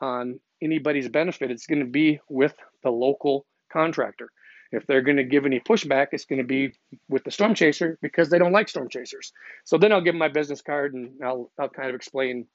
on 0.00 0.40
anybody's 0.62 1.08
benefit, 1.08 1.50
it's 1.50 1.66
going 1.66 1.80
to 1.80 1.90
be 1.90 2.20
with 2.28 2.54
the 2.82 2.90
local 2.90 3.46
contractor. 3.72 4.30
If 4.72 4.86
they're 4.86 5.02
going 5.02 5.16
to 5.16 5.24
give 5.24 5.46
any 5.46 5.60
pushback, 5.60 6.08
it's 6.12 6.24
going 6.24 6.40
to 6.40 6.46
be 6.46 6.72
with 7.08 7.24
the 7.24 7.30
storm 7.30 7.54
chaser 7.54 7.98
because 8.02 8.30
they 8.30 8.38
don't 8.38 8.52
like 8.52 8.68
storm 8.68 8.88
chasers. 8.88 9.32
So 9.64 9.78
then 9.78 9.92
I'll 9.92 10.00
give 10.00 10.14
them 10.14 10.18
my 10.18 10.28
business 10.28 10.62
card 10.62 10.94
and 10.94 11.12
I'll, 11.22 11.50
I'll 11.58 11.68
kind 11.68 11.88
of 11.88 11.94
explain 11.94 12.46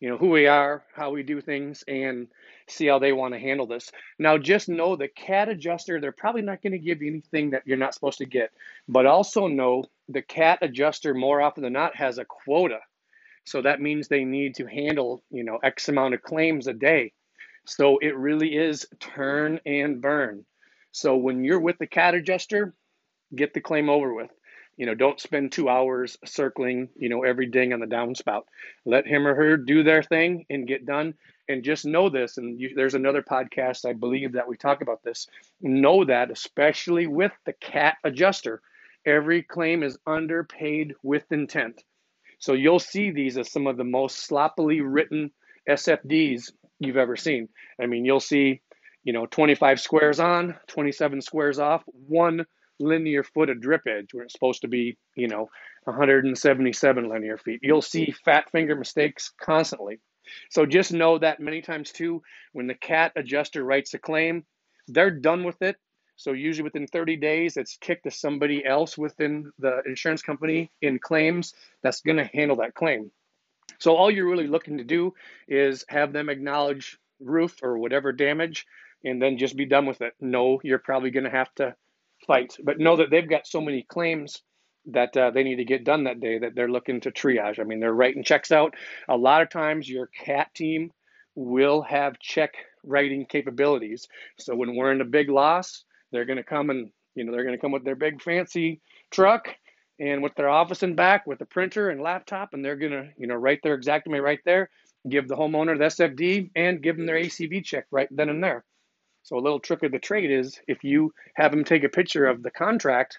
you 0.00 0.08
know, 0.08 0.16
who 0.16 0.28
we 0.30 0.46
are, 0.46 0.82
how 0.94 1.10
we 1.10 1.22
do 1.22 1.40
things, 1.40 1.82
and 1.88 2.28
see 2.68 2.86
how 2.86 2.98
they 2.98 3.12
want 3.12 3.34
to 3.34 3.40
handle 3.40 3.66
this. 3.66 3.90
Now, 4.18 4.38
just 4.38 4.68
know 4.68 4.96
the 4.96 5.08
CAT 5.08 5.48
adjuster, 5.48 6.00
they're 6.00 6.12
probably 6.12 6.42
not 6.42 6.62
going 6.62 6.72
to 6.72 6.78
give 6.78 7.02
you 7.02 7.10
anything 7.10 7.50
that 7.50 7.62
you're 7.66 7.76
not 7.76 7.94
supposed 7.94 8.18
to 8.18 8.26
get, 8.26 8.50
but 8.88 9.06
also 9.06 9.48
know 9.48 9.84
the 10.08 10.22
CAT 10.22 10.60
adjuster 10.62 11.14
more 11.14 11.40
often 11.40 11.62
than 11.62 11.72
not 11.72 11.96
has 11.96 12.18
a 12.18 12.24
quota. 12.24 12.78
So 13.44 13.62
that 13.62 13.80
means 13.80 14.08
they 14.08 14.24
need 14.24 14.56
to 14.56 14.66
handle, 14.66 15.22
you 15.30 15.42
know, 15.42 15.58
X 15.62 15.88
amount 15.88 16.14
of 16.14 16.22
claims 16.22 16.66
a 16.66 16.74
day. 16.74 17.12
So 17.64 17.98
it 17.98 18.16
really 18.16 18.56
is 18.56 18.86
turn 19.00 19.60
and 19.66 20.00
burn. 20.00 20.44
So 20.92 21.16
when 21.16 21.44
you're 21.44 21.60
with 21.60 21.78
the 21.78 21.86
CAT 21.86 22.14
adjuster, 22.14 22.74
get 23.34 23.54
the 23.54 23.60
claim 23.60 23.88
over 23.88 24.12
with. 24.14 24.30
You 24.78 24.86
know, 24.86 24.94
don't 24.94 25.20
spend 25.20 25.50
two 25.50 25.68
hours 25.68 26.16
circling, 26.24 26.88
you 26.96 27.08
know, 27.08 27.24
every 27.24 27.46
ding 27.46 27.72
on 27.72 27.80
the 27.80 27.86
downspout. 27.86 28.42
Let 28.86 29.08
him 29.08 29.26
or 29.26 29.34
her 29.34 29.56
do 29.56 29.82
their 29.82 30.04
thing 30.04 30.46
and 30.48 30.68
get 30.68 30.86
done. 30.86 31.14
And 31.48 31.64
just 31.64 31.84
know 31.84 32.10
this, 32.10 32.36
and 32.36 32.60
you, 32.60 32.74
there's 32.76 32.94
another 32.94 33.22
podcast, 33.22 33.88
I 33.88 33.94
believe, 33.94 34.34
that 34.34 34.48
we 34.48 34.56
talk 34.56 34.82
about 34.82 35.02
this. 35.02 35.26
Know 35.60 36.04
that, 36.04 36.30
especially 36.30 37.06
with 37.06 37.32
the 37.44 37.54
CAT 37.54 37.96
adjuster, 38.04 38.60
every 39.04 39.42
claim 39.42 39.82
is 39.82 39.98
underpaid 40.06 40.94
with 41.02 41.24
intent. 41.32 41.82
So 42.38 42.52
you'll 42.52 42.78
see 42.78 43.10
these 43.10 43.36
as 43.36 43.50
some 43.50 43.66
of 43.66 43.78
the 43.78 43.84
most 43.84 44.26
sloppily 44.26 44.80
written 44.80 45.32
SFDs 45.68 46.52
you've 46.78 46.96
ever 46.96 47.16
seen. 47.16 47.48
I 47.80 47.86
mean, 47.86 48.04
you'll 48.04 48.20
see, 48.20 48.60
you 49.02 49.12
know, 49.12 49.26
25 49.26 49.80
squares 49.80 50.20
on, 50.20 50.54
27 50.68 51.22
squares 51.22 51.58
off, 51.58 51.82
one 51.86 52.46
linear 52.78 53.22
foot 53.22 53.50
of 53.50 53.60
drip 53.60 53.82
edge 53.86 54.12
where 54.12 54.24
it's 54.24 54.32
supposed 54.32 54.62
to 54.62 54.68
be, 54.68 54.96
you 55.14 55.28
know, 55.28 55.48
177 55.84 57.08
linear 57.08 57.38
feet. 57.38 57.60
You'll 57.62 57.82
see 57.82 58.14
fat 58.24 58.50
finger 58.50 58.76
mistakes 58.76 59.32
constantly. 59.40 60.00
So 60.50 60.66
just 60.66 60.92
know 60.92 61.18
that 61.18 61.40
many 61.40 61.62
times 61.62 61.90
too, 61.90 62.22
when 62.52 62.66
the 62.66 62.74
CAT 62.74 63.12
adjuster 63.16 63.64
writes 63.64 63.94
a 63.94 63.98
claim, 63.98 64.44
they're 64.86 65.10
done 65.10 65.44
with 65.44 65.60
it. 65.62 65.76
So 66.16 66.32
usually 66.32 66.64
within 66.64 66.86
30 66.86 67.16
days, 67.16 67.56
it's 67.56 67.78
kicked 67.80 68.04
to 68.04 68.10
somebody 68.10 68.64
else 68.64 68.98
within 68.98 69.52
the 69.58 69.82
insurance 69.86 70.20
company 70.20 70.70
in 70.82 70.98
claims 70.98 71.54
that's 71.82 72.00
going 72.00 72.16
to 72.16 72.24
handle 72.24 72.56
that 72.56 72.74
claim. 72.74 73.10
So 73.78 73.94
all 73.94 74.10
you're 74.10 74.28
really 74.28 74.48
looking 74.48 74.78
to 74.78 74.84
do 74.84 75.14
is 75.46 75.84
have 75.88 76.12
them 76.12 76.28
acknowledge 76.28 76.98
roof 77.20 77.62
or 77.62 77.78
whatever 77.78 78.12
damage 78.12 78.66
and 79.04 79.22
then 79.22 79.38
just 79.38 79.56
be 79.56 79.64
done 79.64 79.86
with 79.86 80.00
it. 80.00 80.14
No, 80.20 80.60
you're 80.64 80.78
probably 80.78 81.10
going 81.10 81.24
to 81.24 81.30
have 81.30 81.54
to 81.56 81.76
fight, 82.28 82.56
but 82.62 82.78
know 82.78 82.96
that 82.96 83.10
they've 83.10 83.28
got 83.28 83.48
so 83.48 83.60
many 83.60 83.82
claims 83.82 84.42
that 84.86 85.16
uh, 85.16 85.32
they 85.32 85.42
need 85.42 85.56
to 85.56 85.64
get 85.64 85.84
done 85.84 86.04
that 86.04 86.20
day 86.20 86.38
that 86.38 86.54
they're 86.54 86.70
looking 86.70 87.00
to 87.00 87.10
triage. 87.10 87.58
I 87.58 87.64
mean, 87.64 87.80
they're 87.80 87.92
writing 87.92 88.22
checks 88.22 88.52
out. 88.52 88.74
A 89.08 89.16
lot 89.16 89.42
of 89.42 89.50
times 89.50 89.88
your 89.88 90.06
CAT 90.06 90.54
team 90.54 90.92
will 91.34 91.82
have 91.82 92.20
check 92.20 92.54
writing 92.84 93.26
capabilities. 93.26 94.06
So 94.38 94.54
when 94.54 94.76
we're 94.76 94.92
in 94.92 95.00
a 95.00 95.04
big 95.06 95.28
loss, 95.28 95.84
they're 96.12 96.24
going 96.24 96.38
to 96.38 96.44
come 96.44 96.70
and, 96.70 96.90
you 97.16 97.24
know, 97.24 97.32
they're 97.32 97.44
going 97.44 97.56
to 97.56 97.60
come 97.60 97.72
with 97.72 97.84
their 97.84 97.96
big 97.96 98.22
fancy 98.22 98.80
truck 99.10 99.48
and 100.00 100.22
with 100.22 100.34
their 100.36 100.48
office 100.48 100.82
and 100.82 100.96
back 100.96 101.26
with 101.26 101.40
a 101.40 101.46
printer 101.46 101.90
and 101.90 102.00
laptop, 102.00 102.54
and 102.54 102.64
they're 102.64 102.76
gonna, 102.76 103.08
you 103.16 103.26
know, 103.26 103.34
write 103.34 103.60
their 103.62 103.78
Xactimate 103.78 104.22
right 104.22 104.40
there, 104.44 104.70
give 105.08 105.28
the 105.28 105.36
homeowner 105.36 105.76
the 105.76 105.84
SFD, 105.84 106.50
and 106.54 106.82
give 106.82 106.96
them 106.96 107.06
their 107.06 107.16
ACV 107.16 107.64
check 107.64 107.86
right 107.90 108.08
then 108.10 108.28
and 108.28 108.42
there. 108.42 108.64
So 109.22 109.36
a 109.36 109.40
little 109.40 109.60
trick 109.60 109.82
of 109.82 109.92
the 109.92 109.98
trade 109.98 110.30
is 110.30 110.60
if 110.66 110.84
you 110.84 111.12
have 111.34 111.50
them 111.50 111.64
take 111.64 111.84
a 111.84 111.88
picture 111.88 112.26
of 112.26 112.42
the 112.42 112.50
contract, 112.50 113.18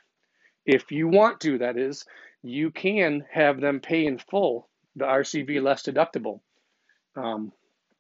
if 0.66 0.92
you 0.92 1.08
want 1.08 1.40
to, 1.42 1.60
that 1.60 1.78
is, 1.78 2.06
you 2.42 2.72
can 2.72 3.26
have 3.32 3.60
them 3.60 3.80
pay 3.80 4.06
in 4.06 4.18
full 4.18 4.68
the 4.96 5.06
RCV 5.06 5.62
less 5.62 5.84
deductible. 5.84 6.42
Um, 7.16 7.52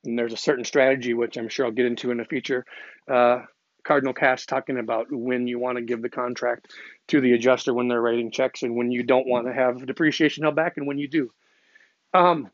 and 0.03 0.17
there's 0.17 0.33
a 0.33 0.37
certain 0.37 0.65
strategy 0.65 1.13
which 1.13 1.37
I'm 1.37 1.49
sure 1.49 1.65
I'll 1.65 1.71
get 1.71 1.85
into 1.85 2.11
in 2.11 2.19
a 2.19 2.25
future 2.25 2.65
uh, 3.07 3.43
Cardinal 3.83 4.13
Cast 4.13 4.49
talking 4.49 4.77
about 4.77 5.07
when 5.09 5.47
you 5.47 5.59
want 5.59 5.77
to 5.77 5.83
give 5.83 6.01
the 6.01 6.09
contract 6.09 6.67
to 7.07 7.21
the 7.21 7.33
adjuster 7.33 7.73
when 7.73 7.87
they're 7.87 8.01
writing 8.01 8.31
checks 8.31 8.63
and 8.63 8.75
when 8.75 8.91
you 8.91 9.03
don't 9.03 9.27
want 9.27 9.47
to 9.47 9.53
have 9.53 9.85
depreciation 9.85 10.43
held 10.43 10.55
back 10.55 10.77
and 10.77 10.85
when 10.85 10.97
you 10.97 11.07
do. 11.07 11.31
Um, 12.13 12.51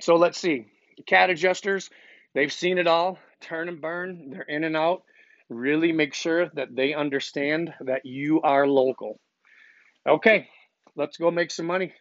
so 0.00 0.16
let's 0.16 0.38
see. 0.38 0.66
CAT 1.06 1.30
adjusters, 1.30 1.90
they've 2.34 2.52
seen 2.52 2.78
it 2.78 2.86
all, 2.86 3.18
turn 3.40 3.68
and 3.68 3.80
burn, 3.80 4.30
they're 4.30 4.42
in 4.42 4.64
and 4.64 4.76
out. 4.76 5.02
Really 5.48 5.92
make 5.92 6.14
sure 6.14 6.48
that 6.54 6.74
they 6.74 6.94
understand 6.94 7.72
that 7.80 8.04
you 8.04 8.42
are 8.42 8.66
local. 8.66 9.20
Okay, 10.08 10.48
let's 10.96 11.16
go 11.16 11.30
make 11.30 11.50
some 11.50 11.66
money. 11.66 11.92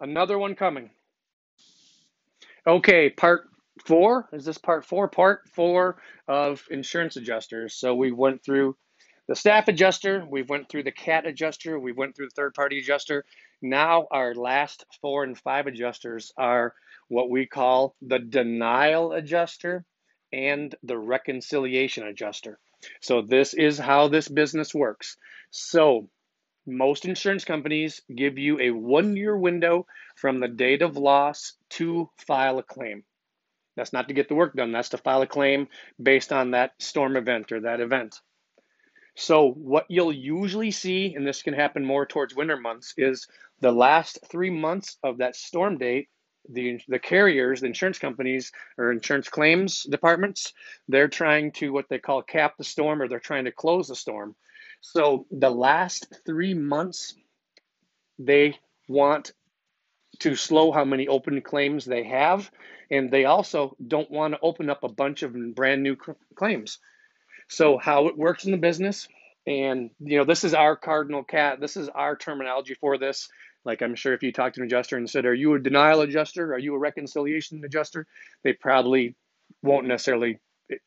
Another 0.00 0.38
one 0.38 0.54
coming. 0.54 0.90
Okay, 2.66 3.10
part 3.10 3.48
four. 3.84 4.28
Is 4.32 4.44
this 4.44 4.58
part 4.58 4.84
four? 4.84 5.08
Part 5.08 5.48
four 5.54 6.00
of 6.26 6.62
insurance 6.70 7.16
adjusters. 7.16 7.74
So 7.74 7.94
we 7.94 8.12
went 8.12 8.44
through 8.44 8.76
the 9.28 9.36
staff 9.36 9.68
adjuster, 9.68 10.24
we 10.28 10.42
went 10.42 10.70
through 10.70 10.84
the 10.84 10.92
CAT 10.92 11.26
adjuster, 11.26 11.78
we 11.78 11.92
went 11.92 12.16
through 12.16 12.28
the 12.28 12.34
third 12.34 12.54
party 12.54 12.78
adjuster. 12.78 13.24
Now 13.60 14.06
our 14.10 14.34
last 14.34 14.86
four 15.02 15.22
and 15.22 15.36
five 15.36 15.66
adjusters 15.66 16.32
are 16.38 16.74
what 17.08 17.28
we 17.28 17.46
call 17.46 17.94
the 18.00 18.18
denial 18.18 19.12
adjuster 19.12 19.84
and 20.32 20.74
the 20.82 20.98
reconciliation 20.98 22.06
adjuster. 22.06 22.58
So 23.00 23.22
this 23.22 23.54
is 23.54 23.78
how 23.78 24.08
this 24.08 24.28
business 24.28 24.74
works. 24.74 25.16
So 25.50 26.08
most 26.66 27.06
insurance 27.06 27.44
companies 27.44 28.02
give 28.14 28.38
you 28.38 28.60
a 28.60 28.70
one 28.70 29.16
year 29.16 29.36
window 29.36 29.86
from 30.16 30.38
the 30.38 30.48
date 30.48 30.82
of 30.82 30.96
loss 30.96 31.54
to 31.70 32.10
file 32.18 32.58
a 32.58 32.62
claim. 32.62 33.04
That's 33.76 33.92
not 33.92 34.08
to 34.08 34.14
get 34.14 34.28
the 34.28 34.34
work 34.34 34.54
done, 34.54 34.72
that's 34.72 34.90
to 34.90 34.98
file 34.98 35.22
a 35.22 35.26
claim 35.26 35.68
based 36.02 36.32
on 36.32 36.50
that 36.50 36.72
storm 36.78 37.16
event 37.16 37.52
or 37.52 37.60
that 37.60 37.80
event. 37.80 38.20
So, 39.14 39.50
what 39.50 39.86
you'll 39.88 40.12
usually 40.12 40.70
see, 40.70 41.14
and 41.14 41.26
this 41.26 41.42
can 41.42 41.54
happen 41.54 41.84
more 41.84 42.06
towards 42.06 42.36
winter 42.36 42.56
months, 42.56 42.94
is 42.96 43.26
the 43.60 43.72
last 43.72 44.20
three 44.30 44.50
months 44.50 44.96
of 45.02 45.18
that 45.18 45.34
storm 45.34 45.78
date, 45.78 46.08
the, 46.48 46.80
the 46.88 46.98
carriers, 46.98 47.60
the 47.60 47.66
insurance 47.66 47.98
companies, 47.98 48.52
or 48.76 48.92
insurance 48.92 49.28
claims 49.28 49.84
departments, 49.84 50.52
they're 50.88 51.08
trying 51.08 51.52
to 51.52 51.72
what 51.72 51.88
they 51.88 51.98
call 51.98 52.22
cap 52.22 52.56
the 52.56 52.64
storm 52.64 53.02
or 53.02 53.08
they're 53.08 53.20
trying 53.20 53.44
to 53.44 53.52
close 53.52 53.88
the 53.88 53.96
storm. 53.96 54.34
So, 54.80 55.26
the 55.30 55.50
last 55.50 56.06
three 56.24 56.54
months, 56.54 57.14
they 58.18 58.56
want 58.88 59.32
to 60.20 60.34
slow 60.34 60.72
how 60.72 60.84
many 60.84 61.08
open 61.08 61.40
claims 61.42 61.84
they 61.84 62.04
have, 62.04 62.50
and 62.90 63.10
they 63.10 63.24
also 63.24 63.76
don't 63.84 64.10
want 64.10 64.34
to 64.34 64.40
open 64.40 64.70
up 64.70 64.82
a 64.82 64.88
bunch 64.88 65.22
of 65.22 65.34
brand 65.54 65.82
new 65.82 65.96
claims. 66.34 66.78
So 67.48 67.78
how 67.78 68.08
it 68.08 68.16
works 68.18 68.44
in 68.44 68.52
the 68.52 68.58
business, 68.58 69.08
and 69.46 69.90
you 70.00 70.18
know, 70.18 70.24
this 70.24 70.44
is 70.44 70.54
our 70.54 70.76
cardinal 70.76 71.24
cat. 71.24 71.60
This 71.60 71.76
is 71.76 71.88
our 71.88 72.16
terminology 72.16 72.74
for 72.74 72.98
this. 72.98 73.28
Like 73.68 73.82
I'm 73.82 73.94
sure 73.96 74.14
if 74.14 74.22
you 74.22 74.32
talk 74.32 74.54
to 74.54 74.60
an 74.62 74.66
adjuster 74.66 74.96
and 74.96 75.10
said, 75.10 75.26
"Are 75.26 75.34
you 75.34 75.52
a 75.52 75.60
denial 75.60 76.00
adjuster? 76.00 76.54
Are 76.54 76.58
you 76.58 76.74
a 76.74 76.78
reconciliation 76.78 77.62
adjuster?" 77.62 78.06
They 78.42 78.54
probably 78.54 79.14
won't 79.62 79.86
necessarily 79.86 80.38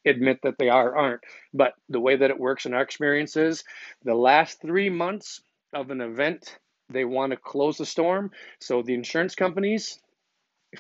admit 0.03 0.39
that 0.41 0.57
they 0.57 0.69
are 0.69 0.97
aren't. 0.97 1.21
But 1.53 1.73
the 1.89 1.99
way 1.99 2.15
that 2.15 2.32
it 2.32 2.39
works 2.39 2.65
in 2.65 2.73
our 2.73 2.82
experience 2.82 3.38
is 3.38 3.63
the 4.03 4.15
last 4.15 4.61
three 4.61 4.89
months 4.89 5.43
of 5.73 5.91
an 5.91 6.01
event 6.01 6.57
they 6.89 7.05
want 7.05 7.32
to 7.32 7.38
close 7.38 7.77
the 7.77 7.86
storm. 7.86 8.32
So 8.59 8.82
the 8.82 8.95
insurance 8.95 9.36
companies, 9.36 9.99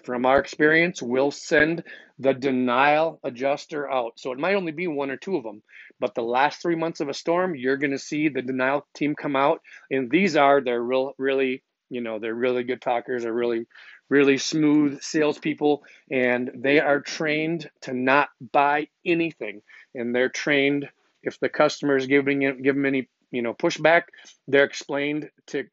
from 0.03 0.25
our 0.25 0.39
experience, 0.39 1.03
will 1.03 1.29
send 1.29 1.83
the 2.17 2.33
denial 2.33 3.19
adjuster 3.23 3.87
out. 3.91 4.13
So 4.17 4.31
it 4.31 4.39
might 4.39 4.55
only 4.55 4.71
be 4.71 4.87
one 4.87 5.11
or 5.11 5.17
two 5.17 5.37
of 5.37 5.43
them, 5.43 5.61
but 5.99 6.15
the 6.15 6.23
last 6.23 6.63
three 6.63 6.75
months 6.75 6.99
of 6.99 7.09
a 7.09 7.13
storm, 7.13 7.55
you're 7.55 7.77
going 7.77 7.91
to 7.91 7.99
see 7.99 8.27
the 8.27 8.41
denial 8.41 8.87
team 8.95 9.13
come 9.13 9.35
out, 9.35 9.61
and 9.91 10.09
these 10.09 10.35
are 10.35 10.61
they're 10.61 10.81
real, 10.81 11.13
really, 11.19 11.61
you 11.91 12.01
know, 12.01 12.19
they're 12.19 12.33
really 12.33 12.63
good 12.63 12.81
talkers. 12.81 13.23
They're 13.23 13.33
really, 13.33 13.67
really 14.09 14.37
smooth 14.37 15.01
salespeople, 15.01 15.83
and 16.09 16.49
they 16.55 16.79
are 16.79 17.01
trained 17.01 17.69
to 17.81 17.93
not 17.93 18.29
buy 18.51 18.87
anything, 19.05 19.61
and 19.93 20.15
they're 20.15 20.29
trained 20.29 20.89
if 21.23 21.39
the 21.39 21.49
customer 21.49 21.97
is 21.97 22.07
giving 22.07 22.39
give 22.39 22.75
them 22.75 22.85
any 22.85 23.07
you 23.31 23.41
know 23.41 23.53
pushback, 23.53 24.03
they're 24.47 24.63
explained 24.63 25.29
to 25.47 25.65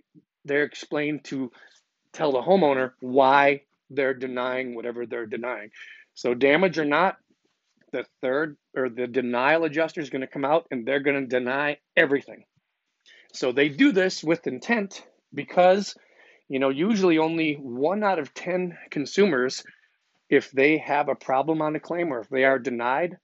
they're 0.45 0.65
explained 0.65 1.25
to 1.25 1.51
tell 2.13 2.33
the 2.33 2.41
homeowner 2.41 2.93
why 3.01 3.63
they're 3.91 4.15
denying 4.15 4.75
whatever 4.75 5.07
they're 5.07 5.27
denying. 5.27 5.71
So, 6.15 6.35
damage 6.35 6.79
or 6.79 6.85
not, 6.85 7.17
the 7.93 8.05
third 8.21 8.57
or 8.77 8.89
the 8.89 9.07
denial 9.07 9.65
adjuster 9.65 10.01
is 10.01 10.11
going 10.11 10.23
to 10.23 10.27
come 10.27 10.45
out 10.45 10.67
and 10.71 10.85
they're 10.85 11.01
going 11.01 11.21
to 11.21 11.27
deny 11.27 11.79
everything. 11.97 12.45
So, 13.33 13.53
they 13.53 13.69
do 13.69 13.93
this 13.93 14.25
with 14.25 14.47
intent 14.47 15.07
because, 15.33 15.95
you 16.49 16.59
know, 16.59 16.71
usually 16.71 17.19
only 17.19 17.55
one 17.55 18.03
out 18.03 18.19
of 18.19 18.35
10 18.35 18.77
consumers, 18.91 19.65
if 20.31 20.51
they 20.51 20.79
have 20.79 21.09
a 21.09 21.15
problem 21.15 21.63
on 21.63 21.77
a 21.77 21.81
claim 21.81 22.13
or 22.13 22.21
if 22.21 22.29
they 22.29 22.45
are 22.45 22.59
denied, 22.59 23.19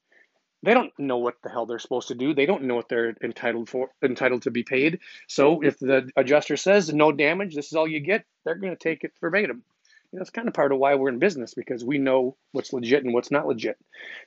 they 0.62 0.72
don't 0.72 0.92
know 0.98 1.18
what 1.18 1.36
the 1.42 1.50
hell 1.50 1.66
they're 1.66 1.78
supposed 1.78 2.08
to 2.08 2.14
do. 2.14 2.34
They 2.34 2.46
don't 2.46 2.64
know 2.64 2.74
what 2.74 2.88
they're 2.88 3.14
entitled 3.22 3.68
for, 3.68 3.90
entitled 4.02 4.42
to 4.42 4.50
be 4.50 4.62
paid. 4.62 5.00
So 5.26 5.62
if 5.62 5.78
the 5.78 6.10
adjuster 6.16 6.56
says 6.56 6.92
no 6.92 7.12
damage, 7.12 7.54
this 7.54 7.66
is 7.66 7.74
all 7.74 7.86
you 7.86 8.00
get, 8.00 8.24
they're 8.44 8.54
going 8.54 8.74
to 8.74 8.82
take 8.82 9.04
it 9.04 9.12
verbatim. 9.20 9.62
You 10.10 10.18
know, 10.18 10.22
it's 10.22 10.30
kind 10.30 10.48
of 10.48 10.54
part 10.54 10.72
of 10.72 10.78
why 10.78 10.94
we're 10.94 11.10
in 11.10 11.18
business 11.18 11.54
because 11.54 11.84
we 11.84 11.98
know 11.98 12.36
what's 12.52 12.72
legit 12.72 13.04
and 13.04 13.12
what's 13.12 13.30
not 13.30 13.46
legit. 13.46 13.76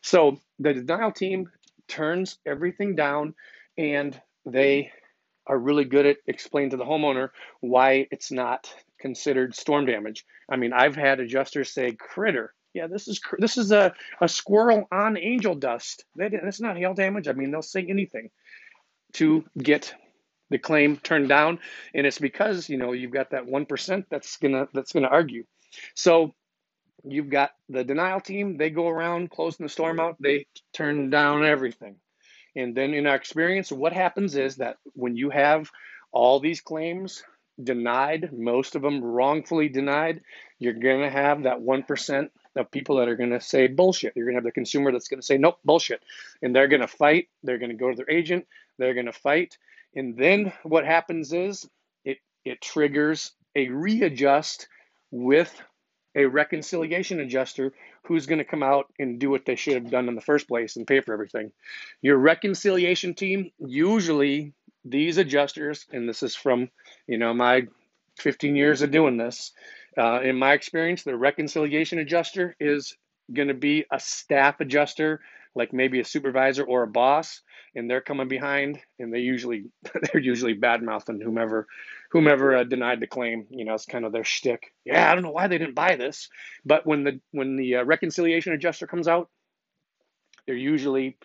So 0.02 0.40
the 0.60 0.74
denial 0.74 1.12
team 1.12 1.50
turns 1.88 2.38
everything 2.46 2.96
down 2.96 3.34
and 3.78 4.20
they 4.46 4.92
are 5.48 5.58
really 5.58 5.86
good 5.86 6.06
at 6.06 6.18
explaining 6.28 6.72
to 6.72 6.78
the 6.78 6.86
homeowner 6.86 7.30
why 7.62 8.08
it's 8.12 8.32
not 8.32 8.72
considered 9.08 9.56
storm 9.56 9.86
damage. 9.86 10.26
I 10.52 10.58
mean, 10.58 10.74
I've 10.74 10.98
had 10.98 11.22
adjusters 11.22 11.72
say 11.72 11.94
critter. 11.94 12.54
Yeah, 12.74 12.88
this 12.88 13.08
is 13.08 13.22
this 13.40 13.58
is 13.58 13.72
a, 13.72 13.94
a 14.20 14.28
squirrel 14.28 14.86
on 14.92 15.18
angel 15.18 15.56
dust. 15.56 16.04
That, 16.18 16.34
that's 16.44 16.60
not 16.60 16.78
hail 16.78 16.94
damage. 16.94 17.30
I 17.30 17.32
mean, 17.32 17.50
they'll 17.50 17.62
say 17.62 17.86
anything 17.88 18.30
to 19.14 19.46
get 19.58 19.96
the 20.50 20.58
claim 20.60 20.98
turned 20.98 21.30
down, 21.30 21.60
and 21.96 22.06
it's 22.06 22.20
because 22.20 22.70
you 22.70 22.78
know 22.78 22.92
you've 22.92 23.14
got 23.20 23.32
that 23.32 23.46
one 23.46 23.66
percent 23.66 24.08
that's 24.10 24.36
gonna 24.38 24.68
that's 24.74 24.92
gonna 24.92 25.08
argue. 25.08 25.46
So 25.96 26.36
you've 27.06 27.30
got 27.30 27.52
the 27.70 27.86
denial 27.86 28.20
team. 28.20 28.58
They 28.58 28.70
go 28.70 28.90
around 28.90 29.32
closing 29.32 29.66
the 29.66 29.70
storm 29.70 30.02
out. 30.02 30.18
They 30.20 30.48
turn 30.74 31.10
down 31.10 31.46
everything. 31.46 31.96
And 32.58 32.76
then 32.76 32.94
in 32.94 33.08
our 33.08 33.16
experience, 33.16 33.72
what 33.72 33.94
happens 33.94 34.36
is 34.36 34.58
that 34.58 34.78
when 34.94 35.16
you 35.16 35.30
have 35.30 35.72
all 36.12 36.42
these 36.42 36.60
claims 36.60 37.24
denied, 37.62 38.30
most 38.34 38.76
of 38.76 38.82
them 38.82 39.04
wrongfully 39.04 39.70
denied, 39.70 40.22
you're 40.60 40.74
going 40.74 41.02
to 41.02 41.10
have 41.10 41.44
that 41.44 41.60
1% 41.60 42.30
of 42.56 42.72
people 42.72 42.98
that 42.98 43.08
are 43.08 43.16
going 43.16 43.32
to 43.32 43.42
say 43.42 43.68
bullshit. 43.68 44.14
You're 44.16 44.26
going 44.26 44.36
to 44.36 44.38
have 44.38 44.44
the 44.44 44.52
consumer 44.52 44.92
that's 44.92 45.08
going 45.08 45.20
to 45.20 45.26
say, 45.26 45.38
nope, 45.38 45.60
bullshit. 45.64 46.02
And 46.42 46.56
they're 46.56 46.68
going 46.68 46.82
to 46.82 46.88
fight. 46.88 47.28
They're 47.44 47.60
going 47.60 47.72
to 47.72 47.78
go 47.78 47.90
to 47.90 47.96
their 47.96 48.10
agent. 48.10 48.48
They're 48.78 48.94
going 48.94 49.06
to 49.06 49.12
fight. 49.12 49.58
And 49.96 50.18
then 50.18 50.54
what 50.64 50.86
happens 50.86 51.34
is 51.34 51.68
it, 52.06 52.18
it 52.46 52.62
triggers 52.62 53.32
a 53.56 53.70
readjust 53.70 54.68
with 55.12 55.54
a 56.16 56.26
reconciliation 56.26 57.20
adjuster 57.20 57.74
who's 58.04 58.26
going 58.26 58.40
to 58.40 58.46
come 58.46 58.64
out 58.64 58.88
and 58.98 59.20
do 59.20 59.30
what 59.30 59.46
they 59.46 59.56
should 59.56 59.76
have 59.76 59.92
done 59.92 60.08
in 60.10 60.16
the 60.16 60.22
first 60.22 60.48
place 60.48 60.76
and 60.76 60.88
pay 60.88 61.00
for 61.00 61.14
everything. 61.14 61.52
Your 62.02 62.18
reconciliation 62.18 63.14
team, 63.14 63.52
usually 63.60 64.54
these 64.90 65.18
adjusters, 65.18 65.86
and 65.92 66.08
this 66.08 66.24
is 66.24 66.36
from, 66.36 66.70
you 67.08 67.18
know, 67.18 67.34
my 67.34 67.68
15 68.18 68.56
years 68.56 68.82
of 68.82 68.92
doing 68.92 69.18
this, 69.18 69.52
uh, 69.98 70.22
in 70.22 70.38
my 70.38 70.54
experience, 70.54 71.04
the 71.04 71.16
reconciliation 71.16 72.00
adjuster 72.00 72.56
is 72.60 72.96
going 73.34 73.48
to 73.48 73.54
be 73.54 73.86
a 73.92 74.00
staff 74.00 74.60
adjuster, 74.60 75.22
like 75.56 75.74
maybe 75.74 76.00
a 76.00 76.06
supervisor 76.06 76.64
or 76.64 76.84
a 76.84 76.88
boss, 76.88 77.42
and 77.76 77.90
they're 77.90 78.02
coming 78.02 78.28
behind, 78.28 78.80
and 79.00 79.14
they 79.14 79.20
usually 79.20 79.66
they're 80.12 80.22
usually 80.22 80.54
bad 80.54 80.82
mouthing 80.82 81.20
whomever 81.20 81.68
whomever 82.12 82.56
uh, 82.56 82.64
denied 82.64 83.00
the 83.00 83.08
claim. 83.08 83.48
You 83.50 83.66
know, 83.66 83.74
it's 83.74 83.86
kind 83.86 84.06
of 84.06 84.12
their 84.12 84.24
shtick. 84.24 84.72
Yeah, 84.86 85.12
I 85.12 85.14
don't 85.14 85.24
know 85.24 85.32
why 85.32 85.48
they 85.48 85.58
didn't 85.58 85.76
buy 85.76 85.96
this, 85.96 86.30
but 86.66 86.86
when 86.86 87.04
the 87.04 87.20
when 87.32 87.56
the 87.56 87.78
uh, 87.78 87.84
reconciliation 87.84 88.54
adjuster 88.54 88.88
comes 88.88 89.08
out, 89.08 89.30
they're 90.46 90.56
usually 90.56 91.18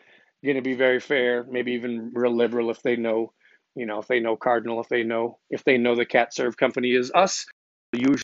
going 0.45 0.57
to 0.57 0.63
be 0.63 0.75
very 0.75 1.01
fair, 1.01 1.45
maybe 1.45 1.73
even 1.73 2.11
real 2.15 2.35
liberal 2.35 2.71
if 2.71 2.83
they 2.83 2.97
know, 2.97 3.33
you 3.75 3.87
know, 3.87 3.99
if 3.99 4.09
they 4.09 4.21
know 4.21 4.37
Cardinal, 4.37 4.81
if 4.81 4.89
they 4.89 5.03
know 5.03 5.39
if 5.51 5.65
they 5.65 5.79
know 5.79 5.95
the 5.95 6.05
cat 6.05 6.35
serve 6.35 6.57
company 6.57 6.93
is 6.93 7.11
us. 7.15 7.47
Usually. 7.93 8.23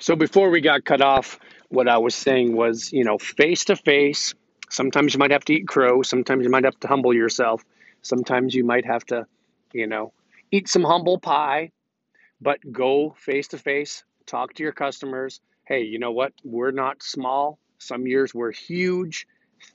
So 0.00 0.16
before 0.16 0.50
we 0.50 0.60
got 0.60 0.84
cut 0.84 1.00
off, 1.00 1.38
what 1.68 1.88
I 1.88 1.98
was 1.98 2.14
saying 2.14 2.54
was, 2.54 2.92
you 2.92 3.04
know, 3.04 3.18
face 3.18 3.66
to 3.66 3.76
face. 3.76 4.34
Sometimes 4.70 5.14
you 5.14 5.18
might 5.18 5.30
have 5.30 5.44
to 5.46 5.54
eat 5.54 5.68
crow. 5.68 6.02
Sometimes 6.02 6.44
you 6.44 6.50
might 6.50 6.64
have 6.64 6.78
to 6.80 6.88
humble 6.88 7.14
yourself. 7.14 7.64
Sometimes 8.02 8.54
you 8.54 8.64
might 8.64 8.84
have 8.84 9.04
to, 9.06 9.26
you 9.72 9.86
know, 9.86 10.12
eat 10.50 10.68
some 10.68 10.82
humble 10.82 11.18
pie, 11.18 11.70
but 12.40 12.58
go 12.72 13.14
face 13.16 13.48
to 13.48 13.58
face, 13.58 14.04
talk 14.26 14.54
to 14.54 14.62
your 14.62 14.72
customers. 14.72 15.40
Hey, 15.66 15.82
you 15.82 15.98
know 15.98 16.10
what? 16.12 16.32
We're 16.42 16.72
not 16.72 17.02
small. 17.02 17.58
Some 17.78 18.06
years 18.06 18.34
we're 18.34 18.52
huge. 18.52 19.26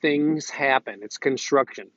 Things 0.02 0.50
happen. 0.50 1.00
It's 1.02 1.18
construction. 1.18 1.90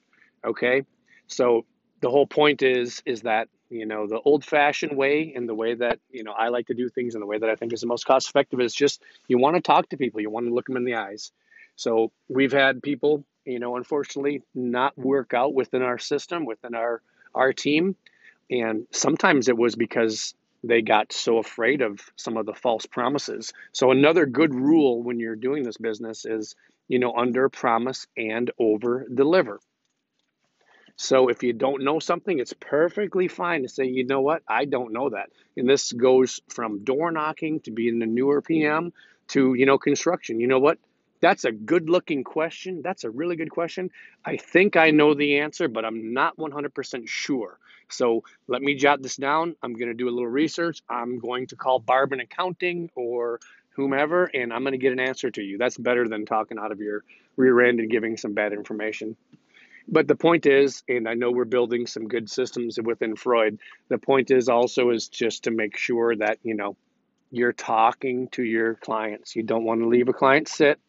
Okay? 0.44 0.84
So 1.26 1.64
the 2.00 2.10
whole 2.10 2.26
point 2.26 2.62
is 2.62 3.02
is 3.06 3.22
that, 3.22 3.48
you 3.68 3.86
know, 3.86 4.06
the 4.06 4.20
old-fashioned 4.20 4.96
way 4.96 5.32
and 5.36 5.48
the 5.48 5.54
way 5.54 5.74
that, 5.74 6.00
you 6.10 6.24
know, 6.24 6.32
I 6.32 6.48
like 6.48 6.66
to 6.68 6.74
do 6.74 6.88
things 6.88 7.14
and 7.14 7.22
the 7.22 7.26
way 7.26 7.38
that 7.38 7.48
I 7.48 7.54
think 7.54 7.72
is 7.72 7.80
the 7.80 7.86
most 7.86 8.04
cost 8.04 8.28
effective 8.28 8.60
is 8.60 8.74
just 8.74 9.02
you 9.28 9.38
want 9.38 9.56
to 9.56 9.62
talk 9.62 9.88
to 9.90 9.96
people. 9.96 10.20
You 10.20 10.30
want 10.30 10.46
to 10.46 10.54
look 10.54 10.66
them 10.66 10.76
in 10.76 10.84
the 10.84 10.94
eyes. 10.94 11.32
So 11.76 12.12
we've 12.28 12.52
had 12.52 12.82
people 12.82 13.24
you 13.44 13.58
know, 13.58 13.76
unfortunately 13.76 14.42
not 14.54 14.96
work 14.98 15.34
out 15.34 15.54
within 15.54 15.82
our 15.82 15.98
system, 15.98 16.44
within 16.44 16.74
our 16.74 17.02
our 17.34 17.52
team. 17.52 17.96
And 18.50 18.86
sometimes 18.90 19.48
it 19.48 19.56
was 19.56 19.76
because 19.76 20.34
they 20.64 20.82
got 20.82 21.12
so 21.12 21.38
afraid 21.38 21.80
of 21.80 22.00
some 22.16 22.36
of 22.36 22.44
the 22.44 22.54
false 22.54 22.86
promises. 22.86 23.52
So 23.72 23.92
another 23.92 24.26
good 24.26 24.54
rule 24.54 25.02
when 25.02 25.20
you're 25.20 25.36
doing 25.36 25.62
this 25.62 25.76
business 25.76 26.24
is, 26.26 26.56
you 26.88 26.98
know, 26.98 27.14
under 27.14 27.48
promise 27.48 28.06
and 28.16 28.50
over 28.58 29.06
deliver. 29.12 29.60
So 31.02 31.28
if 31.28 31.42
you 31.42 31.54
don't 31.54 31.82
know 31.82 31.98
something, 31.98 32.38
it's 32.38 32.52
perfectly 32.52 33.26
fine 33.26 33.62
to 33.62 33.70
say, 33.70 33.86
you 33.86 34.04
know 34.04 34.20
what, 34.20 34.42
I 34.46 34.66
don't 34.66 34.92
know 34.92 35.08
that. 35.08 35.30
And 35.56 35.66
this 35.66 35.92
goes 35.92 36.42
from 36.50 36.84
door 36.84 37.10
knocking 37.10 37.60
to 37.60 37.70
being 37.70 38.02
a 38.02 38.06
newer 38.06 38.42
PM 38.42 38.92
to, 39.28 39.54
you 39.54 39.64
know, 39.64 39.78
construction. 39.78 40.40
You 40.40 40.46
know 40.46 40.58
what? 40.58 40.78
That's 41.22 41.46
a 41.46 41.52
good 41.52 41.88
looking 41.88 42.22
question. 42.22 42.82
That's 42.82 43.04
a 43.04 43.10
really 43.10 43.36
good 43.36 43.50
question. 43.50 43.90
I 44.26 44.36
think 44.36 44.76
I 44.76 44.90
know 44.90 45.14
the 45.14 45.38
answer, 45.38 45.68
but 45.68 45.86
I'm 45.86 46.12
not 46.12 46.36
100% 46.36 47.08
sure. 47.08 47.58
So 47.88 48.22
let 48.46 48.60
me 48.60 48.74
jot 48.74 49.00
this 49.00 49.16
down. 49.16 49.56
I'm 49.62 49.72
going 49.72 49.88
to 49.88 49.94
do 49.94 50.06
a 50.06 50.12
little 50.12 50.28
research. 50.28 50.82
I'm 50.86 51.18
going 51.18 51.46
to 51.46 51.56
call 51.56 51.78
Barb 51.78 52.12
in 52.12 52.20
accounting 52.20 52.90
or 52.94 53.40
whomever, 53.70 54.26
and 54.26 54.52
I'm 54.52 54.64
going 54.64 54.72
to 54.72 54.78
get 54.78 54.92
an 54.92 55.00
answer 55.00 55.30
to 55.30 55.40
you. 55.40 55.56
That's 55.56 55.78
better 55.78 56.06
than 56.08 56.26
talking 56.26 56.58
out 56.58 56.72
of 56.72 56.80
your 56.80 57.04
rear 57.38 57.58
end 57.62 57.80
and 57.80 57.90
giving 57.90 58.18
some 58.18 58.34
bad 58.34 58.52
information. 58.52 59.16
But 59.90 60.08
the 60.08 60.16
point 60.16 60.46
is, 60.46 60.84
and 60.88 61.08
I 61.08 61.14
know 61.14 61.32
we're 61.32 61.44
building 61.44 61.86
some 61.86 62.08
good 62.08 62.30
systems 62.30 62.78
within 62.82 63.16
Freud. 63.16 63.58
The 63.88 63.98
point 63.98 64.30
is 64.30 64.48
also 64.48 64.90
is 64.90 65.08
just 65.08 65.44
to 65.44 65.50
make 65.50 65.76
sure 65.76 66.14
that 66.16 66.38
you 66.42 66.54
know 66.54 66.76
you're 67.30 67.52
talking 67.52 68.28
to 68.28 68.42
your 68.42 68.74
clients. 68.76 69.36
You 69.36 69.42
don't 69.42 69.64
want 69.64 69.80
to 69.80 69.88
leave 69.88 70.08
a 70.08 70.12
client 70.12 70.48
sit 70.48 70.80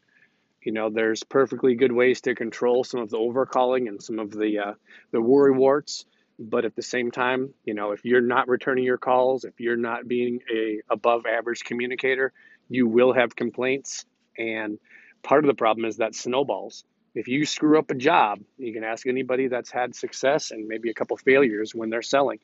you 0.63 0.71
know, 0.71 0.89
there's 0.89 1.23
perfectly 1.23 1.75
good 1.75 1.91
ways 1.91 2.21
to 2.21 2.35
control 2.35 2.83
some 2.83 3.01
of 3.01 3.09
the 3.09 3.17
overcalling 3.17 3.87
and 3.87 4.01
some 4.01 4.19
of 4.19 4.31
the 4.31 4.59
uh, 4.59 4.73
the 5.11 5.21
worry 5.21 5.51
warts. 5.51 6.05
But 6.39 6.65
at 6.65 6.75
the 6.75 6.81
same 6.81 7.11
time, 7.11 7.53
you 7.65 7.73
know, 7.73 7.91
if 7.91 8.03
you're 8.03 8.21
not 8.21 8.47
returning 8.47 8.83
your 8.83 8.97
calls, 8.97 9.43
if 9.43 9.59
you're 9.59 9.77
not 9.77 10.07
being 10.07 10.39
a 10.53 10.81
above 10.89 11.25
average 11.25 11.63
communicator, 11.63 12.33
you 12.69 12.87
will 12.87 13.13
have 13.13 13.35
complaints. 13.35 14.05
And 14.37 14.79
part 15.23 15.43
of 15.43 15.47
the 15.47 15.55
problem 15.55 15.85
is 15.85 15.97
that 15.97 16.15
snowballs. 16.15 16.83
If 17.13 17.27
you 17.27 17.45
screw 17.45 17.77
up 17.77 17.91
a 17.91 17.95
job, 17.95 18.39
you 18.57 18.73
can 18.73 18.83
ask 18.83 19.05
anybody 19.05 19.47
that's 19.47 19.71
had 19.71 19.95
success 19.95 20.51
and 20.51 20.67
maybe 20.67 20.89
a 20.89 20.93
couple 20.93 21.17
failures 21.17 21.75
when 21.75 21.89
they're 21.89 22.01
selling. 22.01 22.39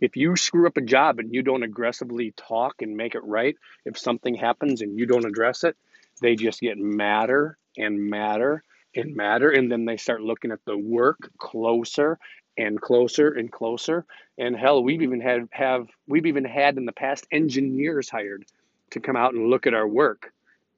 If 0.00 0.16
you 0.16 0.36
screw 0.36 0.66
up 0.66 0.76
a 0.76 0.82
job 0.82 1.18
and 1.18 1.32
you 1.32 1.42
don't 1.42 1.62
aggressively 1.62 2.32
talk 2.36 2.82
and 2.82 2.96
make 2.96 3.14
it 3.14 3.24
right, 3.24 3.56
if 3.84 3.98
something 3.98 4.34
happens 4.34 4.80
and 4.80 4.98
you 4.98 5.06
don't 5.06 5.24
address 5.24 5.64
it, 5.64 5.76
they 6.20 6.36
just 6.36 6.60
get 6.60 6.78
madder 6.78 7.56
and 7.76 8.10
matter 8.10 8.62
and 8.94 9.16
matter 9.16 9.50
and 9.50 9.70
then 9.70 9.84
they 9.84 9.96
start 9.96 10.20
looking 10.20 10.52
at 10.52 10.64
the 10.66 10.76
work 10.76 11.30
closer 11.38 12.18
and 12.58 12.80
closer 12.80 13.28
and 13.28 13.50
closer 13.50 14.04
and 14.38 14.56
hell 14.56 14.82
we've 14.82 15.02
even 15.02 15.20
had 15.20 15.48
have 15.50 15.88
we've 16.06 16.26
even 16.26 16.44
had 16.44 16.76
in 16.76 16.84
the 16.84 16.92
past 16.92 17.26
engineers 17.32 18.10
hired 18.10 18.44
to 18.90 19.00
come 19.00 19.16
out 19.16 19.32
and 19.34 19.48
look 19.48 19.66
at 19.66 19.74
our 19.74 19.88
work 19.88 20.32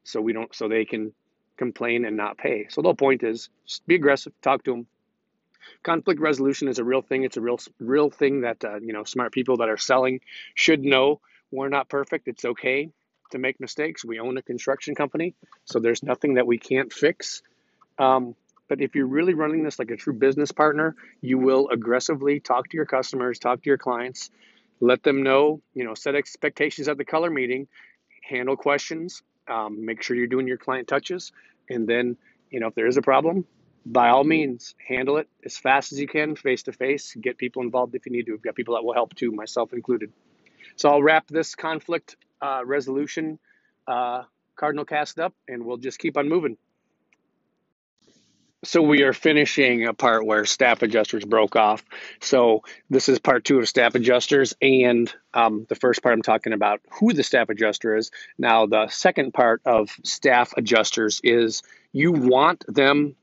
so 0.04 0.20
we 0.20 0.32
don't 0.32 0.54
so 0.54 0.68
they 0.68 0.84
can 0.84 1.12
complain 1.56 2.05
and 2.05 2.16
not 2.16 2.39
pay 2.39 2.66
so 2.68 2.82
the 2.82 2.89
whole 2.89 2.94
point 2.94 3.22
is 3.22 3.48
just 3.66 3.86
be 3.86 3.94
aggressive 3.94 4.32
talk 4.43 4.62
to 4.64 4.72
them 4.72 4.86
conflict 5.82 6.20
resolution 6.20 6.68
is 6.68 6.78
a 6.78 6.85
real 6.85 7.02
thing 7.02 7.24
it's 7.24 7.36
a 7.36 7.40
real 7.40 7.59
real 7.78 8.10
thing 8.10 8.43
that 8.43 8.64
uh, 8.64 8.78
you 8.81 8.93
know 8.93 9.05
smart 9.05 9.32
people 9.32 9.59
that 9.59 9.68
are 9.68 9.78
selling 9.78 10.20
should 10.55 10.82
know 10.82 11.20
we're 11.51 11.68
not 11.68 11.89
perfect 11.89 12.28
it's 12.28 12.44
okay 12.44 12.90
to 13.35 13.39
make 13.39 13.60
mistakes. 13.60 14.05
We 14.05 14.20
own 14.20 14.39
a 14.39 14.43
construction 14.43 14.94
company, 14.94 15.35
so 15.64 15.78
there's 15.81 16.02
nothing 16.02 16.35
that 16.35 16.47
we 16.47 16.59
can't 16.59 16.93
fix. 16.93 17.43
Um, 17.98 18.35
but 18.68 18.81
if 18.81 18.94
you're 18.94 19.06
really 19.06 19.35
running 19.35 19.62
this 19.62 19.78
like 19.78 19.90
a 19.90 19.97
true 19.97 20.14
business 20.14 20.52
partner, 20.52 20.97
you 21.20 21.39
will 21.39 21.68
aggressively 21.68 22.40
talk 22.40 22.70
to 22.70 22.76
your 22.76 22.86
customers, 22.86 23.39
talk 23.39 23.62
to 23.62 23.68
your 23.68 23.78
clients, 23.78 24.31
let 24.81 25.02
them 25.02 25.22
know, 25.22 25.60
you 25.74 25.85
know, 25.85 25.94
set 25.94 26.14
expectations 26.14 26.89
at 26.89 26.97
the 26.97 27.05
color 27.05 27.31
meeting, 27.31 27.68
handle 28.22 28.56
questions, 28.56 29.22
um, 29.48 29.84
make 29.84 30.02
sure 30.02 30.16
you're 30.16 30.26
doing 30.26 30.46
your 30.46 30.58
client 30.58 30.88
touches, 30.88 31.32
and 31.68 31.88
then, 31.88 32.16
you 32.50 32.60
know, 32.60 32.68
if 32.68 32.74
there 32.74 32.86
is 32.86 32.96
a 32.96 33.02
problem, 33.02 33.46
by 33.86 34.08
all 34.08 34.24
means, 34.24 34.74
handle 34.86 35.18
it 35.18 35.28
as 35.44 35.56
fast 35.58 35.92
as 35.92 36.00
you 36.00 36.06
can, 36.06 36.36
face 36.36 36.62
to 36.64 36.72
face. 36.72 37.14
Get 37.20 37.36
people 37.36 37.62
involved 37.62 37.94
if 37.94 38.06
you 38.06 38.12
need 38.12 38.26
to. 38.26 38.32
We've 38.32 38.42
got 38.42 38.54
people 38.54 38.74
that 38.74 38.84
will 38.84 38.94
help 38.94 39.14
too, 39.14 39.30
myself 39.30 39.72
included. 39.72 40.12
So 40.76 40.88
I'll 40.88 41.02
wrap 41.02 41.28
this 41.28 41.54
conflict 41.54 42.16
uh, 42.40 42.62
resolution 42.64 43.38
uh, 43.86 44.22
Cardinal 44.56 44.84
cast 44.84 45.18
up, 45.18 45.34
and 45.48 45.64
we'll 45.64 45.76
just 45.76 45.98
keep 45.98 46.16
on 46.16 46.28
moving. 46.28 46.56
So 48.64 48.80
we 48.80 49.02
are 49.02 49.12
finishing 49.12 49.86
a 49.86 49.92
part 49.92 50.24
where 50.24 50.44
staff 50.46 50.82
adjusters 50.82 51.24
broke 51.24 51.54
off. 51.54 51.84
So 52.20 52.62
this 52.88 53.08
is 53.08 53.18
part 53.18 53.44
two 53.44 53.58
of 53.58 53.68
staff 53.68 53.94
adjusters, 53.94 54.54
and 54.62 55.12
um, 55.34 55.66
the 55.68 55.74
first 55.74 56.02
part 56.02 56.14
I'm 56.14 56.22
talking 56.22 56.54
about 56.54 56.80
who 56.90 57.12
the 57.12 57.22
staff 57.22 57.50
adjuster 57.50 57.96
is. 57.96 58.10
Now 58.38 58.66
the 58.66 58.88
second 58.88 59.34
part 59.34 59.60
of 59.66 59.90
staff 60.02 60.54
adjusters 60.56 61.20
is 61.22 61.62
you 61.92 62.12
want 62.12 62.64
them 62.66 63.16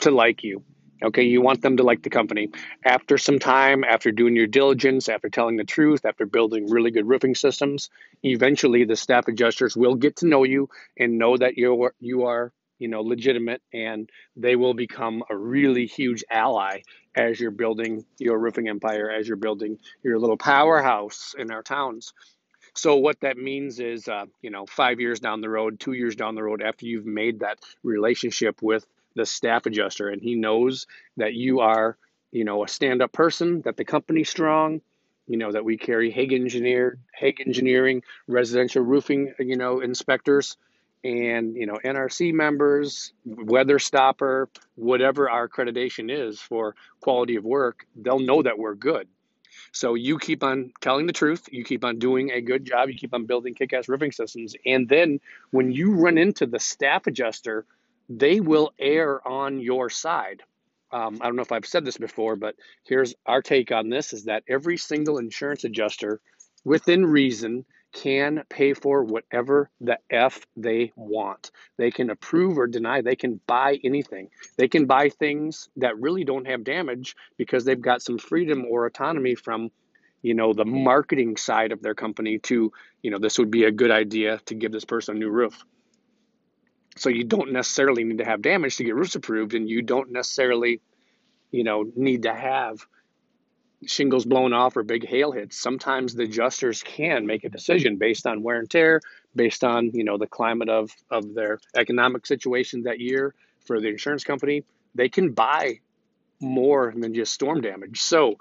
to 0.00 0.10
like 0.10 0.42
you. 0.42 0.64
Okay, 1.00 1.22
you 1.22 1.40
want 1.42 1.62
them 1.62 1.76
to 1.76 1.84
like 1.84 2.02
the 2.02 2.10
company. 2.10 2.50
After 2.84 3.18
some 3.18 3.38
time, 3.38 3.84
after 3.84 4.10
doing 4.10 4.34
your 4.34 4.48
diligence, 4.48 5.08
after 5.08 5.28
telling 5.28 5.56
the 5.56 5.64
truth, 5.64 6.04
after 6.04 6.26
building 6.26 6.68
really 6.68 6.90
good 6.90 7.06
roofing 7.06 7.36
systems, 7.36 7.88
eventually 8.24 8.84
the 8.84 8.96
staff 8.96 9.28
adjusters 9.28 9.76
will 9.76 9.94
get 9.94 10.16
to 10.16 10.26
know 10.26 10.42
you 10.42 10.68
and 10.98 11.16
know 11.16 11.36
that 11.36 11.56
you're 11.56 11.94
you 12.00 12.24
are 12.24 12.52
you 12.78 12.88
know 12.88 13.02
legitimate 13.02 13.62
and 13.72 14.08
they 14.36 14.56
will 14.56 14.74
become 14.74 15.22
a 15.30 15.36
really 15.36 15.86
huge 15.86 16.24
ally 16.30 16.80
as 17.14 17.40
you're 17.40 17.50
building 17.50 18.04
your 18.18 18.38
roofing 18.38 18.68
empire 18.68 19.10
as 19.10 19.26
you're 19.26 19.36
building 19.36 19.78
your 20.02 20.18
little 20.18 20.36
powerhouse 20.36 21.34
in 21.38 21.50
our 21.50 21.62
towns. 21.62 22.12
So 22.74 22.96
what 22.96 23.20
that 23.20 23.36
means 23.36 23.80
is 23.80 24.06
uh, 24.08 24.26
you 24.40 24.50
know 24.50 24.66
five 24.66 25.00
years 25.00 25.20
down 25.20 25.40
the 25.40 25.48
road 25.48 25.80
two 25.80 25.92
years 25.92 26.14
down 26.16 26.34
the 26.34 26.42
road 26.42 26.62
after 26.62 26.86
you've 26.86 27.06
made 27.06 27.40
that 27.40 27.58
relationship 27.82 28.62
with 28.62 28.86
the 29.14 29.26
staff 29.26 29.66
adjuster 29.66 30.08
and 30.08 30.22
he 30.22 30.36
knows 30.36 30.86
that 31.16 31.34
you 31.34 31.60
are 31.60 31.96
you 32.30 32.44
know 32.44 32.62
a 32.62 32.68
stand-up 32.68 33.12
person 33.12 33.62
that 33.62 33.76
the 33.76 33.84
company's 33.84 34.30
strong 34.30 34.80
you 35.26 35.36
know 35.36 35.50
that 35.50 35.64
we 35.64 35.76
carry 35.76 36.12
Haag 36.12 36.32
engineer 36.32 36.98
Haag 37.20 37.40
engineering 37.44 38.02
residential 38.26 38.82
roofing 38.82 39.32
you 39.38 39.56
know 39.56 39.80
inspectors 39.80 40.56
and 41.04 41.56
you 41.56 41.66
know 41.66 41.78
NRC 41.84 42.32
members, 42.32 43.12
Weather 43.24 43.78
Stopper, 43.78 44.48
whatever 44.74 45.30
our 45.30 45.48
accreditation 45.48 46.10
is 46.10 46.40
for 46.40 46.74
quality 47.00 47.36
of 47.36 47.44
work, 47.44 47.86
they'll 47.96 48.18
know 48.18 48.42
that 48.42 48.58
we're 48.58 48.74
good. 48.74 49.08
So 49.72 49.94
you 49.94 50.18
keep 50.18 50.42
on 50.42 50.72
telling 50.80 51.06
the 51.06 51.12
truth, 51.12 51.48
you 51.50 51.64
keep 51.64 51.84
on 51.84 51.98
doing 51.98 52.30
a 52.30 52.40
good 52.40 52.64
job, 52.64 52.88
you 52.88 52.94
keep 52.94 53.14
on 53.14 53.26
building 53.26 53.54
kick-ass 53.54 53.88
roofing 53.88 54.12
systems, 54.12 54.54
and 54.64 54.88
then 54.88 55.20
when 55.50 55.72
you 55.72 55.94
run 55.94 56.18
into 56.18 56.46
the 56.46 56.60
staff 56.60 57.06
adjuster, 57.06 57.66
they 58.08 58.40
will 58.40 58.72
err 58.78 59.26
on 59.26 59.60
your 59.60 59.90
side. 59.90 60.42
Um, 60.90 61.18
I 61.20 61.26
don't 61.26 61.36
know 61.36 61.42
if 61.42 61.52
I've 61.52 61.66
said 61.66 61.84
this 61.84 61.98
before, 61.98 62.36
but 62.36 62.56
here's 62.84 63.14
our 63.26 63.42
take 63.42 63.70
on 63.72 63.90
this: 63.90 64.12
is 64.12 64.24
that 64.24 64.44
every 64.48 64.78
single 64.78 65.18
insurance 65.18 65.64
adjuster, 65.64 66.20
within 66.64 67.04
reason, 67.04 67.66
can 67.92 68.42
pay 68.48 68.74
for 68.74 69.02
whatever 69.02 69.70
the 69.80 69.98
F 70.10 70.46
they 70.56 70.92
want. 70.94 71.50
They 71.76 71.90
can 71.90 72.10
approve 72.10 72.58
or 72.58 72.66
deny. 72.66 73.00
They 73.00 73.16
can 73.16 73.40
buy 73.46 73.78
anything. 73.82 74.28
They 74.56 74.68
can 74.68 74.86
buy 74.86 75.08
things 75.08 75.68
that 75.76 75.98
really 75.98 76.24
don't 76.24 76.46
have 76.46 76.64
damage 76.64 77.16
because 77.36 77.64
they've 77.64 77.80
got 77.80 78.02
some 78.02 78.18
freedom 78.18 78.66
or 78.66 78.86
autonomy 78.86 79.34
from, 79.34 79.70
you 80.22 80.34
know, 80.34 80.52
the 80.52 80.64
marketing 80.64 81.36
side 81.36 81.72
of 81.72 81.82
their 81.82 81.94
company 81.94 82.38
to, 82.40 82.72
you 83.02 83.10
know, 83.10 83.18
this 83.18 83.38
would 83.38 83.50
be 83.50 83.64
a 83.64 83.72
good 83.72 83.90
idea 83.90 84.38
to 84.46 84.54
give 84.54 84.72
this 84.72 84.84
person 84.84 85.16
a 85.16 85.18
new 85.18 85.30
roof. 85.30 85.64
So 86.96 87.08
you 87.08 87.24
don't 87.24 87.52
necessarily 87.52 88.04
need 88.04 88.18
to 88.18 88.24
have 88.24 88.42
damage 88.42 88.76
to 88.76 88.84
get 88.84 88.96
roofs 88.96 89.14
approved, 89.14 89.54
and 89.54 89.68
you 89.68 89.82
don't 89.82 90.10
necessarily, 90.10 90.80
you 91.52 91.64
know, 91.64 91.84
need 91.94 92.24
to 92.24 92.34
have 92.34 92.86
shingles 93.86 94.24
blown 94.24 94.52
off 94.52 94.76
or 94.76 94.82
big 94.82 95.06
hail 95.06 95.32
hits, 95.32 95.58
sometimes 95.58 96.14
the 96.14 96.24
adjusters 96.24 96.82
can 96.82 97.26
make 97.26 97.44
a 97.44 97.48
decision 97.48 97.96
based 97.96 98.26
on 98.26 98.42
wear 98.42 98.58
and 98.58 98.70
tear, 98.70 99.00
based 99.34 99.64
on 99.64 99.90
you 99.92 100.04
know 100.04 100.18
the 100.18 100.26
climate 100.26 100.68
of 100.68 100.90
of 101.10 101.34
their 101.34 101.60
economic 101.76 102.26
situation 102.26 102.82
that 102.82 103.00
year 103.00 103.34
for 103.66 103.80
the 103.80 103.88
insurance 103.88 104.24
company. 104.24 104.64
They 104.94 105.08
can 105.08 105.32
buy 105.32 105.80
more 106.40 106.92
than 106.96 107.14
just 107.14 107.32
storm 107.32 107.60
damage. 107.60 108.00
So 108.00 108.38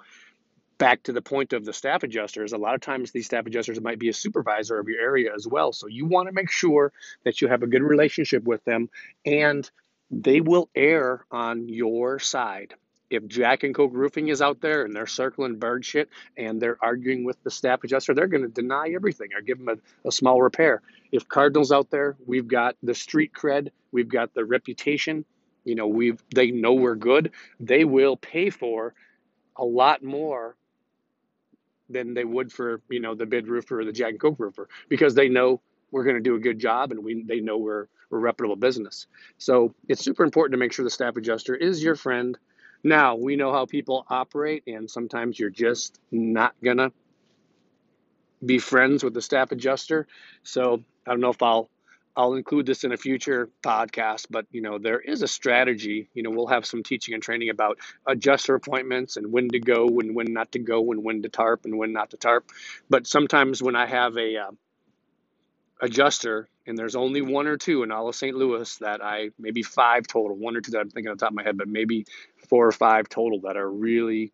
back 0.77 1.03
to 1.03 1.11
the 1.11 1.21
point 1.21 1.53
of 1.53 1.65
the 1.65 1.73
staff 1.73 2.03
adjusters, 2.03 2.53
a 2.53 2.57
lot 2.57 2.75
of 2.75 2.81
times 2.81 3.11
these 3.11 3.25
staff 3.25 3.45
adjusters 3.45 3.81
might 3.81 3.99
be 3.99 4.09
a 4.09 4.13
supervisor 4.13 4.79
of 4.79 4.87
your 4.87 5.01
area 5.01 5.31
as 5.35 5.47
well. 5.47 5.73
So 5.73 5.87
you 5.87 6.05
want 6.05 6.27
to 6.27 6.33
make 6.33 6.51
sure 6.51 6.93
that 7.23 7.41
you 7.41 7.47
have 7.47 7.63
a 7.63 7.67
good 7.67 7.81
relationship 7.81 8.43
with 8.43 8.63
them 8.65 8.89
and 9.25 9.69
they 10.11 10.41
will 10.41 10.69
err 10.75 11.25
on 11.31 11.67
your 11.67 12.19
side 12.19 12.75
if 13.09 13.25
Jack 13.27 13.63
and 13.63 13.73
Coke 13.73 13.91
Roofing 13.93 14.27
is 14.27 14.41
out 14.41 14.61
there 14.61 14.83
and 14.83 14.95
they're 14.95 15.07
circling 15.07 15.57
bird 15.57 15.85
shit 15.85 16.09
and 16.35 16.61
they're 16.61 16.77
arguing 16.81 17.23
with 17.23 17.41
the 17.43 17.51
staff 17.51 17.83
adjuster, 17.83 18.13
they're 18.13 18.27
going 18.27 18.43
to 18.43 18.49
deny 18.49 18.91
everything 18.93 19.29
or 19.33 19.41
give 19.41 19.57
them 19.57 19.69
a, 19.69 20.07
a 20.07 20.11
small 20.11 20.41
repair. 20.41 20.81
If 21.11 21.27
Cardinals 21.27 21.71
out 21.71 21.89
there, 21.89 22.17
we've 22.25 22.47
got 22.47 22.75
the 22.83 22.93
street 22.93 23.31
cred, 23.33 23.69
we've 23.91 24.09
got 24.09 24.33
the 24.33 24.45
reputation. 24.45 25.25
You 25.63 25.75
know, 25.75 25.87
we've 25.87 26.21
they 26.33 26.51
know 26.51 26.73
we're 26.73 26.95
good. 26.95 27.31
They 27.59 27.83
will 27.83 28.15
pay 28.15 28.49
for 28.49 28.93
a 29.57 29.65
lot 29.65 30.03
more 30.03 30.55
than 31.89 32.13
they 32.13 32.23
would 32.25 32.51
for 32.51 32.81
you 32.89 32.99
know 32.99 33.15
the 33.15 33.25
bid 33.25 33.47
roofer 33.47 33.79
or 33.79 33.85
the 33.85 33.91
Jack 33.91 34.11
and 34.11 34.19
Coke 34.19 34.39
roofer 34.39 34.67
because 34.89 35.13
they 35.15 35.29
know 35.29 35.61
we're 35.91 36.03
going 36.03 36.15
to 36.15 36.21
do 36.21 36.35
a 36.35 36.39
good 36.39 36.59
job 36.59 36.91
and 36.91 37.03
we 37.03 37.23
they 37.23 37.39
know 37.39 37.57
we're 37.57 37.87
we're 38.09 38.19
a 38.19 38.21
reputable 38.21 38.55
business. 38.55 39.07
So 39.37 39.73
it's 39.87 40.03
super 40.03 40.23
important 40.23 40.53
to 40.53 40.57
make 40.57 40.71
sure 40.71 40.83
the 40.83 40.89
staff 40.89 41.17
adjuster 41.17 41.55
is 41.55 41.83
your 41.83 41.95
friend 41.95 42.37
now, 42.87 43.15
we 43.15 43.35
know 43.35 43.51
how 43.51 43.65
people 43.65 44.05
operate, 44.09 44.63
and 44.67 44.89
sometimes 44.89 45.39
you're 45.39 45.49
just 45.49 45.99
not 46.11 46.55
going 46.63 46.77
to 46.77 46.91
be 48.45 48.59
friends 48.59 49.03
with 49.03 49.13
the 49.13 49.21
staff 49.21 49.51
adjuster. 49.51 50.07
So, 50.43 50.83
I 51.05 51.11
don't 51.11 51.21
know 51.21 51.29
if 51.29 51.41
I'll 51.41 51.69
I'll 52.17 52.33
include 52.33 52.65
this 52.65 52.83
in 52.83 52.91
a 52.91 52.97
future 52.97 53.47
podcast, 53.63 54.25
but 54.31 54.47
you 54.51 54.61
know, 54.61 54.79
there 54.79 54.99
is 54.99 55.21
a 55.21 55.27
strategy. 55.27 56.09
You 56.15 56.23
know, 56.23 56.31
we'll 56.31 56.47
have 56.47 56.65
some 56.65 56.81
teaching 56.81 57.13
and 57.13 57.21
training 57.21 57.49
about 57.49 57.77
adjuster 58.07 58.55
appointments 58.55 59.17
and 59.17 59.31
when 59.31 59.49
to 59.49 59.59
go 59.59 59.85
and 59.99 60.15
when 60.15 60.33
not 60.33 60.51
to 60.53 60.59
go 60.59 60.91
and 60.91 61.03
when 61.03 61.21
to 61.21 61.29
tarp 61.29 61.65
and 61.65 61.77
when 61.77 61.93
not 61.93 62.09
to 62.09 62.17
tarp. 62.17 62.49
But 62.89 63.05
sometimes 63.05 63.61
when 63.61 63.75
I 63.75 63.85
have 63.85 64.17
a 64.17 64.37
uh, 64.37 64.51
adjuster 65.81 66.49
and 66.65 66.77
there's 66.77 66.95
only 66.95 67.21
one 67.21 67.47
or 67.47 67.57
two 67.57 67.83
in 67.83 67.91
all 67.91 68.09
of 68.09 68.15
St. 68.15 68.35
Louis 68.35 68.75
that 68.77 69.03
I 69.03 69.29
maybe 69.39 69.63
five 69.63 70.07
total, 70.07 70.35
one 70.35 70.55
or 70.55 70.61
two 70.61 70.71
that 70.71 70.79
I'm 70.79 70.89
thinking 70.89 71.09
on 71.09 71.17
the 71.17 71.21
top 71.21 71.31
of 71.31 71.35
my 71.35 71.43
head, 71.43 71.57
but 71.57 71.67
maybe 71.67 72.05
four 72.49 72.67
or 72.67 72.71
five 72.71 73.07
total 73.09 73.41
that 73.41 73.57
are 73.57 73.69
really 73.69 74.33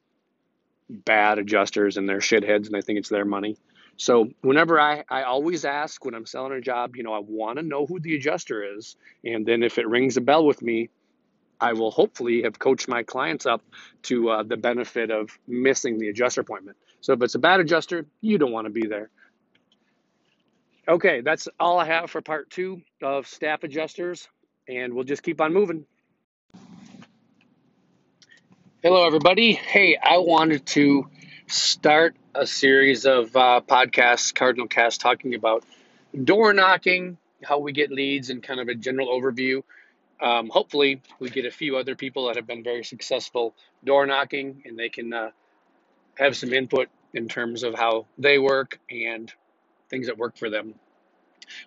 bad 0.90 1.40
adjusters 1.40 1.98
and 1.98 2.08
they're 2.08 2.20
shitheads 2.20 2.66
and 2.66 2.72
they 2.72 2.82
think 2.82 3.00
it's 3.00 3.10
their 3.10 3.26
money. 3.26 3.58
So 3.98 4.30
whenever 4.42 4.80
I, 4.80 5.04
I 5.10 5.24
always 5.24 5.66
ask 5.66 6.04
when 6.04 6.16
I'm 6.16 6.26
selling 6.26 6.54
a 6.54 6.62
job, 6.62 6.96
you 6.96 7.04
know, 7.04 7.14
I 7.14 7.20
want 7.20 7.60
to 7.60 7.64
know 7.64 7.86
who 7.86 8.00
the 8.00 8.16
adjuster 8.16 8.76
is. 8.76 8.96
And 9.24 9.46
then 9.46 9.62
if 9.62 9.78
it 9.78 9.88
rings 9.88 10.18
a 10.18 10.22
bell 10.22 10.46
with 10.46 10.62
me, 10.62 10.90
I 11.62 11.74
will 11.74 11.92
hopefully 11.92 12.42
have 12.44 12.58
coached 12.60 12.88
my 12.88 13.04
clients 13.04 13.46
up 13.46 13.62
to 14.04 14.30
uh, 14.30 14.44
the 14.44 14.58
benefit 14.58 15.12
of 15.12 15.38
missing 15.48 16.00
the 16.00 16.10
adjuster 16.10 16.42
appointment. 16.42 16.78
So 17.02 17.14
if 17.14 17.22
it's 17.22 17.36
a 17.36 17.40
bad 17.40 17.60
adjuster, 17.60 18.06
you 18.22 18.38
don't 18.38 18.52
want 18.52 18.66
to 18.66 18.72
be 18.72 18.88
there. 18.88 19.12
Okay, 20.86 21.22
that's 21.22 21.48
all 21.62 21.80
I 21.80 21.86
have 21.86 22.12
for 22.12 22.22
part 22.22 22.50
two 22.50 22.82
of 23.02 23.26
staff 23.26 23.64
adjusters, 23.64 24.28
and 24.68 24.94
we'll 24.94 25.06
just 25.06 25.24
keep 25.24 25.40
on 25.40 25.54
moving. 25.54 25.86
Hello, 28.82 29.06
everybody. 29.08 29.54
Hey, 29.54 29.96
I 29.96 30.18
wanted 30.18 30.66
to 30.68 31.08
start 31.48 32.18
a 32.36 32.46
series 32.46 33.06
of 33.06 33.34
uh, 33.34 33.62
podcasts, 33.66 34.36
Cardinal 34.36 34.68
Cast, 34.68 35.00
talking 35.00 35.36
about 35.36 35.64
door 36.22 36.52
knocking, 36.52 37.18
how 37.42 37.60
we 37.60 37.72
get 37.72 37.90
leads, 37.90 38.30
and 38.30 38.44
kind 38.44 38.60
of 38.60 38.68
a 38.68 38.76
general 38.76 39.08
overview. 39.08 39.64
Um, 40.22 40.50
hopefully, 40.50 41.02
we 41.18 41.30
get 41.30 41.46
a 41.46 41.52
few 41.52 41.78
other 41.78 41.96
people 41.96 42.28
that 42.28 42.36
have 42.36 42.46
been 42.46 42.62
very 42.62 42.84
successful 42.84 43.56
door 43.86 44.06
knocking, 44.06 44.64
and 44.66 44.78
they 44.78 44.90
can 44.90 45.14
uh, 45.14 45.30
have 46.16 46.36
some 46.36 46.52
input 46.52 46.90
in 47.14 47.30
terms 47.30 47.64
of 47.64 47.74
how 47.74 48.06
they 48.18 48.38
work 48.38 48.80
and 48.92 49.34
things 49.94 50.08
that 50.08 50.18
work 50.18 50.36
for 50.38 50.50
them. 50.50 50.74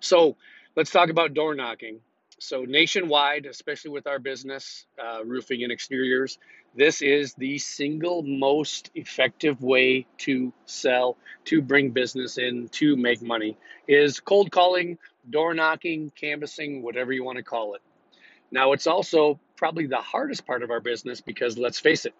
So 0.00 0.36
let's 0.74 0.90
talk 0.90 1.10
about 1.10 1.32
door 1.32 1.54
knocking. 1.54 2.00
So 2.40 2.64
nationwide, 2.64 3.46
especially 3.46 3.92
with 3.92 4.08
our 4.08 4.18
business, 4.18 4.84
uh, 5.02 5.24
roofing 5.24 5.62
and 5.62 5.72
exteriors, 5.72 6.38
this 6.74 7.02
is 7.02 7.34
the 7.34 7.56
single 7.58 8.22
most 8.22 8.90
effective 8.96 9.62
way 9.62 10.06
to 10.18 10.52
sell, 10.66 11.16
to 11.44 11.62
bring 11.62 11.92
business 11.92 12.36
in, 12.36 12.68
to 12.80 12.96
make 12.96 13.22
money 13.22 13.56
is 13.86 14.18
cold 14.18 14.50
calling, 14.50 14.98
door 15.30 15.54
knocking, 15.54 16.10
canvassing, 16.16 16.82
whatever 16.82 17.12
you 17.12 17.22
want 17.22 17.36
to 17.36 17.44
call 17.44 17.74
it. 17.74 17.80
Now, 18.50 18.72
it's 18.72 18.88
also 18.88 19.38
probably 19.56 19.86
the 19.86 19.98
hardest 19.98 20.46
part 20.46 20.64
of 20.64 20.70
our 20.70 20.80
business 20.80 21.20
because 21.20 21.56
let's 21.56 21.78
face 21.78 22.04
it, 22.04 22.14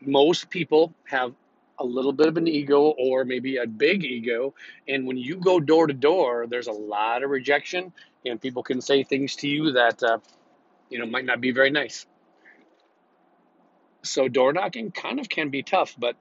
most 0.00 0.50
people 0.50 0.94
have 1.04 1.34
a 1.78 1.84
little 1.84 2.12
bit 2.12 2.26
of 2.26 2.36
an 2.36 2.48
ego 2.48 2.94
or 2.98 3.24
maybe 3.24 3.56
a 3.56 3.66
big 3.66 4.04
ego. 4.04 4.54
And 4.88 5.06
when 5.06 5.16
you 5.16 5.36
go 5.36 5.60
door 5.60 5.86
to 5.86 5.94
door, 5.94 6.46
there's 6.48 6.66
a 6.66 6.72
lot 6.72 7.22
of 7.22 7.30
rejection, 7.30 7.92
and 8.24 8.40
people 8.40 8.62
can 8.62 8.80
say 8.80 9.04
things 9.04 9.36
to 9.36 9.48
you 9.48 9.72
that 9.72 10.02
uh, 10.02 10.18
you 10.90 10.98
know 10.98 11.06
might 11.06 11.24
not 11.24 11.40
be 11.40 11.52
very 11.52 11.70
nice. 11.70 12.06
So 14.02 14.28
door 14.28 14.52
knocking 14.52 14.90
kind 14.90 15.20
of 15.20 15.28
can 15.28 15.50
be 15.50 15.62
tough, 15.62 15.94
but 15.98 16.16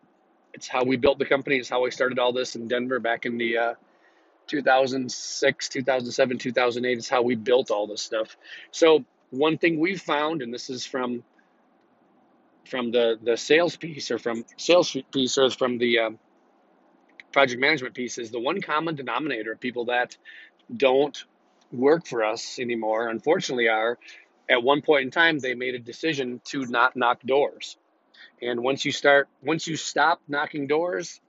it's 0.53 0.67
how 0.67 0.83
we 0.83 0.97
built 0.97 1.19
the 1.19 1.25
company. 1.25 1.57
It's 1.57 1.69
how 1.69 1.83
we 1.83 1.91
started 1.91 2.19
all 2.19 2.33
this 2.33 2.55
in 2.55 2.67
Denver 2.67 2.99
back 2.99 3.25
in 3.25 3.37
the 3.37 3.57
uh, 3.57 3.73
2006, 4.47 5.69
2007, 5.69 6.37
2008. 6.37 6.97
It's 6.97 7.09
how 7.09 7.21
we 7.21 7.35
built 7.35 7.69
all 7.69 7.87
this 7.87 8.01
stuff. 8.01 8.35
So 8.71 9.05
one 9.29 9.57
thing 9.57 9.79
we 9.79 9.95
found, 9.95 10.41
and 10.41 10.53
this 10.53 10.69
is 10.69 10.85
from 10.85 11.23
from 12.67 12.91
the 12.91 13.17
the 13.21 13.37
sales 13.37 13.75
piece 13.75 14.11
or 14.11 14.19
from 14.19 14.45
sales 14.57 14.95
piece 15.11 15.37
or 15.37 15.49
from 15.49 15.77
the 15.77 15.99
um, 15.99 16.19
project 17.31 17.59
management 17.59 17.93
piece 17.93 18.17
is 18.17 18.31
the 18.31 18.39
one 18.39 18.61
common 18.61 18.95
denominator 18.95 19.51
of 19.51 19.59
people 19.59 19.85
that 19.85 20.17
don't 20.75 21.25
work 21.71 22.05
for 22.05 22.23
us 22.23 22.59
anymore. 22.59 23.09
Unfortunately, 23.09 23.67
are 23.67 23.97
at 24.49 24.63
one 24.63 24.81
point 24.81 25.03
in 25.03 25.11
time 25.11 25.39
they 25.39 25.53
made 25.53 25.75
a 25.75 25.79
decision 25.79 26.41
to 26.45 26.65
not 26.65 26.95
knock 26.95 27.21
doors. 27.21 27.77
And 28.41 28.61
once 28.63 28.85
you 28.85 28.91
start, 28.91 29.27
once 29.41 29.67
you 29.67 29.75
stop 29.75 30.21
knocking 30.27 30.67
doors, 30.67 31.19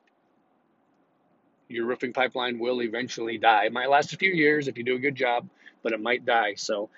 your 1.68 1.86
roofing 1.86 2.12
pipeline 2.12 2.58
will 2.58 2.82
eventually 2.82 3.38
die. 3.38 3.66
It 3.66 3.72
might 3.72 3.90
last 3.90 4.12
a 4.12 4.16
few 4.16 4.32
years 4.32 4.68
if 4.68 4.78
you 4.78 4.84
do 4.84 4.96
a 4.96 4.98
good 4.98 5.14
job, 5.14 5.48
but 5.82 5.92
it 5.92 6.00
might 6.00 6.24
die. 6.24 6.54
So 6.56 6.90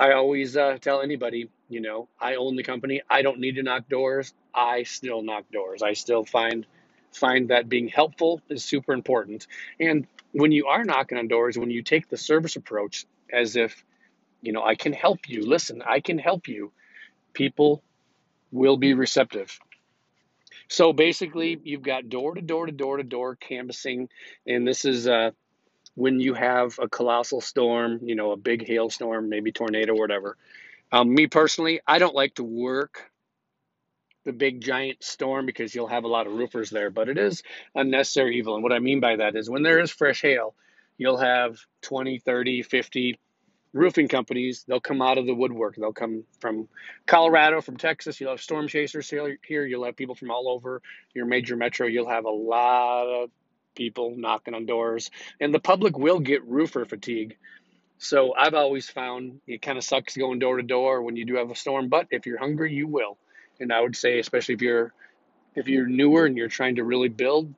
I 0.00 0.12
always 0.12 0.56
uh, 0.56 0.78
tell 0.80 1.02
anybody, 1.02 1.50
you 1.68 1.82
know, 1.82 2.08
I 2.18 2.36
own 2.36 2.56
the 2.56 2.62
company. 2.62 3.02
I 3.10 3.20
don't 3.20 3.38
need 3.38 3.56
to 3.56 3.62
knock 3.62 3.86
doors. 3.90 4.32
I 4.54 4.84
still 4.84 5.20
knock 5.20 5.44
doors. 5.52 5.82
I 5.82 5.92
still 5.92 6.24
find 6.24 6.64
find 7.12 7.48
that 7.50 7.68
being 7.68 7.88
helpful 7.88 8.40
is 8.48 8.64
super 8.64 8.94
important. 8.94 9.46
And 9.78 10.06
when 10.32 10.52
you 10.52 10.68
are 10.68 10.84
knocking 10.84 11.18
on 11.18 11.28
doors, 11.28 11.58
when 11.58 11.70
you 11.70 11.82
take 11.82 12.08
the 12.08 12.16
service 12.16 12.56
approach 12.56 13.04
as 13.30 13.56
if, 13.56 13.84
you 14.40 14.52
know, 14.52 14.64
I 14.64 14.74
can 14.74 14.94
help 14.94 15.28
you. 15.28 15.44
Listen, 15.44 15.82
I 15.86 16.00
can 16.00 16.18
help 16.18 16.48
you. 16.48 16.72
People 17.34 17.82
will 18.52 18.78
be 18.78 18.94
receptive. 18.94 19.58
So 20.68 20.94
basically, 20.94 21.60
you've 21.62 21.82
got 21.82 22.08
door 22.08 22.34
to 22.36 22.40
door 22.40 22.66
to 22.66 22.72
door 22.72 22.96
to 22.96 23.02
door 23.02 23.36
canvassing, 23.36 24.08
and 24.46 24.66
this 24.66 24.84
is 24.84 25.06
uh, 25.06 25.32
when 26.00 26.18
you 26.18 26.32
have 26.32 26.78
a 26.78 26.88
colossal 26.88 27.42
storm, 27.42 28.00
you 28.02 28.14
know, 28.14 28.32
a 28.32 28.36
big 28.36 28.66
hailstorm, 28.66 29.28
maybe 29.28 29.52
tornado, 29.52 29.94
whatever. 29.94 30.38
Um, 30.90 31.14
me 31.14 31.26
personally, 31.26 31.80
I 31.86 31.98
don't 31.98 32.14
like 32.14 32.36
to 32.36 32.42
work 32.42 33.10
the 34.24 34.32
big 34.32 34.62
giant 34.62 35.04
storm 35.04 35.44
because 35.44 35.74
you'll 35.74 35.88
have 35.88 36.04
a 36.04 36.08
lot 36.08 36.26
of 36.26 36.32
roofers 36.32 36.70
there, 36.70 36.88
but 36.88 37.10
it 37.10 37.18
is 37.18 37.42
unnecessary 37.74 38.38
evil. 38.38 38.54
And 38.54 38.62
what 38.62 38.72
I 38.72 38.78
mean 38.78 39.00
by 39.00 39.16
that 39.16 39.36
is 39.36 39.50
when 39.50 39.62
there 39.62 39.78
is 39.78 39.90
fresh 39.90 40.22
hail, 40.22 40.54
you'll 40.96 41.18
have 41.18 41.58
20, 41.82 42.18
30, 42.18 42.62
50 42.62 43.18
roofing 43.74 44.08
companies. 44.08 44.64
They'll 44.66 44.80
come 44.80 45.02
out 45.02 45.18
of 45.18 45.26
the 45.26 45.34
woodwork. 45.34 45.76
They'll 45.76 45.92
come 45.92 46.24
from 46.40 46.66
Colorado, 47.06 47.60
from 47.60 47.76
Texas. 47.76 48.18
You'll 48.18 48.30
have 48.30 48.40
storm 48.40 48.68
chasers 48.68 49.10
here. 49.10 49.66
You'll 49.66 49.84
have 49.84 49.96
people 49.96 50.14
from 50.14 50.30
all 50.30 50.48
over 50.48 50.80
your 51.14 51.26
major 51.26 51.56
metro. 51.56 51.86
You'll 51.86 52.08
have 52.08 52.24
a 52.24 52.30
lot 52.30 53.06
of 53.06 53.30
people 53.74 54.14
knocking 54.16 54.54
on 54.54 54.66
doors, 54.66 55.10
and 55.40 55.54
the 55.54 55.60
public 55.60 55.98
will 55.98 56.20
get 56.20 56.46
roofer 56.46 56.84
fatigue. 56.84 57.36
So 57.98 58.34
I've 58.34 58.54
always 58.54 58.88
found 58.88 59.40
it 59.46 59.60
kind 59.62 59.76
of 59.76 59.84
sucks 59.84 60.16
going 60.16 60.38
door 60.38 60.56
to 60.56 60.62
door 60.62 61.02
when 61.02 61.16
you 61.16 61.24
do 61.24 61.36
have 61.36 61.50
a 61.50 61.54
storm, 61.54 61.88
but 61.88 62.06
if 62.10 62.26
you're 62.26 62.38
hungry, 62.38 62.72
you 62.72 62.86
will. 62.86 63.18
And 63.58 63.72
I 63.72 63.80
would 63.80 63.96
say, 63.96 64.18
especially 64.18 64.54
if 64.54 64.62
you're 64.62 64.92
if 65.54 65.68
you're 65.68 65.86
newer 65.86 66.26
and 66.26 66.36
you're 66.36 66.48
trying 66.48 66.76
to 66.76 66.84
really 66.84 67.08
build, 67.08 67.52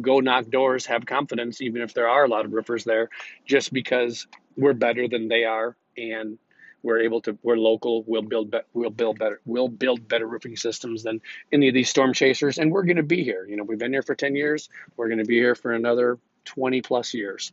go 0.00 0.20
knock 0.20 0.50
doors, 0.50 0.86
have 0.86 1.06
confidence, 1.06 1.60
even 1.60 1.80
if 1.80 1.94
there 1.94 2.08
are 2.08 2.24
a 2.24 2.28
lot 2.28 2.44
of 2.44 2.52
roofers 2.52 2.84
there, 2.84 3.08
just 3.46 3.72
because 3.72 4.26
we're 4.56 4.74
better 4.74 5.08
than 5.08 5.28
they 5.28 5.44
are 5.44 5.76
and 5.96 6.38
we're 6.86 7.00
able 7.00 7.20
to 7.20 7.36
we're 7.42 7.56
local 7.56 8.04
we'll 8.06 8.22
build 8.22 8.50
be, 8.50 8.58
we'll 8.72 8.90
build 8.90 9.18
better 9.18 9.40
we'll 9.44 9.68
build 9.68 10.06
better 10.06 10.26
roofing 10.26 10.56
systems 10.56 11.02
than 11.02 11.20
any 11.52 11.68
of 11.68 11.74
these 11.74 11.90
storm 11.90 12.12
chasers 12.14 12.58
and 12.58 12.70
we're 12.70 12.84
going 12.84 12.96
to 12.96 13.02
be 13.02 13.24
here 13.24 13.44
you 13.48 13.56
know 13.56 13.64
we've 13.64 13.78
been 13.78 13.92
here 13.92 14.02
for 14.02 14.14
10 14.14 14.36
years 14.36 14.68
we're 14.96 15.08
going 15.08 15.18
to 15.18 15.24
be 15.24 15.36
here 15.36 15.54
for 15.54 15.72
another 15.72 16.18
20 16.44 16.80
plus 16.82 17.12
years 17.12 17.52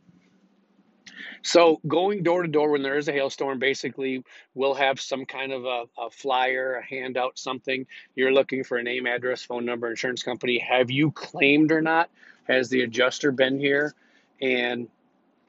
so 1.42 1.80
going 1.86 2.22
door 2.22 2.42
to 2.42 2.48
door 2.48 2.70
when 2.70 2.82
there 2.82 2.96
is 2.96 3.08
a 3.08 3.12
hailstorm, 3.12 3.58
basically 3.58 4.24
we'll 4.54 4.74
have 4.74 4.98
some 4.98 5.26
kind 5.26 5.52
of 5.52 5.64
a, 5.64 5.84
a, 5.98 6.10
flyer, 6.10 6.76
a 6.76 6.84
handout, 6.84 7.38
something. 7.38 7.86
You're 8.14 8.32
looking 8.32 8.64
for 8.64 8.78
a 8.78 8.82
name, 8.82 9.06
address, 9.06 9.42
phone 9.42 9.66
number, 9.66 9.88
insurance 9.90 10.22
company. 10.22 10.58
Have 10.58 10.90
you 10.90 11.10
claimed 11.10 11.70
or 11.70 11.82
not? 11.82 12.08
Has 12.44 12.70
the 12.70 12.82
adjuster 12.82 13.30
been 13.30 13.58
here? 13.58 13.94
And 14.40 14.88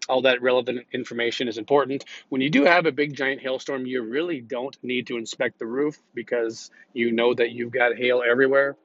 all 0.08 0.22
that 0.24 0.42
relevant 0.42 0.86
information 0.94 1.48
is 1.48 1.58
important. 1.58 2.06
When 2.30 2.42
you 2.42 2.50
do 2.50 2.64
have 2.64 2.86
a 2.86 2.92
big 2.92 3.16
giant 3.16 3.42
hailstorm, 3.42 3.86
you 3.86 4.04
really 4.04 4.42
don't 4.42 4.78
need 4.84 5.08
to 5.08 5.18
inspect 5.18 5.60
the 5.60 5.66
roof 5.66 6.00
because 6.14 6.70
you 6.94 7.12
know 7.12 7.34
that 7.34 7.52
you've 7.52 7.72
got 7.72 7.96
hail 7.96 8.24
everywhere. 8.28 8.76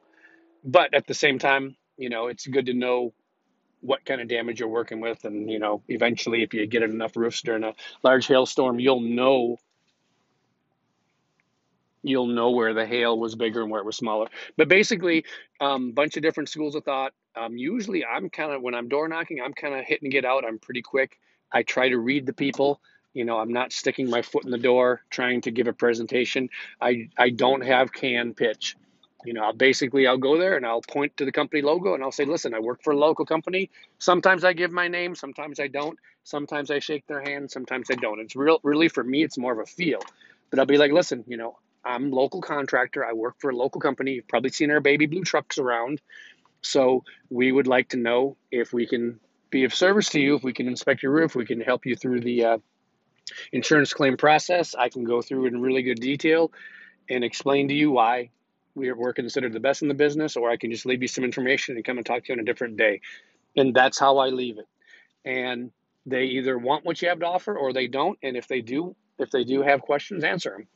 But 0.64 0.94
at 0.94 1.06
the 1.06 1.14
same 1.14 1.38
time, 1.38 1.76
you 1.96 2.08
know, 2.08 2.28
it's 2.28 2.46
good 2.46 2.66
to 2.66 2.74
know 2.74 3.12
what 3.80 4.04
kind 4.04 4.20
of 4.20 4.28
damage 4.28 4.60
you're 4.60 4.68
working 4.68 5.00
with. 5.00 5.24
And, 5.24 5.50
you 5.50 5.58
know, 5.58 5.82
eventually, 5.88 6.42
if 6.42 6.54
you 6.54 6.66
get 6.66 6.82
enough 6.82 7.16
roofs 7.16 7.42
during 7.42 7.64
a 7.64 7.74
large 8.02 8.26
hailstorm, 8.26 8.78
you'll 8.78 9.00
know. 9.00 9.58
You'll 12.02 12.26
know 12.26 12.50
where 12.50 12.72
the 12.72 12.86
hail 12.86 13.18
was 13.18 13.34
bigger 13.34 13.62
and 13.62 13.70
where 13.70 13.80
it 13.80 13.86
was 13.86 13.96
smaller. 13.96 14.28
But 14.56 14.68
basically, 14.68 15.24
a 15.60 15.64
um, 15.64 15.92
bunch 15.92 16.16
of 16.16 16.22
different 16.22 16.48
schools 16.48 16.74
of 16.74 16.84
thought. 16.84 17.12
Um, 17.36 17.56
usually, 17.56 18.04
I'm 18.04 18.30
kind 18.30 18.52
of, 18.52 18.62
when 18.62 18.74
I'm 18.74 18.88
door 18.88 19.08
knocking, 19.08 19.40
I'm 19.40 19.52
kind 19.52 19.74
of 19.74 19.84
hitting 19.84 20.10
get 20.10 20.24
out. 20.24 20.44
I'm 20.44 20.58
pretty 20.58 20.82
quick. 20.82 21.18
I 21.52 21.62
try 21.62 21.88
to 21.88 21.98
read 21.98 22.26
the 22.26 22.32
people. 22.32 22.80
You 23.14 23.24
know, 23.24 23.38
I'm 23.38 23.52
not 23.52 23.72
sticking 23.72 24.08
my 24.08 24.22
foot 24.22 24.44
in 24.44 24.50
the 24.50 24.58
door 24.58 25.02
trying 25.10 25.40
to 25.42 25.50
give 25.50 25.66
a 25.66 25.72
presentation. 25.72 26.48
I, 26.80 27.08
I 27.18 27.30
don't 27.30 27.64
have 27.64 27.92
can 27.92 28.34
pitch 28.34 28.76
you 29.24 29.32
know, 29.34 29.44
I'll 29.44 29.52
basically 29.52 30.06
I'll 30.06 30.18
go 30.18 30.38
there 30.38 30.56
and 30.56 30.64
I'll 30.64 30.80
point 30.80 31.16
to 31.18 31.24
the 31.24 31.32
company 31.32 31.62
logo 31.62 31.94
and 31.94 32.02
I'll 32.02 32.12
say, 32.12 32.24
listen, 32.24 32.54
I 32.54 32.60
work 32.60 32.82
for 32.82 32.92
a 32.92 32.96
local 32.96 33.24
company. 33.26 33.70
Sometimes 33.98 34.44
I 34.44 34.52
give 34.52 34.72
my 34.72 34.88
name, 34.88 35.14
sometimes 35.14 35.60
I 35.60 35.68
don't. 35.68 35.98
Sometimes 36.24 36.70
I 36.70 36.78
shake 36.78 37.06
their 37.06 37.20
hand, 37.20 37.50
sometimes 37.50 37.88
I 37.90 37.94
don't. 37.94 38.20
It's 38.20 38.36
real 38.36 38.60
really 38.62 38.88
for 38.88 39.04
me, 39.04 39.22
it's 39.22 39.38
more 39.38 39.52
of 39.52 39.58
a 39.58 39.66
feel. 39.66 40.00
But 40.50 40.58
I'll 40.58 40.66
be 40.66 40.78
like, 40.78 40.92
listen, 40.92 41.24
you 41.26 41.36
know, 41.36 41.58
I'm 41.84 42.10
local 42.10 42.42
contractor. 42.42 43.04
I 43.04 43.12
work 43.12 43.36
for 43.38 43.50
a 43.50 43.56
local 43.56 43.80
company. 43.80 44.12
You've 44.12 44.28
probably 44.28 44.50
seen 44.50 44.70
our 44.70 44.80
baby 44.80 45.06
blue 45.06 45.24
trucks 45.24 45.58
around. 45.58 46.00
So 46.62 47.04
we 47.30 47.52
would 47.52 47.66
like 47.66 47.90
to 47.90 47.96
know 47.96 48.36
if 48.50 48.72
we 48.72 48.86
can 48.86 49.20
be 49.50 49.64
of 49.64 49.74
service 49.74 50.10
to 50.10 50.20
you, 50.20 50.36
if 50.36 50.44
we 50.44 50.52
can 50.52 50.68
inspect 50.68 51.02
your 51.02 51.12
roof, 51.12 51.34
we 51.34 51.46
can 51.46 51.60
help 51.60 51.86
you 51.86 51.96
through 51.96 52.20
the 52.20 52.44
uh, 52.44 52.58
insurance 53.52 53.92
claim 53.92 54.16
process. 54.16 54.74
I 54.74 54.88
can 54.88 55.04
go 55.04 55.22
through 55.22 55.46
it 55.46 55.54
in 55.54 55.60
really 55.60 55.82
good 55.82 56.00
detail 56.00 56.52
and 57.08 57.24
explain 57.24 57.68
to 57.68 57.74
you 57.74 57.90
why 57.90 58.30
we're, 58.74 58.96
we're 58.96 59.12
considered 59.12 59.52
the 59.52 59.60
best 59.60 59.82
in 59.82 59.88
the 59.88 59.94
business, 59.94 60.36
or 60.36 60.50
I 60.50 60.56
can 60.56 60.70
just 60.70 60.86
leave 60.86 61.02
you 61.02 61.08
some 61.08 61.24
information 61.24 61.76
and 61.76 61.84
come 61.84 61.96
and 61.96 62.06
talk 62.06 62.24
to 62.24 62.28
you 62.28 62.34
on 62.34 62.40
a 62.40 62.44
different 62.44 62.76
day. 62.76 63.00
And 63.56 63.74
that's 63.74 63.98
how 63.98 64.18
I 64.18 64.28
leave 64.28 64.58
it. 64.58 64.68
And 65.24 65.72
they 66.06 66.24
either 66.24 66.56
want 66.56 66.84
what 66.84 67.02
you 67.02 67.08
have 67.08 67.20
to 67.20 67.26
offer 67.26 67.56
or 67.56 67.72
they 67.72 67.88
don't. 67.88 68.18
And 68.22 68.36
if 68.36 68.46
they 68.48 68.60
do, 68.60 68.94
if 69.18 69.30
they 69.30 69.44
do 69.44 69.62
have 69.62 69.82
questions, 69.82 70.24
answer 70.24 70.50
them. 70.50 70.66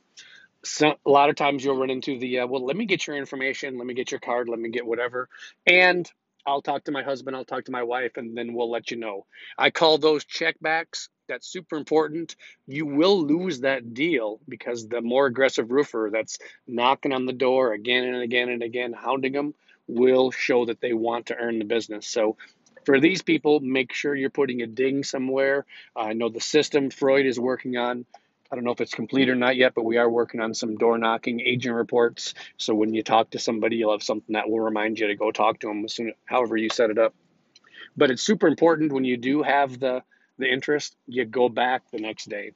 So, 0.65 0.95
a 1.05 1.09
lot 1.09 1.29
of 1.29 1.35
times 1.35 1.63
you'll 1.63 1.77
run 1.77 1.91
into 1.91 2.17
the, 2.17 2.39
uh, 2.39 2.47
well, 2.47 2.65
let 2.65 2.75
me 2.75 2.85
get 2.85 3.05
your 3.05 3.15
information, 3.15 3.77
let 3.77 3.85
me 3.85 3.93
get 3.93 4.09
your 4.09 4.19
card, 4.19 4.49
let 4.49 4.59
me 4.59 4.69
get 4.69 4.85
whatever. 4.85 5.29
And 5.67 6.09
I'll 6.47 6.63
talk 6.63 6.85
to 6.85 6.91
my 6.91 7.03
husband, 7.03 7.35
I'll 7.35 7.45
talk 7.45 7.65
to 7.65 7.71
my 7.71 7.83
wife, 7.83 8.17
and 8.17 8.35
then 8.35 8.53
we'll 8.53 8.71
let 8.71 8.89
you 8.89 8.97
know. 8.97 9.25
I 9.57 9.69
call 9.69 9.99
those 9.99 10.25
checkbacks 10.25 11.09
that's 11.27 11.47
super 11.47 11.77
important. 11.77 12.35
You 12.67 12.85
will 12.85 13.25
lose 13.25 13.61
that 13.61 13.93
deal 13.93 14.39
because 14.47 14.87
the 14.87 15.01
more 15.01 15.27
aggressive 15.27 15.71
roofer 15.71 16.09
that's 16.11 16.39
knocking 16.67 17.13
on 17.13 17.25
the 17.25 17.33
door 17.33 17.73
again 17.73 18.03
and 18.03 18.23
again 18.23 18.49
and 18.49 18.63
again, 18.63 18.93
hounding 18.93 19.33
them, 19.33 19.53
will 19.87 20.31
show 20.31 20.65
that 20.65 20.81
they 20.81 20.93
want 20.93 21.27
to 21.27 21.35
earn 21.35 21.59
the 21.59 21.65
business. 21.65 22.07
So 22.07 22.37
for 22.85 22.99
these 22.99 23.21
people, 23.21 23.59
make 23.59 23.93
sure 23.93 24.15
you're 24.15 24.29
putting 24.29 24.61
a 24.61 24.67
ding 24.67 25.03
somewhere. 25.03 25.65
I 25.95 26.13
know 26.13 26.29
the 26.29 26.41
system 26.41 26.89
Freud 26.89 27.25
is 27.25 27.39
working 27.39 27.77
on. 27.77 28.05
I 28.51 28.55
don't 28.55 28.63
know 28.63 28.71
if 28.71 28.81
it's 28.81 28.93
complete 28.93 29.29
or 29.29 29.35
not 29.35 29.55
yet, 29.55 29.73
but 29.73 29.85
we 29.85 29.97
are 29.97 30.09
working 30.09 30.39
on 30.39 30.53
some 30.53 30.75
door 30.75 30.97
knocking 30.97 31.41
agent 31.41 31.75
reports. 31.75 32.35
So 32.57 32.75
when 32.75 32.93
you 32.93 33.01
talk 33.01 33.31
to 33.31 33.39
somebody, 33.39 33.77
you'll 33.77 33.91
have 33.91 34.03
something 34.03 34.33
that 34.33 34.49
will 34.49 34.59
remind 34.59 34.99
you 34.99 35.07
to 35.07 35.15
go 35.15 35.31
talk 35.31 35.59
to 35.59 35.67
them 35.67 35.83
as 35.83 35.93
soon, 35.93 36.13
however 36.25 36.55
you 36.55 36.69
set 36.69 36.91
it 36.91 36.99
up. 36.99 37.15
But 37.97 38.11
it's 38.11 38.21
super 38.21 38.47
important 38.47 38.93
when 38.93 39.03
you 39.03 39.17
do 39.17 39.41
have 39.41 39.79
the 39.79 40.03
the 40.37 40.51
interest, 40.51 40.97
you 41.07 41.25
go 41.25 41.49
back 41.49 41.89
the 41.91 41.99
next 41.99 42.29
day. 42.29 42.51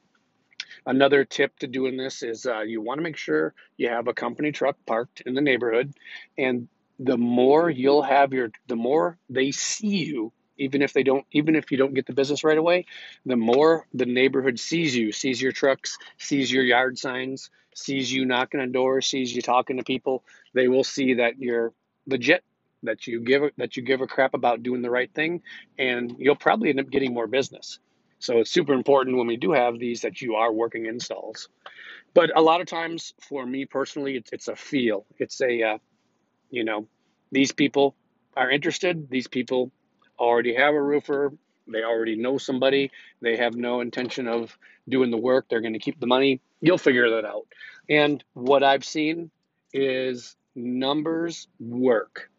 Another 0.86 1.24
tip 1.24 1.58
to 1.60 1.66
doing 1.66 1.96
this 1.96 2.22
is 2.22 2.46
uh, 2.46 2.60
you 2.60 2.80
want 2.80 2.98
to 2.98 3.02
make 3.02 3.16
sure 3.16 3.54
you 3.76 3.88
have 3.88 4.06
a 4.06 4.14
company 4.14 4.52
truck 4.52 4.76
parked 4.86 5.22
in 5.22 5.34
the 5.34 5.40
neighborhood, 5.40 5.94
and 6.38 6.68
the 6.98 7.16
more 7.16 7.70
you'll 7.70 8.02
have 8.02 8.32
your, 8.32 8.50
the 8.66 8.76
more 8.76 9.18
they 9.28 9.50
see 9.50 10.04
you, 10.04 10.32
even 10.60 10.82
if 10.82 10.92
they 10.92 11.02
don't, 11.02 11.24
even 11.32 11.56
if 11.56 11.70
you 11.72 11.78
don't 11.78 11.94
get 11.94 12.06
the 12.06 12.12
business 12.12 12.44
right 12.44 12.58
away, 12.58 12.86
the 13.26 13.36
more 13.36 13.86
the 13.94 14.06
neighborhood 14.06 14.60
sees 14.60 14.94
you, 14.94 15.10
sees 15.10 15.40
your 15.40 15.52
trucks, 15.52 15.98
sees 16.18 16.52
your 16.52 16.62
yard 16.62 16.98
signs, 16.98 17.50
sees 17.74 18.12
you 18.12 18.24
knocking 18.24 18.60
on 18.60 18.72
doors, 18.72 19.06
sees 19.06 19.34
you 19.34 19.42
talking 19.42 19.78
to 19.78 19.82
people. 19.82 20.22
They 20.54 20.68
will 20.68 20.84
see 20.84 21.14
that 21.14 21.38
you're 21.38 21.72
legit 22.06 22.44
that 22.82 23.06
you 23.06 23.20
give 23.20 23.42
that 23.58 23.76
you 23.76 23.82
give 23.82 24.00
a 24.00 24.06
crap 24.06 24.34
about 24.34 24.62
doing 24.62 24.82
the 24.82 24.90
right 24.90 25.12
thing, 25.12 25.42
and 25.78 26.14
you'll 26.18 26.36
probably 26.36 26.70
end 26.70 26.80
up 26.80 26.90
getting 26.90 27.12
more 27.12 27.26
business. 27.26 27.78
So 28.18 28.38
it's 28.38 28.50
super 28.50 28.74
important 28.74 29.16
when 29.16 29.26
we 29.26 29.36
do 29.36 29.52
have 29.52 29.78
these 29.78 30.02
that 30.02 30.20
you 30.20 30.36
are 30.36 30.52
working 30.52 30.86
installs. 30.86 31.48
But 32.12 32.36
a 32.36 32.42
lot 32.42 32.60
of 32.60 32.66
times, 32.66 33.14
for 33.20 33.46
me 33.46 33.64
personally, 33.64 34.16
it's, 34.16 34.32
it's 34.32 34.48
a 34.48 34.56
feel. 34.56 35.06
It's 35.18 35.40
a, 35.40 35.62
uh, 35.62 35.78
you 36.50 36.64
know, 36.64 36.86
these 37.32 37.52
people 37.52 37.94
are 38.36 38.50
interested. 38.50 39.08
These 39.08 39.28
people 39.28 39.70
already 40.20 40.54
have 40.54 40.74
a 40.74 40.82
roofer. 40.82 41.32
They 41.66 41.82
already 41.82 42.16
know 42.16 42.38
somebody. 42.38 42.90
They 43.20 43.36
have 43.36 43.54
no 43.54 43.80
intention 43.80 44.28
of 44.28 44.56
doing 44.88 45.10
the 45.10 45.16
work. 45.16 45.46
They're 45.48 45.60
going 45.60 45.72
to 45.72 45.78
keep 45.78 45.98
the 45.98 46.06
money. 46.06 46.40
You'll 46.60 46.78
figure 46.78 47.10
that 47.10 47.24
out. 47.24 47.46
And 47.88 48.22
what 48.34 48.62
I've 48.62 48.84
seen 48.84 49.30
is 49.72 50.36
numbers 50.54 51.48
work. 51.58 52.30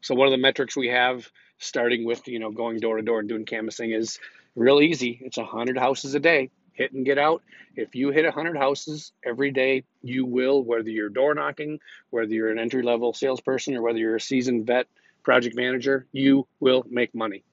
So 0.00 0.14
one 0.14 0.28
of 0.28 0.32
the 0.32 0.38
metrics 0.38 0.76
we 0.76 0.88
have 0.88 1.28
starting 1.58 2.04
with, 2.04 2.26
you 2.28 2.38
know, 2.38 2.50
going 2.50 2.78
door 2.78 2.96
to 2.96 3.02
door 3.02 3.20
and 3.20 3.28
doing 3.28 3.44
canvassing 3.44 3.90
is 3.90 4.18
real 4.54 4.80
easy. 4.80 5.18
It's 5.20 5.36
100 5.36 5.76
houses 5.76 6.14
a 6.14 6.20
day. 6.20 6.50
Hit 6.72 6.92
and 6.92 7.04
get 7.04 7.18
out. 7.18 7.42
If 7.74 7.96
you 7.96 8.10
hit 8.10 8.24
100 8.24 8.56
houses 8.56 9.12
every 9.24 9.50
day, 9.50 9.82
you 10.00 10.24
will, 10.24 10.62
whether 10.62 10.88
you're 10.88 11.08
door 11.08 11.34
knocking, 11.34 11.80
whether 12.10 12.32
you're 12.32 12.52
an 12.52 12.60
entry 12.60 12.84
level 12.84 13.12
salesperson, 13.12 13.74
or 13.74 13.82
whether 13.82 13.98
you're 13.98 14.16
a 14.16 14.20
seasoned 14.20 14.66
vet 14.66 14.86
project 15.28 15.54
manager, 15.54 16.06
you 16.10 16.48
will 16.58 16.82
make 16.88 17.14
money. 17.14 17.44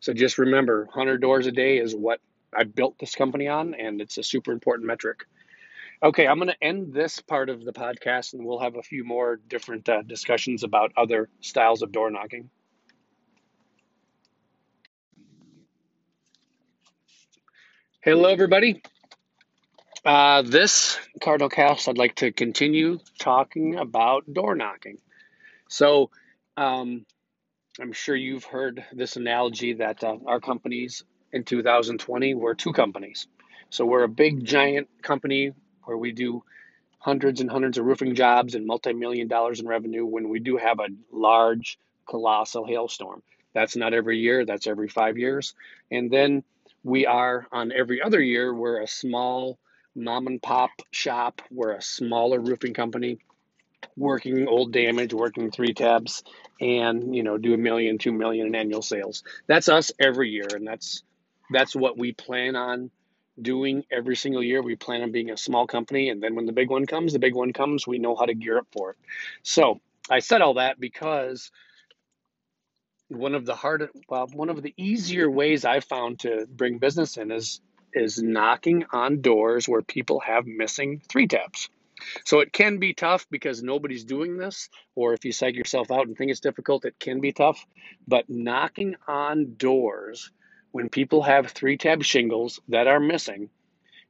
So 0.00 0.12
just 0.12 0.36
remember 0.36 0.84
100 0.84 1.22
doors 1.22 1.46
a 1.46 1.52
day 1.52 1.78
is 1.78 1.96
what 1.96 2.20
I 2.54 2.64
built 2.64 2.98
this 2.98 3.14
company 3.14 3.48
on, 3.48 3.72
and 3.72 4.02
it's 4.02 4.18
a 4.18 4.22
super 4.22 4.52
important 4.52 4.86
metric. 4.86 5.24
Okay, 6.02 6.26
I'm 6.26 6.36
going 6.36 6.50
to 6.50 6.62
end 6.62 6.92
this 6.92 7.22
part 7.22 7.48
of 7.48 7.64
the 7.64 7.72
podcast, 7.72 8.34
and 8.34 8.44
we'll 8.44 8.58
have 8.58 8.76
a 8.76 8.82
few 8.82 9.04
more 9.04 9.40
different 9.48 9.88
uh, 9.88 10.02
discussions 10.02 10.64
about 10.64 10.92
other 10.98 11.30
styles 11.40 11.80
of 11.80 11.92
door 11.92 12.10
knocking. 12.10 12.50
Hello, 18.02 18.28
everybody. 18.28 18.82
Uh, 20.04 20.42
this 20.42 20.98
Cardinal 21.22 21.48
Cast, 21.48 21.88
I'd 21.88 21.96
like 21.96 22.16
to 22.16 22.32
continue 22.32 22.98
talking 23.18 23.76
about 23.76 24.30
door 24.30 24.54
knocking. 24.54 24.98
So, 25.70 26.10
um, 26.58 27.06
I'm 27.80 27.92
sure 27.92 28.14
you've 28.14 28.44
heard 28.44 28.84
this 28.92 29.16
analogy 29.16 29.74
that 29.74 30.04
uh, 30.04 30.16
our 30.26 30.38
companies 30.38 31.02
in 31.32 31.42
2020 31.42 32.34
were 32.34 32.54
two 32.54 32.72
companies. 32.72 33.26
So, 33.70 33.84
we're 33.84 34.04
a 34.04 34.08
big, 34.08 34.44
giant 34.44 34.88
company 35.02 35.52
where 35.82 35.96
we 35.96 36.12
do 36.12 36.44
hundreds 37.00 37.40
and 37.40 37.50
hundreds 37.50 37.76
of 37.76 37.84
roofing 37.84 38.14
jobs 38.14 38.54
and 38.54 38.64
multi-million 38.64 39.26
dollars 39.26 39.58
in 39.58 39.66
revenue 39.66 40.06
when 40.06 40.28
we 40.28 40.38
do 40.38 40.56
have 40.56 40.78
a 40.78 40.86
large 41.10 41.78
colossal 42.08 42.64
hailstorm. 42.64 43.22
That's 43.54 43.76
not 43.76 43.92
every 43.92 44.18
year 44.18 44.44
that's 44.44 44.66
every 44.66 44.88
five 44.88 45.18
years. 45.18 45.54
And 45.90 46.10
then 46.10 46.44
we 46.84 47.06
are 47.06 47.46
on 47.50 47.72
every 47.72 48.00
other 48.00 48.20
year 48.20 48.54
we're 48.54 48.80
a 48.80 48.86
small 48.86 49.58
mom 49.96 50.28
and 50.28 50.40
pop 50.40 50.70
shop. 50.92 51.42
We're 51.50 51.72
a 51.72 51.82
smaller 51.82 52.40
roofing 52.40 52.74
company 52.74 53.18
working 53.96 54.48
old 54.48 54.72
damage 54.72 55.12
working 55.12 55.50
three 55.50 55.74
tabs 55.74 56.22
and 56.60 57.14
you 57.14 57.22
know 57.22 57.36
do 57.38 57.54
a 57.54 57.58
million 57.58 57.98
two 57.98 58.12
million 58.12 58.46
in 58.46 58.54
annual 58.54 58.82
sales 58.82 59.24
that's 59.46 59.68
us 59.68 59.92
every 59.98 60.30
year 60.30 60.46
and 60.54 60.66
that's 60.66 61.02
that's 61.50 61.74
what 61.74 61.98
we 61.98 62.12
plan 62.12 62.56
on 62.56 62.90
doing 63.40 63.84
every 63.90 64.16
single 64.16 64.42
year. 64.42 64.62
We 64.62 64.76
plan 64.76 65.02
on 65.02 65.12
being 65.12 65.30
a 65.30 65.36
small 65.36 65.66
company, 65.66 66.08
and 66.08 66.22
then 66.22 66.34
when 66.34 66.46
the 66.46 66.52
big 66.52 66.70
one 66.70 66.86
comes, 66.86 67.12
the 67.12 67.18
big 67.18 67.34
one 67.34 67.52
comes, 67.52 67.86
we 67.86 67.98
know 67.98 68.14
how 68.14 68.26
to 68.26 68.34
gear 68.34 68.58
up 68.58 68.68
for 68.72 68.90
it. 68.90 68.96
So 69.42 69.80
I 70.10 70.20
said 70.20 70.42
all 70.42 70.54
that 70.54 70.78
because 70.78 71.50
one 73.08 73.34
of 73.34 73.44
the 73.44 73.54
hard, 73.54 73.88
well, 74.08 74.26
one 74.32 74.50
of 74.50 74.62
the 74.62 74.74
easier 74.76 75.30
ways 75.30 75.64
I 75.64 75.80
found 75.80 76.20
to 76.20 76.46
bring 76.48 76.78
business 76.78 77.16
in 77.16 77.30
is 77.30 77.60
is 77.92 78.20
knocking 78.20 78.84
on 78.92 79.20
doors 79.20 79.68
where 79.68 79.82
people 79.82 80.18
have 80.18 80.46
missing 80.46 81.00
three 81.08 81.28
tabs. 81.28 81.68
So 82.24 82.40
it 82.40 82.52
can 82.52 82.78
be 82.78 82.94
tough 82.94 83.26
because 83.30 83.62
nobody's 83.62 84.04
doing 84.04 84.36
this, 84.36 84.68
or 84.94 85.14
if 85.14 85.24
you 85.24 85.32
psych 85.32 85.54
yourself 85.54 85.90
out 85.90 86.06
and 86.06 86.16
think 86.16 86.30
it's 86.30 86.40
difficult, 86.40 86.84
it 86.84 86.98
can 86.98 87.20
be 87.20 87.32
tough. 87.32 87.64
But 88.06 88.28
knocking 88.28 88.96
on 89.06 89.54
doors 89.56 90.30
when 90.72 90.88
people 90.88 91.22
have 91.22 91.48
three 91.50 91.76
tab 91.76 92.02
shingles 92.02 92.60
that 92.68 92.86
are 92.88 93.00
missing, 93.00 93.48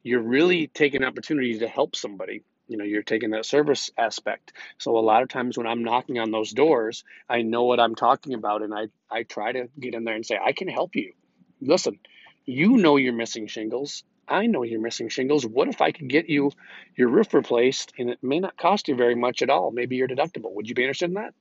you're 0.03 0.23
really 0.23 0.67
taking 0.69 1.05
opportunity 1.05 1.59
to 1.59 1.69
help 1.69 1.97
somebody. 1.97 2.43
You 2.69 2.79
know, 2.79 2.85
you're 2.85 3.03
taking 3.03 3.31
that 3.31 3.45
service 3.45 3.91
aspect. 3.99 4.53
So 4.79 4.97
a 4.97 5.01
lot 5.01 5.23
of 5.23 5.29
times 5.29 5.59
when 5.59 5.67
I'm 5.67 5.85
knocking 5.85 6.19
on 6.19 6.31
those 6.31 6.53
doors, 6.53 7.05
I 7.29 7.43
know 7.43 7.65
what 7.65 7.81
I'm 7.81 7.95
talking 7.95 8.33
about 8.33 8.63
and 8.63 8.73
I, 8.73 8.87
I 9.11 9.25
try 9.25 9.53
to 9.53 9.69
get 9.79 9.95
in 9.95 10.05
there 10.05 10.15
and 10.15 10.25
say, 10.25 10.39
I 10.43 10.53
can 10.53 10.69
help 10.69 10.97
you. 10.97 11.13
Listen, 11.61 11.99
you 12.47 12.77
know 12.79 12.97
you're 12.97 13.13
missing 13.13 13.47
shingles. 13.47 14.05
I 14.29 14.47
know 14.47 14.63
you're 14.63 14.81
missing 14.81 15.09
shingles. 15.09 15.47
What 15.47 15.69
if 15.69 15.81
I 15.81 15.93
could 15.93 16.09
get 16.09 16.29
you 16.29 16.53
your 16.97 17.09
roof 17.09 17.35
replaced 17.35 17.93
and 17.99 18.11
it 18.11 18.23
may 18.23 18.41
not 18.41 18.57
cost 18.57 18.89
you 18.89 18.95
very 18.95 19.15
much 19.15 19.43
at 19.43 19.51
all? 19.51 19.71
Maybe 19.71 19.97
your 19.97 20.09
deductible. 20.09 20.53
Would 20.53 20.69
you 20.69 20.75
be 20.75 20.83
interested 20.83 21.11
in 21.11 21.15
that? 21.15 21.35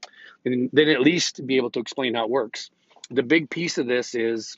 And 0.45 0.69
then 0.73 0.89
at 0.89 1.01
least 1.01 1.45
be 1.45 1.57
able 1.57 1.71
to 1.71 1.79
explain 1.79 2.15
how 2.15 2.25
it 2.25 2.29
works. 2.29 2.69
The 3.09 3.23
big 3.23 3.49
piece 3.49 3.77
of 3.77 3.87
this 3.87 4.15
is 4.15 4.57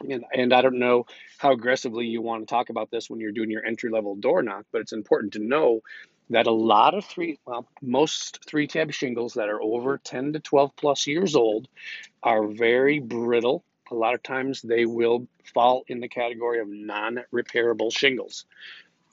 and, 0.00 0.24
and 0.32 0.52
I 0.52 0.62
don't 0.62 0.78
know 0.78 1.06
how 1.38 1.52
aggressively 1.52 2.06
you 2.06 2.22
want 2.22 2.46
to 2.46 2.46
talk 2.46 2.70
about 2.70 2.90
this 2.90 3.08
when 3.08 3.20
you're 3.20 3.32
doing 3.32 3.50
your 3.50 3.64
entry 3.64 3.90
level 3.90 4.14
door 4.14 4.42
knock, 4.42 4.66
but 4.72 4.80
it's 4.80 4.92
important 4.92 5.34
to 5.34 5.40
know 5.40 5.80
that 6.30 6.46
a 6.46 6.52
lot 6.52 6.94
of 6.94 7.04
three, 7.04 7.38
well, 7.46 7.66
most 7.80 8.44
three 8.46 8.66
tab 8.66 8.92
shingles 8.92 9.34
that 9.34 9.48
are 9.48 9.60
over 9.60 9.98
10 9.98 10.34
to 10.34 10.40
12 10.40 10.76
plus 10.76 11.06
years 11.06 11.34
old 11.34 11.68
are 12.22 12.46
very 12.46 12.98
brittle. 12.98 13.64
A 13.90 13.94
lot 13.94 14.14
of 14.14 14.22
times 14.22 14.62
they 14.62 14.84
will 14.86 15.26
fall 15.54 15.84
in 15.88 16.00
the 16.00 16.08
category 16.08 16.60
of 16.60 16.68
non 16.68 17.20
repairable 17.32 17.92
shingles. 17.92 18.44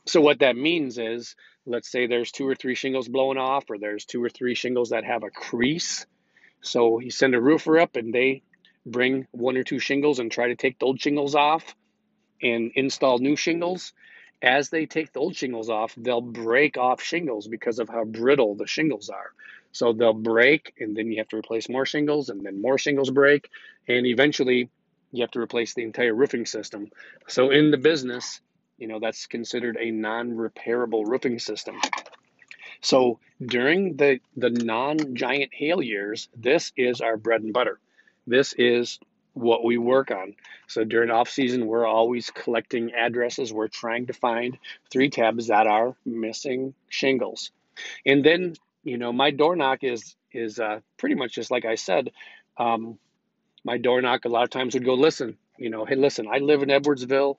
So, 0.06 0.22
what 0.22 0.40
that 0.40 0.56
means 0.56 0.98
is, 0.98 1.36
let's 1.66 1.90
say 1.90 2.08
there's 2.08 2.32
two 2.32 2.48
or 2.48 2.56
three 2.56 2.76
shingles 2.76 3.08
blowing 3.08 3.38
off, 3.38 3.70
or 3.70 3.78
there's 3.78 4.06
two 4.06 4.24
or 4.24 4.30
three 4.30 4.56
shingles 4.56 4.90
that 4.90 5.04
have 5.04 5.24
a 5.24 5.30
crease. 5.30 6.06
So, 6.62 7.00
you 7.00 7.12
send 7.12 7.36
a 7.36 7.42
roofer 7.42 7.80
up 7.80 7.96
and 7.96 8.14
they 8.14 8.44
bring 8.86 9.28
one 9.32 9.58
or 9.58 9.64
two 9.64 9.80
shingles 9.80 10.20
and 10.20 10.32
try 10.32 10.50
to 10.50 10.56
take 10.56 10.80
the 10.80 10.86
old 10.86 11.02
shingles 11.02 11.36
off 11.36 11.76
and 12.42 12.72
install 12.76 13.18
new 13.20 13.36
shingles. 13.36 13.94
As 14.42 14.70
they 14.70 14.86
take 14.86 15.12
the 15.12 15.20
old 15.20 15.36
shingles 15.36 15.70
off, 15.70 15.96
they'll 15.98 16.22
break 16.22 16.78
off 16.78 17.02
shingles 17.02 17.48
because 17.48 17.80
of 17.80 17.90
how 17.90 18.04
brittle 18.04 18.56
the 18.56 18.68
shingles 18.68 19.10
are. 19.10 19.32
So 19.76 19.92
they'll 19.92 20.14
break, 20.14 20.74
and 20.80 20.96
then 20.96 21.12
you 21.12 21.18
have 21.18 21.28
to 21.28 21.36
replace 21.36 21.68
more 21.68 21.86
shingles, 21.86 22.30
and 22.30 22.46
then 22.46 22.62
more 22.62 22.78
shingles 22.78 23.10
break, 23.10 23.50
and 23.90 24.06
eventually 24.06 24.70
you 25.12 25.22
have 25.22 25.32
to 25.32 25.42
replace 25.42 25.74
the 25.74 25.84
entire 25.84 26.16
roofing 26.16 26.46
system. 26.46 26.92
So 27.28 27.50
in 27.50 27.72
the 27.72 27.78
business, 27.78 28.40
you 28.78 28.88
know, 28.88 29.02
that's 29.02 29.26
considered 29.26 29.76
a 29.78 29.92
non-repairable 29.92 31.06
roofing 31.06 31.40
system. 31.40 31.76
So 32.80 33.20
during 33.46 33.98
the 33.98 34.22
the 34.38 34.50
non-giant 34.50 35.54
hail 35.54 35.82
years, 35.82 36.30
this 36.38 36.72
is 36.78 37.02
our 37.02 37.18
bread 37.18 37.42
and 37.42 37.52
butter. 37.52 37.78
This 38.26 38.54
is 38.58 38.98
what 39.34 39.66
we 39.66 39.78
work 39.78 40.10
on. 40.10 40.36
So 40.68 40.86
during 40.86 41.12
off 41.12 41.28
season, 41.28 41.68
we're 41.68 41.86
always 41.86 42.30
collecting 42.30 42.94
addresses. 42.94 43.52
We're 43.52 43.68
trying 43.68 44.08
to 44.08 44.14
find 44.14 44.58
three 44.90 45.10
tabs 45.10 45.48
that 45.48 45.68
are 45.68 45.98
missing 46.06 46.76
shingles. 46.88 47.52
And 48.06 48.24
then, 48.24 48.56
you 48.86 48.98
know, 48.98 49.12
my 49.12 49.32
door 49.32 49.58
knock 49.58 49.84
is 49.84 50.16
is 50.32 50.60
uh, 50.60 50.80
pretty 50.98 51.16
much 51.16 51.34
just 51.34 51.52
like 51.52 51.66
I 51.66 51.76
said. 51.76 52.12
Um, 52.58 52.98
my 53.66 53.78
door 53.78 54.02
knock 54.02 54.26
a 54.26 54.30
lot 54.30 54.44
of 54.44 54.52
times 54.52 54.76
would 54.76 54.86
go, 54.86 54.94
listen, 54.94 55.38
you 55.58 55.70
know, 55.70 55.86
hey, 55.86 55.96
listen, 55.96 56.28
I 56.32 56.38
live 56.38 56.62
in 56.62 56.70
Edwardsville. 56.70 57.38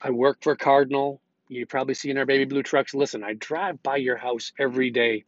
I 0.00 0.10
work 0.10 0.38
for 0.42 0.54
Cardinal. 0.54 1.20
You 1.48 1.66
probably 1.66 1.94
see 1.94 2.10
in 2.10 2.18
our 2.18 2.26
baby 2.26 2.44
blue 2.44 2.62
trucks. 2.62 2.94
Listen, 2.94 3.24
I 3.24 3.34
drive 3.34 3.82
by 3.82 3.96
your 3.96 4.16
house 4.16 4.52
every 4.58 4.90
day. 4.90 5.24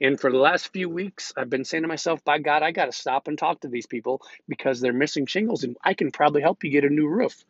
And 0.00 0.18
for 0.20 0.30
the 0.30 0.38
last 0.38 0.72
few 0.72 0.88
weeks, 0.88 1.32
I've 1.36 1.50
been 1.50 1.64
saying 1.64 1.82
to 1.82 1.88
myself, 1.88 2.24
by 2.24 2.38
God, 2.38 2.62
I 2.62 2.70
got 2.72 2.86
to 2.86 2.92
stop 2.92 3.28
and 3.28 3.38
talk 3.38 3.60
to 3.60 3.68
these 3.68 3.86
people 3.86 4.20
because 4.48 4.80
they're 4.80 4.92
missing 4.92 5.26
shingles 5.26 5.64
and 5.64 5.76
I 5.82 5.94
can 5.94 6.10
probably 6.10 6.42
help 6.42 6.64
you 6.64 6.70
get 6.70 6.84
a 6.84 6.88
new 6.88 7.08
roof 7.08 7.44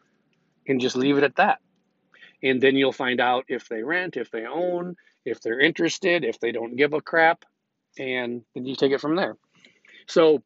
and 0.67 0.81
just 0.81 0.97
leave 0.97 1.19
it 1.19 1.25
at 1.25 1.37
that. 1.37 1.61
And 2.43 2.61
then 2.61 2.77
you'll 2.77 2.93
find 2.93 3.21
out 3.21 3.47
if 3.49 3.69
they 3.69 3.83
rent, 3.83 4.17
if 4.17 4.31
they 4.31 4.47
own, 4.47 4.97
if 5.25 5.41
they're 5.41 5.61
interested, 5.61 6.25
if 6.25 6.41
they 6.41 6.53
don't 6.53 6.77
give 6.77 6.93
a 6.93 7.01
crap, 7.01 7.45
and 7.99 8.43
then 8.55 8.65
you 8.65 8.77
take 8.77 8.93
it 8.93 9.01
from 9.01 9.17
there. 9.17 9.37
So, 10.07 10.43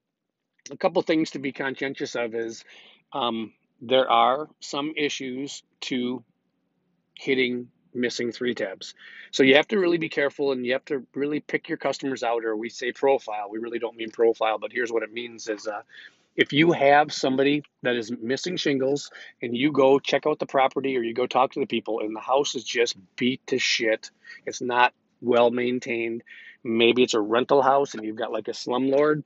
a 0.70 0.76
couple 0.76 1.02
things 1.02 1.32
to 1.32 1.38
be 1.38 1.52
conscientious 1.52 2.14
of 2.14 2.34
is 2.34 2.64
um, 3.12 3.52
there 3.80 4.10
are 4.10 4.48
some 4.60 4.94
issues 4.96 5.62
to 5.82 6.24
hitting 7.18 7.68
missing 7.94 8.32
three 8.32 8.54
tabs. 8.54 8.94
So 9.30 9.42
you 9.42 9.56
have 9.56 9.68
to 9.68 9.78
really 9.78 9.98
be 9.98 10.08
careful 10.08 10.52
and 10.52 10.66
you 10.66 10.72
have 10.72 10.84
to 10.86 11.06
really 11.14 11.40
pick 11.40 11.68
your 11.68 11.78
customers 11.78 12.22
out, 12.22 12.44
or 12.44 12.56
we 12.56 12.68
say 12.68 12.92
profile. 12.92 13.48
We 13.50 13.58
really 13.58 13.78
don't 13.78 13.96
mean 13.96 14.10
profile, 14.10 14.58
but 14.58 14.72
here's 14.72 14.90
what 14.90 15.02
it 15.02 15.12
means 15.12 15.48
is 15.48 15.66
uh, 15.66 15.82
if 16.36 16.52
you 16.52 16.72
have 16.72 17.12
somebody 17.12 17.62
that 17.82 17.96
is 17.96 18.10
missing 18.10 18.56
shingles 18.56 19.10
and 19.40 19.56
you 19.56 19.72
go 19.72 19.98
check 19.98 20.26
out 20.26 20.38
the 20.38 20.46
property 20.46 20.96
or 20.96 21.02
you 21.02 21.14
go 21.14 21.26
talk 21.26 21.52
to 21.52 21.60
the 21.60 21.66
people 21.66 22.00
and 22.00 22.14
the 22.14 22.20
house 22.20 22.54
is 22.54 22.64
just 22.64 22.96
beat 23.16 23.46
to 23.46 23.58
shit, 23.58 24.10
it's 24.44 24.60
not 24.60 24.92
well 25.20 25.50
maintained, 25.50 26.22
maybe 26.62 27.02
it's 27.02 27.14
a 27.14 27.20
rental 27.20 27.62
house 27.62 27.94
and 27.94 28.04
you've 28.04 28.16
got 28.16 28.32
like 28.32 28.48
a 28.48 28.52
slumlord, 28.52 29.22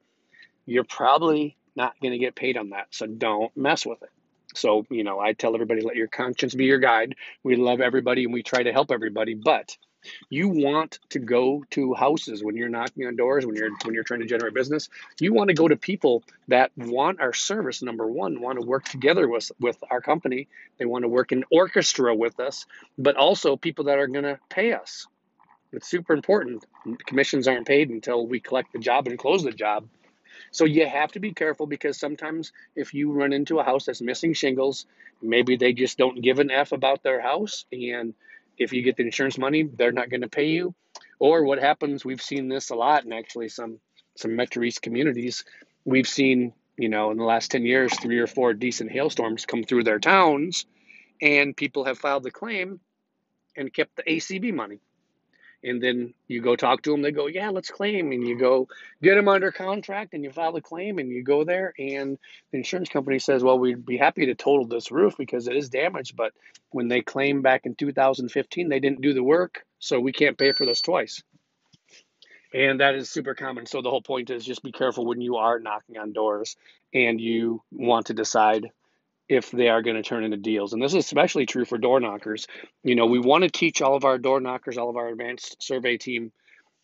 you're 0.67 0.85
probably 0.85 1.57
not 1.75 1.95
going 2.03 2.13
to 2.13 2.19
get 2.19 2.35
paid 2.35 2.57
on 2.57 2.71
that. 2.71 2.89
So 2.91 3.07
don't 3.07 3.57
mess 3.57 3.87
with 3.87 4.03
it. 4.03 4.11
So, 4.55 4.85
you 4.91 5.05
know, 5.05 5.21
I 5.21 5.33
tell 5.33 5.55
everybody, 5.55 5.83
let 5.83 5.97
your 5.97 6.09
conscience 6.09 6.55
be 6.55 6.65
your 6.65 6.79
guide. 6.79 7.15
We 7.43 7.57
love 7.57 7.81
everybody 7.81 8.25
and 8.25 8.33
we 8.33 8.43
try 8.43 8.63
to 8.63 8.73
help 8.73 8.91
everybody, 8.91 9.35
but 9.35 9.77
you 10.31 10.49
want 10.49 10.99
to 11.11 11.19
go 11.19 11.65
to 11.71 11.95
houses 11.95 12.43
when 12.43 12.57
you're 12.57 12.69
knocking 12.69 13.07
on 13.07 13.17
doors, 13.17 13.45
when 13.45 13.57
you're 13.57 13.71
when 13.85 13.95
you're 13.95 14.05
trying 14.05 14.21
to 14.21 14.27
generate 14.27 14.55
business. 14.55 14.89
You 15.21 15.35
want 15.35 15.49
to 15.49 15.55
go 15.55 15.69
to 15.69 15.77
people 15.77 16.23
that 16.49 16.71
want 16.77 17.21
our 17.21 17.33
service. 17.33 17.83
Number 17.83 18.07
one, 18.07 18.41
want 18.41 18.61
to 18.61 18.67
work 18.67 18.85
together 18.85 19.29
with 19.29 19.51
with 19.61 19.77
our 19.91 20.01
company. 20.01 20.49
They 20.79 20.85
want 20.85 21.03
to 21.03 21.09
work 21.09 21.33
in 21.33 21.45
orchestra 21.51 22.15
with 22.15 22.41
us, 22.41 22.67
but 22.97 23.17
also 23.17 23.57
people 23.57 23.87
that 23.87 23.99
are 23.99 24.09
going 24.09 24.25
to 24.25 24.39
pay 24.49 24.73
us. 24.73 25.07
It's 25.73 25.89
super 25.89 26.15
important. 26.15 26.65
Commissions 27.07 27.47
aren't 27.47 27.67
paid 27.67 27.91
until 27.91 28.27
we 28.27 28.41
collect 28.41 28.73
the 28.73 28.79
job 28.79 29.07
and 29.07 29.19
close 29.19 29.43
the 29.43 29.53
job. 29.53 29.87
So 30.51 30.65
you 30.65 30.87
have 30.87 31.13
to 31.13 31.21
be 31.21 31.33
careful 31.33 31.67
because 31.67 31.99
sometimes 31.99 32.53
if 32.75 32.95
you 32.95 33.13
run 33.13 33.33
into 33.33 33.59
a 33.59 33.65
house 33.65 33.85
that's 33.85 34.01
missing 34.01 34.33
shingles, 34.33 34.87
maybe 35.21 35.57
they 35.57 35.73
just 35.73 35.99
don't 35.99 36.23
give 36.23 36.39
an 36.39 36.51
F 36.51 36.73
about 36.73 37.03
their 37.03 37.21
house. 37.21 37.67
And 37.71 38.15
if 38.59 38.73
you 38.73 38.83
get 38.83 38.97
the 38.97 39.05
insurance 39.05 39.39
money, 39.39 39.63
they're 39.63 39.93
not 39.93 40.11
going 40.11 40.23
to 40.23 40.29
pay 40.29 40.49
you. 40.49 40.75
Or 41.19 41.45
what 41.45 41.59
happens, 41.59 42.05
we've 42.05 42.23
seen 42.23 42.49
this 42.49 42.71
a 42.71 42.75
lot 42.75 43.05
and 43.05 43.15
actually 43.15 43.49
some, 43.49 43.81
some 44.17 44.37
Metro 44.37 44.63
East 44.63 44.83
communities. 44.83 45.45
We've 45.85 46.09
seen, 46.09 46.53
you 46.77 46.89
know, 46.89 47.11
in 47.11 47.19
the 47.19 47.25
last 47.25 47.51
10 47.51 47.65
years, 47.65 47.93
three 47.99 48.19
or 48.19 48.27
four 48.27 48.55
decent 48.55 48.91
hailstorms 48.91 49.47
come 49.47 49.65
through 49.65 49.85
their 49.85 49.99
towns 49.99 50.67
and 51.21 51.57
people 51.57 51.85
have 51.85 51.99
filed 51.99 52.23
the 52.23 52.31
claim 52.31 52.81
and 53.57 53.73
kept 53.73 53.97
the 53.97 54.05
ACV 54.05 54.55
money 54.55 54.81
and 55.65 55.83
then 55.83 56.15
you 56.27 56.41
go 56.41 56.55
talk 56.55 56.83
to 56.83 56.91
them 56.91 57.03
they 57.03 57.11
go 57.11 57.27
yeah 57.27 57.51
let's 57.51 57.71
claim 57.71 58.13
and 58.13 58.27
you 58.27 58.39
go 58.39 58.69
get 59.03 59.15
them 59.15 59.29
under 59.29 59.51
contract 59.51 60.15
and 60.15 60.23
you 60.23 60.31
file 60.31 60.53
the 60.53 60.61
claim 60.61 60.99
and 60.99 61.11
you 61.11 61.23
go 61.23 61.45
there 61.45 61.75
and 61.79 62.19
the 62.53 62.59
insurance 62.59 62.89
company 62.89 63.19
says 63.19 63.43
well 63.43 63.59
we'd 63.59 63.85
be 63.85 63.97
happy 63.97 64.27
to 64.27 64.35
total 64.35 64.67
this 64.67 64.91
roof 64.91 65.15
because 65.17 65.49
it 65.49 65.57
is 65.57 65.69
damaged 65.69 66.17
but 66.17 66.33
when 66.71 66.89
they 66.89 67.01
claim 67.01 67.43
back 67.43 67.67
in 67.67 67.75
2015 67.75 68.69
they 68.69 68.81
didn't 68.81 69.01
do 69.01 69.15
the 69.15 69.23
work 69.23 69.65
so 69.79 70.01
we 70.01 70.13
can't 70.13 70.39
pay 70.39 70.53
for 70.53 70.67
this 70.67 70.81
twice. 70.81 71.23
And 72.55 72.81
that 72.81 72.95
is 72.95 73.11
super 73.11 73.35
common. 73.35 73.67
So 73.67 73.83
the 73.83 73.91
whole 73.91 74.03
point 74.03 74.31
is 74.31 74.45
just 74.45 74.63
be 74.63 74.73
careful 74.73 75.05
when 75.05 75.21
you 75.21 75.37
are 75.37 75.61
knocking 75.61 75.99
on 75.99 76.13
doors 76.13 76.57
and 76.95 77.21
you 77.21 77.63
want 77.71 78.07
to 78.07 78.15
decide 78.15 78.71
if 79.29 79.51
they 79.51 79.69
are 79.69 79.83
going 79.83 79.97
to 79.97 80.03
turn 80.03 80.25
into 80.25 80.37
deals. 80.37 80.73
And 80.73 80.83
this 80.83 80.95
is 80.95 81.05
especially 81.05 81.47
true 81.47 81.65
for 81.65 81.79
door 81.79 82.01
knockers. 82.01 82.47
You 82.83 82.95
know, 82.95 83.07
we 83.07 83.19
want 83.19 83.45
to 83.45 83.51
teach 83.51 83.83
all 83.83 83.95
of 83.95 84.05
our 84.05 84.19
door 84.19 84.41
knockers, 84.41 84.79
all 84.79 84.89
of 84.89 84.97
our 84.97 85.09
advanced 85.09 85.63
survey 85.63 85.99
team, 85.99 86.33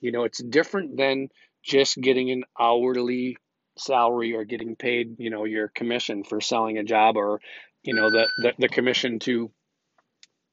you 0.01 0.13
know, 0.13 0.25
it's 0.25 0.43
different 0.43 0.97
than 0.97 1.29
just 1.63 1.99
getting 1.99 2.31
an 2.31 2.45
hourly 2.61 3.39
salary 3.79 4.35
or 4.35 4.45
getting 4.45 4.77
paid, 4.77 5.17
you 5.19 5.31
know, 5.31 5.45
your 5.45 5.69
commission 5.69 6.25
for 6.25 6.41
selling 6.41 6.77
a 6.77 6.85
job 6.85 7.17
or, 7.17 7.41
you 7.83 7.95
know, 7.95 8.11
the, 8.11 8.29
the, 8.43 8.53
the 8.59 8.69
commission 8.69 9.19
to 9.21 9.51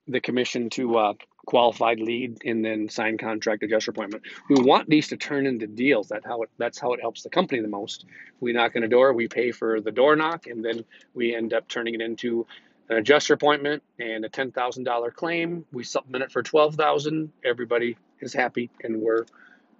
the 0.07 0.21
commission 0.21 0.69
to 0.69 0.97
uh, 0.97 1.13
qualified 1.45 1.99
lead 1.99 2.37
and 2.45 2.63
then 2.63 2.89
sign 2.89 3.17
contract 3.17 3.63
adjuster 3.63 3.91
appointment. 3.91 4.23
We 4.49 4.63
want 4.63 4.89
these 4.89 5.07
to 5.09 5.17
turn 5.17 5.45
into 5.45 5.67
deals. 5.67 6.07
That's 6.07 6.25
how 6.25 6.43
it 6.43 6.49
that's 6.57 6.79
how 6.79 6.93
it 6.93 7.01
helps 7.01 7.23
the 7.23 7.29
company 7.29 7.61
the 7.61 7.67
most. 7.67 8.05
We 8.39 8.53
knock 8.53 8.75
on 8.75 8.83
a 8.83 8.87
door, 8.87 9.13
we 9.13 9.27
pay 9.27 9.51
for 9.51 9.81
the 9.81 9.91
door 9.91 10.15
knock, 10.15 10.47
and 10.47 10.63
then 10.63 10.85
we 11.13 11.35
end 11.35 11.53
up 11.53 11.67
turning 11.67 11.95
it 11.95 12.01
into 12.01 12.45
an 12.89 12.97
adjuster 12.97 13.33
appointment 13.33 13.83
and 13.99 14.25
a 14.25 14.29
ten 14.29 14.51
thousand 14.51 14.83
dollar 14.83 15.11
claim. 15.11 15.65
We 15.71 15.83
supplement 15.83 16.23
it 16.23 16.31
for 16.31 16.43
twelve 16.43 16.75
thousand. 16.75 17.31
Everybody 17.43 17.97
is 18.19 18.33
happy, 18.33 18.69
and 18.83 19.01
we're 19.01 19.25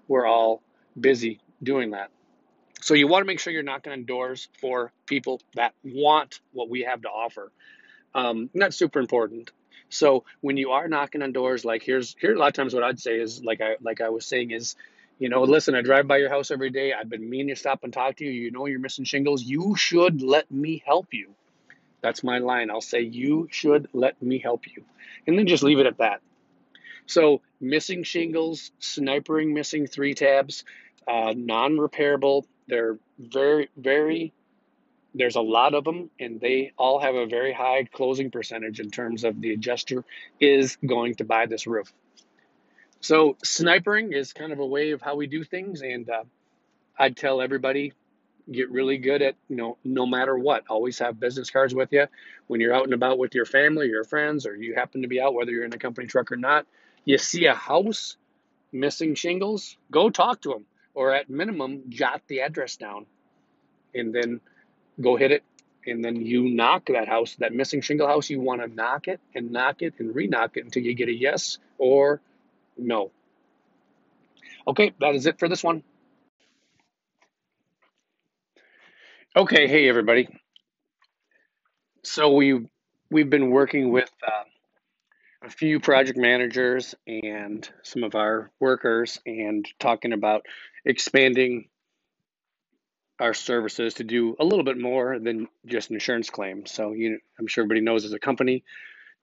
we're 0.07 0.25
all 0.25 0.61
busy 0.99 1.39
doing 1.61 1.91
that. 1.91 2.09
So 2.81 2.95
you 2.95 3.07
want 3.07 3.21
to 3.21 3.27
make 3.27 3.39
sure 3.39 3.53
you're 3.53 3.61
knocking 3.63 3.93
on 3.93 4.05
doors 4.05 4.49
for 4.59 4.91
people 5.05 5.39
that 5.53 5.73
want 5.83 6.39
what 6.51 6.69
we 6.69 6.81
have 6.81 7.03
to 7.03 7.09
offer. 7.09 7.51
Um, 8.15 8.49
that's 8.55 8.75
super 8.75 8.99
important. 8.99 9.51
So 9.91 10.23
when 10.39 10.55
you 10.57 10.71
are 10.71 10.87
knocking 10.87 11.21
on 11.21 11.33
doors, 11.33 11.65
like 11.65 11.83
here's 11.83 12.15
here 12.19 12.33
a 12.33 12.39
lot 12.39 12.47
of 12.47 12.53
times 12.53 12.73
what 12.73 12.83
I'd 12.83 12.99
say 12.99 13.19
is 13.19 13.43
like 13.43 13.61
I 13.61 13.75
like 13.81 14.01
I 14.01 14.09
was 14.09 14.25
saying 14.25 14.51
is, 14.51 14.75
you 15.19 15.29
know, 15.29 15.43
listen, 15.43 15.75
I 15.75 15.81
drive 15.81 16.07
by 16.07 16.17
your 16.17 16.29
house 16.29 16.49
every 16.49 16.69
day. 16.69 16.93
I've 16.93 17.09
been 17.09 17.29
meaning 17.29 17.49
to 17.49 17.59
stop 17.59 17.83
and 17.83 17.91
talk 17.91 18.15
to 18.17 18.25
you. 18.25 18.31
You 18.31 18.51
know 18.51 18.65
you're 18.65 18.79
missing 18.79 19.05
shingles. 19.05 19.43
You 19.43 19.75
should 19.75 20.21
let 20.21 20.49
me 20.49 20.81
help 20.85 21.13
you. 21.13 21.31
That's 22.01 22.23
my 22.23 22.39
line. 22.39 22.71
I'll 22.71 22.81
say 22.81 23.01
you 23.01 23.49
should 23.51 23.89
let 23.93 24.21
me 24.21 24.39
help 24.39 24.65
you, 24.65 24.83
and 25.27 25.37
then 25.37 25.45
just 25.45 25.61
leave 25.61 25.79
it 25.79 25.85
at 25.85 25.97
that. 25.97 26.21
So 27.05 27.41
missing 27.59 28.03
shingles, 28.03 28.71
snipering 28.79 29.51
missing 29.53 29.87
three 29.87 30.13
tabs, 30.13 30.63
uh, 31.05 31.33
non-repairable. 31.35 32.45
They're 32.67 32.97
very 33.19 33.69
very 33.75 34.33
there's 35.13 35.35
a 35.35 35.41
lot 35.41 35.73
of 35.73 35.83
them, 35.83 36.09
and 36.19 36.39
they 36.39 36.71
all 36.77 36.99
have 36.99 37.15
a 37.15 37.25
very 37.25 37.53
high 37.53 37.83
closing 37.91 38.31
percentage 38.31 38.79
in 38.79 38.91
terms 38.91 39.23
of 39.23 39.39
the 39.41 39.53
adjuster 39.53 40.03
is 40.39 40.77
going 40.85 41.15
to 41.15 41.25
buy 41.25 41.45
this 41.45 41.67
roof. 41.67 41.91
So 43.01 43.35
snipering 43.43 44.13
is 44.15 44.33
kind 44.33 44.51
of 44.51 44.59
a 44.59 44.65
way 44.65 44.91
of 44.91 45.01
how 45.01 45.15
we 45.15 45.27
do 45.27 45.43
things, 45.43 45.81
and 45.81 46.09
uh, 46.09 46.23
I'd 46.97 47.17
tell 47.17 47.41
everybody 47.41 47.93
get 48.51 48.71
really 48.71 48.97
good 48.97 49.21
at 49.21 49.35
you 49.49 49.55
know 49.55 49.77
no 49.83 50.05
matter 50.05 50.37
what. 50.37 50.63
Always 50.69 50.99
have 50.99 51.19
business 51.19 51.49
cards 51.49 51.75
with 51.75 51.91
you. 51.91 52.07
When 52.47 52.59
you're 52.59 52.73
out 52.73 52.85
and 52.85 52.93
about 52.93 53.17
with 53.17 53.35
your 53.35 53.45
family 53.45 53.87
your 53.87 54.03
friends 54.03 54.45
or 54.45 54.55
you 54.55 54.73
happen 54.73 55.03
to 55.03 55.07
be 55.07 55.21
out 55.21 55.33
whether 55.33 55.51
you're 55.51 55.63
in 55.63 55.73
a 55.73 55.77
company 55.77 56.07
truck 56.07 56.31
or 56.31 56.37
not 56.37 56.65
you 57.05 57.17
see 57.17 57.45
a 57.45 57.53
house 57.53 58.17
missing 58.71 59.15
shingles 59.15 59.77
go 59.89 60.09
talk 60.09 60.41
to 60.41 60.49
them 60.49 60.65
or 60.93 61.13
at 61.13 61.29
minimum 61.29 61.83
jot 61.89 62.21
the 62.27 62.41
address 62.41 62.75
down. 62.77 63.05
And 63.93 64.13
then 64.13 64.41
go 64.99 65.15
hit 65.15 65.31
it, 65.31 65.43
and 65.85 66.03
then 66.03 66.15
you 66.17 66.49
knock 66.49 66.87
that 66.87 67.07
house, 67.07 67.35
that 67.39 67.53
missing 67.53 67.81
shingle 67.81 68.07
house, 68.07 68.29
you 68.29 68.39
want 68.39 68.61
to 68.61 68.67
knock 68.67 69.07
it 69.07 69.19
and 69.33 69.51
knock 69.51 69.81
it 69.81 69.95
and 69.99 70.15
re-knock 70.15 70.57
it 70.57 70.65
until 70.65 70.83
you 70.83 70.93
get 70.93 71.09
a 71.09 71.13
yes 71.13 71.57
or 71.77 72.21
no. 72.77 73.11
Okay, 74.67 74.93
that 74.99 75.15
is 75.15 75.25
it 75.25 75.39
for 75.39 75.47
this 75.47 75.63
one. 75.63 75.83
Okay, 79.35 79.67
hey 79.67 79.87
everybody. 79.87 80.27
So 82.03 82.33
we 82.33 82.67
we've 83.09 83.29
been 83.29 83.49
working 83.49 83.91
with 83.91 84.11
uh, 84.25 84.43
a 85.43 85.49
few 85.49 85.79
project 85.79 86.17
managers 86.17 86.93
and 87.07 87.67
some 87.83 88.03
of 88.03 88.13
our 88.15 88.51
workers 88.59 89.19
and 89.25 89.67
talking 89.79 90.13
about 90.13 90.45
expanding 90.85 91.69
our 93.21 93.33
services 93.35 93.93
to 93.93 94.03
do 94.03 94.35
a 94.39 94.43
little 94.43 94.65
bit 94.65 94.79
more 94.79 95.19
than 95.19 95.47
just 95.67 95.89
an 95.89 95.95
insurance 95.95 96.29
claims. 96.29 96.71
So 96.71 96.93
you, 96.93 97.19
I'm 97.39 97.47
sure 97.47 97.63
everybody 97.63 97.81
knows 97.81 98.03
as 98.03 98.13
a 98.13 98.19
company, 98.19 98.63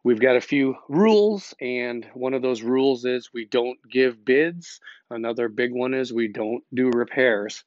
we've 0.04 0.20
got 0.20 0.36
a 0.36 0.40
few 0.40 0.76
rules, 0.88 1.52
and 1.60 2.06
one 2.14 2.32
of 2.32 2.40
those 2.40 2.62
rules 2.62 3.04
is 3.04 3.30
we 3.34 3.44
don't 3.44 3.78
give 3.90 4.24
bids. 4.24 4.80
Another 5.10 5.48
big 5.48 5.72
one 5.72 5.94
is 5.94 6.12
we 6.12 6.28
don't 6.28 6.62
do 6.72 6.90
repairs. 6.90 7.64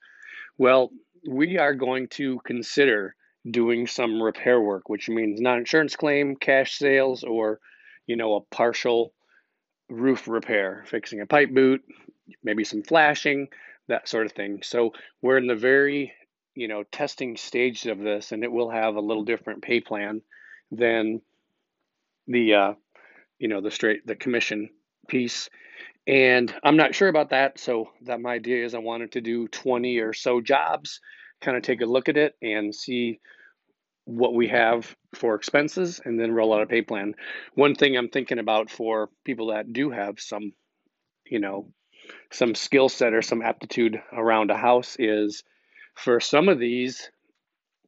Well, 0.58 0.92
we 1.28 1.58
are 1.58 1.74
going 1.74 2.08
to 2.10 2.40
consider 2.46 3.14
doing 3.50 3.86
some 3.86 4.22
repair 4.22 4.62
work, 4.62 4.88
which 4.88 5.10
means 5.10 5.42
non-insurance 5.42 5.96
claim, 5.98 6.36
cash 6.38 6.78
sales, 6.78 7.24
or 7.24 7.60
you 8.08 8.16
know 8.16 8.36
a 8.36 8.56
partial 8.56 9.14
roof 9.90 10.28
repair, 10.28 10.84
fixing 10.88 11.20
a 11.20 11.26
pipe 11.26 11.52
boot, 11.52 11.84
maybe 12.44 12.64
some 12.64 12.84
flashing, 12.84 13.50
that 13.88 14.08
sort 14.08 14.26
of 14.26 14.32
thing. 14.32 14.62
So 14.64 14.94
we're 15.22 15.38
in 15.38 15.48
the 15.48 15.56
very 15.56 16.14
you 16.56 16.68
know 16.68 16.84
testing 16.84 17.38
stage 17.38 17.86
of 17.86 18.00
this, 18.00 18.32
and 18.32 18.44
it 18.44 18.52
will 18.52 18.70
have 18.70 18.96
a 18.96 19.02
little 19.02 19.24
different 19.24 19.62
pay 19.62 19.80
plan 19.80 20.22
than 20.72 21.22
the 22.28 22.54
uh, 22.54 22.74
you 23.40 23.48
know 23.48 23.62
the 23.62 23.72
straight 23.72 24.06
the 24.06 24.16
commission 24.16 24.70
piece. 25.08 25.50
And 26.08 26.54
I'm 26.64 26.78
not 26.78 26.96
sure 26.96 27.10
about 27.10 27.30
that, 27.30 27.60
so 27.60 27.90
that 28.04 28.22
my 28.22 28.34
idea 28.34 28.66
is 28.66 28.74
I 28.74 28.80
wanted 28.80 29.12
to 29.14 29.22
do 29.22 29.48
20 29.48 30.00
or 30.00 30.14
so 30.14 30.42
jobs, 30.42 31.00
kind 31.42 31.56
of 31.56 31.64
take 31.64 31.82
a 31.82 31.86
look 31.86 32.10
at 32.10 32.18
it 32.18 32.36
and 32.42 32.74
see 32.74 33.20
what 34.06 34.34
we 34.34 34.48
have 34.48 34.96
for 35.16 35.36
expenses 35.36 36.02
and 36.04 36.20
then 36.20 36.32
roll 36.32 36.54
out 36.54 36.64
a 36.64 36.66
pay 36.66 36.82
plan. 36.82 37.14
One 37.54 37.76
thing 37.76 37.96
I'm 37.96 38.10
thinking 38.10 38.40
about 38.40 38.72
for 38.72 39.10
people 39.24 39.48
that 39.48 39.72
do 39.72 39.92
have 39.92 40.20
some, 40.20 40.54
you 41.26 41.40
know, 41.40 41.72
some 42.32 42.56
skill 42.56 42.90
set 42.90 43.14
or 43.14 43.22
some 43.22 43.44
aptitude 43.44 44.02
around 44.12 44.50
a 44.50 44.58
house 44.58 44.96
is 44.98 45.44
for 45.96 46.20
some 46.20 46.50
of 46.50 46.60
these, 46.60 47.10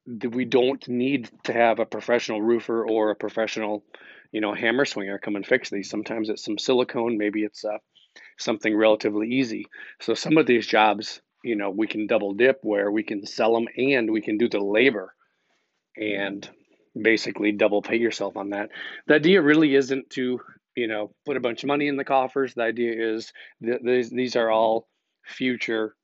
we 0.05 0.45
don't 0.45 0.85
need 0.88 1.30
to 1.43 1.53
have 1.53 1.80
a 1.80 1.85
professional 1.85 2.41
roofer 2.41 2.88
or 2.88 3.11
a 3.11 3.15
professional, 3.15 3.84
you 4.31 4.41
know, 4.41 4.53
hammer 4.53 4.85
swinger 4.85 5.17
come 5.17 5.35
and 5.35 5.45
fix 5.45 5.69
these. 5.69 5.89
Sometimes 5.89 6.30
it's 6.30 6.43
some 6.43 6.57
silicone, 6.57 7.17
maybe 7.17 7.43
it's 7.43 7.63
uh, 7.63 7.77
something 8.38 8.75
relatively 8.75 9.30
easy. 9.30 9.65
So 10.01 10.13
some 10.13 10.38
of 10.38 10.45
these 10.45 10.67
jobs, 10.67 11.21
you 11.43 11.55
know, 11.55 11.69
we 11.69 11.88
can 11.88 12.07
double 12.07 12.34
dip 12.34 12.59
where 12.63 12.91
we 12.91 13.03
can 13.03 13.25
sell 13.25 13.53
them 13.53 13.67
and 13.77 14.11
we 14.11 14.21
can 14.21 14.38
do 14.38 14.49
the 14.49 14.59
labor 14.59 15.13
and 15.95 16.47
basically 16.99 17.51
double 17.51 17.81
pay 17.81 17.97
yourself 17.97 18.38
on 18.38 18.49
that. 18.51 18.69
The 19.07 19.15
idea 19.15 19.41
really 19.41 19.75
isn't 19.75 20.09
to, 20.11 20.39
you 20.75 20.88
know, 20.88 21.13
put 21.25 21.38
a 21.38 21.41
bunch 21.41 21.63
of 21.63 21.67
money 21.67 21.88
in 21.88 21.97
the 21.97 22.05
coffers. 22.05 22.53
The 22.53 22.63
idea 22.63 23.15
is 23.15 23.31
that 23.61 23.84
these, 23.84 24.09
these 24.09 24.35
are 24.35 24.49
all 24.49 24.88
future 25.23 25.95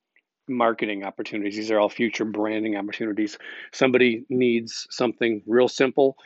marketing 0.50 1.04
opportunities. 1.04 1.56
These 1.56 1.72
are 1.72 1.80
all 1.80 1.90
future 1.90 2.26
branding 2.26 2.76
opportunities. 2.76 3.38
Somebody 3.72 4.26
needs 4.30 4.88
something 4.90 5.42
real 5.46 5.68
simple. 5.68 6.18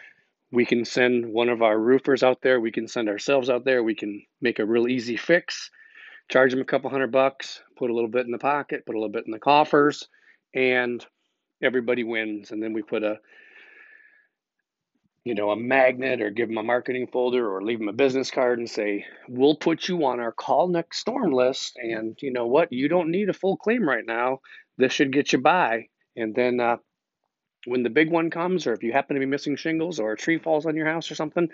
We 0.52 0.66
can 0.66 0.86
send 0.86 1.26
one 1.26 1.50
of 1.50 1.62
our 1.62 1.80
roofers 1.80 2.24
out 2.24 2.42
there. 2.42 2.60
We 2.60 2.72
can 2.72 2.88
send 2.88 3.10
ourselves 3.10 3.50
out 3.50 3.66
there. 3.66 3.84
We 3.84 3.96
can 3.96 4.24
make 4.42 4.60
a 4.60 4.66
real 4.66 4.88
easy 4.88 5.18
fix, 5.18 5.70
charge 6.30 6.52
them 6.52 6.62
a 6.62 6.66
couple 6.66 6.90
hundred 6.90 7.12
bucks, 7.12 7.62
put 7.78 7.90
a 7.90 7.94
little 7.94 8.10
bit 8.10 8.26
in 8.26 8.32
the 8.32 8.38
pocket, 8.38 8.86
put 8.86 8.96
a 8.96 9.00
little 9.00 9.12
bit 9.12 9.26
in 9.26 9.32
the 9.32 9.40
coffers, 9.40 10.08
and 10.54 11.06
everybody 11.62 12.04
wins. 12.04 12.52
And 12.52 12.62
then 12.62 12.74
we 12.74 12.82
put 12.82 13.04
a 13.04 13.20
you 15.24 15.36
know, 15.36 15.52
a 15.52 15.56
magnet 15.56 16.22
or 16.22 16.30
give 16.30 16.50
them 16.50 16.58
a 16.58 16.64
marketing 16.64 17.08
folder 17.08 17.50
or 17.50 17.64
leave 17.64 17.80
them 17.80 17.88
a 17.88 17.94
business 17.94 18.30
card 18.30 18.60
and 18.60 18.70
say, 18.70 19.06
we'll 19.30 19.56
put 19.56 19.88
you 19.88 20.06
on 20.06 20.20
our 20.20 20.34
call 20.34 20.68
next 20.68 21.00
storm 21.00 21.32
list. 21.32 21.78
And 21.78 22.18
you 22.22 22.32
know 22.34 22.48
what? 22.48 22.74
You 22.74 22.90
don't 22.90 23.12
need 23.12 23.30
a 23.30 23.34
full 23.34 23.56
claim 23.56 23.88
right 23.88 24.06
now. 24.06 24.40
This 24.78 24.92
should 24.92 25.14
get 25.14 25.32
you 25.32 25.40
by. 25.40 25.88
And 26.18 26.36
then 26.36 26.60
uh, 26.60 26.78
when 27.66 27.84
the 27.84 27.90
big 27.90 28.12
one 28.12 28.32
comes, 28.32 28.68
or 28.68 28.74
if 28.74 28.84
you 28.84 28.92
happen 28.92 29.16
to 29.16 29.20
be 29.22 29.26
missing 29.26 29.56
shingles 29.56 30.00
or 30.00 30.12
a 30.12 30.18
tree 30.18 30.40
falls 30.40 30.66
on 30.66 30.76
your 30.76 30.88
house 30.88 31.10
or 31.10 31.16
something, 31.16 31.48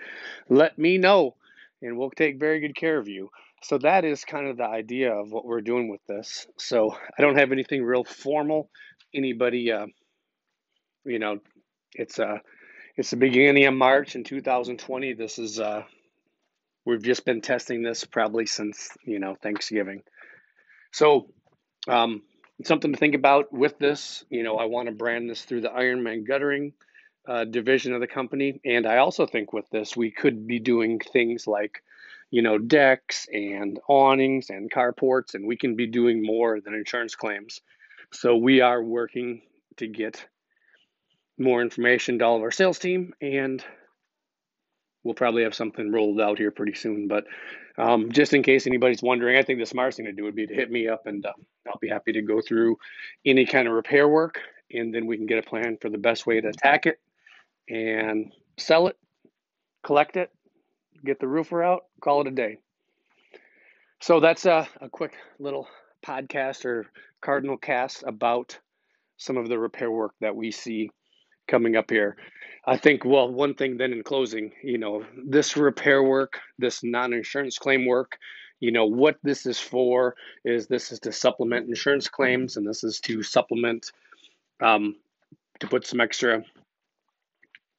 let 0.48 0.76
me 0.76 0.98
know 0.98 1.36
and 1.80 1.96
we'll 1.96 2.10
take 2.10 2.40
very 2.40 2.60
good 2.60 2.74
care 2.74 2.98
of 2.98 3.08
you. 3.08 3.30
So 3.62 3.78
that 3.78 4.04
is 4.04 4.24
kind 4.24 4.48
of 4.48 4.56
the 4.56 4.64
idea 4.64 5.12
of 5.12 5.30
what 5.30 5.44
we're 5.44 5.60
doing 5.60 5.88
with 5.88 6.00
this. 6.08 6.46
So 6.58 6.96
I 7.16 7.22
don't 7.22 7.38
have 7.38 7.52
anything 7.52 7.84
real 7.84 8.04
formal. 8.04 8.68
Anybody, 9.14 9.70
uh, 9.70 9.86
you 11.04 11.18
know, 11.18 11.38
it's 11.94 12.18
uh, 12.18 12.38
it's 13.00 13.08
the 13.08 13.16
beginning 13.16 13.64
of 13.64 13.72
March 13.72 14.14
in 14.14 14.24
2020. 14.24 15.14
This 15.14 15.38
is 15.38 15.58
uh, 15.58 15.84
we've 16.84 17.02
just 17.02 17.24
been 17.24 17.40
testing 17.40 17.82
this 17.82 18.04
probably 18.04 18.44
since 18.44 18.90
you 19.04 19.18
know 19.18 19.34
Thanksgiving. 19.42 20.02
So 20.92 21.30
um, 21.88 22.22
something 22.62 22.92
to 22.92 22.98
think 22.98 23.14
about 23.14 23.54
with 23.54 23.78
this. 23.78 24.22
You 24.28 24.42
know, 24.42 24.58
I 24.58 24.66
want 24.66 24.88
to 24.88 24.94
brand 24.94 25.30
this 25.30 25.42
through 25.42 25.62
the 25.62 25.70
Ironman 25.70 26.28
Guttering 26.28 26.74
uh, 27.26 27.44
division 27.44 27.94
of 27.94 28.02
the 28.02 28.06
company, 28.06 28.60
and 28.66 28.86
I 28.86 28.98
also 28.98 29.24
think 29.24 29.54
with 29.54 29.70
this 29.70 29.96
we 29.96 30.10
could 30.10 30.46
be 30.46 30.58
doing 30.58 30.98
things 30.98 31.46
like, 31.46 31.82
you 32.30 32.42
know, 32.42 32.58
decks 32.58 33.26
and 33.32 33.80
awnings 33.88 34.50
and 34.50 34.70
carports, 34.70 35.32
and 35.32 35.46
we 35.46 35.56
can 35.56 35.74
be 35.74 35.86
doing 35.86 36.22
more 36.22 36.60
than 36.60 36.74
insurance 36.74 37.14
claims. 37.14 37.62
So 38.12 38.36
we 38.36 38.60
are 38.60 38.82
working 38.82 39.40
to 39.78 39.86
get 39.86 40.22
more 41.40 41.62
information 41.62 42.18
to 42.18 42.24
all 42.24 42.36
of 42.36 42.42
our 42.42 42.50
sales 42.50 42.78
team, 42.78 43.14
and 43.20 43.64
we'll 45.02 45.14
probably 45.14 45.42
have 45.42 45.54
something 45.54 45.90
rolled 45.90 46.20
out 46.20 46.38
here 46.38 46.50
pretty 46.50 46.74
soon. 46.74 47.08
But 47.08 47.24
um, 47.78 48.12
just 48.12 48.34
in 48.34 48.42
case 48.42 48.66
anybody's 48.66 49.02
wondering, 49.02 49.36
I 49.36 49.42
think 49.42 49.58
the 49.58 49.66
smartest 49.66 49.96
thing 49.96 50.06
to 50.06 50.12
do 50.12 50.24
would 50.24 50.36
be 50.36 50.46
to 50.46 50.54
hit 50.54 50.70
me 50.70 50.86
up, 50.86 51.06
and 51.06 51.24
uh, 51.24 51.32
I'll 51.66 51.78
be 51.80 51.88
happy 51.88 52.12
to 52.12 52.22
go 52.22 52.40
through 52.40 52.78
any 53.24 53.46
kind 53.46 53.66
of 53.66 53.74
repair 53.74 54.06
work, 54.06 54.40
and 54.70 54.94
then 54.94 55.06
we 55.06 55.16
can 55.16 55.26
get 55.26 55.38
a 55.38 55.48
plan 55.48 55.78
for 55.80 55.88
the 55.88 55.98
best 55.98 56.26
way 56.26 56.40
to 56.40 56.48
attack 56.48 56.86
it 56.86 57.00
and 57.68 58.32
sell 58.58 58.88
it, 58.88 58.98
collect 59.82 60.16
it, 60.16 60.30
get 61.04 61.20
the 61.20 61.28
roofer 61.28 61.62
out, 61.62 61.86
call 62.00 62.20
it 62.20 62.26
a 62.26 62.32
day. 62.32 62.58
So 64.00 64.20
that's 64.20 64.46
a, 64.46 64.68
a 64.80 64.88
quick 64.88 65.14
little 65.38 65.68
podcast 66.04 66.64
or 66.64 66.86
cardinal 67.20 67.56
cast 67.56 68.02
about 68.06 68.58
some 69.16 69.36
of 69.36 69.48
the 69.48 69.58
repair 69.58 69.90
work 69.90 70.14
that 70.20 70.34
we 70.34 70.50
see 70.50 70.90
coming 71.50 71.76
up 71.76 71.90
here. 71.90 72.16
I 72.66 72.76
think, 72.76 73.04
well, 73.04 73.28
one 73.28 73.54
thing 73.54 73.76
then 73.76 73.92
in 73.92 74.02
closing, 74.02 74.52
you 74.62 74.78
know, 74.78 75.04
this 75.26 75.56
repair 75.56 76.02
work, 76.02 76.40
this 76.58 76.82
non 76.84 77.12
insurance 77.12 77.58
claim 77.58 77.86
work, 77.86 78.18
you 78.60 78.70
know, 78.70 78.84
what 78.86 79.16
this 79.22 79.46
is 79.46 79.58
for 79.58 80.14
is 80.44 80.66
this 80.66 80.92
is 80.92 81.00
to 81.00 81.12
supplement 81.12 81.68
insurance 81.68 82.08
claims 82.08 82.56
and 82.56 82.68
this 82.68 82.84
is 82.84 83.00
to 83.00 83.22
supplement, 83.22 83.90
um, 84.62 84.96
to 85.60 85.66
put 85.66 85.86
some 85.86 86.00
extra 86.00 86.44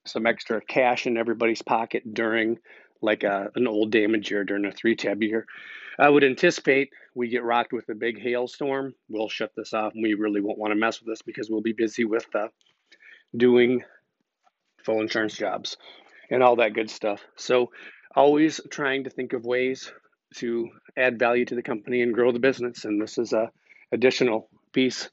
some 0.06 0.26
extra 0.26 0.60
cash 0.62 1.06
in 1.06 1.16
everybody's 1.16 1.62
pocket 1.62 2.14
during 2.14 2.58
like 3.04 3.24
a, 3.24 3.52
an 3.56 3.68
old 3.68 3.92
damage 3.92 4.32
year 4.32 4.44
during 4.44 4.66
a 4.66 4.72
three 4.72 4.96
tab 4.96 5.22
year. 5.22 5.46
I 6.00 6.10
would 6.10 6.24
anticipate 6.24 6.90
we 7.14 7.30
get 7.30 7.44
rocked 7.44 7.74
with 7.74 7.88
a 7.90 7.96
big 7.96 8.20
hailstorm. 8.20 8.96
We'll 9.10 9.30
shut 9.30 9.52
this 9.56 9.74
off 9.74 9.94
and 9.94 10.02
we 10.02 10.16
really 10.16 10.42
won't 10.42 10.58
want 10.58 10.72
to 10.72 10.80
mess 10.80 11.00
with 11.00 11.08
this 11.08 11.22
because 11.22 11.50
we'll 11.50 11.62
be 11.62 11.74
busy 11.74 12.06
with 12.06 12.26
uh, 12.34 12.48
doing 13.36 13.84
full 14.84 15.02
insurance 15.02 15.36
jobs 15.36 15.78
and 16.30 16.44
all 16.44 16.58
that 16.58 16.74
good 16.74 16.90
stuff. 16.90 17.22
So, 17.36 17.72
always 18.16 18.60
trying 18.70 19.06
to 19.06 19.10
think 19.10 19.34
of 19.34 19.46
ways 19.46 19.92
to 20.36 20.70
add 20.98 21.20
value 21.20 21.46
to 21.46 21.56
the 21.56 21.62
company 21.62 22.02
and 22.02 22.14
grow 22.14 22.32
the 22.32 22.40
business. 22.40 22.86
And 22.86 23.02
this 23.02 23.18
is 23.18 23.34
a 23.34 23.52
additional 23.92 24.50
piece. 24.72 25.10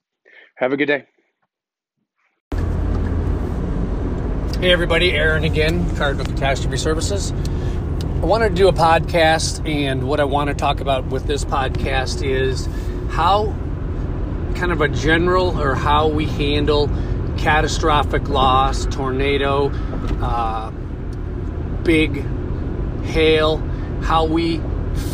Have 0.57 0.73
a 0.73 0.77
good 0.77 0.87
day. 0.87 1.05
Hey 4.61 4.73
everybody, 4.73 5.13
Aaron 5.13 5.45
again, 5.45 5.95
Cardinal 5.97 6.27
Catastrophe 6.27 6.79
Services. 6.79 7.31
I 7.31 8.25
wanted 8.25 8.49
to 8.49 8.55
do 8.57 8.67
a 8.67 8.73
podcast, 8.73 9.65
and 9.69 10.09
what 10.09 10.19
I 10.19 10.25
want 10.25 10.49
to 10.49 10.55
talk 10.55 10.81
about 10.81 11.07
with 11.07 11.29
this 11.29 11.45
podcast 11.45 12.27
is 12.29 12.67
how 13.13 13.55
kind 14.57 14.73
of 14.73 14.81
a 14.81 14.89
general 14.89 15.61
or 15.61 15.77
how 15.77 16.09
we 16.09 16.27
handle 16.27 16.89
catastrophic 17.39 18.29
loss, 18.29 18.87
tornado, 18.87 19.71
uh, 20.21 20.71
big 21.83 22.25
hail, 23.05 23.59
how 24.03 24.25
we 24.25 24.61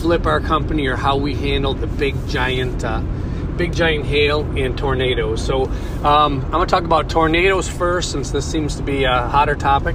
flip 0.00 0.26
our 0.26 0.40
company 0.40 0.86
or 0.86 0.96
how 0.96 1.16
we 1.16 1.34
handle 1.34 1.74
the 1.74 1.86
big 1.86 2.14
giant. 2.28 2.84
Uh, 2.84 3.02
big 3.56 3.72
giant 3.72 4.04
hail 4.04 4.40
and 4.58 4.76
tornadoes. 4.76 5.44
So 5.44 5.66
um, 6.02 6.44
I'm 6.46 6.60
to 6.60 6.66
talk 6.66 6.82
about 6.82 7.08
tornadoes 7.08 7.68
first, 7.68 8.10
since 8.10 8.32
this 8.32 8.44
seems 8.50 8.74
to 8.76 8.82
be 8.82 9.04
a 9.04 9.28
hotter 9.28 9.54
topic. 9.54 9.94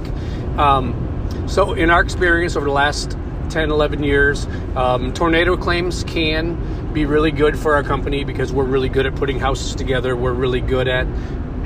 Um, 0.56 1.46
so 1.46 1.74
in 1.74 1.90
our 1.90 2.00
experience 2.00 2.56
over 2.56 2.66
the 2.66 2.72
last 2.72 3.18
10, 3.50 3.70
11 3.70 4.02
years, 4.02 4.46
um, 4.76 5.12
tornado 5.12 5.56
claims 5.56 6.04
can 6.04 6.92
be 6.92 7.04
really 7.04 7.30
good 7.30 7.58
for 7.58 7.74
our 7.74 7.82
company 7.82 8.24
because 8.24 8.52
we're 8.52 8.64
really 8.64 8.88
good 8.88 9.06
at 9.06 9.14
putting 9.14 9.38
houses 9.38 9.74
together. 9.74 10.16
We're 10.16 10.32
really 10.32 10.60
good 10.60 10.88
at 10.88 11.06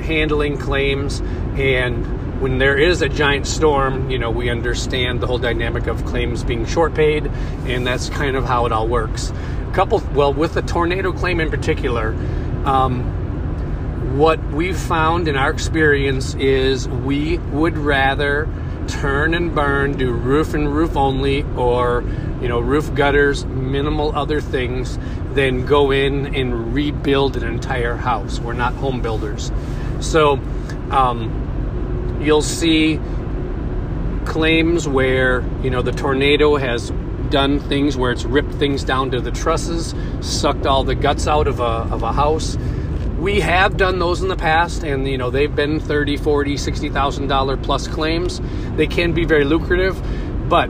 handling 0.01 0.57
claims. 0.57 1.21
And 1.55 2.41
when 2.41 2.57
there 2.57 2.77
is 2.77 3.01
a 3.01 3.09
giant 3.09 3.47
storm, 3.47 4.09
you 4.09 4.19
know, 4.19 4.29
we 4.29 4.49
understand 4.49 5.21
the 5.21 5.27
whole 5.27 5.37
dynamic 5.37 5.87
of 5.87 6.05
claims 6.05 6.43
being 6.43 6.65
short 6.65 6.93
paid, 6.93 7.27
and 7.65 7.87
that's 7.87 8.09
kind 8.09 8.35
of 8.35 8.45
how 8.45 8.65
it 8.65 8.71
all 8.71 8.87
works. 8.87 9.31
A 9.69 9.71
couple, 9.73 10.03
well, 10.13 10.33
with 10.33 10.53
the 10.53 10.61
tornado 10.61 11.13
claim 11.13 11.39
in 11.39 11.49
particular, 11.49 12.09
um, 12.65 14.17
what 14.17 14.41
we've 14.51 14.77
found 14.77 15.27
in 15.27 15.35
our 15.35 15.49
experience 15.49 16.35
is 16.35 16.87
we 16.87 17.37
would 17.37 17.77
rather 17.77 18.47
turn 18.87 19.33
and 19.33 19.55
burn, 19.55 19.97
do 19.97 20.11
roof 20.11 20.53
and 20.53 20.73
roof 20.73 20.95
only, 20.95 21.43
or 21.55 22.03
you 22.41 22.47
know, 22.47 22.59
roof 22.59 22.93
gutters, 22.93 23.45
minimal 23.45 24.15
other 24.15 24.39
things, 24.39 24.99
than 25.33 25.65
go 25.65 25.91
in 25.91 26.35
and 26.35 26.73
rebuild 26.73 27.35
an 27.35 27.43
entire 27.43 27.95
house. 27.95 28.39
We're 28.39 28.53
not 28.53 28.73
home 28.73 29.01
builders, 29.01 29.51
so 30.05 30.33
um, 30.91 32.19
you'll 32.21 32.41
see 32.41 32.99
claims 34.25 34.87
where 34.87 35.43
you 35.61 35.69
know 35.69 35.81
the 35.81 35.91
tornado 35.91 36.55
has 36.55 36.91
done 37.29 37.59
things 37.59 37.97
where 37.97 38.11
it's 38.11 38.23
ripped 38.23 38.53
things 38.53 38.83
down 38.83 39.11
to 39.11 39.19
the 39.19 39.31
trusses, 39.31 39.95
sucked 40.21 40.65
all 40.65 40.83
the 40.83 40.95
guts 40.95 41.27
out 41.27 41.47
of 41.47 41.59
a, 41.59 41.63
of 41.63 42.03
a 42.03 42.13
house. 42.13 42.57
We 43.19 43.39
have 43.39 43.77
done 43.77 43.99
those 43.99 44.21
in 44.21 44.27
the 44.27 44.35
past, 44.35 44.83
and 44.83 45.07
you 45.07 45.17
know 45.17 45.29
they've 45.29 45.53
been 45.53 45.79
thirty, 45.79 46.17
forty, 46.17 46.57
sixty 46.57 46.89
thousand 46.89 47.27
dollar 47.27 47.57
plus 47.57 47.87
claims. 47.87 48.41
They 48.75 48.87
can 48.87 49.13
be 49.13 49.25
very 49.25 49.45
lucrative, 49.45 50.01
but 50.49 50.69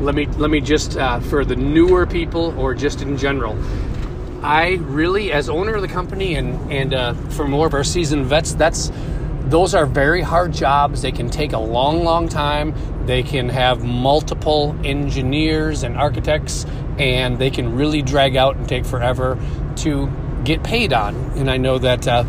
let 0.00 0.14
me 0.14 0.26
let 0.26 0.50
me 0.50 0.60
just 0.60 0.96
uh, 0.96 1.20
for 1.20 1.44
the 1.44 1.56
newer 1.56 2.06
people 2.06 2.58
or 2.58 2.74
just 2.74 3.02
in 3.02 3.16
general, 3.16 3.56
I 4.44 4.74
really, 4.82 5.32
as 5.32 5.48
owner 5.48 5.74
of 5.74 5.80
the 5.80 5.88
company 5.88 6.34
and 6.34 6.70
and 6.70 6.92
uh, 6.92 7.14
for 7.30 7.48
more 7.48 7.66
of 7.66 7.72
our 7.72 7.82
seasoned 7.82 8.26
vets, 8.26 8.52
that's 8.52 8.92
those 9.46 9.74
are 9.74 9.86
very 9.86 10.20
hard 10.20 10.52
jobs. 10.52 11.00
They 11.00 11.12
can 11.12 11.30
take 11.30 11.54
a 11.54 11.58
long, 11.58 12.04
long 12.04 12.28
time. 12.28 12.74
They 13.06 13.22
can 13.22 13.48
have 13.48 13.82
multiple 13.82 14.76
engineers 14.84 15.82
and 15.82 15.96
architects, 15.96 16.66
and 16.98 17.38
they 17.38 17.50
can 17.50 17.74
really 17.74 18.02
drag 18.02 18.36
out 18.36 18.56
and 18.56 18.68
take 18.68 18.84
forever 18.84 19.38
to 19.76 20.10
get 20.44 20.62
paid 20.62 20.92
on. 20.92 21.14
And 21.36 21.50
I 21.50 21.56
know 21.56 21.78
that. 21.78 22.06
Uh, 22.06 22.24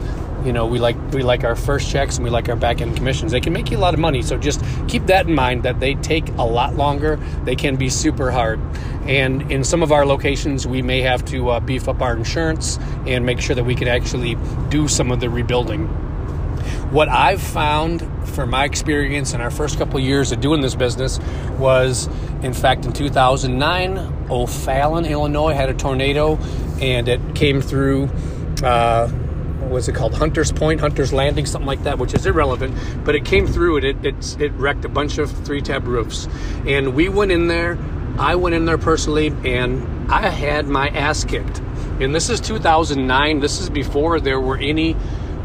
you 0.45 0.53
know, 0.53 0.65
we 0.65 0.79
like 0.79 0.95
we 1.11 1.23
like 1.23 1.43
our 1.43 1.55
first 1.55 1.89
checks 1.89 2.17
and 2.17 2.23
we 2.23 2.29
like 2.29 2.47
our 2.49 2.55
back 2.55 2.81
end 2.81 2.95
commissions. 2.95 3.31
They 3.31 3.41
can 3.41 3.51
make 3.53 3.71
you 3.71 3.77
a 3.77 3.79
lot 3.79 3.93
of 3.93 3.99
money, 3.99 4.21
so 4.21 4.37
just 4.37 4.63
keep 4.87 5.07
that 5.07 5.27
in 5.27 5.33
mind 5.33 5.63
that 5.63 5.79
they 5.79 5.95
take 5.95 6.29
a 6.37 6.43
lot 6.43 6.75
longer. 6.75 7.17
They 7.43 7.55
can 7.55 7.75
be 7.75 7.89
super 7.89 8.31
hard, 8.31 8.59
and 9.07 9.51
in 9.51 9.63
some 9.63 9.81
of 9.81 9.91
our 9.91 10.05
locations, 10.05 10.67
we 10.67 10.81
may 10.81 11.01
have 11.01 11.25
to 11.25 11.49
uh, 11.49 11.59
beef 11.59 11.87
up 11.87 12.01
our 12.01 12.15
insurance 12.15 12.77
and 13.07 13.25
make 13.25 13.41
sure 13.41 13.55
that 13.55 13.63
we 13.63 13.75
can 13.75 13.87
actually 13.87 14.37
do 14.69 14.87
some 14.87 15.11
of 15.11 15.19
the 15.19 15.29
rebuilding 15.29 15.89
what 16.91 17.09
I've 17.09 17.41
found 17.41 18.07
from 18.29 18.51
my 18.51 18.63
experience 18.63 19.33
in 19.33 19.41
our 19.41 19.51
first 19.51 19.77
couple 19.77 19.97
of 19.97 20.03
years 20.03 20.31
of 20.31 20.39
doing 20.39 20.61
this 20.61 20.75
business 20.75 21.19
was, 21.57 22.07
in 22.41 22.53
fact, 22.53 22.85
in 22.85 22.93
2009, 22.93 24.27
O'Fallon, 24.29 25.05
Illinois 25.05 25.53
had 25.53 25.69
a 25.69 25.73
tornado 25.73 26.37
and 26.79 27.07
it 27.07 27.35
came 27.35 27.61
through. 27.61 28.09
Uh, 28.63 29.11
was 29.69 29.87
it 29.87 29.95
called? 29.95 30.13
Hunter's 30.13 30.51
Point, 30.51 30.79
Hunter's 30.79 31.11
Landing, 31.13 31.45
something 31.45 31.67
like 31.67 31.83
that, 31.83 31.97
which 31.97 32.13
is 32.13 32.25
irrelevant. 32.25 32.77
But 33.03 33.15
it 33.15 33.25
came 33.25 33.47
through 33.47 33.77
and 33.77 33.85
it, 33.85 34.05
it, 34.05 34.41
it 34.41 34.51
wrecked 34.53 34.85
a 34.85 34.89
bunch 34.89 35.17
of 35.17 35.31
three 35.45 35.61
tab 35.61 35.87
roofs. 35.87 36.27
And 36.65 36.95
we 36.95 37.09
went 37.09 37.31
in 37.31 37.47
there, 37.47 37.77
I 38.17 38.35
went 38.35 38.55
in 38.55 38.65
there 38.65 38.77
personally, 38.77 39.27
and 39.43 40.11
I 40.11 40.29
had 40.29 40.67
my 40.67 40.89
ass 40.89 41.23
kicked. 41.23 41.59
And 41.99 42.13
this 42.13 42.29
is 42.29 42.39
2009. 42.41 43.39
This 43.39 43.59
is 43.59 43.69
before 43.69 44.19
there 44.19 44.39
were 44.39 44.57
any 44.57 44.95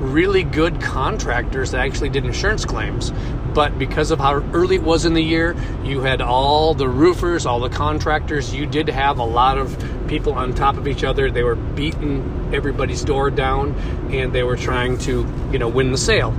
really 0.01 0.43
good 0.43 0.81
contractors 0.81 1.73
that 1.73 1.81
actually 1.81 2.09
did 2.09 2.25
insurance 2.25 2.65
claims. 2.65 3.13
But 3.55 3.79
because 3.79 4.11
of 4.11 4.19
how 4.19 4.35
early 4.53 4.77
it 4.77 4.83
was 4.83 5.05
in 5.05 5.15
the 5.15 5.23
year, 5.23 5.57
you 5.85 6.01
had 6.01 6.21
all 6.21 6.75
the 6.75 6.89
roofers, 6.89 7.47
all 7.47 7.61
the 7.61 7.69
contractors. 7.69 8.55
You 8.55 8.67
did 8.67 8.89
have 8.89 9.19
a 9.19 9.25
lot 9.25 9.59
of 9.59 9.77
people 10.07 10.35
on 10.35 10.55
top 10.55 10.77
of 10.77 10.87
each 10.87 11.05
other. 11.05 11.31
They 11.31 11.43
were 11.43 11.57
beating 11.57 12.51
everybody's 12.53 13.05
door 13.05 13.31
down, 13.31 13.75
and 14.13 14.33
they 14.33 14.43
were 14.43 14.57
trying 14.57 14.99
to, 14.99 15.27
you 15.53 15.59
know, 15.59 15.69
win 15.69 15.93
the 15.93 15.99
sale. 15.99 16.35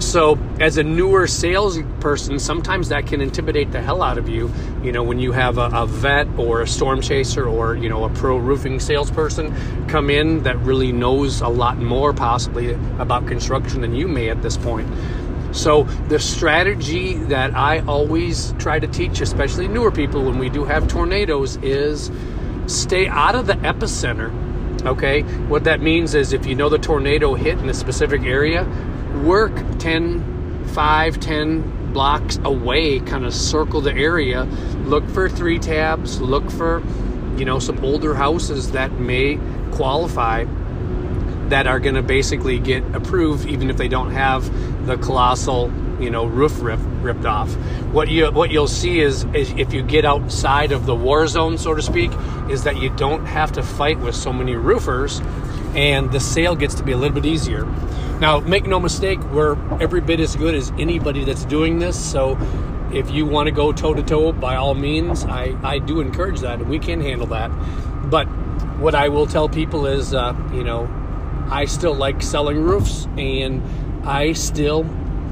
So, 0.00 0.38
as 0.60 0.78
a 0.78 0.82
newer 0.82 1.26
salesperson, 1.26 2.38
sometimes 2.38 2.88
that 2.88 3.06
can 3.06 3.20
intimidate 3.20 3.70
the 3.70 3.82
hell 3.82 4.02
out 4.02 4.16
of 4.16 4.30
you. 4.30 4.50
You 4.82 4.92
know, 4.92 5.02
when 5.02 5.18
you 5.18 5.32
have 5.32 5.58
a, 5.58 5.70
a, 5.74 5.86
vet 5.86 6.26
or 6.38 6.62
a 6.62 6.66
storm 6.66 7.02
chaser 7.02 7.46
or, 7.46 7.76
you 7.76 7.90
know, 7.90 8.04
a 8.04 8.08
pro 8.08 8.38
roofing 8.38 8.80
salesperson 8.80 9.54
come 9.88 10.08
in 10.08 10.42
that 10.44 10.58
really 10.60 10.90
knows 10.90 11.42
a 11.42 11.48
lot 11.48 11.76
more 11.76 12.14
possibly 12.14 12.72
about 12.98 13.26
construction 13.26 13.82
than 13.82 13.94
you 13.94 14.08
may 14.08 14.30
at 14.30 14.40
this 14.40 14.56
point. 14.56 14.88
So, 15.52 15.84
the 16.08 16.18
strategy 16.18 17.14
that 17.14 17.56
I 17.56 17.80
always 17.80 18.54
try 18.58 18.78
to 18.78 18.86
teach, 18.86 19.20
especially 19.20 19.66
newer 19.66 19.90
people 19.90 20.22
when 20.24 20.38
we 20.38 20.48
do 20.48 20.64
have 20.64 20.86
tornadoes, 20.86 21.56
is 21.56 22.10
stay 22.66 23.08
out 23.08 23.34
of 23.34 23.46
the 23.46 23.54
epicenter. 23.54 24.32
Okay, 24.86 25.22
what 25.48 25.64
that 25.64 25.82
means 25.82 26.14
is 26.14 26.32
if 26.32 26.46
you 26.46 26.54
know 26.54 26.68
the 26.68 26.78
tornado 26.78 27.34
hit 27.34 27.58
in 27.58 27.68
a 27.68 27.74
specific 27.74 28.22
area, 28.22 28.64
work 29.24 29.52
10, 29.78 30.64
5, 30.68 31.20
10 31.20 31.92
blocks 31.92 32.38
away, 32.44 33.00
kind 33.00 33.26
of 33.26 33.34
circle 33.34 33.80
the 33.80 33.92
area, 33.92 34.44
look 34.84 35.06
for 35.10 35.28
three 35.28 35.58
tabs, 35.58 36.20
look 36.20 36.48
for, 36.50 36.82
you 37.36 37.44
know, 37.44 37.58
some 37.58 37.84
older 37.84 38.14
houses 38.14 38.70
that 38.72 38.92
may 38.92 39.38
qualify 39.72 40.44
that 41.50 41.66
are 41.66 41.78
going 41.78 41.94
to 41.94 42.02
basically 42.02 42.58
get 42.58 42.82
approved 42.94 43.46
even 43.46 43.70
if 43.70 43.76
they 43.76 43.88
don't 43.88 44.10
have 44.10 44.44
the 44.86 44.96
colossal 44.96 45.72
you 46.00 46.10
know 46.10 46.24
roof 46.24 46.60
rip, 46.62 46.80
ripped 47.02 47.26
off 47.26 47.52
what 47.92 48.08
you 48.08 48.30
what 48.30 48.50
you'll 48.50 48.66
see 48.66 49.00
is, 49.00 49.24
is 49.34 49.50
if 49.52 49.72
you 49.72 49.82
get 49.82 50.04
outside 50.04 50.72
of 50.72 50.86
the 50.86 50.94
war 50.94 51.26
zone 51.26 51.58
so 51.58 51.74
to 51.74 51.82
speak 51.82 52.10
is 52.48 52.64
that 52.64 52.78
you 52.78 52.88
don't 52.90 53.26
have 53.26 53.52
to 53.52 53.62
fight 53.62 53.98
with 54.00 54.14
so 54.14 54.32
many 54.32 54.54
roofers 54.54 55.20
and 55.74 56.10
the 56.10 56.20
sale 56.20 56.56
gets 56.56 56.74
to 56.74 56.82
be 56.82 56.92
a 56.92 56.96
little 56.96 57.14
bit 57.14 57.26
easier 57.26 57.66
now, 58.20 58.40
make 58.40 58.66
no 58.66 58.78
mistake, 58.78 59.18
we're 59.32 59.56
every 59.80 60.02
bit 60.02 60.20
as 60.20 60.36
good 60.36 60.54
as 60.54 60.70
anybody 60.72 61.24
that's 61.24 61.46
doing 61.46 61.78
this. 61.78 61.98
So, 61.98 62.36
if 62.92 63.10
you 63.10 63.24
want 63.24 63.46
to 63.46 63.50
go 63.50 63.72
toe 63.72 63.94
to 63.94 64.02
toe, 64.02 64.32
by 64.32 64.56
all 64.56 64.74
means, 64.74 65.24
I, 65.24 65.56
I 65.62 65.78
do 65.78 66.00
encourage 66.00 66.40
that, 66.40 66.60
and 66.60 66.68
we 66.68 66.78
can 66.78 67.00
handle 67.00 67.28
that. 67.28 67.48
But 68.10 68.26
what 68.78 68.94
I 68.94 69.08
will 69.08 69.26
tell 69.26 69.48
people 69.48 69.86
is, 69.86 70.12
uh, 70.12 70.34
you 70.52 70.62
know, 70.62 70.86
I 71.50 71.64
still 71.64 71.94
like 71.94 72.22
selling 72.22 72.58
roofs, 72.58 73.06
and 73.18 73.62
I 74.06 74.32
still 74.32 74.84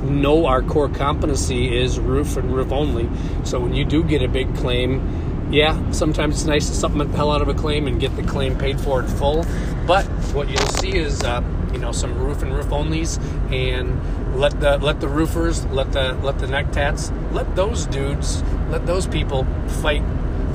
know 0.02 0.46
our 0.46 0.62
core 0.62 0.88
competency 0.88 1.76
is 1.76 1.98
roof 1.98 2.36
and 2.36 2.54
roof 2.54 2.72
only. 2.72 3.08
So 3.44 3.60
when 3.60 3.74
you 3.74 3.84
do 3.84 4.02
get 4.04 4.22
a 4.22 4.28
big 4.28 4.54
claim, 4.56 5.48
yeah, 5.50 5.90
sometimes 5.92 6.36
it's 6.36 6.44
nice 6.44 6.68
to 6.68 6.74
supplement 6.74 7.12
the 7.12 7.16
hell 7.16 7.32
out 7.32 7.40
of 7.40 7.48
a 7.48 7.54
claim 7.54 7.86
and 7.86 8.00
get 8.00 8.14
the 8.16 8.22
claim 8.22 8.56
paid 8.58 8.80
for 8.80 9.00
in 9.00 9.08
full. 9.08 9.44
But 9.86 10.04
what 10.34 10.48
you'll 10.48 10.66
see 10.66 10.96
is 10.96 11.22
uh, 11.22 11.42
you 11.72 11.78
know 11.78 11.92
some 11.92 12.18
roof 12.18 12.42
and 12.42 12.54
roof 12.54 12.66
onlys 12.66 13.18
and 13.52 14.38
let 14.38 14.58
the 14.60 14.78
let 14.78 15.00
the 15.00 15.08
roofers 15.08 15.64
let 15.66 15.92
the 15.92 16.14
let 16.22 16.38
the 16.38 16.46
neck 16.46 16.72
tats 16.72 17.10
let 17.32 17.56
those 17.56 17.86
dudes 17.86 18.42
let 18.70 18.86
those 18.86 19.06
people 19.06 19.46
fight 19.82 20.02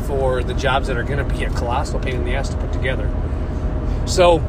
for 0.06 0.44
the 0.44 0.53
jobs 0.53 0.88
that 0.88 0.98
are 0.98 1.03
going 1.03 1.18
to 1.18 1.35
be 1.35 1.44
a 1.44 1.49
colossal 1.52 1.99
pain 1.99 2.15
in 2.15 2.23
the 2.26 2.34
ass 2.34 2.49
to 2.49 2.57
put 2.57 2.72
together 2.73 3.10
so 4.06 4.40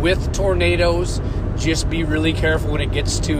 with 0.00 0.32
tornadoes 0.32 1.20
just 1.56 1.88
be 1.88 2.04
really 2.04 2.32
careful 2.32 2.70
when 2.72 2.80
it 2.80 2.92
gets 2.92 3.18
to 3.18 3.32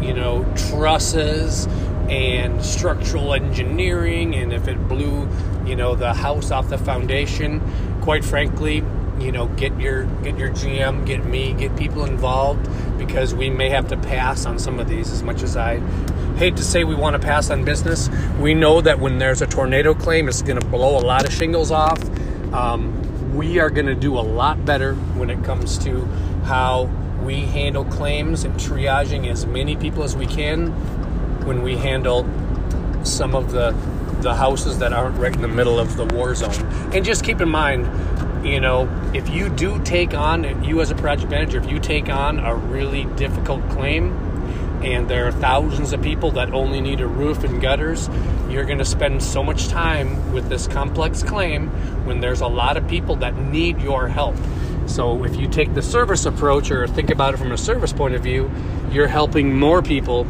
you 0.00 0.12
know 0.12 0.44
trusses 0.70 1.66
and 2.08 2.64
structural 2.64 3.34
engineering 3.34 4.34
and 4.34 4.52
if 4.52 4.68
it 4.68 4.88
blew 4.88 5.28
you 5.66 5.74
know 5.74 5.94
the 5.94 6.14
house 6.14 6.50
off 6.50 6.68
the 6.68 6.78
foundation 6.78 7.60
quite 8.00 8.24
frankly 8.24 8.84
you 9.18 9.32
know 9.32 9.46
get 9.48 9.78
your 9.80 10.04
get 10.22 10.38
your 10.38 10.50
GM, 10.50 11.06
get 11.06 11.24
me, 11.24 11.52
get 11.54 11.76
people 11.76 12.04
involved 12.04 12.68
because 12.98 13.34
we 13.34 13.50
may 13.50 13.68
have 13.68 13.88
to 13.88 13.96
pass 13.96 14.46
on 14.46 14.58
some 14.58 14.80
of 14.80 14.88
these. 14.88 15.10
As 15.10 15.22
much 15.22 15.42
as 15.42 15.56
I 15.56 15.78
hate 16.36 16.56
to 16.56 16.64
say 16.64 16.84
we 16.84 16.94
want 16.94 17.14
to 17.14 17.20
pass 17.20 17.50
on 17.50 17.64
business, 17.64 18.08
we 18.40 18.54
know 18.54 18.80
that 18.80 18.98
when 18.98 19.18
there's 19.18 19.42
a 19.42 19.46
tornado 19.46 19.94
claim, 19.94 20.28
it's 20.28 20.42
going 20.42 20.58
to 20.58 20.66
blow 20.66 20.98
a 20.98 21.04
lot 21.04 21.24
of 21.24 21.32
shingles 21.32 21.70
off. 21.70 22.02
Um, 22.52 23.00
we 23.34 23.58
are 23.58 23.70
going 23.70 23.86
to 23.86 23.94
do 23.94 24.18
a 24.18 24.20
lot 24.20 24.64
better 24.64 24.94
when 24.94 25.28
it 25.28 25.42
comes 25.44 25.76
to 25.78 26.04
how 26.44 26.84
we 27.24 27.40
handle 27.40 27.84
claims 27.84 28.44
and 28.44 28.54
triaging 28.54 29.28
as 29.30 29.44
many 29.46 29.76
people 29.76 30.04
as 30.04 30.16
we 30.16 30.26
can 30.26 30.68
when 31.44 31.62
we 31.62 31.76
handle 31.76 32.28
some 33.02 33.34
of 33.34 33.50
the 33.50 33.72
the 34.20 34.34
houses 34.34 34.78
that 34.78 34.92
aren't 34.92 35.18
right 35.18 35.34
in 35.34 35.42
the 35.42 35.48
middle 35.48 35.78
of 35.78 35.96
the 35.96 36.04
war 36.06 36.34
zone. 36.34 36.54
And 36.94 37.04
just 37.04 37.24
keep 37.24 37.42
in 37.42 37.48
mind, 37.50 37.86
you 38.46 38.58
know, 38.58 38.88
if 39.12 39.28
you 39.28 39.50
do 39.50 39.78
take 39.84 40.14
on, 40.14 40.64
you 40.64 40.80
as 40.80 40.90
a 40.90 40.94
project 40.94 41.30
manager, 41.30 41.58
if 41.58 41.70
you 41.70 41.78
take 41.78 42.08
on 42.08 42.38
a 42.38 42.54
really 42.54 43.04
difficult 43.16 43.68
claim, 43.68 44.33
and 44.84 45.08
there 45.08 45.26
are 45.26 45.32
thousands 45.32 45.94
of 45.94 46.02
people 46.02 46.30
that 46.32 46.52
only 46.52 46.80
need 46.80 47.00
a 47.00 47.06
roof 47.06 47.42
and 47.42 47.60
gutters, 47.60 48.10
you're 48.50 48.64
going 48.64 48.78
to 48.78 48.84
spend 48.84 49.22
so 49.22 49.42
much 49.42 49.68
time 49.68 50.32
with 50.32 50.48
this 50.50 50.66
complex 50.66 51.22
claim 51.22 51.68
when 52.06 52.20
there's 52.20 52.42
a 52.42 52.46
lot 52.46 52.76
of 52.76 52.86
people 52.86 53.16
that 53.16 53.34
need 53.36 53.80
your 53.80 54.08
help. 54.08 54.36
So 54.86 55.24
if 55.24 55.36
you 55.36 55.48
take 55.48 55.72
the 55.72 55.80
service 55.80 56.26
approach 56.26 56.70
or 56.70 56.86
think 56.86 57.10
about 57.10 57.32
it 57.32 57.38
from 57.38 57.52
a 57.52 57.56
service 57.56 57.94
point 57.94 58.14
of 58.14 58.22
view, 58.22 58.50
you're 58.92 59.08
helping 59.08 59.58
more 59.58 59.80
people 59.80 60.26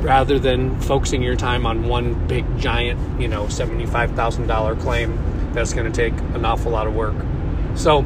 rather 0.00 0.38
than 0.38 0.80
focusing 0.80 1.22
your 1.22 1.36
time 1.36 1.66
on 1.66 1.86
one 1.86 2.26
big 2.26 2.46
giant, 2.58 3.20
you 3.20 3.28
know, 3.28 3.44
$75,000 3.44 4.80
claim 4.80 5.52
that's 5.52 5.74
going 5.74 5.90
to 5.90 5.92
take 5.92 6.18
an 6.34 6.46
awful 6.46 6.72
lot 6.72 6.86
of 6.86 6.94
work. 6.94 7.14
So 7.74 8.04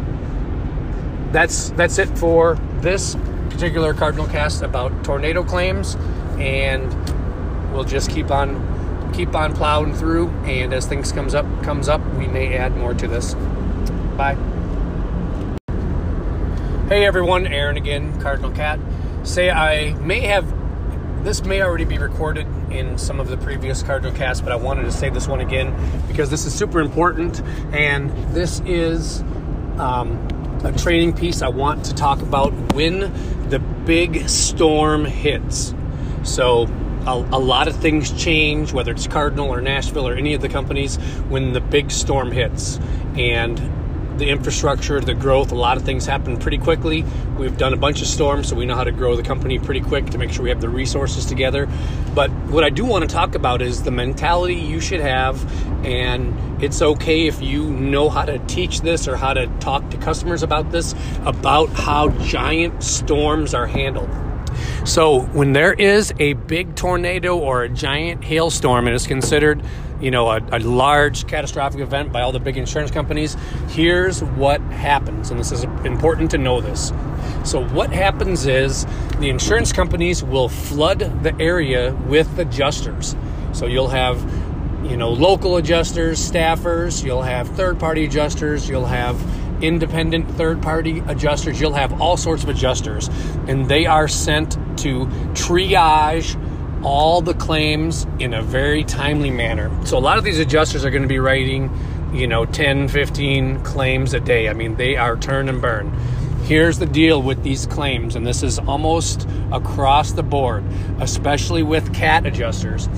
that's 1.31 1.70
that's 1.70 1.98
it 1.98 2.18
for 2.18 2.59
this 2.81 3.16
particular 3.57 3.95
Cardinal 3.95 4.27
cast 4.27 4.61
about 4.61 5.03
tornado 5.03 5.43
claims, 5.43 5.95
and 6.39 6.93
we'll 7.73 7.85
just 7.85 8.11
keep 8.11 8.31
on 8.31 9.11
keep 9.15 9.35
on 9.35 9.55
plowing 9.55 9.95
through. 9.95 10.28
And 10.45 10.74
as 10.74 10.87
things 10.87 11.11
comes 11.11 11.35
up 11.35 11.47
comes 11.62 11.89
up, 11.89 12.05
we 12.16 12.27
may 12.27 12.55
add 12.55 12.77
more 12.77 12.93
to 12.93 13.09
this. 13.09 13.33
Bye. 14.15 14.37
Hey 16.89 17.07
everyone, 17.07 17.47
Aaron 17.47 17.78
again, 17.78 18.20
Cardinal 18.20 18.51
Cat. 18.51 18.78
Say 19.23 19.51
I 19.51 19.95
may 19.95 20.20
have 20.20 20.45
this 21.24 21.43
may 21.43 21.62
already 21.62 21.87
be 21.87 21.97
recorded 21.97 22.47
in 22.70 22.99
some 22.99 23.20
of 23.20 23.28
the 23.28 23.39
previous 23.39 23.83
Cardinal 23.83 24.12
casts, 24.12 24.43
but 24.43 24.53
I 24.53 24.57
wanted 24.57 24.83
to 24.83 24.93
say 24.93 25.09
this 25.09 25.27
one 25.27 25.41
again 25.41 25.74
because 26.09 26.28
this 26.28 26.45
is 26.45 26.55
super 26.55 26.78
important, 26.81 27.41
and 27.73 28.11
this 28.35 28.61
is 28.66 29.23
um, 29.78 30.28
a 30.65 30.73
training 30.73 31.15
piece 31.15 31.43
I 31.43 31.49
want 31.49 31.85
to 31.87 31.95
talk 31.95 32.23
about 32.23 32.53
when 32.74 33.01
the 33.51 33.59
big 33.59 34.28
storm 34.28 35.05
hits. 35.05 35.74
So 36.24 36.66
a, 37.07 37.12
a, 37.12 37.39
lot 37.39 37.69
of 37.69 37.77
things 37.77 38.11
change, 38.12 38.73
whether 38.73 38.93
it's 38.93 39.07
Cardinal 39.07 39.53
or 39.53 39.61
Nashville 39.61 40.09
or 40.09 40.15
any 40.15 40.35
of 40.35 40.41
the 40.41 40.49
companies, 40.49 40.97
when 41.28 41.53
the 41.53 41.61
big 41.61 41.91
storm 41.91 42.33
hits. 42.33 42.81
And 43.16 43.59
the 44.18 44.28
infrastructure, 44.28 45.01
the 45.01 45.14
growth, 45.14 45.52
a 45.52 45.55
lot 45.55 45.76
of 45.76 45.84
things 45.84 46.06
happen 46.06 46.38
pretty 46.38 46.59
quickly. 46.59 47.05
We've 47.38 47.56
done 47.56 47.72
a 47.72 47.76
bunch 47.76 48.01
of 48.01 48.09
storms, 48.09 48.48
so 48.48 48.56
we 48.56 48.66
know 48.66 48.74
how 48.74 48.84
to 48.84 48.93
grow 48.93 49.16
the 49.16 49.22
company 49.22 49.59
pretty 49.59 49.80
quick 49.80 50.06
to 50.10 50.18
make 50.18 50.32
sure 50.32 50.43
we 50.43 50.48
have 50.48 50.60
the 50.60 50.68
resources 50.68 51.26
together. 51.26 51.68
But 52.14 52.30
what 52.48 52.64
I 52.64 52.70
do 52.70 52.84
want 52.84 53.09
to 53.09 53.14
talk 53.14 53.34
about 53.34 53.62
is 53.62 53.82
the 53.82 53.90
mentality 53.90 54.55
you 54.55 54.80
should 54.80 55.01
have, 55.01 55.44
and 55.84 56.62
it's 56.62 56.80
okay 56.80 57.26
if 57.26 57.43
you 57.43 57.70
know 57.70 58.09
how 58.09 58.24
to 58.24 58.38
teach 58.47 58.80
this 58.80 59.06
or 59.06 59.16
how 59.16 59.34
to 59.34 59.47
talk 59.60 59.90
to 59.90 59.97
customers 59.98 60.43
about 60.43 60.70
this, 60.70 60.94
about 61.24 61.68
how 61.70 62.09
giant 62.24 62.82
storms 62.82 63.55
are 63.55 63.66
handled. 63.66 64.10
So, 64.84 65.20
when 65.20 65.52
there 65.52 65.74
is 65.74 66.14
a 66.18 66.32
big 66.34 66.76
tornado 66.76 67.36
or 67.36 67.64
a 67.64 67.68
giant 67.68 68.24
hailstorm, 68.24 68.88
it 68.88 68.94
is 68.94 69.06
considered 69.06 69.62
you 70.01 70.10
know, 70.10 70.31
a, 70.31 70.40
a, 70.52 70.59
large 70.59 71.27
catastrophic 71.27 71.81
event 71.81 72.12
by 72.12 72.20
all 72.20 72.32
the 72.32 72.40
big 72.40 72.56
insurance 72.56 72.90
companies, 72.90 73.36
here's 73.68 74.23
what 74.23 74.60
happens. 74.60 75.31
And 75.31 75.40
this 75.40 75.52
is 75.52 75.64
important 75.85 76.31
to 76.32 76.39
know 76.39 76.60
this. 76.60 76.93
So, 77.44 77.64
what 77.68 77.90
happens 77.90 78.47
is 78.47 78.86
the 79.18 79.31
insurance 79.31 79.73
companies 79.73 80.23
will 80.23 80.48
flood 80.48 81.23
the 81.23 81.35
area 81.40 81.94
with 82.06 82.39
adjusters. 82.39 83.16
So, 83.52 83.66
you'll 83.66 83.89
have, 83.89 84.20
you 84.85 84.97
know, 84.97 85.10
local 85.10 85.56
adjusters, 85.56 86.18
staffers, 86.18 87.05
you'll 87.05 87.23
have 87.23 87.48
third 87.56 87.78
party 87.78 88.05
adjusters, 88.05 88.68
you'll 88.68 88.86
have 88.86 89.16
independent 89.62 90.31
third 90.32 90.60
party 90.60 90.98
adjusters, 91.06 91.60
you'll 91.60 91.73
have 91.73 92.01
all 92.01 92.16
sorts 92.16 92.43
of 92.43 92.51
adjusters. 92.51 93.09
And 93.48 93.66
they 93.68 93.86
are 93.86 94.09
sent 94.09 94.52
to 94.78 95.06
triage 95.32 96.36
all 96.86 97.20
the 97.20 97.34
claims 97.34 98.06
in 98.20 98.32
a 98.32 98.40
very 98.40 98.84
timely 98.84 99.28
manner. 99.28 99.68
So 99.84 99.98
a 99.98 100.00
lot 100.00 100.18
of 100.18 100.24
these 100.24 100.38
adjusters 100.38 100.84
are 100.84 100.90
going 100.90 101.02
to 101.02 101.08
be 101.08 101.18
writing, 101.18 101.68
you 102.14 102.28
know, 102.28 102.46
10, 102.46 102.86
15 102.86 103.64
claims 103.64 104.14
a 104.14 104.20
day. 104.20 104.48
I 104.48 104.52
mean, 104.52 104.76
they 104.76 104.96
are 104.96 105.16
turn 105.16 105.48
and 105.48 105.60
burn. 105.60 105.92
here's 106.44 106.78
the 106.78 106.86
deal 106.86 107.20
with 107.20 107.42
these 107.42 107.66
claims, 107.66 108.14
and 108.14 108.24
this 108.24 108.44
is 108.44 108.60
almost 108.60 109.28
across 109.50 110.12
the 110.12 110.22
board, 110.22 110.62
especially 111.00 111.64
with 111.64 111.92
cat 111.92 112.24
adjusters. 112.24 112.88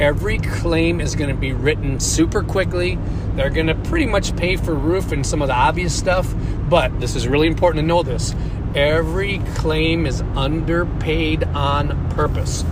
Every 0.00 0.38
claim 0.38 1.02
is 1.02 1.14
going 1.14 1.28
to 1.28 1.36
be 1.36 1.52
written 1.52 2.00
super 2.00 2.42
quickly. 2.42 2.98
They're 3.34 3.50
going 3.50 3.66
to 3.66 3.74
pretty 3.74 4.06
much 4.06 4.34
pay 4.36 4.56
for 4.56 4.74
roof 4.74 5.12
and 5.12 5.24
some 5.24 5.42
of 5.42 5.48
the 5.48 5.54
obvious 5.54 5.94
stuff, 5.94 6.34
but 6.70 6.98
this 6.98 7.14
is 7.14 7.28
really 7.28 7.46
important 7.46 7.82
to 7.82 7.86
know 7.86 8.02
this. 8.02 8.34
Every 8.74 9.40
claim 9.56 10.06
is 10.06 10.22
underpaid 10.34 11.44
on 11.44 12.08
purpose. 12.08 12.64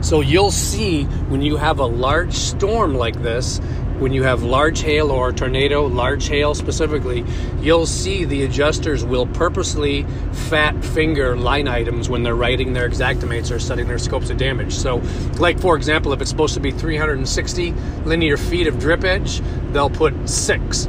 So 0.00 0.20
you'll 0.20 0.50
see 0.50 1.04
when 1.04 1.42
you 1.42 1.56
have 1.56 1.80
a 1.80 1.86
large 1.86 2.34
storm 2.34 2.94
like 2.94 3.20
this, 3.22 3.58
when 3.98 4.12
you 4.12 4.22
have 4.22 4.44
large 4.44 4.80
hail 4.80 5.10
or 5.10 5.32
tornado, 5.32 5.86
large 5.86 6.28
hail 6.28 6.54
specifically, 6.54 7.24
you'll 7.60 7.86
see 7.86 8.24
the 8.24 8.44
adjusters 8.44 9.04
will 9.04 9.26
purposely 9.26 10.04
fat 10.32 10.84
finger 10.84 11.36
line 11.36 11.66
items 11.66 12.08
when 12.08 12.22
they're 12.22 12.36
writing 12.36 12.72
their 12.72 12.88
Xactimates 12.88 13.50
or 13.50 13.58
setting 13.58 13.88
their 13.88 13.98
scopes 13.98 14.30
of 14.30 14.36
damage. 14.36 14.72
So, 14.72 15.02
like 15.38 15.58
for 15.58 15.76
example, 15.76 16.12
if 16.12 16.20
it's 16.20 16.30
supposed 16.30 16.54
to 16.54 16.60
be 16.60 16.70
360 16.70 17.72
linear 18.04 18.36
feet 18.36 18.68
of 18.68 18.78
drip 18.78 19.02
edge, 19.02 19.42
they'll 19.72 19.90
put 19.90 20.28
six. 20.28 20.88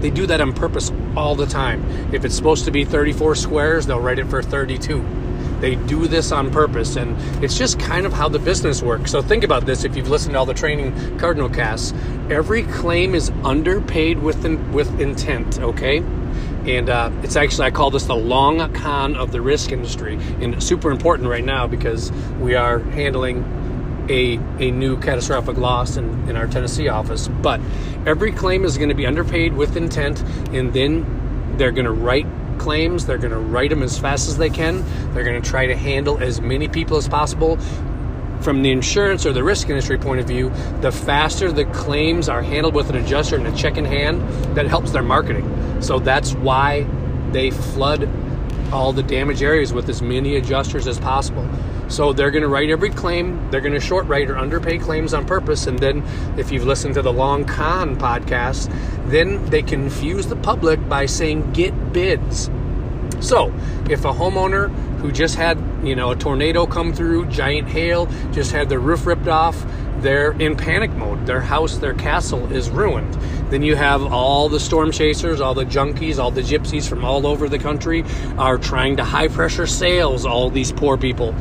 They 0.00 0.10
do 0.10 0.26
that 0.26 0.40
on 0.40 0.52
purpose 0.52 0.90
all 1.14 1.36
the 1.36 1.46
time. 1.46 1.84
If 2.12 2.24
it's 2.24 2.34
supposed 2.34 2.64
to 2.64 2.72
be 2.72 2.84
34 2.84 3.36
squares, 3.36 3.86
they'll 3.86 4.00
write 4.00 4.18
it 4.18 4.28
for 4.28 4.42
32. 4.42 4.98
They 5.60 5.74
do 5.74 6.06
this 6.06 6.32
on 6.32 6.50
purpose, 6.50 6.96
and 6.96 7.16
it's 7.44 7.56
just 7.56 7.78
kind 7.78 8.06
of 8.06 8.12
how 8.12 8.28
the 8.28 8.38
business 8.38 8.82
works. 8.82 9.10
So 9.10 9.22
think 9.22 9.44
about 9.44 9.66
this: 9.66 9.84
if 9.84 9.96
you've 9.96 10.08
listened 10.08 10.34
to 10.34 10.38
all 10.38 10.46
the 10.46 10.54
training 10.54 11.18
Cardinal 11.18 11.48
casts, 11.48 11.92
every 12.30 12.62
claim 12.62 13.14
is 13.14 13.30
underpaid 13.44 14.18
with 14.18 14.44
in, 14.44 14.72
with 14.72 15.00
intent. 15.00 15.60
Okay, 15.60 15.98
and 16.66 16.88
uh, 16.88 17.10
it's 17.22 17.36
actually 17.36 17.66
I 17.66 17.70
call 17.70 17.90
this 17.90 18.04
the 18.04 18.16
long 18.16 18.72
con 18.72 19.16
of 19.16 19.32
the 19.32 19.40
risk 19.40 19.72
industry, 19.72 20.14
and 20.14 20.54
it's 20.54 20.66
super 20.66 20.90
important 20.90 21.28
right 21.28 21.44
now 21.44 21.66
because 21.66 22.10
we 22.40 22.54
are 22.54 22.78
handling 22.78 23.44
a, 24.08 24.38
a 24.58 24.70
new 24.70 24.98
catastrophic 24.98 25.56
loss 25.56 25.96
in, 25.96 26.28
in 26.28 26.36
our 26.36 26.46
Tennessee 26.46 26.88
office. 26.88 27.28
But 27.28 27.60
every 28.06 28.32
claim 28.32 28.64
is 28.64 28.76
going 28.76 28.88
to 28.88 28.94
be 28.94 29.06
underpaid 29.06 29.54
with 29.54 29.76
intent, 29.76 30.20
and 30.52 30.72
then 30.72 31.56
they're 31.56 31.72
going 31.72 31.84
to 31.84 31.92
write 31.92 32.26
claims. 32.60 33.06
They're 33.06 33.18
going 33.18 33.32
to 33.32 33.38
write 33.38 33.70
them 33.70 33.82
as 33.82 33.98
fast 33.98 34.28
as 34.28 34.36
they 34.36 34.50
can. 34.50 34.84
They're 35.14 35.24
going 35.24 35.40
to 35.40 35.48
try 35.48 35.66
to 35.66 35.74
handle 35.74 36.18
as 36.18 36.40
many 36.40 36.68
people 36.68 36.96
as 36.98 37.08
possible. 37.08 37.58
From 38.42 38.62
the 38.62 38.70
insurance 38.70 39.26
or 39.26 39.32
the 39.32 39.42
risk 39.42 39.68
industry 39.68 39.98
point 39.98 40.20
of 40.20 40.26
view, 40.26 40.50
the 40.80 40.92
faster 40.92 41.50
the 41.50 41.64
claims 41.64 42.28
are 42.28 42.42
handled 42.42 42.74
with 42.74 42.90
an 42.90 42.96
adjuster 42.96 43.36
and 43.36 43.46
a 43.46 43.56
check 43.56 43.76
in 43.76 43.84
hand, 43.84 44.20
that 44.54 44.66
helps 44.66 44.92
their 44.92 45.02
marketing. 45.02 45.46
So 45.82 45.98
that's 45.98 46.34
why 46.34 46.86
they 47.32 47.50
flood 47.50 48.08
all 48.72 48.92
the 48.92 49.02
damage 49.02 49.42
areas 49.42 49.72
with 49.72 49.88
as 49.88 50.00
many 50.02 50.36
adjusters 50.36 50.86
as 50.86 50.98
possible. 51.00 51.48
So 51.90 52.12
they're 52.12 52.30
going 52.30 52.42
to 52.42 52.48
write 52.48 52.70
every 52.70 52.90
claim. 52.90 53.50
They're 53.50 53.60
going 53.60 53.74
to 53.74 53.80
short 53.80 54.06
write 54.06 54.30
or 54.30 54.38
underpay 54.38 54.78
claims 54.78 55.12
on 55.12 55.26
purpose. 55.26 55.66
And 55.66 55.78
then, 55.78 56.04
if 56.38 56.52
you've 56.52 56.64
listened 56.64 56.94
to 56.94 57.02
the 57.02 57.12
Long 57.12 57.44
Con 57.44 57.96
podcast, 57.96 58.72
then 59.10 59.44
they 59.46 59.62
confuse 59.62 60.26
the 60.26 60.36
public 60.36 60.88
by 60.88 61.06
saying 61.06 61.52
get 61.52 61.92
bids. 61.92 62.48
So 63.20 63.52
if 63.90 64.04
a 64.04 64.12
homeowner 64.12 64.72
who 64.98 65.12
just 65.12 65.34
had 65.34 65.58
you 65.82 65.94
know 65.94 66.12
a 66.12 66.16
tornado 66.16 66.64
come 66.64 66.92
through, 66.92 67.26
giant 67.26 67.68
hail, 67.68 68.06
just 68.32 68.52
had 68.52 68.68
their 68.68 68.78
roof 68.78 69.04
ripped 69.04 69.28
off, 69.28 69.66
they're 69.98 70.32
in 70.40 70.56
panic 70.56 70.92
mode. 70.92 71.26
Their 71.26 71.40
house, 71.40 71.76
their 71.76 71.94
castle 71.94 72.50
is 72.52 72.70
ruined. 72.70 73.12
Then 73.50 73.62
you 73.62 73.74
have 73.74 74.04
all 74.12 74.48
the 74.48 74.60
storm 74.60 74.92
chasers, 74.92 75.40
all 75.40 75.54
the 75.54 75.66
junkies, 75.66 76.18
all 76.18 76.30
the 76.30 76.40
gypsies 76.40 76.88
from 76.88 77.04
all 77.04 77.26
over 77.26 77.48
the 77.48 77.58
country 77.58 78.04
are 78.38 78.56
trying 78.58 78.96
to 78.96 79.04
high 79.04 79.28
pressure 79.28 79.66
sales 79.66 80.24
all 80.24 80.50
these 80.50 80.72
poor 80.72 80.96
people 80.96 81.34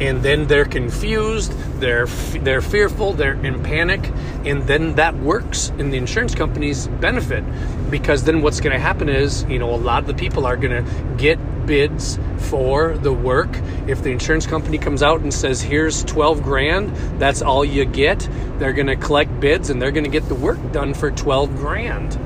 and 0.00 0.22
then 0.22 0.46
they're 0.46 0.64
confused, 0.64 1.52
they're 1.80 2.06
they're 2.06 2.62
fearful, 2.62 3.12
they're 3.12 3.34
in 3.44 3.62
panic, 3.62 4.10
and 4.44 4.62
then 4.66 4.94
that 4.96 5.16
works 5.16 5.70
in 5.78 5.90
the 5.90 5.96
insurance 5.96 6.34
company's 6.34 6.86
benefit 6.86 7.44
because 7.90 8.24
then 8.24 8.42
what's 8.42 8.60
going 8.60 8.72
to 8.72 8.78
happen 8.78 9.08
is, 9.08 9.44
you 9.44 9.58
know, 9.58 9.74
a 9.74 9.76
lot 9.76 10.00
of 10.00 10.06
the 10.06 10.14
people 10.14 10.46
are 10.46 10.56
going 10.56 10.84
to 10.84 11.14
get 11.16 11.38
bids 11.66 12.18
for 12.38 12.96
the 12.98 13.12
work. 13.12 13.50
If 13.86 14.02
the 14.02 14.10
insurance 14.10 14.46
company 14.46 14.78
comes 14.78 15.02
out 15.02 15.20
and 15.20 15.32
says, 15.32 15.60
"Here's 15.60 16.04
12 16.04 16.42
grand, 16.42 16.94
that's 17.18 17.42
all 17.42 17.64
you 17.64 17.84
get," 17.84 18.28
they're 18.58 18.72
going 18.72 18.88
to 18.88 18.96
collect 18.96 19.40
bids 19.40 19.70
and 19.70 19.80
they're 19.80 19.92
going 19.92 20.04
to 20.04 20.10
get 20.10 20.28
the 20.28 20.34
work 20.34 20.58
done 20.72 20.94
for 20.94 21.10
12 21.10 21.56
grand. 21.56 22.18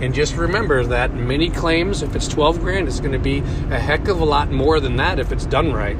And 0.00 0.12
just 0.12 0.36
remember 0.36 0.84
that 0.84 1.14
many 1.14 1.48
claims, 1.48 2.02
if 2.02 2.14
it's 2.16 2.28
12 2.28 2.60
grand, 2.60 2.88
it's 2.88 3.00
going 3.00 3.12
to 3.12 3.18
be 3.18 3.38
a 3.70 3.78
heck 3.78 4.08
of 4.08 4.20
a 4.20 4.24
lot 4.24 4.50
more 4.50 4.80
than 4.80 4.96
that 4.96 5.18
if 5.18 5.32
it's 5.32 5.46
done 5.46 5.72
right. 5.72 5.96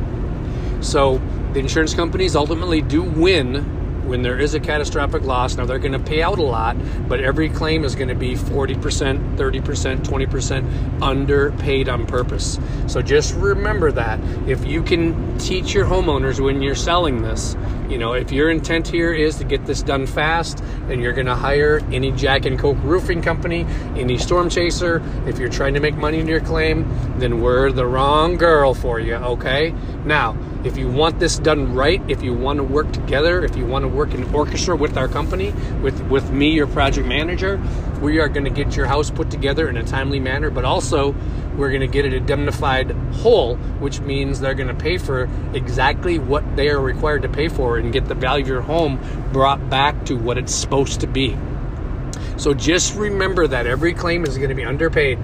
So 0.85 1.21
the 1.53 1.61
insurance 1.61 1.95
companies 1.95 2.37
ultimately 2.37 2.83
do 2.83 3.03
win 3.03 3.83
when 4.07 4.23
there 4.23 4.39
is 4.39 4.55
a 4.55 4.61
catastrophic 4.61 5.23
loss. 5.23 5.57
Now 5.57 5.65
they're 5.65 5.79
going 5.79 5.93
to 5.93 5.99
pay 5.99 6.23
out 6.23 6.39
a 6.39 6.43
lot, 6.43 6.77
but 7.09 7.21
every 7.21 7.49
claim 7.49 7.85
is 7.85 7.95
going 7.95 8.09
to 8.09 8.15
be 8.15 8.35
40%, 8.35 9.37
30%, 9.37 9.99
20% 10.05 11.03
underpaid 11.03 11.89
on 11.89 12.07
purpose. 12.07 12.59
So 12.87 13.01
just 13.01 13.35
remember 13.35 13.91
that. 13.93 14.21
If 14.47 14.67
you 14.67 14.83
can 14.83 15.39
teach 15.39 15.73
your 15.73 15.87
homeowners 15.87 16.39
when 16.39 16.61
you're 16.61 16.75
selling 16.75 17.23
this, 17.23 17.57
you 17.89 17.99
know, 17.99 18.15
if 18.15 18.33
your 18.33 18.51
intent 18.51 18.89
here 18.89 19.13
is 19.13 19.37
to 19.37 19.45
get 19.45 19.67
this 19.67 19.83
done 19.83 20.07
fast 20.07 20.61
and 20.89 21.03
you're 21.03 21.13
going 21.13 21.27
to 21.27 21.35
hire 21.35 21.81
any 21.93 22.13
Jack 22.13 22.47
and 22.47 22.59
Coke 22.59 22.79
roofing 22.83 23.23
company, 23.23 23.67
any 23.97 24.19
storm 24.19 24.49
chaser, 24.49 25.03
if 25.27 25.39
you're 25.39 25.51
trying 25.51 25.75
to 25.75 25.81
make 25.81 25.95
money 25.95 26.19
in 26.19 26.27
your 26.27 26.41
claim, 26.41 26.89
then 27.19 27.41
we're 27.41 27.71
the 27.73 27.87
wrong 27.87 28.37
girl 28.37 28.75
for 28.75 29.01
you, 29.01 29.15
okay? 29.15 29.75
Now, 30.05 30.37
if 30.65 30.79
you 30.79 30.89
want 30.89 31.19
this 31.19 31.39
done 31.39 31.75
right, 31.75 32.03
if 32.09 32.23
you 32.23 32.33
want 32.33 32.57
to 32.57 32.65
work 32.65 32.91
together, 32.93 33.45
if 33.45 33.55
you 33.55 33.67
want 33.67 33.83
to 33.83 33.89
work 33.89 34.15
in 34.15 34.25
orchestra 34.35 34.75
with 34.75 34.97
our 34.97 35.09
company, 35.09 35.53
with, 35.83 36.01
with 36.09 36.31
me, 36.31 36.53
your 36.53 36.67
project 36.67 37.07
manager, 37.07 37.61
we 38.05 38.21
are 38.21 38.29
going 38.29 38.45
to 38.45 38.51
get 38.51 38.77
your 38.77 38.87
house 38.87 39.11
put 39.11 39.31
together 39.31 39.67
in 39.67 39.79
a 39.79 39.83
timely 39.83 40.21
manner, 40.21 40.51
but 40.51 40.65
also 40.67 41.15
we're 41.57 41.71
going 41.71 41.81
to 41.81 41.87
get 41.87 42.05
it 42.05 42.13
indemnified 42.13 42.91
whole, 43.15 43.57
which 43.81 44.01
means 44.01 44.41
they're 44.41 44.55
going 44.55 44.69
to 44.69 44.75
pay 44.75 44.99
for 44.99 45.29
exactly 45.55 46.19
what 46.19 46.45
they 46.55 46.69
are 46.69 46.81
required 46.81 47.23
to 47.23 47.31
pay 47.31 47.49
for 47.49 47.79
and 47.79 47.95
get 47.95 48.05
the 48.05 48.15
value 48.15 48.45
of 48.45 48.49
your 48.49 48.61
home 48.61 49.01
brought 49.33 49.71
back 49.71 50.05
to 50.05 50.17
what 50.17 50.37
it's 50.37 50.55
supposed 50.55 51.01
to 51.01 51.07
be. 51.07 51.35
So 52.37 52.53
just 52.53 52.95
remember 52.95 53.47
that 53.47 53.67
every 53.67 53.95
claim 53.95 54.25
is 54.25 54.37
going 54.37 54.51
to 54.51 54.55
be 54.55 54.65
underpaid. 54.65 55.19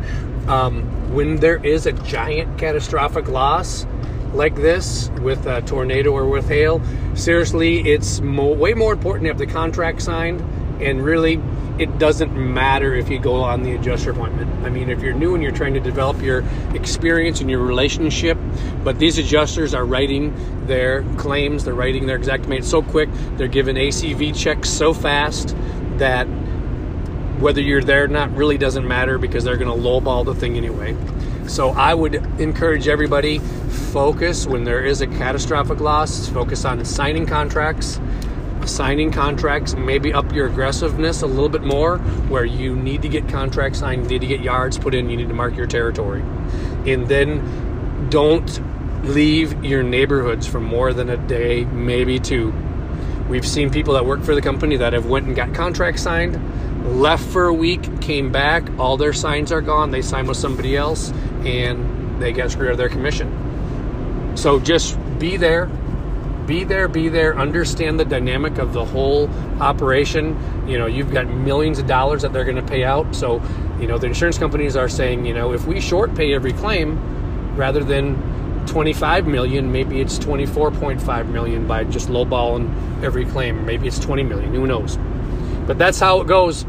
Um, 0.48 1.12
when 1.14 1.36
there 1.36 1.62
is 1.64 1.84
a 1.84 1.92
giant 1.92 2.58
catastrophic 2.58 3.28
loss, 3.28 3.84
like 4.32 4.54
this 4.54 5.10
with 5.20 5.44
a 5.46 5.60
tornado 5.62 6.12
or 6.12 6.26
with 6.26 6.48
hail, 6.48 6.80
seriously, 7.14 7.90
it's 7.90 8.20
mo- 8.20 8.54
way 8.54 8.72
more 8.72 8.94
important 8.94 9.24
to 9.24 9.28
have 9.28 9.38
the 9.38 9.46
contract 9.46 10.00
signed. 10.00 10.40
And 10.80 11.02
really, 11.02 11.40
it 11.78 11.98
doesn't 11.98 12.34
matter 12.36 12.94
if 12.94 13.08
you 13.08 13.18
go 13.18 13.36
on 13.36 13.62
the 13.62 13.74
adjuster 13.74 14.10
appointment. 14.10 14.50
I 14.66 14.70
mean, 14.70 14.90
if 14.90 15.00
you're 15.00 15.14
new 15.14 15.34
and 15.34 15.42
you're 15.42 15.52
trying 15.52 15.74
to 15.74 15.80
develop 15.80 16.20
your 16.20 16.44
experience 16.74 17.40
and 17.40 17.50
your 17.50 17.60
relationship, 17.60 18.36
but 18.84 18.98
these 18.98 19.18
adjusters 19.18 19.74
are 19.74 19.84
writing 19.84 20.34
their 20.66 21.02
claims, 21.16 21.64
they're 21.64 21.74
writing 21.74 22.06
their 22.06 22.16
exact 22.16 22.46
so 22.64 22.82
quick, 22.82 23.08
they're 23.36 23.48
giving 23.48 23.76
ACV 23.76 24.36
checks 24.36 24.68
so 24.68 24.92
fast 24.92 25.56
that 25.98 26.24
whether 27.40 27.60
you're 27.60 27.82
there 27.82 28.04
or 28.04 28.08
not 28.08 28.34
really 28.36 28.58
doesn't 28.58 28.86
matter 28.86 29.16
because 29.16 29.44
they're 29.44 29.56
going 29.56 29.74
to 29.74 29.88
lowball 29.88 30.24
the 30.24 30.34
thing 30.34 30.56
anyway. 30.56 30.94
So 31.46 31.70
I 31.70 31.94
would 31.94 32.16
encourage 32.38 32.86
everybody 32.86 33.38
focus 33.38 34.46
when 34.46 34.64
there 34.64 34.84
is 34.84 35.00
a 35.00 35.06
catastrophic 35.06 35.80
loss, 35.80 36.28
focus 36.28 36.64
on 36.64 36.84
signing 36.84 37.26
contracts, 37.26 37.98
signing 38.68 39.10
contracts, 39.10 39.74
maybe 39.74 40.12
up 40.12 40.32
your 40.32 40.46
aggressiveness 40.46 41.22
a 41.22 41.26
little 41.26 41.48
bit 41.48 41.62
more 41.62 41.98
where 42.28 42.44
you 42.44 42.76
need 42.76 43.02
to 43.02 43.08
get 43.08 43.28
contracts 43.28 43.80
signed, 43.80 44.02
you 44.04 44.08
need 44.08 44.20
to 44.20 44.26
get 44.26 44.40
yards 44.40 44.78
put 44.78 44.94
in, 44.94 45.08
you 45.10 45.16
need 45.16 45.28
to 45.28 45.34
mark 45.34 45.56
your 45.56 45.66
territory. 45.66 46.22
And 46.86 47.08
then 47.08 48.08
don't 48.10 48.60
leave 49.04 49.64
your 49.64 49.82
neighborhoods 49.82 50.46
for 50.46 50.60
more 50.60 50.92
than 50.92 51.08
a 51.08 51.16
day, 51.16 51.64
maybe 51.64 52.18
two. 52.18 52.52
We've 53.28 53.46
seen 53.46 53.70
people 53.70 53.94
that 53.94 54.04
work 54.04 54.22
for 54.22 54.34
the 54.34 54.42
company 54.42 54.76
that 54.76 54.92
have 54.92 55.06
went 55.06 55.26
and 55.26 55.36
got 55.36 55.54
contracts 55.54 56.02
signed 56.02 56.38
left 56.84 57.24
for 57.24 57.46
a 57.46 57.54
week, 57.54 58.00
came 58.00 58.32
back, 58.32 58.68
all 58.78 58.96
their 58.96 59.12
signs 59.12 59.52
are 59.52 59.60
gone. 59.60 59.90
They 59.90 60.02
signed 60.02 60.28
with 60.28 60.36
somebody 60.36 60.76
else 60.76 61.10
and 61.44 62.20
they 62.20 62.32
got 62.32 62.50
screwed 62.50 62.68
out 62.68 62.72
of 62.72 62.78
their 62.78 62.88
commission. 62.88 64.36
So 64.36 64.58
just 64.60 64.98
be 65.18 65.36
there, 65.36 65.70
be 66.50 66.64
there, 66.64 66.88
be 66.88 67.08
there, 67.08 67.38
understand 67.38 68.00
the 68.00 68.04
dynamic 68.04 68.58
of 68.58 68.72
the 68.72 68.84
whole 68.84 69.30
operation. 69.60 70.36
You 70.66 70.78
know, 70.78 70.86
you've 70.86 71.12
got 71.12 71.28
millions 71.28 71.78
of 71.78 71.86
dollars 71.86 72.22
that 72.22 72.32
they're 72.32 72.44
going 72.44 72.56
to 72.56 72.68
pay 72.68 72.82
out. 72.82 73.14
So, 73.14 73.40
you 73.78 73.86
know, 73.86 73.98
the 73.98 74.08
insurance 74.08 74.36
companies 74.36 74.74
are 74.74 74.88
saying, 74.88 75.24
you 75.24 75.32
know, 75.32 75.52
if 75.52 75.64
we 75.68 75.80
short 75.80 76.12
pay 76.16 76.34
every 76.34 76.52
claim 76.52 76.98
rather 77.54 77.84
than 77.84 78.16
25 78.66 79.28
million, 79.28 79.70
maybe 79.70 80.00
it's 80.00 80.18
24.5 80.18 81.28
million 81.28 81.68
by 81.68 81.84
just 81.84 82.08
lowballing 82.08 82.68
every 83.00 83.26
claim. 83.26 83.64
Maybe 83.64 83.86
it's 83.86 84.00
20 84.00 84.24
million. 84.24 84.52
Who 84.52 84.66
knows? 84.66 84.98
But 85.68 85.78
that's 85.78 86.00
how 86.00 86.20
it 86.20 86.26
goes. 86.26 86.64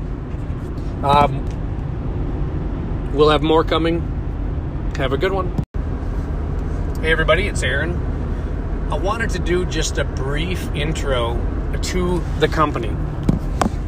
Um, 1.02 1.44
we'll 3.16 3.30
have 3.30 3.42
more 3.42 3.64
coming. 3.64 4.02
Have 4.98 5.12
a 5.12 5.18
good 5.18 5.32
one. 5.32 5.52
Hey, 7.02 7.12
everybody, 7.12 7.48
it's 7.48 7.64
Aaron. 7.64 8.11
I 8.92 8.96
wanted 8.96 9.30
to 9.30 9.40
do 9.40 9.66
just 9.66 9.98
a 10.00 10.04
brief 10.04 10.70
intro 10.76 11.40
to 11.82 12.22
the 12.40 12.50
company. 12.50 12.94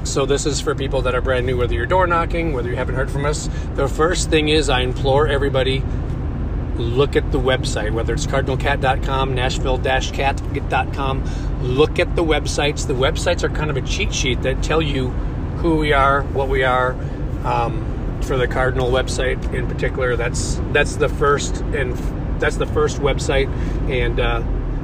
So, 0.06 0.26
this 0.26 0.46
is 0.46 0.62
for 0.62 0.74
people 0.74 1.02
that 1.02 1.14
are 1.14 1.20
brand 1.20 1.46
new, 1.46 1.58
whether 1.58 1.74
you're 1.74 1.86
door 1.86 2.08
knocking, 2.08 2.54
whether 2.54 2.70
you 2.70 2.78
haven't 2.78 2.96
heard 2.96 3.12
from 3.12 3.26
us. 3.26 3.50
The 3.76 3.90
first 3.90 4.30
thing 4.30 4.48
is, 4.48 4.70
I 4.70 4.80
implore 4.80 5.28
everybody 5.28 5.84
look 6.78 7.18
at 7.18 7.34
the 7.34 7.40
website, 7.40 7.92
whether 7.92 8.14
it's 8.14 8.26
cardinalcat.com, 8.26 9.36
nashville-cat.com. 9.36 11.24
Look 11.64 12.00
at 12.00 12.16
the 12.16 12.24
websites. 12.24 12.88
The 12.88 12.94
websites 12.94 13.44
are 13.44 13.50
kind 13.50 13.70
of 13.70 13.76
a 13.76 13.82
cheat 13.82 14.14
sheet 14.14 14.42
that 14.44 14.64
tell 14.64 14.82
you 14.82 15.10
who 15.58 15.76
we 15.76 15.92
are, 15.92 16.22
what 16.24 16.48
we 16.48 16.64
are. 16.64 16.94
Um, 17.44 17.90
for 18.24 18.38
the 18.38 18.48
Cardinal 18.48 18.90
website 18.90 19.54
in 19.54 19.68
particular, 19.68 20.16
that's 20.16 20.62
that's 20.72 20.96
the 20.96 21.10
first 21.10 21.58
and 21.58 21.94
that's 22.40 22.56
the 22.56 22.66
first 22.66 23.00
website 23.00 23.50
and 23.90 24.18
uh, 24.18 24.42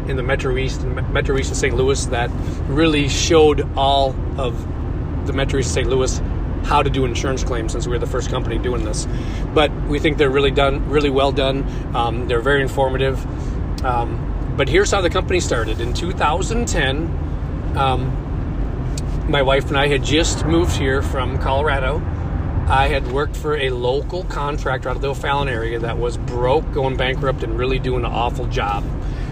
in 0.10 0.18
the 0.18 0.23
Metro 0.23 0.57
East 0.57 0.81
and 0.81 0.95
Metro 1.14 1.38
East 1.38 1.52
of 1.52 1.57
St. 1.57 1.76
Louis 1.76 2.06
that 2.07 2.30
really 2.68 3.07
showed 3.07 3.61
all 3.77 4.15
of 4.38 4.57
the 5.27 5.34
Metro 5.34 5.60
East 5.60 5.69
of 5.69 5.73
St. 5.73 5.90
Louis 5.90 6.19
how 6.64 6.84
to 6.84 6.90
do 6.90 7.06
insurance 7.06 7.44
claims 7.44 7.72
since 7.72 7.88
we 7.88 7.91
were 7.91 7.99
the 7.99 8.07
first 8.07 8.30
company 8.30 8.57
doing 8.57 8.84
this. 8.84 9.07
But 9.53 9.72
we 9.88 9.99
think 9.99 10.18
they're 10.18 10.30
really 10.30 10.52
done, 10.52 10.90
really 10.90 11.10
well 11.10 11.31
done. 11.31 11.65
Um, 11.95 12.27
they're 12.27 12.41
very 12.41 12.61
informative. 12.61 13.23
Um, 13.86 14.53
but 14.57 14.68
here's 14.68 14.91
how 14.91 15.02
the 15.02 15.10
company 15.10 15.40
started 15.40 15.80
in 15.80 15.94
2010. 15.94 17.77
Um, 17.77 19.26
my 19.30 19.41
wife 19.41 19.68
and 19.68 19.77
I 19.77 19.88
had 19.88 20.03
just 20.03 20.45
moved 20.45 20.76
here 20.76 21.02
from 21.02 21.38
Colorado. 21.38 22.02
I 22.68 22.88
had 22.88 23.11
worked 23.11 23.36
for 23.36 23.57
a 23.57 23.69
local 23.69 24.23
contractor 24.26 24.90
out 24.90 24.95
of 24.95 25.02
the 25.02 25.10
O'Fallon 25.10 25.48
area 25.48 25.80
that 25.80 25.98
was 25.98 26.18
broke, 26.18 26.72
going 26.72 26.98
bankrupt, 26.98 27.41
and 27.44 27.57
really 27.57 27.80
doing 27.80 28.06
an 28.06 28.11
awful 28.11 28.48
job. 28.48 28.84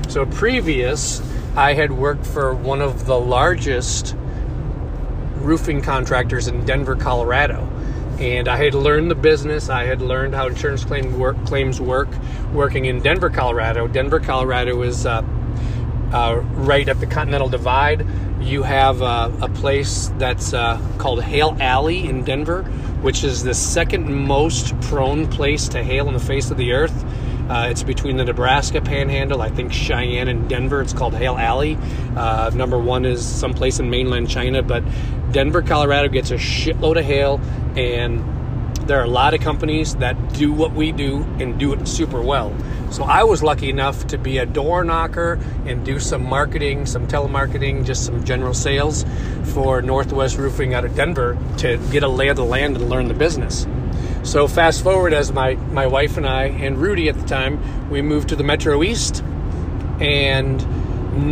So, 0.07 0.25
previous, 0.25 1.21
I 1.57 1.73
had 1.73 1.91
worked 1.91 2.25
for 2.25 2.53
one 2.53 2.81
of 2.81 3.05
the 3.05 3.19
largest 3.19 4.15
roofing 5.35 5.81
contractors 5.81 6.47
in 6.47 6.65
Denver, 6.65 6.95
Colorado. 6.95 7.67
And 8.19 8.47
I 8.47 8.57
had 8.57 8.73
learned 8.73 9.11
the 9.11 9.15
business. 9.15 9.69
I 9.69 9.83
had 9.83 10.01
learned 10.01 10.33
how 10.33 10.47
insurance 10.47 10.85
claim 10.85 11.19
work, 11.19 11.35
claims 11.45 11.81
work 11.81 12.07
working 12.53 12.85
in 12.85 13.01
Denver, 13.01 13.29
Colorado. 13.29 13.87
Denver, 13.87 14.19
Colorado 14.19 14.81
is 14.81 15.05
uh, 15.05 15.23
uh, 16.13 16.41
right 16.53 16.87
at 16.87 16.99
the 16.99 17.05
Continental 17.05 17.49
Divide. 17.49 18.05
You 18.39 18.63
have 18.63 19.01
uh, 19.01 19.29
a 19.41 19.49
place 19.49 20.11
that's 20.17 20.53
uh, 20.53 20.81
called 20.97 21.21
Hail 21.21 21.57
Alley 21.59 22.07
in 22.07 22.23
Denver, 22.23 22.63
which 23.01 23.23
is 23.23 23.43
the 23.43 23.53
second 23.53 24.11
most 24.11 24.79
prone 24.81 25.27
place 25.27 25.67
to 25.69 25.83
hail 25.83 26.07
in 26.07 26.13
the 26.13 26.19
face 26.19 26.49
of 26.49 26.57
the 26.57 26.71
earth. 26.71 27.03
Uh, 27.49 27.67
it's 27.69 27.83
between 27.83 28.17
the 28.17 28.25
Nebraska 28.25 28.81
Panhandle, 28.81 29.41
I 29.41 29.49
think 29.49 29.71
Cheyenne 29.71 30.27
and 30.27 30.49
Denver. 30.49 30.81
It's 30.81 30.93
called 30.93 31.13
Hail 31.13 31.37
Alley. 31.37 31.77
Uh, 32.15 32.51
number 32.53 32.77
one 32.77 33.05
is 33.05 33.25
someplace 33.25 33.79
in 33.79 33.89
mainland 33.89 34.29
China, 34.29 34.61
but 34.61 34.83
Denver, 35.31 35.61
Colorado 35.61 36.09
gets 36.09 36.31
a 36.31 36.35
shitload 36.35 36.97
of 36.97 37.05
hail, 37.05 37.39
and 37.77 38.23
there 38.87 38.99
are 38.99 39.03
a 39.03 39.09
lot 39.09 39.33
of 39.33 39.41
companies 39.41 39.95
that 39.97 40.33
do 40.33 40.51
what 40.51 40.73
we 40.73 40.91
do 40.91 41.23
and 41.39 41.59
do 41.59 41.73
it 41.73 41.87
super 41.87 42.21
well. 42.21 42.55
So 42.89 43.03
I 43.03 43.23
was 43.23 43.43
lucky 43.43 43.69
enough 43.69 44.07
to 44.07 44.17
be 44.17 44.37
a 44.37 44.45
door 44.45 44.85
knocker 44.85 45.39
and 45.65 45.85
do 45.85 45.99
some 45.99 46.23
marketing, 46.23 46.85
some 46.85 47.05
telemarketing, 47.07 47.85
just 47.85 48.05
some 48.05 48.23
general 48.23 48.53
sales 48.53 49.05
for 49.43 49.81
Northwest 49.81 50.37
Roofing 50.37 50.73
out 50.73 50.85
of 50.85 50.95
Denver 50.95 51.37
to 51.57 51.77
get 51.91 52.03
a 52.03 52.07
lay 52.07 52.29
of 52.29 52.37
the 52.37 52.45
land 52.45 52.77
and 52.77 52.89
learn 52.89 53.09
the 53.09 53.13
business. 53.13 53.67
So 54.23 54.47
fast 54.47 54.83
forward 54.83 55.13
as 55.13 55.31
my, 55.31 55.55
my 55.55 55.87
wife 55.87 56.17
and 56.17 56.27
I 56.27 56.45
and 56.45 56.77
Rudy 56.77 57.09
at 57.09 57.17
the 57.17 57.25
time, 57.25 57.89
we 57.89 58.01
moved 58.01 58.29
to 58.29 58.35
the 58.35 58.43
Metro 58.43 58.83
East 58.83 59.23
and 59.99 60.63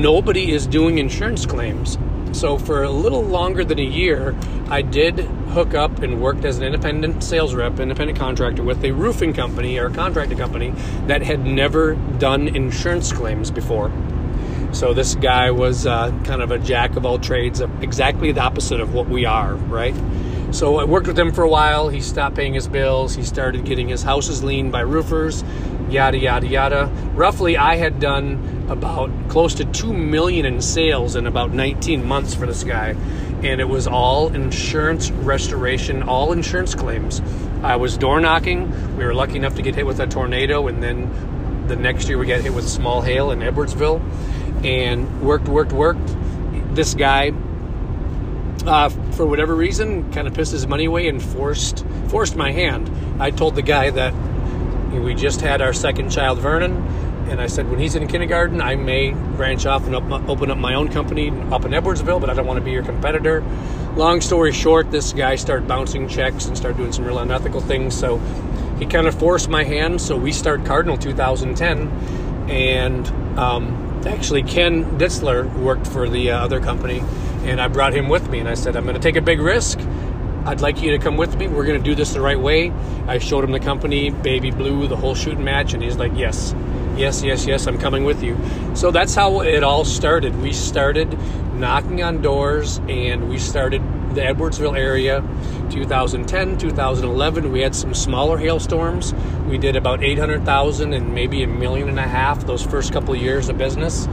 nobody 0.02 0.52
is 0.52 0.66
doing 0.66 0.98
insurance 0.98 1.46
claims. 1.46 1.98
So 2.32 2.58
for 2.58 2.84
a 2.84 2.90
little 2.90 3.24
longer 3.24 3.64
than 3.64 3.80
a 3.80 3.84
year, 3.84 4.36
I 4.70 4.82
did 4.82 5.20
hook 5.20 5.74
up 5.74 6.00
and 6.00 6.22
worked 6.22 6.44
as 6.44 6.58
an 6.58 6.64
independent 6.64 7.24
sales 7.24 7.54
rep, 7.54 7.80
independent 7.80 8.20
contractor 8.20 8.64
with 8.64 8.84
a 8.84 8.92
roofing 8.92 9.34
company 9.34 9.78
or 9.78 9.88
a 9.88 9.94
contracting 9.94 10.38
company 10.38 10.72
that 11.08 11.22
had 11.22 11.46
never 11.46 11.96
done 12.18 12.50
insurance 12.50 13.14
claims 13.14 13.52
before. 13.52 13.92
So 14.74 14.94
this 14.94 15.16
guy 15.16 15.52
was 15.52 15.86
uh, 15.86 16.12
kind 16.26 16.42
of 16.42 16.52
a 16.52 16.60
jack 16.60 16.98
of 16.98 17.06
all 17.06 17.20
trades, 17.20 17.62
exactly 17.82 18.34
the 18.34 18.42
opposite 18.42 18.82
of 18.82 18.94
what 18.94 19.08
we 19.08 19.24
are, 19.24 19.54
right? 19.56 19.96
So 20.56 20.78
I 20.78 20.86
worked 20.86 21.08
with 21.08 21.20
him 21.20 21.34
for 21.34 21.44
a 21.44 21.50
while. 21.50 21.90
He 21.90 22.00
stopped 22.00 22.38
paying 22.38 22.54
his 22.54 22.66
bills. 22.66 23.14
He 23.14 23.24
started 23.24 23.66
getting 23.66 23.90
his 23.90 24.04
houses 24.04 24.42
liened 24.42 24.72
by 24.72 24.80
roofers, 24.80 25.44
yada 25.90 26.18
yada 26.18 26.48
yada. 26.48 26.86
Roughly, 27.14 27.58
I 27.58 27.76
had 27.76 28.00
done 28.00 28.66
about 28.70 29.12
close 29.28 29.56
to 29.56 29.66
two 29.66 29.92
million 29.92 30.46
in 30.46 30.62
sales 30.62 31.18
in 31.18 31.28
about 31.28 31.52
19 31.52 32.06
months 32.06 32.34
for 32.34 32.46
this 32.46 32.64
guy, 32.64 32.96
and 33.44 33.60
it 33.60 33.68
was 33.68 33.86
all 33.86 34.34
insurance 34.34 35.12
restoration, 35.12 36.04
all 36.04 36.32
insurance 36.32 36.74
claims. 36.74 37.22
I 37.62 37.76
was 37.76 37.98
door 37.98 38.22
knocking. 38.22 38.96
We 38.96 39.04
were 39.04 39.14
lucky 39.14 39.36
enough 39.36 39.56
to 39.56 39.62
get 39.62 39.76
hit 39.76 39.86
with 39.86 40.00
a 40.00 40.08
tornado, 40.08 40.70
and 40.70 40.82
then 40.82 41.68
the 41.68 41.76
next 41.76 42.08
year 42.08 42.18
we 42.18 42.28
got 42.28 42.40
hit 42.40 42.54
with 42.54 42.70
small 42.70 43.02
hail 43.02 43.32
in 43.32 43.40
Edwardsville, 43.40 44.00
and 44.64 45.22
worked, 45.22 45.50
worked, 45.50 45.74
worked. 45.74 46.16
This 46.76 46.94
guy 46.94 47.34
uh, 48.68 48.90
for 48.90 49.26
whatever 49.26 49.56
reason, 49.56 50.12
kind 50.12 50.28
of 50.28 50.34
pissed 50.34 50.52
his 50.52 50.68
money 50.68 50.86
away 50.86 51.08
and 51.08 51.22
forced 51.22 51.86
forced 52.08 52.36
my 52.36 52.52
hand. 52.52 52.90
I 53.22 53.32
told 53.32 53.56
the 53.56 53.62
guy 53.62 53.90
that 53.90 54.14
we 54.92 55.14
just 55.14 55.42
had 55.42 55.62
our 55.62 55.74
second 55.74 56.10
child, 56.10 56.40
Vernon, 56.40 56.74
and 57.30 57.42
I 57.42 57.48
said 57.48 57.70
when 57.70 57.80
he's 57.80 57.96
in 57.96 58.08
kindergarten, 58.08 58.62
I 58.62 58.76
may 58.76 59.12
branch 59.12 59.66
off 59.66 59.86
and 59.86 59.96
op- 59.96 60.30
open 60.30 60.52
up 60.52 60.58
my 60.58 60.76
own 60.76 60.90
company 60.90 61.30
up 61.52 61.66
in 61.66 61.72
Edwardsville, 61.72 62.22
but 62.22 62.30
I 62.30 62.34
don't 62.34 62.46
want 62.46 62.60
to 62.60 62.64
be 62.64 62.72
your 62.72 62.84
competitor. 62.84 63.44
Long 63.96 64.22
story 64.22 64.52
short, 64.52 64.92
this 64.92 65.14
guy 65.14 65.36
started 65.36 65.68
bouncing 65.68 66.08
checks 66.08 66.46
and 66.46 66.58
started 66.58 66.78
doing 66.78 66.92
some 66.92 67.06
real 67.06 67.20
unethical 67.20 67.62
things. 67.62 67.98
So 67.98 68.18
he 68.78 68.86
kind 68.86 69.08
of 69.08 69.18
forced 69.18 69.50
my 69.50 69.64
hand. 69.64 70.02
So 70.02 70.18
we 70.18 70.32
started 70.32 70.66
Cardinal 70.66 70.98
2010, 70.98 71.88
and 72.50 73.08
um, 73.40 74.04
actually 74.06 74.44
Ken 74.44 74.98
Ditzler 74.98 75.52
worked 75.60 75.88
for 75.88 76.08
the 76.08 76.32
uh, 76.32 76.40
other 76.44 76.60
company 76.60 77.02
and 77.46 77.62
I 77.62 77.68
brought 77.68 77.94
him 77.94 78.10
with 78.10 78.30
me 78.30 78.40
and 78.40 78.50
I 78.50 78.56
said, 78.56 78.76
I'm 78.76 78.84
going 78.84 78.96
to 78.96 79.02
take 79.02 79.16
a 79.16 79.22
big 79.22 79.40
risk. 79.40 79.80
I'd 80.46 80.62
like 80.62 80.82
you 80.82 80.92
to 80.92 81.00
come 81.00 81.18
with 81.18 81.38
me. 81.38 81.48
We're 81.48 81.66
going 81.66 81.80
to 81.80 81.84
do 81.84 81.96
this 81.96 82.14
the 82.14 82.22
right 82.22 82.40
way. 82.40 82.72
I 83.08 83.18
showed 83.20 83.44
him 83.44 83.52
the 83.52 83.60
company, 83.60 84.10
Baby 84.10 84.52
Blue, 84.52 84.88
the 84.88 84.96
whole 84.96 85.16
shooting 85.16 85.44
match, 85.44 85.74
and 85.74 85.82
he's 85.82 85.98
like, 85.98 86.12
Yes, 86.16 86.54
yes, 86.98 87.24
yes, 87.24 87.46
yes, 87.46 87.68
I'm 87.68 87.78
coming 87.78 88.04
with 88.04 88.24
you. 88.24 88.38
So 88.76 88.92
that's 88.92 89.16
how 89.16 89.42
it 89.42 89.64
all 89.64 89.86
started. 89.86 90.36
We 90.42 90.54
started 90.54 91.18
knocking 91.56 92.04
on 92.04 92.22
doors 92.22 92.80
and 92.90 93.30
we 93.30 93.40
started 93.40 93.82
the 94.14 94.22
Edwardsville 94.22 94.78
area 94.78 95.22
2010, 95.72 96.58
2011. 96.58 97.52
We 97.52 97.62
had 97.62 97.76
some 97.76 97.94
smaller 97.94 98.38
hailstorms. 98.38 99.14
We 99.48 99.58
did 99.58 99.76
about 99.76 100.04
800,000 100.04 100.94
and 100.94 101.14
maybe 101.14 101.44
a 101.44 101.48
million 101.48 101.90
and 101.90 102.00
a 102.00 102.04
half 102.04 102.46
those 102.46 102.64
first 102.64 102.94
couple 102.94 103.14
of 103.14 103.22
years 103.22 103.50
of 103.50 103.58
business. 103.58 104.08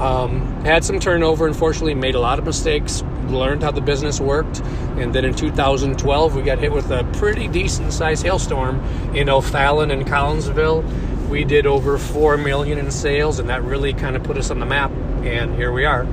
Um, 0.00 0.62
had 0.64 0.84
some 0.84 1.00
turnover, 1.00 1.46
unfortunately, 1.46 1.94
made 1.94 2.14
a 2.14 2.20
lot 2.20 2.38
of 2.38 2.44
mistakes, 2.44 3.02
learned 3.26 3.62
how 3.62 3.72
the 3.72 3.80
business 3.80 4.20
worked, 4.20 4.60
and 4.96 5.12
then 5.14 5.24
in 5.24 5.34
2012 5.34 6.36
we 6.36 6.42
got 6.42 6.58
hit 6.58 6.72
with 6.72 6.90
a 6.90 7.04
pretty 7.14 7.48
decent 7.48 7.92
sized 7.92 8.22
hailstorm 8.24 8.80
in 9.14 9.28
O'Fallon 9.28 9.90
and 9.90 10.06
Collinsville. 10.06 10.84
We 11.28 11.44
did 11.44 11.66
over 11.66 11.98
four 11.98 12.36
million 12.36 12.78
in 12.78 12.90
sales, 12.90 13.38
and 13.38 13.48
that 13.48 13.62
really 13.64 13.92
kind 13.92 14.14
of 14.14 14.22
put 14.22 14.38
us 14.38 14.50
on 14.50 14.60
the 14.60 14.66
map. 14.66 14.90
And 15.22 15.54
here 15.56 15.72
we 15.72 15.84
are. 15.84 16.06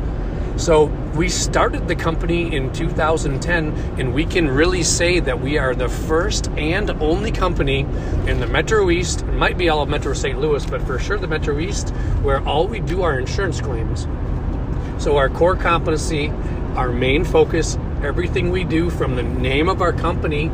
So 0.57 0.86
we 1.15 1.27
started 1.27 1.90
the 1.90 1.95
company 1.95 2.56
in 2.56 2.72
2010, 2.72 3.73
and 3.99 4.14
we 4.14 4.26
can 4.26 4.49
really 4.49 4.84
say 4.84 5.19
that 5.19 5.41
we 5.41 5.57
are 5.57 5.76
the 5.76 5.90
first 5.90 6.48
and 6.52 6.90
only 7.02 7.32
company 7.32 7.82
in 8.26 8.40
the 8.40 8.48
Metro 8.48 8.90
East, 8.90 9.22
it 9.22 9.34
might 9.34 9.57
be 9.57 9.68
all 9.68 9.82
of 9.82 9.90
Metro 9.90 10.14
St. 10.14 10.40
Louis, 10.40 10.65
but 10.65 10.82
for 10.84 10.98
sure 10.98 11.18
the 11.18 11.27
Metro 11.27 11.60
East, 11.60 11.90
where 12.22 12.41
all 12.48 12.68
we 12.68 12.80
do 12.80 13.02
are 13.02 13.19
insurance 13.19 13.60
claims. 13.60 14.07
So 14.98 15.18
our 15.18 15.27
core 15.27 15.57
competency, 15.57 16.30
our 16.76 16.90
main 16.90 17.26
focus, 17.26 17.77
everything 18.02 18.49
we 18.49 18.64
do 18.64 18.90
from 18.90 19.15
the 19.15 19.23
name 19.23 19.68
of 19.68 19.82
our 19.82 19.91
company 19.91 20.49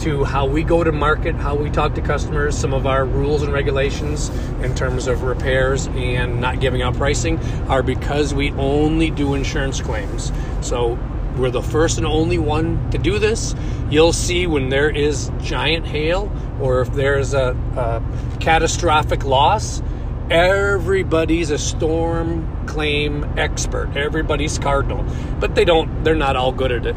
to 0.00 0.24
how 0.24 0.46
we 0.46 0.62
go 0.62 0.82
to 0.82 0.92
market, 0.92 1.34
how 1.34 1.54
we 1.54 1.70
talk 1.70 1.94
to 1.94 2.00
customers, 2.00 2.56
some 2.56 2.72
of 2.72 2.86
our 2.86 3.04
rules 3.04 3.42
and 3.42 3.52
regulations 3.52 4.30
in 4.62 4.74
terms 4.74 5.06
of 5.06 5.22
repairs 5.22 5.88
and 5.88 6.40
not 6.40 6.60
giving 6.60 6.82
out 6.82 6.94
pricing 6.94 7.38
are 7.68 7.82
because 7.82 8.32
we 8.32 8.50
only 8.52 9.10
do 9.10 9.34
insurance 9.34 9.80
claims. 9.80 10.32
So 10.62 10.98
we're 11.36 11.50
the 11.50 11.62
first 11.62 11.98
and 11.98 12.06
only 12.06 12.38
one 12.38 12.90
to 12.90 12.98
do 12.98 13.18
this. 13.18 13.54
You'll 13.90 14.12
see 14.12 14.46
when 14.46 14.68
there 14.70 14.90
is 14.90 15.30
giant 15.40 15.86
hail 15.86 16.32
or 16.60 16.80
if 16.80 16.92
there's 16.92 17.34
a, 17.34 17.56
a 17.76 18.38
catastrophic 18.40 19.24
loss, 19.24 19.82
everybody's 20.30 21.50
a 21.50 21.58
storm 21.58 22.66
claim 22.66 23.24
expert. 23.36 23.96
Everybody's 23.96 24.58
cardinal, 24.58 25.04
but 25.40 25.54
they 25.54 25.64
don't. 25.64 26.04
They're 26.04 26.14
not 26.14 26.36
all 26.36 26.52
good 26.52 26.72
at 26.72 26.86
it. 26.86 26.96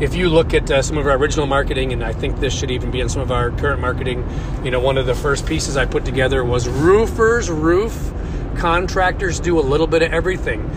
If 0.00 0.14
you 0.14 0.28
look 0.28 0.54
at 0.54 0.70
uh, 0.70 0.82
some 0.82 0.96
of 0.98 1.06
our 1.06 1.16
original 1.16 1.46
marketing, 1.46 1.92
and 1.92 2.02
I 2.02 2.12
think 2.12 2.40
this 2.40 2.54
should 2.56 2.70
even 2.70 2.90
be 2.90 3.00
in 3.00 3.08
some 3.08 3.22
of 3.22 3.30
our 3.30 3.50
current 3.50 3.80
marketing, 3.80 4.26
you 4.64 4.70
know, 4.70 4.80
one 4.80 4.98
of 4.98 5.06
the 5.06 5.14
first 5.14 5.46
pieces 5.46 5.76
I 5.76 5.86
put 5.86 6.04
together 6.04 6.44
was 6.44 6.68
roofers 6.68 7.50
roof. 7.50 8.12
Contractors 8.56 9.40
do 9.40 9.58
a 9.58 9.62
little 9.62 9.86
bit 9.86 10.02
of 10.02 10.12
everything, 10.12 10.68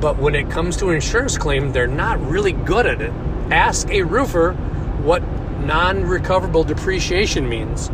but 0.00 0.18
when 0.18 0.34
it 0.34 0.50
comes 0.50 0.76
to 0.78 0.88
an 0.88 0.96
insurance 0.96 1.38
claim, 1.38 1.72
they're 1.72 1.86
not 1.86 2.20
really 2.26 2.52
good 2.52 2.86
at 2.86 3.00
it. 3.00 3.12
Ask 3.50 3.90
a 3.90 4.02
roofer 4.02 4.52
what 5.02 5.22
non 5.60 6.04
recoverable 6.04 6.64
depreciation 6.64 7.48
means. 7.48 7.90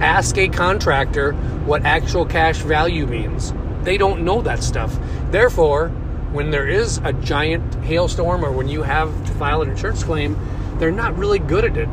Ask 0.00 0.36
a 0.38 0.48
contractor 0.48 1.32
what 1.64 1.84
actual 1.84 2.26
cash 2.26 2.58
value 2.58 3.06
means. 3.06 3.54
They 3.82 3.96
don't 3.96 4.24
know 4.24 4.42
that 4.42 4.62
stuff. 4.62 4.98
Therefore, 5.30 5.92
when 6.36 6.50
there 6.50 6.68
is 6.68 6.98
a 6.98 7.14
giant 7.14 7.74
hailstorm 7.76 8.44
or 8.44 8.52
when 8.52 8.68
you 8.68 8.82
have 8.82 9.08
to 9.24 9.32
file 9.32 9.62
an 9.62 9.70
insurance 9.70 10.04
claim, 10.04 10.38
they're 10.78 10.92
not 10.92 11.16
really 11.16 11.38
good 11.38 11.64
at 11.64 11.78
it. 11.78 11.86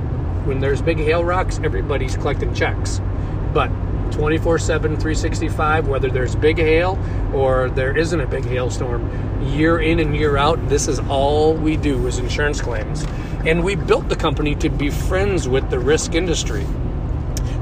When 0.43 0.59
there's 0.59 0.81
big 0.81 0.97
hail 0.97 1.23
rocks, 1.23 1.61
everybody's 1.63 2.17
collecting 2.17 2.53
checks. 2.53 2.99
But 3.53 3.69
24 4.11 4.59
7, 4.59 4.91
365, 4.97 5.87
whether 5.87 6.09
there's 6.09 6.35
big 6.35 6.57
hail 6.57 6.99
or 7.33 7.69
there 7.69 7.97
isn't 7.97 8.19
a 8.19 8.27
big 8.27 8.43
hailstorm, 8.43 9.41
year 9.43 9.79
in 9.79 10.01
and 10.01 10.13
year 10.13 10.35
out, 10.35 10.67
this 10.67 10.89
is 10.89 10.99
all 10.99 11.53
we 11.53 11.77
do 11.77 12.05
is 12.05 12.19
insurance 12.19 12.59
claims. 12.59 13.05
And 13.45 13.63
we 13.63 13.75
built 13.75 14.09
the 14.09 14.15
company 14.17 14.55
to 14.55 14.69
be 14.69 14.89
friends 14.89 15.47
with 15.47 15.69
the 15.69 15.79
risk 15.79 16.15
industry. 16.15 16.65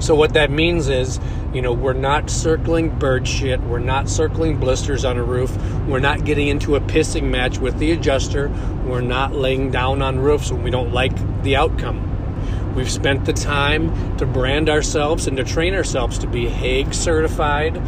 So 0.01 0.15
what 0.15 0.33
that 0.33 0.49
means 0.49 0.89
is, 0.89 1.19
you 1.53 1.61
know, 1.61 1.73
we're 1.73 1.93
not 1.93 2.29
circling 2.31 2.89
bird 2.97 3.27
shit, 3.27 3.61
we're 3.61 3.79
not 3.79 4.09
circling 4.09 4.57
blisters 4.57 5.05
on 5.05 5.17
a 5.17 5.23
roof, 5.23 5.55
we're 5.87 5.99
not 5.99 6.25
getting 6.25 6.47
into 6.47 6.75
a 6.75 6.81
pissing 6.81 7.29
match 7.29 7.59
with 7.59 7.77
the 7.77 7.91
adjuster, 7.91 8.49
we're 8.85 9.01
not 9.01 9.33
laying 9.33 9.69
down 9.69 10.01
on 10.01 10.19
roofs 10.19 10.51
when 10.51 10.63
we 10.63 10.71
don't 10.71 10.91
like 10.91 11.13
the 11.43 11.55
outcome. 11.55 12.07
We've 12.73 12.89
spent 12.89 13.25
the 13.25 13.33
time 13.33 14.17
to 14.17 14.25
brand 14.25 14.69
ourselves 14.69 15.27
and 15.27 15.37
to 15.37 15.43
train 15.43 15.75
ourselves 15.75 16.17
to 16.19 16.27
be 16.27 16.45
Haag 16.45 16.95
certified. 16.95 17.79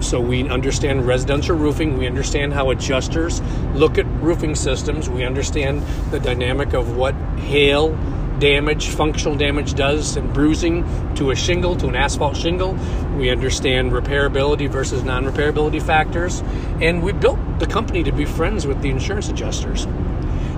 So 0.00 0.18
we 0.18 0.48
understand 0.48 1.06
residential 1.06 1.56
roofing. 1.56 1.98
We 1.98 2.06
understand 2.06 2.54
how 2.54 2.70
adjusters 2.70 3.42
look 3.74 3.98
at 3.98 4.06
roofing 4.22 4.54
systems. 4.54 5.10
We 5.10 5.24
understand 5.24 5.82
the 6.10 6.20
dynamic 6.20 6.72
of 6.72 6.96
what 6.96 7.14
hail, 7.36 7.98
damage, 8.40 8.88
functional 8.88 9.36
damage 9.36 9.74
does 9.74 10.16
and 10.16 10.32
bruising 10.32 10.84
to 11.14 11.30
a 11.30 11.36
shingle, 11.36 11.76
to 11.76 11.86
an 11.86 11.94
asphalt 11.94 12.36
shingle. 12.36 12.76
We 13.16 13.30
understand 13.30 13.92
repairability 13.92 14.68
versus 14.68 15.04
non 15.04 15.24
repairability 15.24 15.82
factors. 15.82 16.40
And 16.80 17.02
we 17.02 17.12
built 17.12 17.38
the 17.60 17.66
company 17.66 18.02
to 18.02 18.12
be 18.12 18.24
friends 18.24 18.66
with 18.66 18.82
the 18.82 18.90
insurance 18.90 19.28
adjusters. 19.28 19.86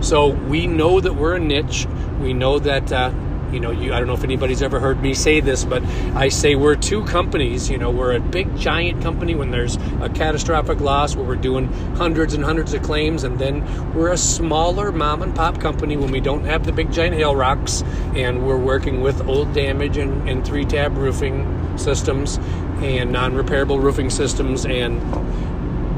So 0.00 0.28
we 0.28 0.66
know 0.66 1.00
that 1.00 1.14
we're 1.14 1.34
a 1.34 1.40
niche. 1.40 1.86
We 2.20 2.32
know 2.32 2.58
that. 2.60 2.90
Uh, 2.90 3.12
you 3.52 3.60
know, 3.60 3.70
you, 3.70 3.92
I 3.92 3.98
don't 3.98 4.08
know 4.08 4.14
if 4.14 4.24
anybody's 4.24 4.62
ever 4.62 4.80
heard 4.80 5.02
me 5.02 5.14
say 5.14 5.40
this, 5.40 5.64
but 5.64 5.84
I 6.14 6.28
say 6.30 6.54
we're 6.54 6.74
two 6.74 7.04
companies. 7.04 7.68
You 7.68 7.78
know, 7.78 7.90
we're 7.90 8.14
a 8.16 8.20
big 8.20 8.56
giant 8.56 9.02
company 9.02 9.34
when 9.34 9.50
there's 9.50 9.76
a 10.00 10.08
catastrophic 10.08 10.80
loss 10.80 11.14
where 11.14 11.24
we're 11.24 11.36
doing 11.36 11.68
hundreds 11.96 12.32
and 12.34 12.42
hundreds 12.42 12.72
of 12.72 12.82
claims, 12.82 13.24
and 13.24 13.38
then 13.38 13.94
we're 13.94 14.10
a 14.10 14.16
smaller 14.16 14.90
mom 14.90 15.22
and 15.22 15.34
pop 15.34 15.60
company 15.60 15.96
when 15.96 16.10
we 16.10 16.20
don't 16.20 16.44
have 16.44 16.64
the 16.64 16.72
big 16.72 16.90
giant 16.92 17.14
hail 17.14 17.36
rocks 17.36 17.82
and 18.14 18.46
we're 18.46 18.56
working 18.56 19.00
with 19.02 19.20
old 19.28 19.52
damage 19.52 19.96
and, 19.98 20.28
and 20.28 20.46
three 20.46 20.64
tab 20.64 20.96
roofing 20.96 21.76
systems 21.76 22.38
and 22.82 23.12
non 23.12 23.32
repairable 23.32 23.80
roofing 23.80 24.10
systems 24.10 24.64
and 24.64 25.00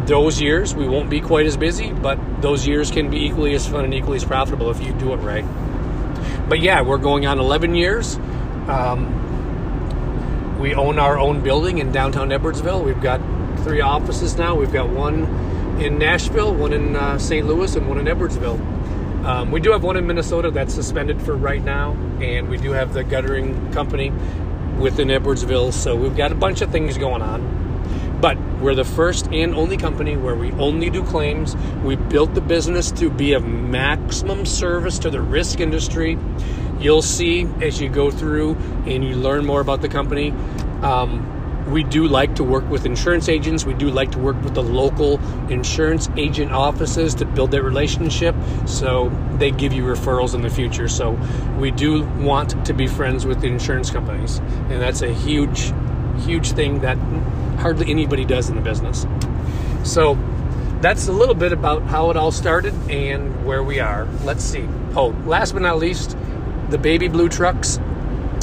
those 0.09 0.41
years 0.41 0.75
we 0.75 0.87
won't 0.87 1.09
be 1.09 1.21
quite 1.21 1.47
as 1.47 1.57
busy, 1.57 1.93
but 1.93 2.19
those 2.43 2.67
years 2.67 2.91
can 2.91 3.11
be 3.11 3.25
equally 3.25 3.55
as 3.55 3.67
fun 3.67 3.85
and 3.85 3.95
equally 3.95 4.17
as 4.17 4.25
profitable 4.25 4.71
if 4.71 4.81
you 4.83 4.93
do 4.95 5.13
it 5.13 5.17
right 5.19 5.45
but 6.49 6.61
yeah, 6.61 6.83
we're 6.83 6.99
going 6.99 7.27
on 7.27 7.39
11 7.39 7.75
years. 7.75 8.17
Um, 8.69 10.59
we 10.59 10.75
own 10.75 10.99
our 10.99 11.19
own 11.19 11.43
building 11.43 11.79
in 11.79 11.93
downtown 11.93 12.31
Edwardsville. 12.31 12.85
We've 12.85 13.01
got 13.01 13.21
three 13.65 13.81
offices 13.81 14.37
now. 14.37 14.55
We've 14.55 14.73
got 14.73 14.89
one 14.89 15.25
in 15.81 15.99
Nashville, 15.99 16.55
one 16.55 16.73
in 16.73 16.97
uh, 16.97 17.19
St. 17.19 17.47
Louis, 17.47 17.75
and 17.77 17.89
one 17.89 17.99
in 17.99 18.07
Edwardsville. 18.07 18.61
Um, 19.25 19.51
we 19.51 19.61
do 19.61 19.73
have 19.73 19.83
one 19.83 19.97
in 19.97 20.07
Minnesota 20.07 20.51
that's 20.51 20.75
suspended 20.75 21.21
for 21.23 21.35
right 21.35 21.63
now, 21.63 21.93
and 22.21 22.49
we 22.49 22.59
do 22.59 22.73
have 22.73 22.93
the 22.93 23.03
guttering 23.03 23.73
company 23.73 24.11
within 24.79 25.09
Edwardsville. 25.09 25.73
So 25.73 25.97
we've 25.97 26.17
got 26.17 26.31
a 26.31 26.35
bunch 26.35 26.61
of 26.61 26.71
things 26.71 26.99
going 26.99 27.23
on. 27.23 27.64
But 28.21 28.39
we're 28.61 28.75
the 28.75 28.85
first 28.85 29.27
and 29.33 29.55
only 29.55 29.77
company 29.77 30.17
where 30.17 30.35
we 30.35 30.53
only 30.53 30.91
do 30.91 31.03
claims. 31.05 31.57
We 31.85 31.97
built 31.97 32.35
the 32.35 32.41
business 32.41 32.91
to 32.93 33.11
be 33.11 33.33
of 33.33 33.45
maximum 33.45 34.47
service 34.47 34.99
to 35.01 35.11
the 35.11 35.21
risk 35.21 35.61
industry. 35.61 36.19
You'll 36.81 37.03
see 37.03 37.47
as 37.61 37.81
you 37.81 37.89
go 37.89 38.11
through 38.11 38.55
and 38.87 39.05
you 39.05 39.15
learn 39.15 39.45
more 39.45 39.61
about 39.61 39.83
the 39.83 39.89
company. 39.89 40.31
Um, 40.83 41.31
we 41.71 41.83
do 41.83 42.07
like 42.07 42.37
to 42.37 42.45
work 42.45 42.69
with 42.69 42.85
insurance 42.85 43.29
agents. 43.29 43.65
We 43.65 43.75
do 43.75 43.91
like 43.91 44.13
to 44.13 44.19
work 44.19 44.41
with 44.43 44.55
the 44.55 44.63
local 44.63 45.19
insurance 45.51 46.11
agent 46.17 46.53
offices 46.53 47.15
to 47.17 47.25
build 47.25 47.53
that 47.53 47.63
relationship 47.63 48.35
so 48.67 49.11
they 49.39 49.51
give 49.51 49.73
you 49.73 49.85
referrals 49.85 50.35
in 50.35 50.43
the 50.43 50.51
future. 50.51 50.89
So 50.89 51.19
we 51.59 51.71
do 51.71 52.05
want 52.19 52.67
to 52.67 52.75
be 52.75 52.87
friends 52.87 53.25
with 53.25 53.41
the 53.41 53.47
insurance 53.47 53.91
companies. 53.91 54.39
And 54.39 54.81
that's 54.81 55.03
a 55.03 55.13
huge, 55.13 55.73
huge 56.27 56.53
thing 56.53 56.81
that 56.81 56.99
hardly 57.65 57.91
anybody 57.91 58.27
does 58.27 58.51
in 58.51 58.57
the 58.57 58.61
business. 58.61 59.07
So 59.85 60.17
that's 60.83 61.09
a 61.09 61.13
little 61.13 61.35
bit 61.35 61.51
about 61.51 61.81
how 61.85 62.11
it 62.11 62.17
all 62.19 62.31
started 62.31 62.75
and 62.91 63.47
where 63.47 63.63
we 63.63 63.81
are. 63.81 64.07
Let's 64.23 64.45
see. 64.45 64.69
Oh, 64.95 65.17
last 65.25 65.53
but 65.53 65.63
not 65.63 65.79
least, 65.79 66.15
the 66.69 66.77
baby 66.77 67.09
blue 67.09 67.31
trucks. 67.31 67.81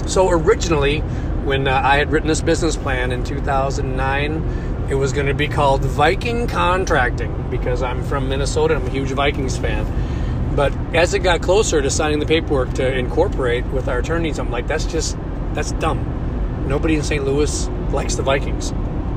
So 0.08 0.32
originally, 0.32 1.02
when 1.46 1.68
uh, 1.68 1.82
I 1.84 1.98
had 1.98 2.12
written 2.12 2.30
this 2.30 2.42
business 2.42 2.76
plan 2.76 3.12
in 3.12 3.24
2009, 3.24 4.88
it 4.90 4.96
was 4.96 5.14
going 5.14 5.28
to 5.28 5.36
be 5.36 5.48
called 5.48 5.86
Viking 5.86 6.48
Contracting 6.48 7.48
because 7.52 7.84
I'm 7.84 8.04
from 8.04 8.28
Minnesota. 8.28 8.74
I'm 8.74 8.88
a 8.88 8.90
huge 8.90 9.12
Vikings 9.12 9.56
fan. 9.56 10.56
But 10.56 10.74
as 10.96 11.14
it 11.14 11.20
got 11.20 11.44
closer 11.44 11.80
to 11.80 11.92
signing 11.92 12.18
the 12.18 12.26
paperwork 12.26 12.74
to 12.74 12.92
incorporate 12.92 13.68
with 13.68 13.88
our 13.88 14.00
attorneys, 14.00 14.40
I'm 14.40 14.50
like, 14.50 14.66
that's 14.66 14.86
just, 14.86 15.16
that's 15.54 15.74
dumb. 15.74 16.66
Nobody 16.68 16.96
in 16.96 17.04
St. 17.04 17.24
Louis 17.24 17.68
likes 17.92 18.16
the 18.16 18.24
Vikings 18.24 18.74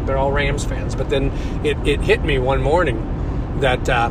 they're 0.06 0.18
all 0.18 0.32
Rams 0.32 0.64
fans. 0.64 0.94
But 0.94 1.10
then 1.10 1.30
it, 1.64 1.76
it 1.86 2.00
hit 2.00 2.22
me 2.24 2.38
one 2.38 2.62
morning 2.62 3.60
that 3.60 3.88
uh, 3.88 4.10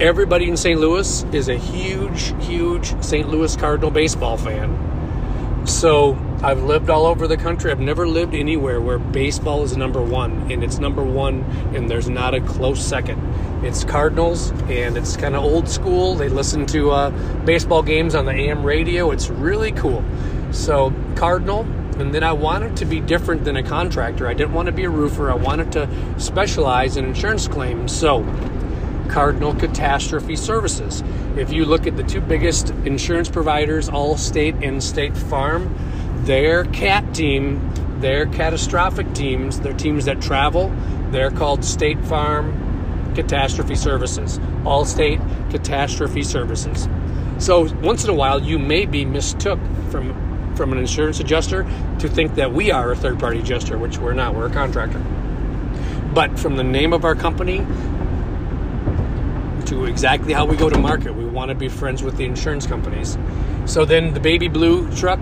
everybody 0.00 0.48
in 0.48 0.56
St. 0.56 0.78
Louis 0.78 1.24
is 1.32 1.48
a 1.48 1.56
huge, 1.56 2.34
huge 2.44 3.02
St. 3.02 3.28
Louis 3.28 3.54
Cardinal 3.56 3.90
baseball 3.90 4.36
fan. 4.36 5.66
So 5.66 6.18
I've 6.42 6.62
lived 6.64 6.90
all 6.90 7.06
over 7.06 7.28
the 7.28 7.36
country. 7.36 7.70
I've 7.70 7.78
never 7.78 8.06
lived 8.06 8.34
anywhere 8.34 8.80
where 8.80 8.98
baseball 8.98 9.62
is 9.62 9.76
number 9.76 10.02
one, 10.02 10.50
and 10.50 10.64
it's 10.64 10.78
number 10.78 11.04
one, 11.04 11.42
and 11.74 11.88
there's 11.88 12.08
not 12.08 12.34
a 12.34 12.40
close 12.40 12.84
second. 12.84 13.20
It's 13.64 13.84
Cardinals, 13.84 14.50
and 14.68 14.96
it's 14.96 15.16
kind 15.16 15.36
of 15.36 15.44
old 15.44 15.68
school. 15.68 16.16
They 16.16 16.28
listen 16.28 16.66
to 16.66 16.90
uh, 16.90 17.10
baseball 17.44 17.84
games 17.84 18.16
on 18.16 18.24
the 18.24 18.32
AM 18.32 18.64
radio. 18.64 19.12
It's 19.12 19.28
really 19.28 19.70
cool. 19.70 20.02
So 20.50 20.92
Cardinal, 21.14 21.64
and 22.02 22.12
then 22.12 22.24
I 22.24 22.32
wanted 22.32 22.76
to 22.78 22.84
be 22.84 23.00
different 23.00 23.44
than 23.44 23.56
a 23.56 23.62
contractor. 23.62 24.26
I 24.26 24.34
didn't 24.34 24.52
want 24.52 24.66
to 24.66 24.72
be 24.72 24.84
a 24.84 24.90
roofer. 24.90 25.30
I 25.30 25.34
wanted 25.34 25.70
to 25.72 25.88
specialize 26.18 26.96
in 26.96 27.04
insurance 27.04 27.46
claims. 27.46 27.96
So, 27.96 28.24
Cardinal 29.08 29.54
Catastrophe 29.54 30.34
Services. 30.34 31.02
If 31.36 31.52
you 31.52 31.64
look 31.64 31.86
at 31.86 31.96
the 31.96 32.02
two 32.02 32.20
biggest 32.20 32.70
insurance 32.70 33.28
providers, 33.28 33.88
Allstate 33.88 34.66
and 34.66 34.82
State 34.82 35.16
Farm, 35.16 35.74
their 36.24 36.64
CAT 36.64 37.14
team, 37.14 37.70
their 38.00 38.26
catastrophic 38.26 39.12
teams, 39.14 39.60
their 39.60 39.72
teams 39.72 40.06
that 40.06 40.20
travel, 40.20 40.74
they're 41.10 41.30
called 41.30 41.64
State 41.64 42.04
Farm 42.04 43.12
Catastrophe 43.14 43.76
Services. 43.76 44.38
Allstate 44.64 45.20
Catastrophe 45.50 46.24
Services. 46.24 46.88
So 47.38 47.72
once 47.76 48.02
in 48.02 48.10
a 48.10 48.14
while, 48.14 48.42
you 48.42 48.58
may 48.58 48.86
be 48.86 49.04
mistook 49.04 49.60
from 49.90 50.31
from 50.56 50.72
an 50.72 50.78
insurance 50.78 51.20
adjuster 51.20 51.66
to 51.98 52.08
think 52.08 52.34
that 52.36 52.52
we 52.52 52.70
are 52.70 52.92
a 52.92 52.96
third 52.96 53.18
party 53.18 53.40
adjuster, 53.40 53.78
which 53.78 53.98
we're 53.98 54.12
not, 54.12 54.34
we're 54.34 54.46
a 54.46 54.52
contractor. 54.52 54.98
But 56.14 56.38
from 56.38 56.56
the 56.56 56.64
name 56.64 56.92
of 56.92 57.04
our 57.04 57.14
company 57.14 57.66
to 59.66 59.84
exactly 59.86 60.32
how 60.32 60.44
we 60.44 60.56
go 60.56 60.68
to 60.68 60.78
market, 60.78 61.14
we 61.14 61.24
want 61.24 61.48
to 61.48 61.54
be 61.54 61.68
friends 61.68 62.02
with 62.02 62.16
the 62.16 62.24
insurance 62.24 62.66
companies. 62.66 63.16
So 63.64 63.84
then 63.84 64.12
the 64.12 64.20
baby 64.20 64.48
blue 64.48 64.90
truck 64.96 65.20